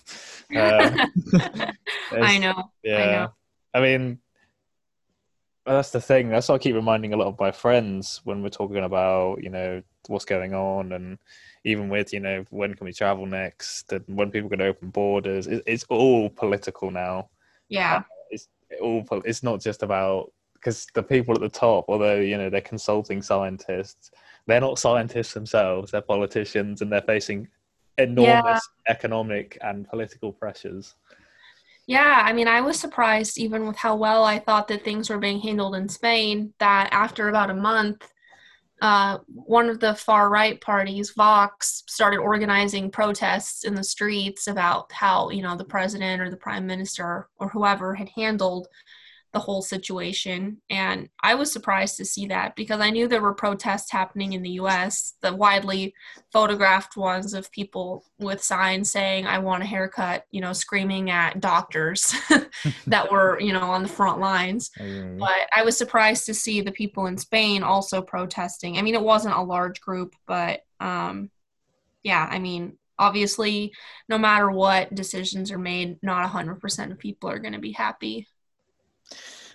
Uh, 0.55 1.07
I 2.11 2.37
know. 2.37 2.71
Yeah. 2.83 3.11
know. 3.11 3.33
I 3.73 3.81
mean, 3.81 4.19
that's 5.65 5.91
the 5.91 6.01
thing. 6.01 6.29
That's 6.29 6.49
what 6.49 6.55
I 6.55 6.59
keep 6.59 6.75
reminding 6.75 7.13
a 7.13 7.17
lot 7.17 7.27
of 7.27 7.39
my 7.39 7.51
friends 7.51 8.21
when 8.23 8.41
we're 8.41 8.49
talking 8.49 8.83
about, 8.83 9.43
you 9.43 9.49
know, 9.49 9.81
what's 10.07 10.25
going 10.25 10.53
on 10.53 10.91
and 10.93 11.17
even 11.63 11.89
with, 11.89 12.11
you 12.11 12.19
know, 12.19 12.43
when 12.49 12.73
can 12.73 12.85
we 12.85 12.93
travel 12.93 13.25
next 13.25 13.91
and 13.93 14.03
when 14.07 14.31
people 14.31 14.49
can 14.49 14.61
open 14.61 14.89
borders. 14.89 15.47
It, 15.47 15.63
it's 15.65 15.85
all 15.89 16.29
political 16.29 16.89
now. 16.91 17.29
Yeah. 17.69 18.03
It's 18.71 18.81
all, 18.81 19.05
it's 19.25 19.43
not 19.43 19.61
just 19.61 19.83
about, 19.83 20.31
because 20.53 20.87
the 20.93 21.03
people 21.03 21.35
at 21.35 21.41
the 21.41 21.49
top, 21.49 21.85
although, 21.87 22.15
you 22.15 22.37
know, 22.37 22.49
they're 22.49 22.61
consulting 22.61 23.21
scientists, 23.21 24.11
they're 24.47 24.61
not 24.61 24.79
scientists 24.79 25.33
themselves. 25.33 25.91
They're 25.91 26.01
politicians 26.01 26.81
and 26.81 26.91
they're 26.91 27.01
facing 27.01 27.47
enormous 27.97 28.67
economic 28.87 29.57
and 29.61 29.87
political 29.87 30.31
pressures. 30.31 30.95
Yeah, 31.87 32.21
I 32.23 32.31
mean, 32.31 32.47
I 32.47 32.61
was 32.61 32.79
surprised 32.79 33.37
even 33.37 33.67
with 33.67 33.75
how 33.75 33.95
well 33.95 34.23
I 34.23 34.39
thought 34.39 34.67
that 34.69 34.83
things 34.83 35.09
were 35.09 35.17
being 35.17 35.39
handled 35.41 35.75
in 35.75 35.89
Spain. 35.89 36.53
That 36.59 36.89
after 36.91 37.27
about 37.27 37.49
a 37.49 37.55
month, 37.55 38.10
uh, 38.81 39.19
one 39.27 39.69
of 39.69 39.79
the 39.79 39.93
far 39.93 40.29
right 40.29 40.59
parties, 40.59 41.11
Vox, 41.11 41.83
started 41.87 42.17
organizing 42.17 42.89
protests 42.89 43.63
in 43.63 43.75
the 43.75 43.83
streets 43.83 44.47
about 44.47 44.91
how 44.91 45.29
you 45.29 45.43
know 45.43 45.55
the 45.55 45.63
president 45.63 46.21
or 46.21 46.29
the 46.29 46.37
prime 46.37 46.65
minister 46.65 47.29
or 47.37 47.49
whoever 47.49 47.93
had 47.93 48.09
handled 48.09 48.67
the 49.33 49.39
whole 49.39 49.61
situation. 49.61 50.61
And 50.69 51.09
I 51.23 51.35
was 51.35 51.51
surprised 51.51 51.97
to 51.97 52.05
see 52.05 52.27
that 52.27 52.55
because 52.55 52.81
I 52.81 52.89
knew 52.89 53.07
there 53.07 53.21
were 53.21 53.33
protests 53.33 53.91
happening 53.91 54.33
in 54.33 54.41
the 54.41 54.51
U.S. 54.51 55.13
The 55.21 55.33
widely 55.33 55.93
photographed 56.33 56.97
ones 56.97 57.33
of 57.33 57.51
people 57.51 58.03
with 58.19 58.43
signs 58.43 58.91
saying 58.91 59.27
"I 59.27 59.39
want 59.39 59.63
a 59.63 59.65
haircut," 59.65 60.25
you 60.31 60.41
know, 60.41 60.53
screaming 60.53 61.09
at 61.09 61.39
doctors 61.39 62.13
that 62.87 63.11
were, 63.11 63.39
you 63.39 63.53
know, 63.53 63.61
on 63.61 63.83
the 63.83 63.89
front 63.89 64.19
lines. 64.19 64.69
Mm. 64.81 65.19
But 65.19 65.47
I 65.55 65.63
was 65.63 65.77
surprised 65.77 66.25
to 66.25 66.33
see 66.33 66.59
the 66.59 66.71
people 66.71 67.05
in 67.05 67.17
Spain 67.17 67.61
also 67.61 68.01
protesting. 68.01 68.77
I 68.77 68.81
mean, 68.81 68.95
it 68.95 69.01
wasn't 69.01 69.35
a 69.35 69.41
large 69.41 69.79
group, 69.79 70.15
but 70.25 70.61
um, 70.79 71.29
yeah, 72.03 72.27
I 72.29 72.39
mean, 72.39 72.77
obviously, 73.01 73.73
no 74.07 74.17
matter 74.17 74.49
what 74.49 74.93
decisions 74.93 75.51
are 75.51 75.57
made, 75.57 75.97
not 76.01 76.29
100% 76.29 76.91
of 76.91 76.99
people 76.99 77.29
are 77.29 77.39
going 77.39 77.53
to 77.53 77.59
be 77.59 77.71
happy. 77.71 78.27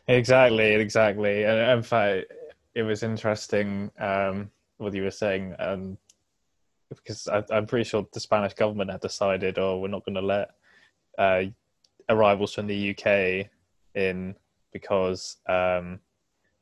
Exactly, 0.09 0.74
exactly. 0.74 1.44
And 1.44 1.78
in 1.78 1.82
fact, 1.82 2.32
it 2.74 2.82
was 2.82 3.02
interesting 3.02 3.90
um, 3.98 4.50
what 4.78 4.94
you 4.94 5.02
were 5.02 5.11
saying, 5.11 5.54
um, 5.59 5.98
because 6.88 7.26
I, 7.26 7.42
I'm 7.50 7.66
pretty 7.66 7.88
sure 7.88 8.07
the 8.12 8.20
Spanish 8.20 8.54
government 8.54 8.90
had 8.90 9.00
decided, 9.00 9.59
oh, 9.59 9.78
we're 9.78 9.88
not 9.88 10.04
going 10.04 10.14
to 10.14 10.20
let 10.20 10.50
uh, 11.18 11.44
arrivals 12.09 12.54
from 12.54 12.66
the 12.66 12.90
UK 12.90 13.50
in 13.94 14.36
because 14.72 15.38
um, 15.48 15.98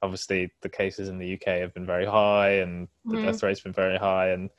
obviously 0.03 0.51
the 0.63 0.69
cases 0.69 1.09
in 1.09 1.19
the 1.19 1.35
UK 1.35 1.61
have 1.61 1.75
been 1.75 1.87
very 1.87 2.07
high 2.07 2.61
and 2.61 2.89
the 3.05 3.21
death 3.21 3.43
rate's 3.43 3.61
been 3.61 3.73
very 3.73 3.99
high, 3.99 4.29
and 4.29 4.51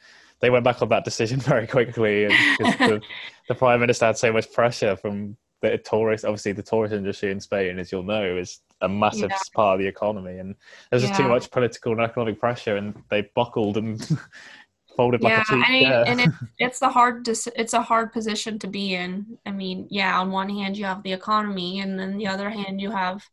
they 0.41 0.49
went 0.49 0.65
back 0.65 0.81
on 0.81 0.89
that 0.89 1.05
decision 1.05 1.39
very 1.51 1.67
quickly. 1.67 2.25
The, 2.25 3.01
the 3.47 3.55
prime 3.55 3.79
minister 3.79 4.05
had 4.05 4.17
so 4.17 4.33
much 4.33 4.51
pressure 4.51 4.95
from 4.95 5.38
the 5.61 5.77
tourist. 5.77 6.25
Obviously, 6.25 6.51
the 6.51 6.63
tourist 6.63 6.93
industry 6.93 7.31
in 7.31 7.39
Spain, 7.39 7.79
as 7.79 7.91
you'll 7.91 8.03
know, 8.03 8.37
is 8.37 8.59
a 8.81 8.89
massive 8.89 9.29
Yeah. 9.31 9.37
part 9.53 9.75
of 9.75 9.79
the 9.79 9.87
economy, 9.87 10.39
and 10.39 10.55
there's 10.89 11.03
just 11.03 11.15
too 11.15 11.27
much 11.27 11.49
political 11.51 11.93
and 11.93 12.01
economic 12.01 12.39
pressure, 12.39 12.77
and 12.77 12.93
they 13.09 13.23
buckled 13.35 13.77
and 13.77 14.17
folded 14.95 15.21
yeah, 15.21 15.37
like 15.37 15.43
a 15.43 15.49
cheap 15.49 15.65
I 15.67 15.71
mean, 15.71 15.87
chair. 15.89 16.05
and 16.07 16.21
it, 16.21 16.29
it's 16.59 16.79
the 16.79 16.89
hard 16.89 17.23
dis- 17.23 17.49
it's 17.55 17.73
a 17.73 17.81
hard 17.81 18.11
position 18.13 18.59
to 18.59 18.67
be 18.67 18.95
in. 18.95 19.37
I 19.45 19.51
mean, 19.51 19.87
yeah, 19.89 20.19
on 20.19 20.31
one 20.31 20.49
hand 20.49 20.77
you 20.77 20.85
have 20.85 21.03
the 21.03 21.13
economy, 21.13 21.79
and 21.79 21.99
then 21.99 22.17
the 22.17 22.27
other 22.27 22.49
hand 22.49 22.81
you 22.81 22.91
have, 22.91 23.27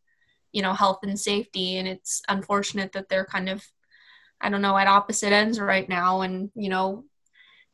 you 0.53 0.63
know, 0.63 0.73
health 0.75 1.01
and 1.03 1.19
safety, 1.19 1.77
and 1.77 1.89
it's 1.89 2.23
unfortunate 2.29 2.93
that 2.93 3.09
they're 3.09 3.25
kind 3.27 3.49
of, 3.49 3.65
I 4.41 4.49
don't 4.49 4.63
know, 4.63 4.77
at 4.77 4.89
opposite 4.89 5.33
ends 5.33 5.61
right 5.61 5.89
now, 5.89 6.23
and 6.23 6.51
you 6.55 6.69
know, 6.69 7.05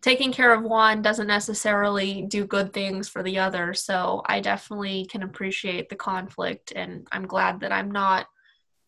taking 0.00 0.32
care 0.32 0.52
of 0.52 0.62
one 0.62 1.02
doesn't 1.02 1.26
necessarily 1.26 2.22
do 2.22 2.46
good 2.46 2.72
things 2.72 3.08
for 3.08 3.22
the 3.22 3.38
other. 3.38 3.74
So 3.74 4.22
I 4.26 4.40
definitely 4.40 5.06
can 5.06 5.22
appreciate 5.22 5.88
the 5.88 5.96
conflict, 5.96 6.72
and 6.74 7.06
I'm 7.12 7.26
glad 7.26 7.60
that 7.60 7.72
I'm 7.72 7.90
not 7.90 8.26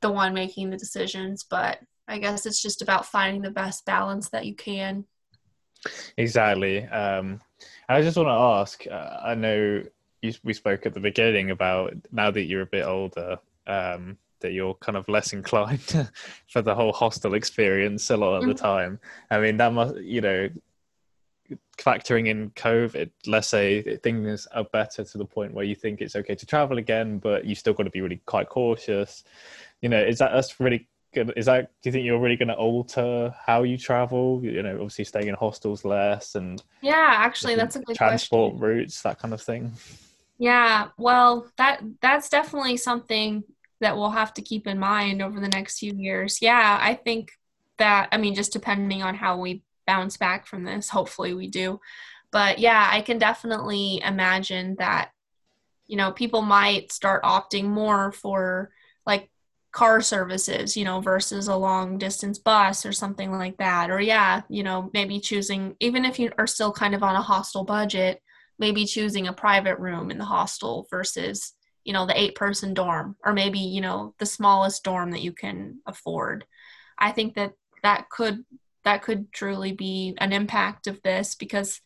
the 0.01 0.11
one 0.11 0.33
making 0.35 0.71
the 0.71 0.77
decisions, 0.77 1.45
but 1.49 1.79
I 2.09 2.19
guess 2.19 2.47
it's 2.47 2.63
just 2.63 2.83
about 2.83 3.07
finding 3.07 3.43
the 3.43 3.51
best 3.51 3.85
balance 3.85 4.31
that 4.31 4.47
you 4.47 4.55
can. 4.55 5.05
Exactly. 6.17 6.85
Um, 6.87 7.41
I 7.89 8.03
just 8.03 8.17
want 8.17 8.29
to 8.29 8.33
ask. 8.33 8.87
Uh, 8.87 9.21
I 9.23 9.35
know 9.35 9.83
you, 10.23 10.33
we 10.43 10.53
spoke 10.53 10.87
at 10.87 10.95
the 10.95 11.01
beginning 11.01 11.51
about 11.51 11.95
now 12.13 12.31
that 12.31 12.45
you're 12.45 12.63
a 12.63 12.67
bit 12.67 12.85
older, 12.85 13.39
um, 13.67 14.19
that 14.41 14.53
you're 14.53 14.75
kind 14.75 14.97
of 14.97 15.09
less 15.09 15.33
inclined 15.33 16.09
for 16.49 16.63
the 16.63 16.75
whole 16.75 16.93
hostel 16.93 17.35
experience 17.35 18.11
a 18.11 18.17
lot 18.17 18.35
of 18.35 18.43
mm-hmm. 18.43 18.51
the 18.51 18.55
time. 18.55 18.99
I 19.31 19.41
mean, 19.41 19.57
that 19.59 19.73
must, 19.73 19.97
you 19.97 20.21
know, 20.21 20.49
factoring 21.79 22.29
in 22.29 22.51
COVID, 22.51 23.11
let's 23.27 23.49
say 23.49 23.97
things 23.99 24.47
are 24.53 24.65
better 24.65 25.05
to 25.05 25.19
the 25.19 25.25
point 25.25 25.55
where 25.55 25.65
you 25.65 25.75
think 25.75 26.01
it's 26.01 26.17
okay 26.17 26.35
to 26.35 26.47
travel 26.47 26.79
again, 26.79 27.19
but 27.19 27.45
you 27.45 27.55
still 27.55 27.73
got 27.73 27.85
to 27.85 27.91
be 27.91 28.01
really 28.01 28.21
quite 28.27 28.49
cautious. 28.49 29.25
You 29.81 29.89
know, 29.89 30.01
is 30.01 30.19
that 30.19 30.33
that's 30.33 30.61
really 30.61 30.89
good? 31.13 31.33
Is 31.37 31.47
that 31.47 31.71
do 31.83 31.89
you 31.89 31.93
think 31.93 32.05
you're 32.05 32.21
really 32.21 32.37
going 32.37 32.49
to 32.49 32.55
alter 32.55 33.35
how 33.45 33.63
you 33.63 33.79
travel? 33.79 34.41
You 34.43 34.63
know, 34.63 34.75
obviously 34.75 35.05
staying 35.05 35.29
in 35.29 35.35
hostels 35.35 35.85
less 35.85 36.35
and 36.35 36.63
yeah, 36.83 37.15
actually, 37.17 37.55
that's 37.55 37.77
a 37.77 37.81
good 37.81 37.97
transport 37.97 38.53
question. 38.53 38.77
routes, 38.79 39.03
that 39.03 39.19
kind 39.19 39.35
of 39.35 39.43
thing. 39.43 39.73
Yeah, 40.39 40.89
well, 40.97 41.51
that 41.57 41.83
that's 42.01 42.29
definitely 42.29 42.77
something 42.77 43.45
that 43.81 43.97
we'll 43.97 44.11
have 44.11 44.35
to 44.35 44.43
keep 44.43 44.67
in 44.67 44.79
mind 44.79 45.23
over 45.23 45.41
the 45.41 45.49
next 45.49 45.79
few 45.79 45.93
years. 45.95 46.41
Yeah, 46.41 46.79
I 46.81 46.95
think 46.95 47.33
that 47.79 48.09
I 48.13 48.19
mean, 48.19 48.35
just 48.35 48.53
depending 48.53 49.03
on 49.03 49.15
how 49.15 49.39
we 49.39 49.63
bounce 49.91 50.17
back 50.17 50.47
from 50.47 50.63
this. 50.63 50.89
Hopefully, 50.89 51.35
we 51.35 51.49
do. 51.49 51.81
But 52.31 52.61
yeah, 52.61 52.89
I 52.93 53.01
can 53.01 53.19
definitely 53.19 54.01
imagine 54.05 54.77
that, 54.79 55.11
you 55.89 55.97
know, 55.97 56.13
people 56.13 56.43
might 56.43 56.93
start 56.93 57.25
opting 57.25 57.65
more 57.65 58.13
for 58.13 58.71
like 59.05 59.29
car 59.73 60.01
services, 60.01 60.77
you 60.77 60.85
know, 60.85 61.01
versus 61.01 61.49
a 61.49 61.57
long 61.57 61.99
distance 61.99 62.39
bus 62.39 62.87
or 62.87 62.93
something 62.93 63.33
like 63.33 63.57
that. 63.57 63.91
Or, 63.91 64.01
yeah, 64.01 64.43
you 64.49 64.63
know, 64.63 64.91
maybe 64.95 65.19
choosing, 65.19 65.75
even 65.81 66.05
if 66.05 66.21
you 66.21 66.31
are 66.39 66.47
still 66.47 66.73
kind 66.73 66.95
of 66.95 67.03
on 67.03 67.17
a 67.17 67.23
hostel 67.23 67.65
budget, 67.65 68.23
maybe 68.61 68.85
choosing 68.85 69.27
a 69.27 69.33
private 69.33 69.81
room 69.81 70.13
in 70.13 70.19
the 70.19 70.25
hostel 70.25 70.87
versus, 70.89 71.55
you 71.83 71.93
know, 71.93 72.07
the 72.07 72.21
eight 72.21 72.37
person 72.37 72.75
dorm 72.75 73.17
or 73.25 73.33
maybe, 73.33 73.59
you 73.59 73.81
know, 73.81 74.15
the 74.21 74.27
smallest 74.27 74.85
dorm 74.85 75.11
that 75.11 75.23
you 75.23 75.33
can 75.33 75.81
afford. 75.85 76.45
I 76.97 77.11
think 77.11 77.35
that 77.35 77.55
that 77.83 78.09
could 78.09 78.45
that 78.85 79.03
could 79.03 79.33
truly 79.33 79.73
be 79.73 80.17
an 80.19 80.33
impact 80.33 80.87
of 80.87 81.01
this 81.03 81.35
because 81.35 81.81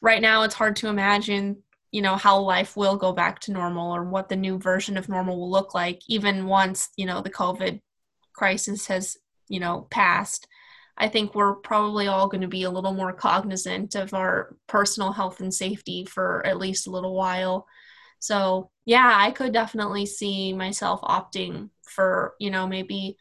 right 0.00 0.22
now 0.22 0.42
it's 0.42 0.54
hard 0.54 0.76
to 0.76 0.88
imagine 0.88 1.62
you 1.90 2.02
know 2.02 2.16
how 2.16 2.38
life 2.40 2.76
will 2.76 2.96
go 2.96 3.12
back 3.12 3.38
to 3.40 3.52
normal 3.52 3.94
or 3.94 4.04
what 4.04 4.28
the 4.28 4.36
new 4.36 4.58
version 4.58 4.96
of 4.96 5.08
normal 5.08 5.38
will 5.38 5.50
look 5.50 5.74
like 5.74 6.00
even 6.08 6.46
once 6.46 6.90
you 6.96 7.06
know 7.06 7.22
the 7.22 7.30
covid 7.30 7.80
crisis 8.34 8.86
has 8.86 9.16
you 9.48 9.60
know 9.60 9.86
passed. 9.90 10.46
I 11.00 11.08
think 11.08 11.34
we're 11.34 11.54
probably 11.54 12.08
all 12.08 12.26
going 12.26 12.40
to 12.40 12.48
be 12.48 12.64
a 12.64 12.70
little 12.70 12.92
more 12.92 13.12
cognizant 13.12 13.94
of 13.94 14.14
our 14.14 14.56
personal 14.66 15.12
health 15.12 15.38
and 15.38 15.54
safety 15.54 16.04
for 16.04 16.44
at 16.44 16.58
least 16.58 16.88
a 16.88 16.90
little 16.90 17.14
while. 17.14 17.66
So 18.20 18.70
yeah 18.88 19.12
i 19.14 19.30
could 19.30 19.52
definitely 19.52 20.06
see 20.06 20.52
myself 20.54 21.00
opting 21.02 21.68
for 21.82 22.34
you 22.40 22.50
know 22.50 22.66
maybe 22.66 23.18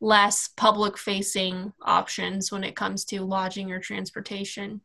less 0.00 0.48
public 0.48 0.98
facing 0.98 1.72
options 1.82 2.52
when 2.52 2.64
it 2.64 2.76
comes 2.76 3.04
to 3.06 3.22
lodging 3.22 3.72
or 3.72 3.80
transportation. 3.80 4.80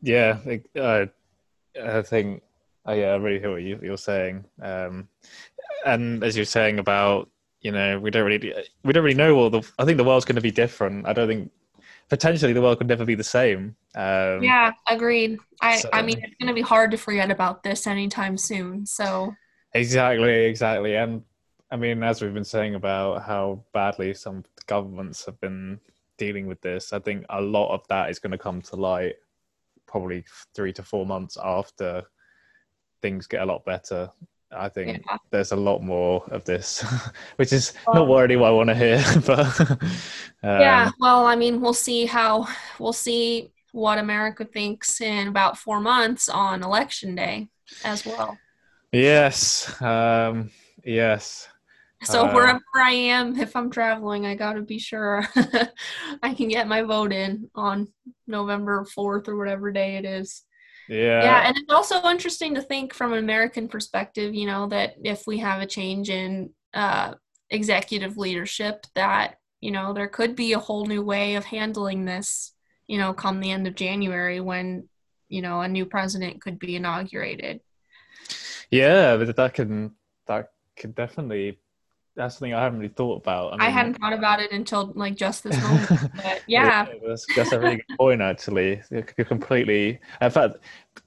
Yeah, 0.00 0.38
uh, 0.76 1.06
I 1.82 2.02
think 2.02 2.42
uh, 2.86 2.92
yeah, 2.92 3.12
I 3.12 3.16
really 3.16 3.40
hear 3.40 3.50
what 3.50 3.62
you, 3.62 3.78
you're 3.82 3.96
saying. 3.96 4.44
Um, 4.62 5.08
and 5.84 6.22
as 6.22 6.36
you're 6.36 6.44
saying 6.44 6.78
about 6.78 7.30
you 7.60 7.72
know 7.72 7.98
we 7.98 8.10
don't 8.10 8.26
really 8.26 8.54
we 8.84 8.92
don't 8.92 9.02
really 9.02 9.16
know 9.16 9.34
what 9.34 9.52
the 9.52 9.62
I 9.78 9.84
think 9.84 9.96
the 9.96 10.04
world's 10.04 10.24
going 10.24 10.36
to 10.36 10.42
be 10.42 10.50
different. 10.50 11.06
I 11.06 11.12
don't 11.12 11.28
think 11.28 11.50
potentially 12.08 12.52
the 12.52 12.60
world 12.60 12.78
could 12.78 12.88
never 12.88 13.04
be 13.04 13.14
the 13.14 13.24
same. 13.24 13.74
Um, 13.94 14.42
yeah, 14.42 14.72
agreed. 14.88 15.38
I 15.60 15.78
so, 15.78 15.88
I 15.92 16.02
mean 16.02 16.18
it's 16.22 16.34
going 16.38 16.48
to 16.48 16.54
be 16.54 16.62
hard 16.62 16.90
to 16.90 16.98
forget 16.98 17.30
about 17.30 17.62
this 17.62 17.86
anytime 17.86 18.36
soon. 18.36 18.86
So 18.86 19.34
exactly, 19.72 20.44
exactly, 20.44 20.94
and 20.94 21.22
I 21.74 21.76
mean, 21.76 22.04
as 22.04 22.22
we've 22.22 22.32
been 22.32 22.44
saying 22.44 22.76
about 22.76 23.24
how 23.24 23.64
badly 23.72 24.14
some 24.14 24.44
governments 24.68 25.26
have 25.26 25.40
been 25.40 25.80
dealing 26.18 26.46
with 26.46 26.60
this, 26.60 26.92
I 26.92 27.00
think 27.00 27.26
a 27.30 27.40
lot 27.40 27.74
of 27.74 27.84
that 27.88 28.10
is 28.10 28.20
going 28.20 28.30
to 28.30 28.38
come 28.38 28.62
to 28.62 28.76
light 28.76 29.16
probably 29.84 30.24
three 30.54 30.72
to 30.74 30.84
four 30.84 31.04
months 31.04 31.36
after 31.42 32.04
things 33.02 33.26
get 33.26 33.42
a 33.42 33.44
lot 33.44 33.64
better. 33.64 34.08
I 34.52 34.68
think 34.68 35.02
yeah. 35.04 35.16
there's 35.32 35.50
a 35.50 35.56
lot 35.56 35.82
more 35.82 36.22
of 36.30 36.44
this, 36.44 36.84
which 37.36 37.52
is 37.52 37.72
well, 37.88 38.06
not 38.06 38.20
really 38.20 38.36
what 38.36 38.50
I 38.50 38.52
want 38.52 38.68
to 38.68 38.76
hear. 38.76 39.04
But 39.26 39.60
um, 39.60 40.60
yeah, 40.60 40.92
well, 41.00 41.26
I 41.26 41.34
mean, 41.34 41.60
we'll 41.60 41.74
see 41.74 42.06
how 42.06 42.46
we'll 42.78 42.92
see 42.92 43.50
what 43.72 43.98
America 43.98 44.44
thinks 44.44 45.00
in 45.00 45.26
about 45.26 45.58
four 45.58 45.80
months 45.80 46.28
on 46.28 46.62
election 46.62 47.16
day 47.16 47.48
as 47.82 48.06
well. 48.06 48.38
Yes, 48.92 49.82
um, 49.82 50.52
yes. 50.84 51.48
So 52.04 52.26
uh, 52.26 52.32
wherever 52.32 52.60
I 52.74 52.92
am, 52.92 53.38
if 53.38 53.56
I'm 53.56 53.70
traveling, 53.70 54.26
I 54.26 54.34
got 54.34 54.54
to 54.54 54.62
be 54.62 54.78
sure 54.78 55.26
I 56.22 56.34
can 56.34 56.48
get 56.48 56.68
my 56.68 56.82
vote 56.82 57.12
in 57.12 57.50
on 57.54 57.88
November 58.26 58.84
4th 58.96 59.28
or 59.28 59.36
whatever 59.36 59.72
day 59.72 59.96
it 59.96 60.04
is. 60.04 60.42
Yeah. 60.88 61.22
Yeah, 61.22 61.46
and 61.48 61.56
it's 61.56 61.72
also 61.72 62.06
interesting 62.08 62.54
to 62.54 62.62
think 62.62 62.92
from 62.92 63.12
an 63.12 63.18
American 63.18 63.68
perspective, 63.68 64.34
you 64.34 64.46
know, 64.46 64.68
that 64.68 64.94
if 65.02 65.26
we 65.26 65.38
have 65.38 65.62
a 65.62 65.66
change 65.66 66.10
in 66.10 66.50
uh, 66.74 67.14
executive 67.50 68.16
leadership, 68.18 68.86
that, 68.94 69.36
you 69.60 69.70
know, 69.70 69.92
there 69.94 70.08
could 70.08 70.36
be 70.36 70.52
a 70.52 70.58
whole 70.58 70.84
new 70.84 71.02
way 71.02 71.36
of 71.36 71.44
handling 71.44 72.04
this, 72.04 72.52
you 72.86 72.98
know, 72.98 73.14
come 73.14 73.40
the 73.40 73.50
end 73.50 73.66
of 73.66 73.74
January 73.74 74.40
when, 74.40 74.88
you 75.28 75.40
know, 75.40 75.62
a 75.62 75.68
new 75.68 75.86
president 75.86 76.42
could 76.42 76.58
be 76.58 76.76
inaugurated. 76.76 77.60
Yeah, 78.70 79.16
but 79.16 79.34
that 79.36 79.54
can 79.54 79.92
that 80.26 80.50
could 80.76 80.94
definitely 80.94 81.58
that's 82.16 82.36
something 82.36 82.54
I 82.54 82.62
haven't 82.62 82.78
really 82.78 82.92
thought 82.92 83.22
about. 83.22 83.48
I, 83.48 83.56
mean, 83.56 83.60
I 83.60 83.70
hadn't 83.70 83.94
thought 83.94 84.12
about 84.12 84.40
it 84.40 84.52
until 84.52 84.92
like 84.94 85.16
just 85.16 85.44
this 85.44 85.60
moment. 85.60 86.12
But 86.16 86.42
yeah, 86.46 86.86
that's, 87.06 87.26
that's 87.34 87.52
a 87.52 87.58
really 87.58 87.76
good 87.76 87.98
point. 87.98 88.22
Actually, 88.22 88.82
you're 88.90 89.02
completely. 89.02 90.00
In 90.20 90.30
fact, 90.30 90.56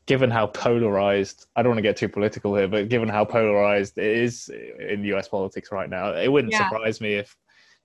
given 0.06 0.30
how 0.30 0.48
polarized, 0.48 1.48
I 1.56 1.64
don't 1.64 1.72
want 1.72 1.78
to 1.78 1.84
get 1.84 1.98
too 1.98 2.10
political 2.10 2.56
here, 2.56 2.68
but 2.68 2.90
given 2.90 3.08
how 3.08 3.26
polarized 3.26 3.98
it 3.98 4.18
is 4.18 4.50
in 4.80 5.04
U.S. 5.06 5.28
politics 5.28 5.72
right 5.72 5.90
now, 5.90 6.14
it 6.14 6.32
wouldn't 6.32 6.54
yeah. 6.54 6.68
surprise 6.70 7.00
me 7.00 7.14
if 7.14 7.36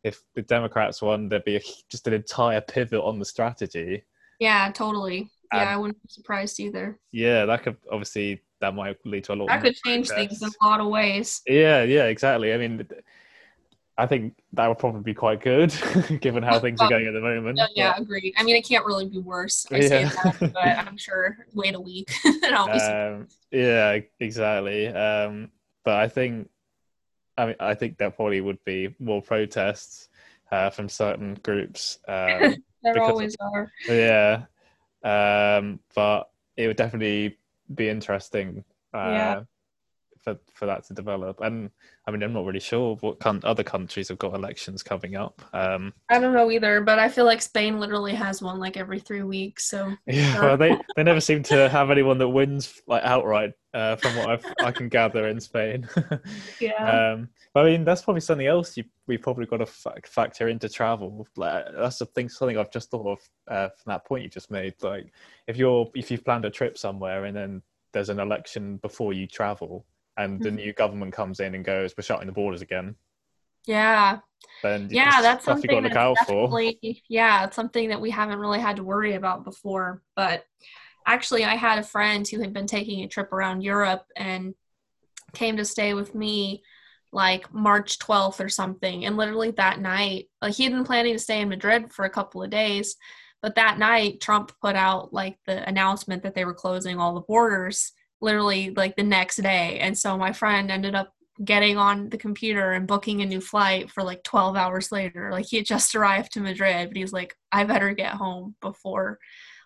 if 0.02 0.22
the 0.34 0.42
Democrats 0.42 1.00
won, 1.00 1.28
there'd 1.28 1.44
be 1.44 1.56
a, 1.56 1.60
just 1.88 2.06
an 2.08 2.14
entire 2.14 2.60
pivot 2.60 3.00
on 3.00 3.18
the 3.18 3.24
strategy. 3.24 4.02
Yeah, 4.40 4.70
totally. 4.72 5.30
Yeah, 5.52 5.74
I 5.74 5.76
wouldn't 5.76 6.02
be 6.02 6.08
surprised 6.08 6.58
either. 6.58 6.98
Yeah, 7.12 7.44
that 7.44 7.62
could 7.62 7.76
obviously 7.90 8.42
that 8.62 8.74
might 8.74 8.96
lead 9.04 9.24
to 9.24 9.34
a 9.34 9.36
lot. 9.36 9.48
That 9.48 9.60
could 9.60 9.76
change 9.84 10.08
things 10.08 10.40
in 10.40 10.48
a 10.48 10.64
lot 10.64 10.80
of 10.80 10.86
ways. 10.86 11.42
Yeah, 11.46 11.82
yeah, 11.82 12.04
exactly. 12.04 12.54
I 12.54 12.56
mean, 12.56 12.86
I 13.98 14.06
think 14.06 14.34
that 14.54 14.68
would 14.68 14.78
probably 14.78 15.02
be 15.02 15.14
quite 15.14 15.40
good, 15.42 15.74
given 16.20 16.42
how 16.42 16.60
things 16.60 16.80
are 16.80 16.88
going 16.88 17.06
at 17.06 17.12
the 17.12 17.20
moment. 17.20 17.58
Yeah, 17.58 17.66
yeah, 17.74 17.94
agreed. 17.98 18.34
I 18.38 18.44
mean, 18.44 18.56
it 18.56 18.66
can't 18.66 18.86
really 18.86 19.08
be 19.08 19.18
worse. 19.18 19.66
I 19.70 19.76
yeah. 19.76 19.88
say 19.88 20.04
that, 20.04 20.38
but 20.54 20.64
I'm 20.64 20.96
sure 20.96 21.36
wait 21.52 21.74
a 21.74 21.80
week. 21.80 22.10
and 22.24 22.54
um, 22.54 23.28
yeah, 23.50 23.98
exactly. 24.20 24.86
Um, 24.88 25.50
but 25.84 25.94
I 25.96 26.08
think, 26.08 26.48
I 27.36 27.46
mean, 27.46 27.56
I 27.58 27.74
think 27.74 27.98
there 27.98 28.10
probably 28.10 28.40
would 28.40 28.64
be 28.64 28.94
more 29.00 29.20
protests 29.20 30.08
uh, 30.52 30.70
from 30.70 30.88
certain 30.88 31.34
groups. 31.42 31.98
Um, 32.06 32.62
there 32.84 33.02
always 33.02 33.34
of, 33.40 33.52
are. 33.52 33.72
Yeah, 33.88 34.44
um, 35.02 35.80
but 35.96 36.30
it 36.56 36.68
would 36.68 36.76
definitely 36.76 37.38
be 37.74 37.88
interesting. 37.88 38.64
Uh, 38.94 38.98
yeah. 39.10 39.40
For, 40.22 40.38
for 40.54 40.66
that 40.66 40.84
to 40.84 40.94
develop, 40.94 41.40
and 41.40 41.68
I 42.06 42.12
mean, 42.12 42.22
I'm 42.22 42.32
not 42.32 42.44
really 42.44 42.60
sure 42.60 42.96
what 43.00 43.18
con- 43.18 43.40
other 43.42 43.64
countries 43.64 44.08
have 44.08 44.18
got 44.18 44.34
elections 44.34 44.82
coming 44.82 45.16
up. 45.16 45.42
Um, 45.52 45.92
I 46.08 46.20
don't 46.20 46.32
know 46.32 46.48
either, 46.50 46.80
but 46.80 47.00
I 47.00 47.08
feel 47.08 47.24
like 47.24 47.42
Spain 47.42 47.80
literally 47.80 48.14
has 48.14 48.40
one 48.40 48.60
like 48.60 48.76
every 48.76 49.00
three 49.00 49.24
weeks. 49.24 49.64
So 49.64 49.96
yeah, 50.06 50.40
well, 50.40 50.56
they 50.56 50.76
they 50.96 51.02
never 51.02 51.20
seem 51.20 51.42
to 51.44 51.68
have 51.68 51.90
anyone 51.90 52.18
that 52.18 52.28
wins 52.28 52.80
like 52.86 53.02
outright, 53.02 53.54
uh, 53.74 53.96
from 53.96 54.16
what 54.16 54.30
I've, 54.30 54.44
i 54.60 54.70
can 54.70 54.88
gather 54.88 55.28
in 55.28 55.40
Spain. 55.40 55.88
yeah. 56.60 57.12
Um, 57.14 57.28
I 57.54 57.64
mean, 57.64 57.84
that's 57.84 58.02
probably 58.02 58.20
something 58.20 58.46
else 58.46 58.76
you 58.76 58.84
we 59.06 59.18
probably 59.18 59.46
got 59.46 59.58
to 59.58 60.00
factor 60.04 60.48
into 60.48 60.68
travel. 60.68 61.26
Like, 61.36 61.64
that's 61.76 61.98
the 61.98 62.06
thing, 62.06 62.28
something 62.28 62.56
I've 62.56 62.70
just 62.70 62.90
thought 62.90 63.06
of 63.06 63.20
uh, 63.48 63.68
from 63.68 63.90
that 63.90 64.04
point 64.04 64.22
you 64.22 64.28
just 64.28 64.50
made. 64.50 64.74
Like, 64.82 65.12
if 65.46 65.56
you're 65.56 65.90
if 65.94 66.10
you've 66.10 66.24
planned 66.24 66.44
a 66.44 66.50
trip 66.50 66.78
somewhere 66.78 67.24
and 67.24 67.36
then 67.36 67.62
there's 67.92 68.08
an 68.08 68.20
election 68.20 68.76
before 68.78 69.12
you 69.12 69.26
travel 69.26 69.84
and 70.22 70.34
mm-hmm. 70.34 70.44
the 70.44 70.50
new 70.50 70.72
government 70.72 71.12
comes 71.12 71.40
in 71.40 71.54
and 71.54 71.64
goes, 71.64 71.94
we're 71.96 72.02
shutting 72.02 72.26
the 72.26 72.32
borders 72.32 72.62
again. 72.62 72.96
Yeah. 73.66 74.18
Then 74.62 74.88
yeah, 74.90 75.22
that's 75.22 75.44
something 75.44 75.70
you 75.70 75.76
got 75.76 75.82
to 75.82 75.88
look 75.88 75.96
out 75.96 76.16
for. 76.26 76.60
Yeah, 77.08 77.44
it's 77.44 77.56
something 77.56 77.90
that 77.90 78.00
we 78.00 78.10
haven't 78.10 78.38
really 78.38 78.58
had 78.60 78.76
to 78.76 78.84
worry 78.84 79.14
about 79.14 79.44
before. 79.44 80.02
But 80.16 80.44
actually, 81.06 81.44
I 81.44 81.54
had 81.54 81.78
a 81.78 81.84
friend 81.84 82.26
who 82.26 82.40
had 82.40 82.52
been 82.52 82.66
taking 82.66 83.04
a 83.04 83.08
trip 83.08 83.32
around 83.32 83.62
Europe 83.62 84.04
and 84.16 84.54
came 85.32 85.56
to 85.58 85.64
stay 85.64 85.94
with 85.94 86.14
me 86.14 86.62
like 87.12 87.52
March 87.52 87.98
12th 87.98 88.44
or 88.44 88.48
something. 88.48 89.04
And 89.04 89.16
literally 89.16 89.52
that 89.52 89.80
night, 89.80 90.28
like 90.40 90.54
he 90.54 90.64
had 90.64 90.72
been 90.72 90.84
planning 90.84 91.12
to 91.12 91.18
stay 91.18 91.40
in 91.40 91.48
Madrid 91.48 91.92
for 91.92 92.04
a 92.04 92.10
couple 92.10 92.42
of 92.42 92.50
days, 92.50 92.96
But 93.42 93.56
that 93.56 93.78
night, 93.78 94.20
Trump 94.20 94.52
put 94.62 94.76
out 94.76 95.12
like 95.12 95.36
the 95.46 95.68
announcement 95.68 96.22
that 96.22 96.34
they 96.34 96.44
were 96.44 96.54
closing 96.54 96.98
all 96.98 97.14
the 97.14 97.20
borders 97.20 97.92
literally 98.22 98.70
like 98.70 98.96
the 98.96 99.02
next 99.02 99.36
day. 99.36 99.78
And 99.80 99.96
so 99.98 100.16
my 100.16 100.32
friend 100.32 100.70
ended 100.70 100.94
up 100.94 101.12
getting 101.44 101.76
on 101.76 102.08
the 102.08 102.16
computer 102.16 102.72
and 102.72 102.86
booking 102.86 103.20
a 103.20 103.26
new 103.26 103.40
flight 103.40 103.90
for 103.90 104.02
like 104.02 104.22
12 104.22 104.56
hours 104.56 104.92
later. 104.92 105.30
Like 105.32 105.46
he 105.46 105.56
had 105.56 105.66
just 105.66 105.94
arrived 105.94 106.32
to 106.32 106.40
Madrid, 106.40 106.88
but 106.88 106.96
he's 106.96 107.12
like, 107.12 107.36
I 107.50 107.64
better 107.64 107.92
get 107.92 108.14
home 108.14 108.54
before 108.60 109.18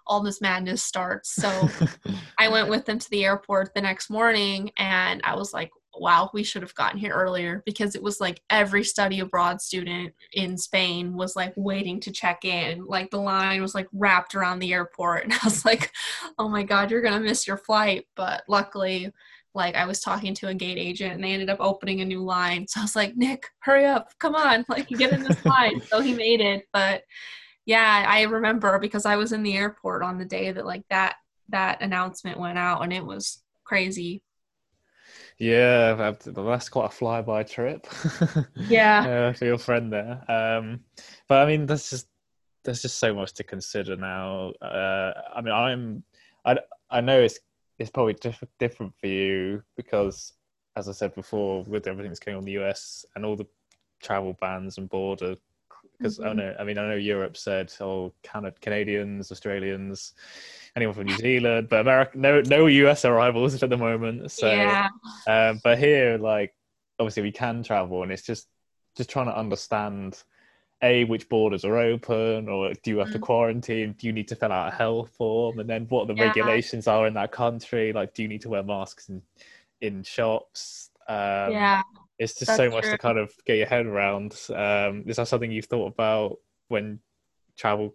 all 0.06 0.22
this 0.22 0.40
madness 0.40 0.82
starts. 0.82 1.34
So 1.34 1.68
I 2.38 2.48
went 2.48 2.68
with 2.68 2.86
them 2.86 2.98
to 2.98 3.10
the 3.10 3.24
airport 3.24 3.74
the 3.74 3.82
next 3.82 4.08
morning 4.08 4.70
and 4.76 5.20
I 5.24 5.34
was 5.34 5.52
like, 5.52 5.70
wow, 6.00 6.30
we 6.32 6.42
should 6.42 6.62
have 6.62 6.74
gotten 6.74 6.98
here 6.98 7.12
earlier 7.12 7.62
because 7.66 7.94
it 7.94 8.02
was 8.02 8.20
like 8.20 8.42
every 8.50 8.84
study 8.84 9.20
abroad 9.20 9.60
student 9.60 10.14
in 10.32 10.56
Spain 10.56 11.14
was 11.14 11.36
like 11.36 11.52
waiting 11.56 12.00
to 12.00 12.10
check 12.10 12.44
in. 12.44 12.84
Like 12.86 13.10
the 13.10 13.20
line 13.20 13.62
was 13.62 13.74
like 13.74 13.88
wrapped 13.92 14.34
around 14.34 14.58
the 14.58 14.72
airport. 14.72 15.24
And 15.26 15.32
I 15.32 15.38
was 15.44 15.64
like, 15.64 15.92
oh 16.38 16.48
my 16.48 16.62
God, 16.62 16.90
you're 16.90 17.02
going 17.02 17.14
to 17.14 17.20
miss 17.20 17.46
your 17.46 17.56
flight. 17.56 18.06
But 18.14 18.44
luckily, 18.48 19.12
like 19.54 19.74
I 19.74 19.86
was 19.86 20.00
talking 20.00 20.34
to 20.34 20.48
a 20.48 20.54
gate 20.54 20.78
agent 20.78 21.14
and 21.14 21.24
they 21.24 21.32
ended 21.32 21.50
up 21.50 21.58
opening 21.60 22.00
a 22.00 22.04
new 22.04 22.22
line. 22.22 22.68
So 22.68 22.80
I 22.80 22.84
was 22.84 22.94
like, 22.94 23.16
Nick, 23.16 23.46
hurry 23.60 23.86
up, 23.86 24.10
come 24.20 24.36
on, 24.36 24.64
like 24.68 24.88
get 24.88 25.12
in 25.12 25.24
this 25.24 25.44
line. 25.44 25.80
so 25.80 26.00
he 26.00 26.14
made 26.14 26.40
it. 26.40 26.68
But 26.72 27.02
yeah, 27.64 28.04
I 28.06 28.22
remember 28.22 28.78
because 28.78 29.06
I 29.06 29.16
was 29.16 29.32
in 29.32 29.42
the 29.42 29.56
airport 29.56 30.02
on 30.02 30.18
the 30.18 30.24
day 30.24 30.52
that 30.52 30.66
like 30.66 30.84
that 30.90 31.16
that 31.48 31.82
announcement 31.82 32.38
went 32.38 32.58
out 32.58 32.82
and 32.82 32.92
it 32.92 33.04
was 33.04 33.42
crazy. 33.64 34.22
Yeah, 35.38 36.12
that's 36.24 36.68
quite 36.68 36.86
a 36.86 36.88
flyby 36.94 37.48
trip. 37.48 37.86
Yeah, 38.68 39.28
uh, 39.28 39.32
for 39.34 39.44
your 39.44 39.58
friend 39.58 39.92
there. 39.92 40.24
Um, 40.28 40.80
but 41.28 41.42
I 41.42 41.46
mean, 41.46 41.66
there's 41.66 41.90
just 41.90 42.08
there's 42.64 42.82
just 42.82 42.98
so 42.98 43.14
much 43.14 43.32
to 43.34 43.44
consider 43.44 43.96
now. 43.96 44.52
Uh, 44.62 45.12
I 45.34 45.40
mean, 45.42 45.54
I'm 45.54 46.02
I 46.44 46.58
I 46.90 47.00
know 47.00 47.20
it's 47.20 47.38
it's 47.78 47.90
probably 47.90 48.14
diff- 48.14 48.42
different 48.58 48.94
for 48.98 49.06
you 49.08 49.62
because, 49.76 50.32
as 50.76 50.88
I 50.88 50.92
said 50.92 51.14
before, 51.14 51.62
with 51.64 51.86
everything 51.86 52.10
that's 52.10 52.20
going 52.20 52.36
on 52.36 52.42
in 52.42 52.46
the 52.46 52.64
US 52.64 53.04
and 53.14 53.24
all 53.24 53.36
the 53.36 53.46
travel 54.02 54.36
bans 54.40 54.78
and 54.78 54.88
border, 54.88 55.36
because 55.98 56.18
mm-hmm. 56.18 56.28
I 56.28 56.32
know, 56.32 56.56
I 56.58 56.64
mean, 56.64 56.78
I 56.78 56.88
know 56.88 56.96
Europe 56.96 57.36
said, 57.36 57.72
oh, 57.80 58.12
Canada, 58.22 58.56
Canadians, 58.60 59.32
Australians, 59.32 60.12
anyone 60.74 60.94
from 60.94 61.06
New 61.06 61.16
Zealand, 61.16 61.68
but 61.68 61.80
America, 61.80 62.18
no, 62.18 62.40
no 62.42 62.66
US 62.66 63.04
arrivals 63.04 63.62
at 63.62 63.70
the 63.70 63.76
moment. 63.76 64.30
So, 64.30 64.50
yeah. 64.50 64.88
um, 65.26 65.60
but 65.62 65.78
here, 65.78 66.18
like, 66.18 66.54
obviously, 66.98 67.22
we 67.22 67.32
can 67.32 67.62
travel, 67.62 68.02
and 68.02 68.12
it's 68.12 68.22
just 68.22 68.48
just 68.96 69.10
trying 69.10 69.26
to 69.26 69.38
understand 69.38 70.22
a 70.82 71.04
which 71.04 71.28
borders 71.28 71.64
are 71.64 71.78
open 71.78 72.48
or 72.48 72.72
do 72.82 72.90
you 72.90 72.98
have 72.98 73.10
to 73.10 73.18
mm. 73.18 73.22
quarantine 73.22 73.94
do 73.98 74.06
you 74.06 74.12
need 74.12 74.28
to 74.28 74.36
fill 74.36 74.52
out 74.52 74.72
a 74.72 74.76
health 74.76 75.10
form 75.16 75.58
and 75.58 75.68
then 75.68 75.86
what 75.88 76.06
the 76.06 76.14
yeah. 76.14 76.24
regulations 76.24 76.86
are 76.86 77.06
in 77.06 77.14
that 77.14 77.32
country 77.32 77.94
like 77.94 78.12
do 78.12 78.22
you 78.22 78.28
need 78.28 78.42
to 78.42 78.50
wear 78.50 78.62
masks 78.62 79.08
in 79.08 79.22
in 79.80 80.02
shops 80.02 80.90
um, 81.08 81.50
yeah 81.50 81.82
it's 82.18 82.38
just 82.38 82.56
so 82.56 82.70
much 82.70 82.84
true. 82.84 82.92
to 82.92 82.98
kind 82.98 83.18
of 83.18 83.32
get 83.44 83.58
your 83.58 83.66
head 83.66 83.86
around 83.86 84.38
um, 84.54 85.04
is 85.06 85.16
that 85.16 85.28
something 85.28 85.50
you've 85.50 85.66
thought 85.66 85.92
about 85.92 86.36
when 86.68 86.98
travel 87.56 87.94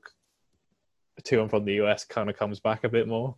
to 1.23 1.41
and 1.41 1.49
from 1.49 1.65
the 1.65 1.73
us 1.73 2.05
kind 2.05 2.29
of 2.29 2.37
comes 2.37 2.59
back 2.59 2.83
a 2.83 2.89
bit 2.89 3.07
more 3.07 3.35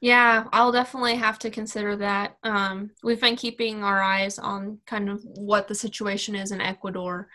yeah, 0.00 0.44
I'll 0.52 0.70
definitely 0.70 1.16
have 1.16 1.38
to 1.40 1.50
consider 1.50 1.96
that. 1.96 2.36
Um, 2.44 2.90
we've 3.02 3.20
been 3.20 3.36
keeping 3.36 3.82
our 3.82 4.00
eyes 4.00 4.38
on 4.38 4.78
kind 4.86 5.08
of 5.08 5.22
what 5.24 5.66
the 5.66 5.74
situation 5.74 6.36
is 6.36 6.52
in 6.52 6.60
Ecuador. 6.60 7.28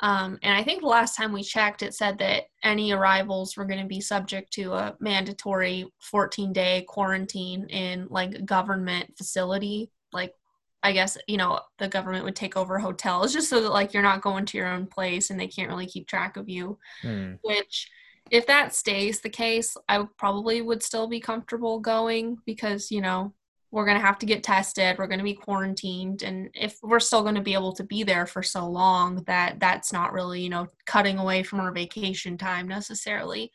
Um, 0.00 0.38
and 0.42 0.56
I 0.56 0.64
think 0.64 0.80
the 0.80 0.88
last 0.88 1.16
time 1.16 1.32
we 1.32 1.42
checked, 1.42 1.82
it 1.82 1.94
said 1.94 2.18
that 2.18 2.44
any 2.64 2.92
arrivals 2.92 3.56
were 3.56 3.66
going 3.66 3.80
to 3.80 3.86
be 3.86 4.00
subject 4.00 4.52
to 4.54 4.72
a 4.72 4.96
mandatory 4.98 5.86
14 6.00 6.52
day 6.52 6.84
quarantine 6.88 7.66
in 7.68 8.08
like 8.10 8.34
a 8.34 8.42
government 8.42 9.16
facility. 9.16 9.90
Like, 10.12 10.34
I 10.82 10.92
guess, 10.92 11.18
you 11.26 11.36
know, 11.36 11.60
the 11.78 11.88
government 11.88 12.24
would 12.24 12.36
take 12.36 12.56
over 12.56 12.78
hotels 12.78 13.32
just 13.32 13.48
so 13.48 13.60
that 13.62 13.70
like 13.70 13.92
you're 13.92 14.02
not 14.02 14.22
going 14.22 14.46
to 14.46 14.58
your 14.58 14.68
own 14.68 14.86
place 14.86 15.30
and 15.30 15.38
they 15.38 15.48
can't 15.48 15.68
really 15.68 15.86
keep 15.86 16.06
track 16.06 16.36
of 16.36 16.48
you. 16.48 16.78
Mm. 17.02 17.38
Which, 17.42 17.88
if 18.30 18.46
that 18.46 18.74
stays 18.74 19.20
the 19.20 19.28
case, 19.28 19.76
I 19.88 20.06
probably 20.16 20.62
would 20.62 20.82
still 20.82 21.08
be 21.08 21.20
comfortable 21.20 21.80
going 21.80 22.38
because, 22.46 22.90
you 22.90 23.00
know, 23.00 23.34
we're 23.72 23.84
going 23.84 23.98
to 23.98 24.04
have 24.04 24.18
to 24.18 24.26
get 24.26 24.42
tested 24.42 24.98
we're 24.98 25.06
going 25.06 25.18
to 25.18 25.24
be 25.24 25.34
quarantined 25.34 26.22
and 26.22 26.50
if 26.54 26.78
we're 26.82 27.00
still 27.00 27.22
going 27.22 27.34
to 27.34 27.40
be 27.40 27.54
able 27.54 27.72
to 27.72 27.84
be 27.84 28.02
there 28.02 28.26
for 28.26 28.42
so 28.42 28.68
long 28.68 29.22
that 29.26 29.60
that's 29.60 29.92
not 29.92 30.12
really 30.12 30.40
you 30.40 30.48
know 30.48 30.66
cutting 30.86 31.18
away 31.18 31.42
from 31.42 31.60
our 31.60 31.72
vacation 31.72 32.36
time 32.36 32.66
necessarily 32.66 33.52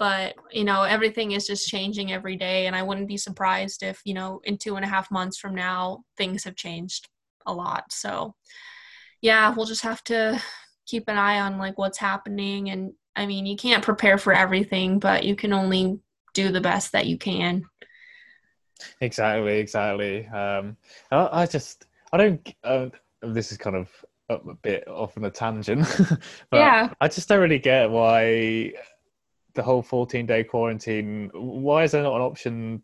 but 0.00 0.34
you 0.50 0.64
know 0.64 0.82
everything 0.82 1.30
is 1.30 1.46
just 1.46 1.68
changing 1.68 2.10
every 2.10 2.34
day 2.34 2.66
and 2.66 2.74
i 2.74 2.82
wouldn't 2.82 3.06
be 3.06 3.16
surprised 3.16 3.84
if 3.84 4.00
you 4.04 4.14
know 4.14 4.40
in 4.42 4.58
two 4.58 4.74
and 4.74 4.84
a 4.84 4.88
half 4.88 5.08
months 5.12 5.38
from 5.38 5.54
now 5.54 6.00
things 6.16 6.42
have 6.42 6.56
changed 6.56 7.08
a 7.46 7.52
lot 7.52 7.84
so 7.92 8.34
yeah 9.20 9.54
we'll 9.54 9.66
just 9.66 9.82
have 9.82 10.02
to 10.02 10.42
keep 10.86 11.04
an 11.06 11.16
eye 11.16 11.38
on 11.38 11.58
like 11.58 11.78
what's 11.78 11.98
happening 11.98 12.70
and 12.70 12.92
i 13.14 13.24
mean 13.24 13.46
you 13.46 13.56
can't 13.56 13.84
prepare 13.84 14.18
for 14.18 14.32
everything 14.32 14.98
but 14.98 15.22
you 15.22 15.36
can 15.36 15.52
only 15.52 16.00
do 16.34 16.50
the 16.50 16.60
best 16.60 16.90
that 16.90 17.06
you 17.06 17.16
can 17.16 17.62
Exactly, 19.00 19.58
exactly. 19.58 20.26
Um, 20.28 20.76
I, 21.10 21.42
I 21.42 21.46
just, 21.46 21.86
I 22.12 22.16
don't. 22.16 22.54
Uh, 22.64 22.86
this 23.22 23.52
is 23.52 23.58
kind 23.58 23.76
of 23.76 23.88
a 24.28 24.54
bit 24.62 24.86
off 24.88 25.16
on 25.16 25.24
a 25.24 25.30
tangent, 25.30 25.86
but 26.50 26.58
yeah. 26.58 26.92
I 27.00 27.08
just 27.08 27.28
don't 27.28 27.40
really 27.40 27.58
get 27.58 27.90
why 27.90 28.72
the 29.54 29.62
whole 29.62 29.82
14 29.82 30.26
day 30.26 30.44
quarantine. 30.44 31.30
Why 31.34 31.84
is 31.84 31.92
there 31.92 32.02
not 32.02 32.16
an 32.16 32.22
option 32.22 32.82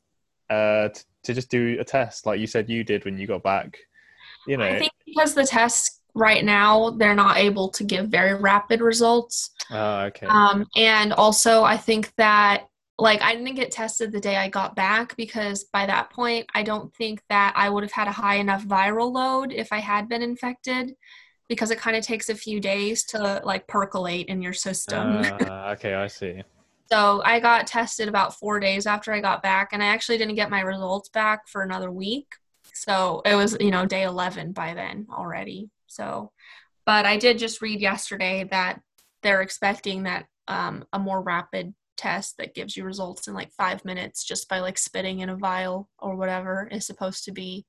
uh, 0.51 0.89
to, 0.89 1.05
to 1.25 1.35
just 1.35 1.51
do 1.51 1.77
a 1.81 1.85
test 1.85 2.27
like 2.27 2.41
you 2.41 2.47
said 2.47 2.71
you 2.71 2.85
did 2.85 3.05
when 3.05 3.19
you 3.19 3.27
got 3.27 3.43
back? 3.43 3.79
You 4.47 4.57
know, 4.57 4.65
I 4.65 4.79
think 4.79 4.93
because 5.05 5.35
the 5.35 5.45
tests 5.45 6.01
right 6.15 6.45
now 6.45 6.91
they're 6.91 7.15
not 7.15 7.37
able 7.37 7.69
to 7.71 7.85
give 7.85 8.09
very 8.09 8.35
rapid 8.35 8.81
results. 8.81 9.51
Oh, 9.71 10.01
okay. 10.05 10.27
Um, 10.27 10.67
and 10.77 11.13
also, 11.13 11.63
I 11.65 11.77
think 11.77 12.13
that 12.17 12.69
like 12.99 13.21
I 13.23 13.35
didn't 13.35 13.55
get 13.55 13.71
tested 13.71 14.11
the 14.11 14.21
day 14.21 14.37
I 14.37 14.49
got 14.49 14.75
back 14.75 15.17
because 15.17 15.65
by 15.65 15.85
that 15.87 16.11
point 16.11 16.47
I 16.55 16.63
don't 16.63 16.95
think 16.95 17.23
that 17.29 17.53
I 17.55 17.69
would 17.69 17.85
have 17.85 17.93
had 17.93 18.09
a 18.09 18.13
high 18.13 18.37
enough 18.37 18.65
viral 18.65 19.13
load 19.13 19.53
if 19.53 19.73
I 19.73 19.79
had 19.79 20.09
been 20.09 20.23
infected 20.23 20.95
because 21.49 21.71
it 21.71 21.79
kind 21.79 21.97
of 21.97 22.05
takes 22.05 22.29
a 22.29 22.35
few 22.35 22.59
days 22.59 23.05
to 23.05 23.43
like 23.45 23.67
percolate 23.67 24.27
in 24.27 24.43
your 24.43 24.53
system. 24.53 25.19
Uh, 25.19 25.73
okay, 25.77 25.95
I 25.95 26.07
see. 26.07 26.43
So 26.91 27.23
I 27.25 27.41
got 27.41 27.67
tested 27.67 28.09
about 28.09 28.39
4 28.39 28.61
days 28.61 28.87
after 28.87 29.13
I 29.13 29.21
got 29.21 29.43
back 29.43 29.71
and 29.73 29.83
I 29.83 29.87
actually 29.87 30.19
didn't 30.19 30.37
get 30.37 30.51
my 30.51 30.61
results 30.61 31.09
back 31.09 31.49
for 31.49 31.63
another 31.63 31.91
week. 31.91 32.27
So 32.75 33.23
it 33.25 33.35
was, 33.35 33.57
you 33.61 33.71
know, 33.71 33.87
day 33.87 34.03
11 34.03 34.53
by 34.53 34.75
then 34.75 35.07
already. 35.11 35.71
So 35.87 36.33
but 36.87 37.05
I 37.05 37.17
did 37.19 37.39
just 37.39 37.61
read 37.61 37.81
yesterday 37.81 38.49
that 38.51 38.81
they're 39.23 39.43
expecting 39.43 40.05
that 40.05 40.27
um, 40.49 40.85
a 40.93 40.99
more 40.99 41.21
rapid 41.21 41.75
test 41.97 42.37
that 42.39 42.55
gives 42.55 42.77
you 42.77 42.85
results 42.85 43.27
in 43.27 43.35
like 43.35 43.51
five 43.53 43.85
minutes 43.85 44.25
just 44.25 44.49
by 44.49 44.61
like 44.61 44.79
spitting 44.79 45.21
in 45.21 45.29
a 45.29 45.37
vial 45.37 45.89
or 45.99 46.15
whatever 46.15 46.69
is 46.71 46.87
supposed 46.87 47.25
to 47.25 47.33
be 47.33 47.67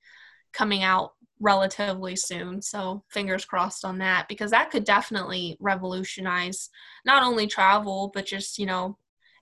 coming 0.53 0.83
out 0.83 1.13
relatively 1.39 2.15
soon. 2.15 2.61
So 2.61 3.03
fingers 3.09 3.45
crossed 3.45 3.83
on 3.83 3.99
that 3.99 4.27
because 4.27 4.51
that 4.51 4.69
could 4.69 4.83
definitely 4.83 5.57
revolutionize 5.59 6.69
not 7.05 7.23
only 7.23 7.47
travel 7.47 8.11
but 8.13 8.25
just, 8.25 8.59
you 8.59 8.65
know, 8.65 8.97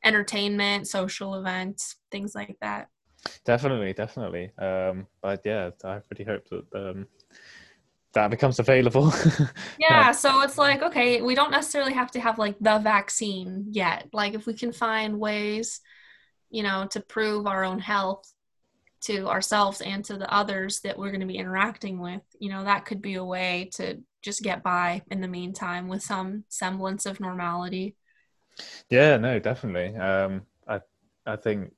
entertainment, 0.06 0.88
social 0.88 1.36
events, 1.36 1.98
things 2.12 2.34
like 2.34 2.56
that. 2.62 2.88
Definitely, 3.44 3.94
definitely. 3.94 4.52
Um, 4.58 5.08
but 5.22 5.42
yeah, 5.44 5.72
I 5.84 6.00
really 6.12 6.26
hope 6.26 6.48
that 6.50 6.66
um, 6.76 7.08
that 8.14 8.30
becomes 8.30 8.60
available. 8.60 9.14
yeah, 9.80 10.12
so 10.12 10.42
it's 10.42 10.58
like, 10.58 10.82
okay, 10.82 11.22
we 11.22 11.36
don't 11.36 11.52
necessarily 11.52 11.94
have 11.94 12.12
to 12.12 12.20
have 12.20 12.40
like 12.40 12.56
the 12.60 12.80
vaccine 12.80 13.66
yet. 13.72 14.08
Like 14.14 14.34
if 14.34 14.46
we 14.46 14.54
can 14.54 14.72
find 14.72 15.20
ways, 15.20 15.82
you 16.50 16.64
know, 16.64 16.88
to 16.92 17.02
prove 17.02 17.46
our 17.46 17.64
own 17.64 17.80
health 17.80 18.32
to 19.02 19.28
ourselves 19.28 19.82
and 19.82 20.04
to 20.06 20.18
the 20.18 20.34
others 20.34 20.80
that 20.82 20.98
we're 20.98 21.12
going 21.12 21.20
to 21.22 21.28
be 21.28 21.38
interacting 21.38 22.00
with, 22.00 22.22
you 22.40 22.50
know, 22.50 22.64
that 22.64 22.86
could 22.86 23.02
be 23.02 23.16
a 23.16 23.26
way 23.26 23.70
to 23.74 24.02
just 24.22 24.42
get 24.42 24.64
by 24.64 25.04
in 25.12 25.22
the 25.22 25.28
meantime 25.28 25.88
with 25.88 26.02
some 26.02 26.44
semblance 26.50 27.06
of 27.06 27.20
normality. 27.20 27.96
Yeah, 28.90 29.18
no, 29.18 29.40
definitely. 29.40 29.96
Um 29.98 30.44
I 30.68 30.82
I 31.26 31.36
think 31.36 31.72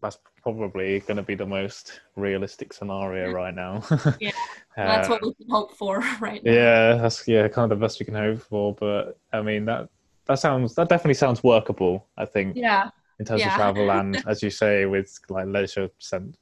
that's 0.00 0.18
probably 0.42 1.00
going 1.00 1.16
to 1.16 1.22
be 1.22 1.34
the 1.34 1.46
most 1.46 2.00
realistic 2.16 2.72
scenario 2.72 3.32
right 3.32 3.54
now. 3.54 3.82
yeah, 4.20 4.30
that's 4.76 5.08
uh, 5.08 5.12
what 5.12 5.22
we 5.22 5.34
can 5.34 5.50
hope 5.50 5.74
for 5.74 5.98
right 6.20 6.42
now. 6.44 6.52
Yeah, 6.52 6.94
that's 6.94 7.26
yeah, 7.26 7.48
kind 7.48 7.70
of 7.70 7.78
the 7.78 7.84
best 7.84 7.98
we 7.98 8.06
can 8.06 8.14
hope 8.14 8.40
for. 8.40 8.74
But 8.74 9.18
I 9.32 9.42
mean 9.42 9.64
that 9.66 9.88
that 10.26 10.38
sounds 10.38 10.74
that 10.76 10.88
definitely 10.88 11.14
sounds 11.14 11.42
workable. 11.42 12.06
I 12.16 12.24
think. 12.24 12.56
Yeah. 12.56 12.90
In 13.20 13.26
terms 13.26 13.40
yeah. 13.40 13.48
of 13.48 13.54
travel 13.56 13.90
and, 13.90 14.22
as 14.28 14.44
you 14.44 14.50
say, 14.50 14.86
with 14.86 15.18
like 15.28 15.48
leisure 15.48 15.88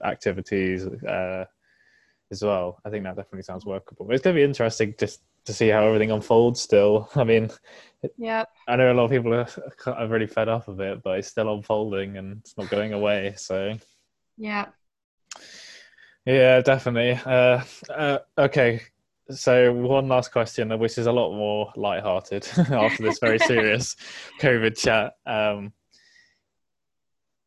activities, 0.04 0.86
uh, 0.86 1.46
as 2.30 2.42
well. 2.42 2.80
I 2.84 2.90
think 2.90 3.04
that 3.04 3.16
definitely 3.16 3.42
sounds 3.42 3.64
workable. 3.64 4.10
It's 4.10 4.22
going 4.22 4.34
to 4.34 4.40
be 4.40 4.44
interesting 4.44 4.94
just 4.98 5.22
to 5.44 5.52
see 5.52 5.68
how 5.68 5.86
everything 5.86 6.10
unfolds. 6.10 6.60
Still, 6.60 7.08
I 7.14 7.24
mean, 7.24 7.50
Yep. 8.18 8.48
I 8.68 8.76
know 8.76 8.92
a 8.92 8.94
lot 8.94 9.04
of 9.04 9.10
people 9.10 9.34
are, 9.34 9.48
are 9.86 10.08
really 10.08 10.26
fed 10.26 10.48
up 10.48 10.68
of 10.68 10.80
it, 10.80 11.02
but 11.02 11.18
it's 11.18 11.28
still 11.28 11.52
unfolding 11.54 12.16
and 12.16 12.38
it's 12.38 12.56
not 12.56 12.70
going 12.70 12.92
away. 12.92 13.34
So 13.36 13.76
Yeah. 14.36 14.66
yeah, 16.24 16.60
definitely. 16.60 17.20
Uh, 17.24 17.62
uh, 17.88 18.18
okay, 18.36 18.80
so 19.30 19.72
one 19.72 20.08
last 20.08 20.32
question, 20.32 20.76
which 20.78 20.98
is 20.98 21.06
a 21.06 21.12
lot 21.12 21.34
more 21.36 21.72
light-hearted 21.76 22.46
after 22.70 23.02
this 23.02 23.18
very 23.18 23.38
serious 23.52 23.96
COVID 24.40 24.76
chat. 24.76 25.14
Um, 25.26 25.72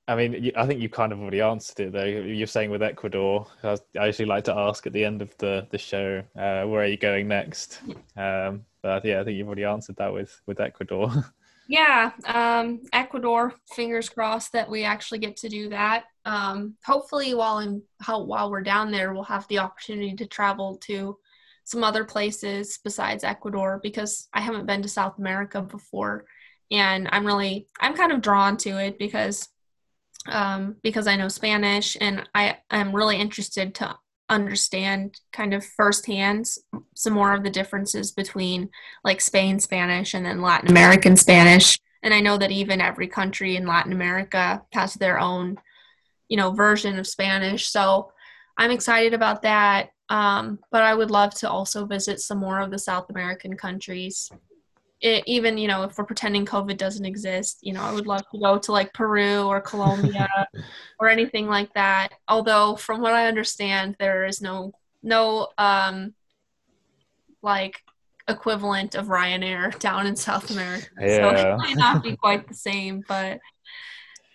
I 0.10 0.16
mean, 0.16 0.52
I 0.56 0.66
think 0.66 0.82
you 0.82 0.90
kind 0.90 1.12
of 1.12 1.20
already 1.20 1.40
answered 1.40 1.80
it 1.80 1.94
though. 1.94 2.04
You're 2.04 2.48
saying 2.48 2.72
with 2.72 2.82
Ecuador. 2.82 3.46
I 3.64 4.08
usually 4.08 4.26
like 4.26 4.46
to 4.46 4.56
ask 4.56 4.88
at 4.88 4.94
the 4.94 5.06
end 5.06 5.22
of 5.22 5.38
the 5.38 5.68
the 5.70 5.78
show, 5.78 6.24
uh, 6.36 6.64
where 6.64 6.82
are 6.82 6.88
you 6.88 6.98
going 6.98 7.28
next? 7.28 7.82
Um, 8.18 8.66
but 8.82 9.06
yeah, 9.06 9.22
I 9.22 9.24
think 9.24 9.38
you've 9.38 9.48
already 9.48 9.66
answered 9.66 9.98
that 9.98 10.12
with 10.12 10.42
with 10.48 10.60
Ecuador. 10.60 11.12
Yeah, 11.72 12.14
um, 12.26 12.82
Ecuador. 12.94 13.54
Fingers 13.76 14.10
crossed 14.10 14.54
that 14.54 14.68
we 14.68 14.84
actually 14.84 15.20
get 15.20 15.38
to 15.38 15.50
do 15.50 15.70
that. 15.70 16.06
Um, 16.26 16.74
hopefully, 16.84 17.36
while 17.36 17.60
in 17.60 17.84
how 18.02 18.24
while 18.24 18.50
we're 18.50 18.64
down 18.64 18.90
there, 18.90 19.14
we'll 19.14 19.22
have 19.26 19.48
the 19.50 19.60
opportunity 19.60 20.16
to 20.16 20.26
travel 20.26 20.78
to 20.88 21.20
some 21.66 21.84
other 21.84 22.06
places 22.06 22.80
besides 22.84 23.24
Ecuador 23.24 23.80
because 23.84 24.30
I 24.34 24.42
haven't 24.42 24.66
been 24.66 24.82
to 24.82 24.90
South 24.90 25.20
America 25.20 25.62
before, 25.62 26.26
and 26.72 27.08
I'm 27.12 27.24
really 27.24 27.68
I'm 27.80 27.96
kind 27.96 28.12
of 28.12 28.22
drawn 28.22 28.58
to 28.58 28.84
it 28.84 28.98
because 28.98 29.48
um, 30.28 30.76
because 30.84 31.08
I 31.08 31.16
know 31.16 31.28
Spanish 31.28 31.98
and 32.00 32.28
I 32.36 32.58
am 32.70 32.96
really 32.96 33.18
interested 33.18 33.76
to 33.76 33.98
understand 34.30 35.20
kind 35.34 35.54
of 35.54 35.66
firsthand 35.66 36.46
some 36.96 37.14
more 37.14 37.34
of 37.34 37.44
the 37.44 37.50
differences 37.50 38.12
between 38.12 38.70
like 39.04 39.22
Spain 39.22 39.60
Spanish 39.60 40.14
and 40.14 40.26
then 40.26 40.42
Latin 40.42 40.70
American 40.70 41.18
Spanish. 41.18 41.80
And 42.04 42.14
I 42.14 42.22
know 42.22 42.38
that 42.38 42.52
even 42.52 42.80
every 42.80 43.08
country 43.08 43.56
in 43.56 43.68
Latin 43.68 43.92
America 43.92 44.62
has 44.72 44.94
their 44.94 45.20
own, 45.20 45.58
you 46.30 46.38
know, 46.38 46.52
version 46.52 46.98
of 47.00 47.08
Spanish. 47.08 47.68
So 47.68 48.12
I'm 48.58 48.72
excited 48.72 49.14
about 49.14 49.42
that. 49.42 49.90
Um, 50.10 50.60
but 50.72 50.82
I 50.82 50.94
would 50.94 51.12
love 51.12 51.34
to 51.36 51.50
also 51.50 51.86
visit 51.86 52.20
some 52.20 52.40
more 52.40 52.60
of 52.60 52.72
the 52.72 52.80
South 52.80 53.10
American 53.10 53.58
countries. 53.58 54.32
It, 55.02 55.24
even 55.28 55.58
you 55.58 55.68
know 55.70 55.84
if 55.84 55.98
we're 55.98 56.04
pretending 56.04 56.46
covid 56.46 56.76
doesn't 56.76 57.06
exist 57.06 57.60
you 57.62 57.72
know 57.72 57.82
i 57.82 57.94
would 57.94 58.06
love 58.06 58.24
to 58.34 58.38
go 58.38 58.58
to 58.58 58.72
like 58.74 58.94
peru 58.94 59.44
or 59.44 59.62
colombia 59.62 60.28
or 61.00 61.08
anything 61.08 61.48
like 61.48 61.74
that. 61.74 62.10
Although 62.28 62.76
from 62.76 63.02
what 63.02 63.14
i 63.14 63.28
understand 63.28 63.96
there 64.00 64.26
is 64.26 64.42
no 64.42 64.74
no 65.02 65.48
um 65.58 66.14
like 67.42 67.82
equivalent 68.28 68.96
of 68.96 69.08
ryanair 69.08 69.78
down 69.88 70.06
in 70.06 70.16
south 70.16 70.52
america. 70.52 70.88
So 70.98 71.30
it 71.30 71.58
might 71.58 71.78
not 71.78 72.04
be 72.04 72.16
quite 72.22 72.48
the 72.48 72.54
same 72.54 73.04
but 73.08 73.40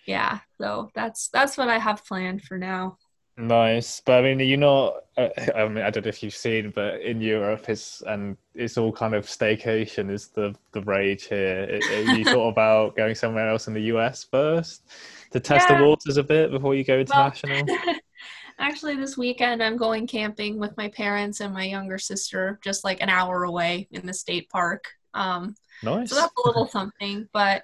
yeah. 0.07 0.39
So 0.59 0.91
that's 0.95 1.29
that's 1.29 1.57
what 1.57 1.69
i 1.69 1.77
have 1.77 2.05
planned 2.05 2.43
for 2.43 2.57
now 2.57 2.97
Nice, 3.37 3.99
but 3.99 4.19
I 4.19 4.21
mean, 4.21 4.39
you 4.39 4.55
know, 4.55 5.01
not. 5.17 5.31
Uh, 5.37 5.51
I 5.55 5.67
mean, 5.67 5.83
I 5.83 5.89
don't 5.89 6.05
know 6.05 6.09
if 6.09 6.23
you've 6.23 6.33
seen, 6.35 6.71
but 6.71 7.01
in 7.01 7.19
Europe, 7.19 7.67
it's 7.69 8.01
and 8.03 8.37
it's 8.53 8.77
all 8.77 8.93
kind 8.93 9.13
of 9.13 9.25
staycation 9.25 10.09
is 10.09 10.29
the 10.29 10.55
the 10.71 10.81
rage 10.83 11.25
here. 11.25 11.83
Have 11.89 12.07
you 12.07 12.23
thought 12.25 12.49
about 12.49 12.95
going 12.95 13.15
somewhere 13.15 13.49
else 13.49 13.67
in 13.67 13.73
the 13.73 13.81
US 13.83 14.23
first 14.23 14.83
to 15.31 15.39
test 15.41 15.67
Yeah. 15.67 15.75
the 15.75 15.75
waters 15.75 16.15
a 16.17 16.23
bit 16.23 16.49
before 16.51 16.75
you 16.75 16.85
go 16.85 16.97
Well, 17.09 17.33
international? 17.33 17.65
Actually, 18.59 18.95
this 18.95 19.17
weekend 19.17 19.61
I'm 19.61 19.77
going 19.77 20.07
camping 20.07 20.59
with 20.59 20.75
my 20.77 20.89
parents 20.89 21.41
and 21.41 21.53
my 21.53 21.65
younger 21.65 21.97
sister, 21.97 22.59
just 22.63 22.83
like 22.83 23.01
an 23.01 23.09
hour 23.09 23.43
away 23.43 23.87
in 23.91 24.05
the 24.05 24.13
state 24.13 24.49
park. 24.49 24.85
Um, 25.13 25.55
nice. 25.81 26.09
so 26.09 26.15
that's 26.15 26.33
a 26.37 26.47
little 26.47 26.67
something. 26.67 27.27
But 27.33 27.63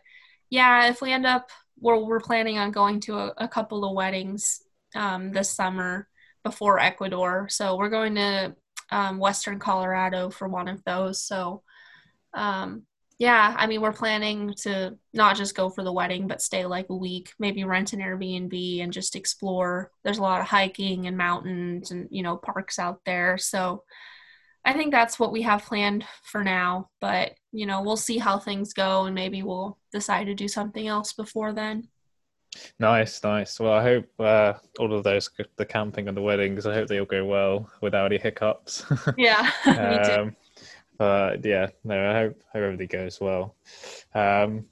yeah, 0.50 0.90
if 0.90 1.02
we 1.02 1.12
end 1.12 1.26
up, 1.26 1.50
we're, 1.80 1.98
we're 1.98 2.20
planning 2.20 2.58
on 2.58 2.72
going 2.72 3.00
to 3.02 3.18
a, 3.18 3.34
a 3.38 3.48
couple 3.48 3.86
of 3.86 3.96
weddings 3.96 4.62
um, 4.96 5.32
this 5.32 5.50
summer 5.50 6.08
before 6.44 6.80
Ecuador. 6.80 7.48
So 7.50 7.78
we're 7.78 7.90
going 7.90 8.16
to 8.16 8.56
um, 8.90 9.20
Western 9.20 9.60
Colorado 9.60 10.30
for 10.30 10.48
one 10.48 10.68
of 10.68 10.84
those. 10.84 11.24
So 11.24 11.64
um, 12.34 12.84
yeah, 13.22 13.54
I 13.56 13.68
mean, 13.68 13.82
we're 13.82 13.94
planning 13.94 14.52
to 14.64 14.98
not 15.14 15.36
just 15.36 15.54
go 15.54 15.70
for 15.70 15.84
the 15.84 15.94
wedding, 15.94 16.28
but 16.28 16.42
stay 16.42 16.66
like 16.66 16.88
a 16.90 16.96
week, 16.96 17.32
maybe 17.38 17.64
rent 17.64 17.94
an 17.94 18.00
Airbnb 18.00 18.82
and 18.82 18.92
just 18.92 19.16
explore. 19.16 19.92
There's 20.04 20.18
a 20.18 20.24
lot 20.24 20.42
of 20.42 20.48
hiking 20.48 21.06
and 21.06 21.16
mountains 21.16 21.92
and, 21.92 22.08
you 22.10 22.24
know, 22.24 22.38
parks 22.38 22.80
out 22.80 23.02
there. 23.06 23.38
So 23.38 23.84
I 24.66 24.74
think 24.74 24.92
that's 24.92 25.20
what 25.20 25.32
we 25.32 25.44
have 25.44 25.66
planned 25.66 26.04
for 26.24 26.44
now. 26.44 26.90
But, 27.00 27.34
you 27.52 27.68
know, 27.68 27.84
we'll 27.84 27.96
see 27.96 28.18
how 28.18 28.40
things 28.40 28.74
go 28.74 29.06
and 29.06 29.14
maybe 29.14 29.44
we'll 29.44 29.78
decide 29.92 30.26
to 30.26 30.34
do 30.34 30.48
something 30.48 30.88
else 30.88 31.14
before 31.14 31.54
then. 31.54 31.90
Nice, 32.80 33.24
nice. 33.24 33.60
Well, 33.60 33.74
I 33.74 33.82
hope 33.82 34.10
uh, 34.20 34.54
all 34.80 34.94
of 34.94 35.04
those, 35.04 35.30
the 35.56 35.66
camping 35.66 36.08
and 36.08 36.18
the 36.18 36.22
weddings, 36.22 36.66
I 36.66 36.74
hope 36.74 36.88
they 36.88 37.00
all 37.00 37.06
go 37.06 37.26
well 37.26 37.70
without 37.82 38.08
any 38.08 38.18
hiccups. 38.18 38.86
Yeah, 39.18 39.50
me 39.66 39.74
too. 39.74 39.80
um, 39.80 40.36
but 40.98 41.46
yeah, 41.46 41.68
no, 41.84 42.12
I 42.12 42.14
hope, 42.14 42.44
hope 42.54 42.62
everything 42.64 42.88
goes 42.88 43.20
well. 43.20 43.56
Um, 44.14 44.66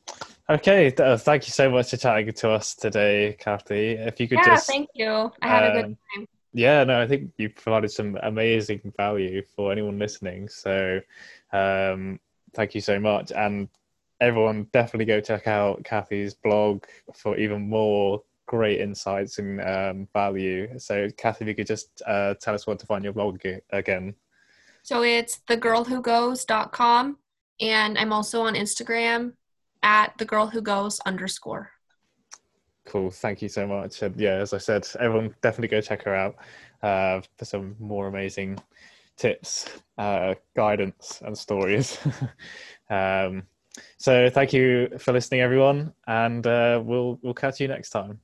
okay, 0.49 0.93
uh, 0.95 1.17
thank 1.17 1.47
you 1.47 1.51
so 1.51 1.69
much 1.69 1.89
for 1.89 1.97
chatting 1.97 2.31
to 2.31 2.51
us 2.51 2.75
today, 2.75 3.35
Kathy. 3.39 3.91
If 3.91 4.19
you 4.19 4.27
could 4.27 4.39
Yeah, 4.39 4.55
just, 4.55 4.67
thank 4.67 4.89
you. 4.93 5.31
I 5.41 5.47
had 5.47 5.63
a 5.63 5.71
good 5.71 5.85
um, 5.85 5.97
time. 6.15 6.27
yeah, 6.53 6.83
no, 6.83 7.01
I 7.01 7.07
think 7.07 7.31
you 7.37 7.49
provided 7.49 7.91
some 7.91 8.17
amazing 8.21 8.93
value 8.97 9.41
for 9.55 9.71
anyone 9.71 9.97
listening. 9.97 10.49
So, 10.49 11.01
um, 11.53 12.19
thank 12.53 12.75
you 12.75 12.81
so 12.81 12.99
much, 12.99 13.31
and 13.31 13.69
everyone 14.21 14.67
definitely 14.73 15.05
go 15.05 15.21
check 15.21 15.47
out 15.47 15.83
Kathy's 15.83 16.33
blog 16.33 16.83
for 17.13 17.37
even 17.37 17.69
more 17.69 18.21
great 18.47 18.81
insights 18.81 19.37
and 19.37 19.61
um, 19.61 20.07
value. 20.11 20.67
So, 20.79 21.07
Kathy, 21.17 21.45
if 21.45 21.49
you 21.49 21.55
could 21.55 21.67
just 21.67 22.01
uh, 22.07 22.33
tell 22.41 22.55
us 22.55 22.65
where 22.65 22.75
to 22.75 22.85
find 22.85 23.03
your 23.03 23.13
blog 23.13 23.39
again. 23.71 24.15
So 24.81 25.03
it's 25.03 25.39
thegirlwhogoes.com. 25.47 27.17
And 27.61 27.97
I'm 27.97 28.13
also 28.13 28.41
on 28.41 28.55
Instagram 28.55 29.33
at 29.83 30.17
thegirlwhogoes 30.17 30.99
underscore. 31.05 31.71
Cool. 32.85 33.11
Thank 33.11 33.43
you 33.43 33.49
so 33.49 33.67
much. 33.67 34.01
And 34.01 34.15
yeah, 34.19 34.35
as 34.35 34.53
I 34.53 34.57
said, 34.57 34.87
everyone 34.99 35.35
definitely 35.41 35.67
go 35.67 35.81
check 35.81 36.03
her 36.03 36.15
out 36.15 36.35
uh, 36.81 37.21
for 37.37 37.45
some 37.45 37.75
more 37.79 38.07
amazing 38.07 38.57
tips, 39.15 39.69
uh, 39.99 40.33
guidance, 40.55 41.21
and 41.23 41.37
stories. 41.37 41.99
um, 42.89 43.43
so 43.97 44.29
thank 44.29 44.53
you 44.53 44.89
for 44.99 45.11
listening, 45.13 45.41
everyone, 45.41 45.93
and 46.07 46.45
uh, 46.45 46.81
we'll 46.83 47.19
we'll 47.21 47.33
catch 47.33 47.59
you 47.59 47.67
next 47.67 47.89
time. 47.89 48.19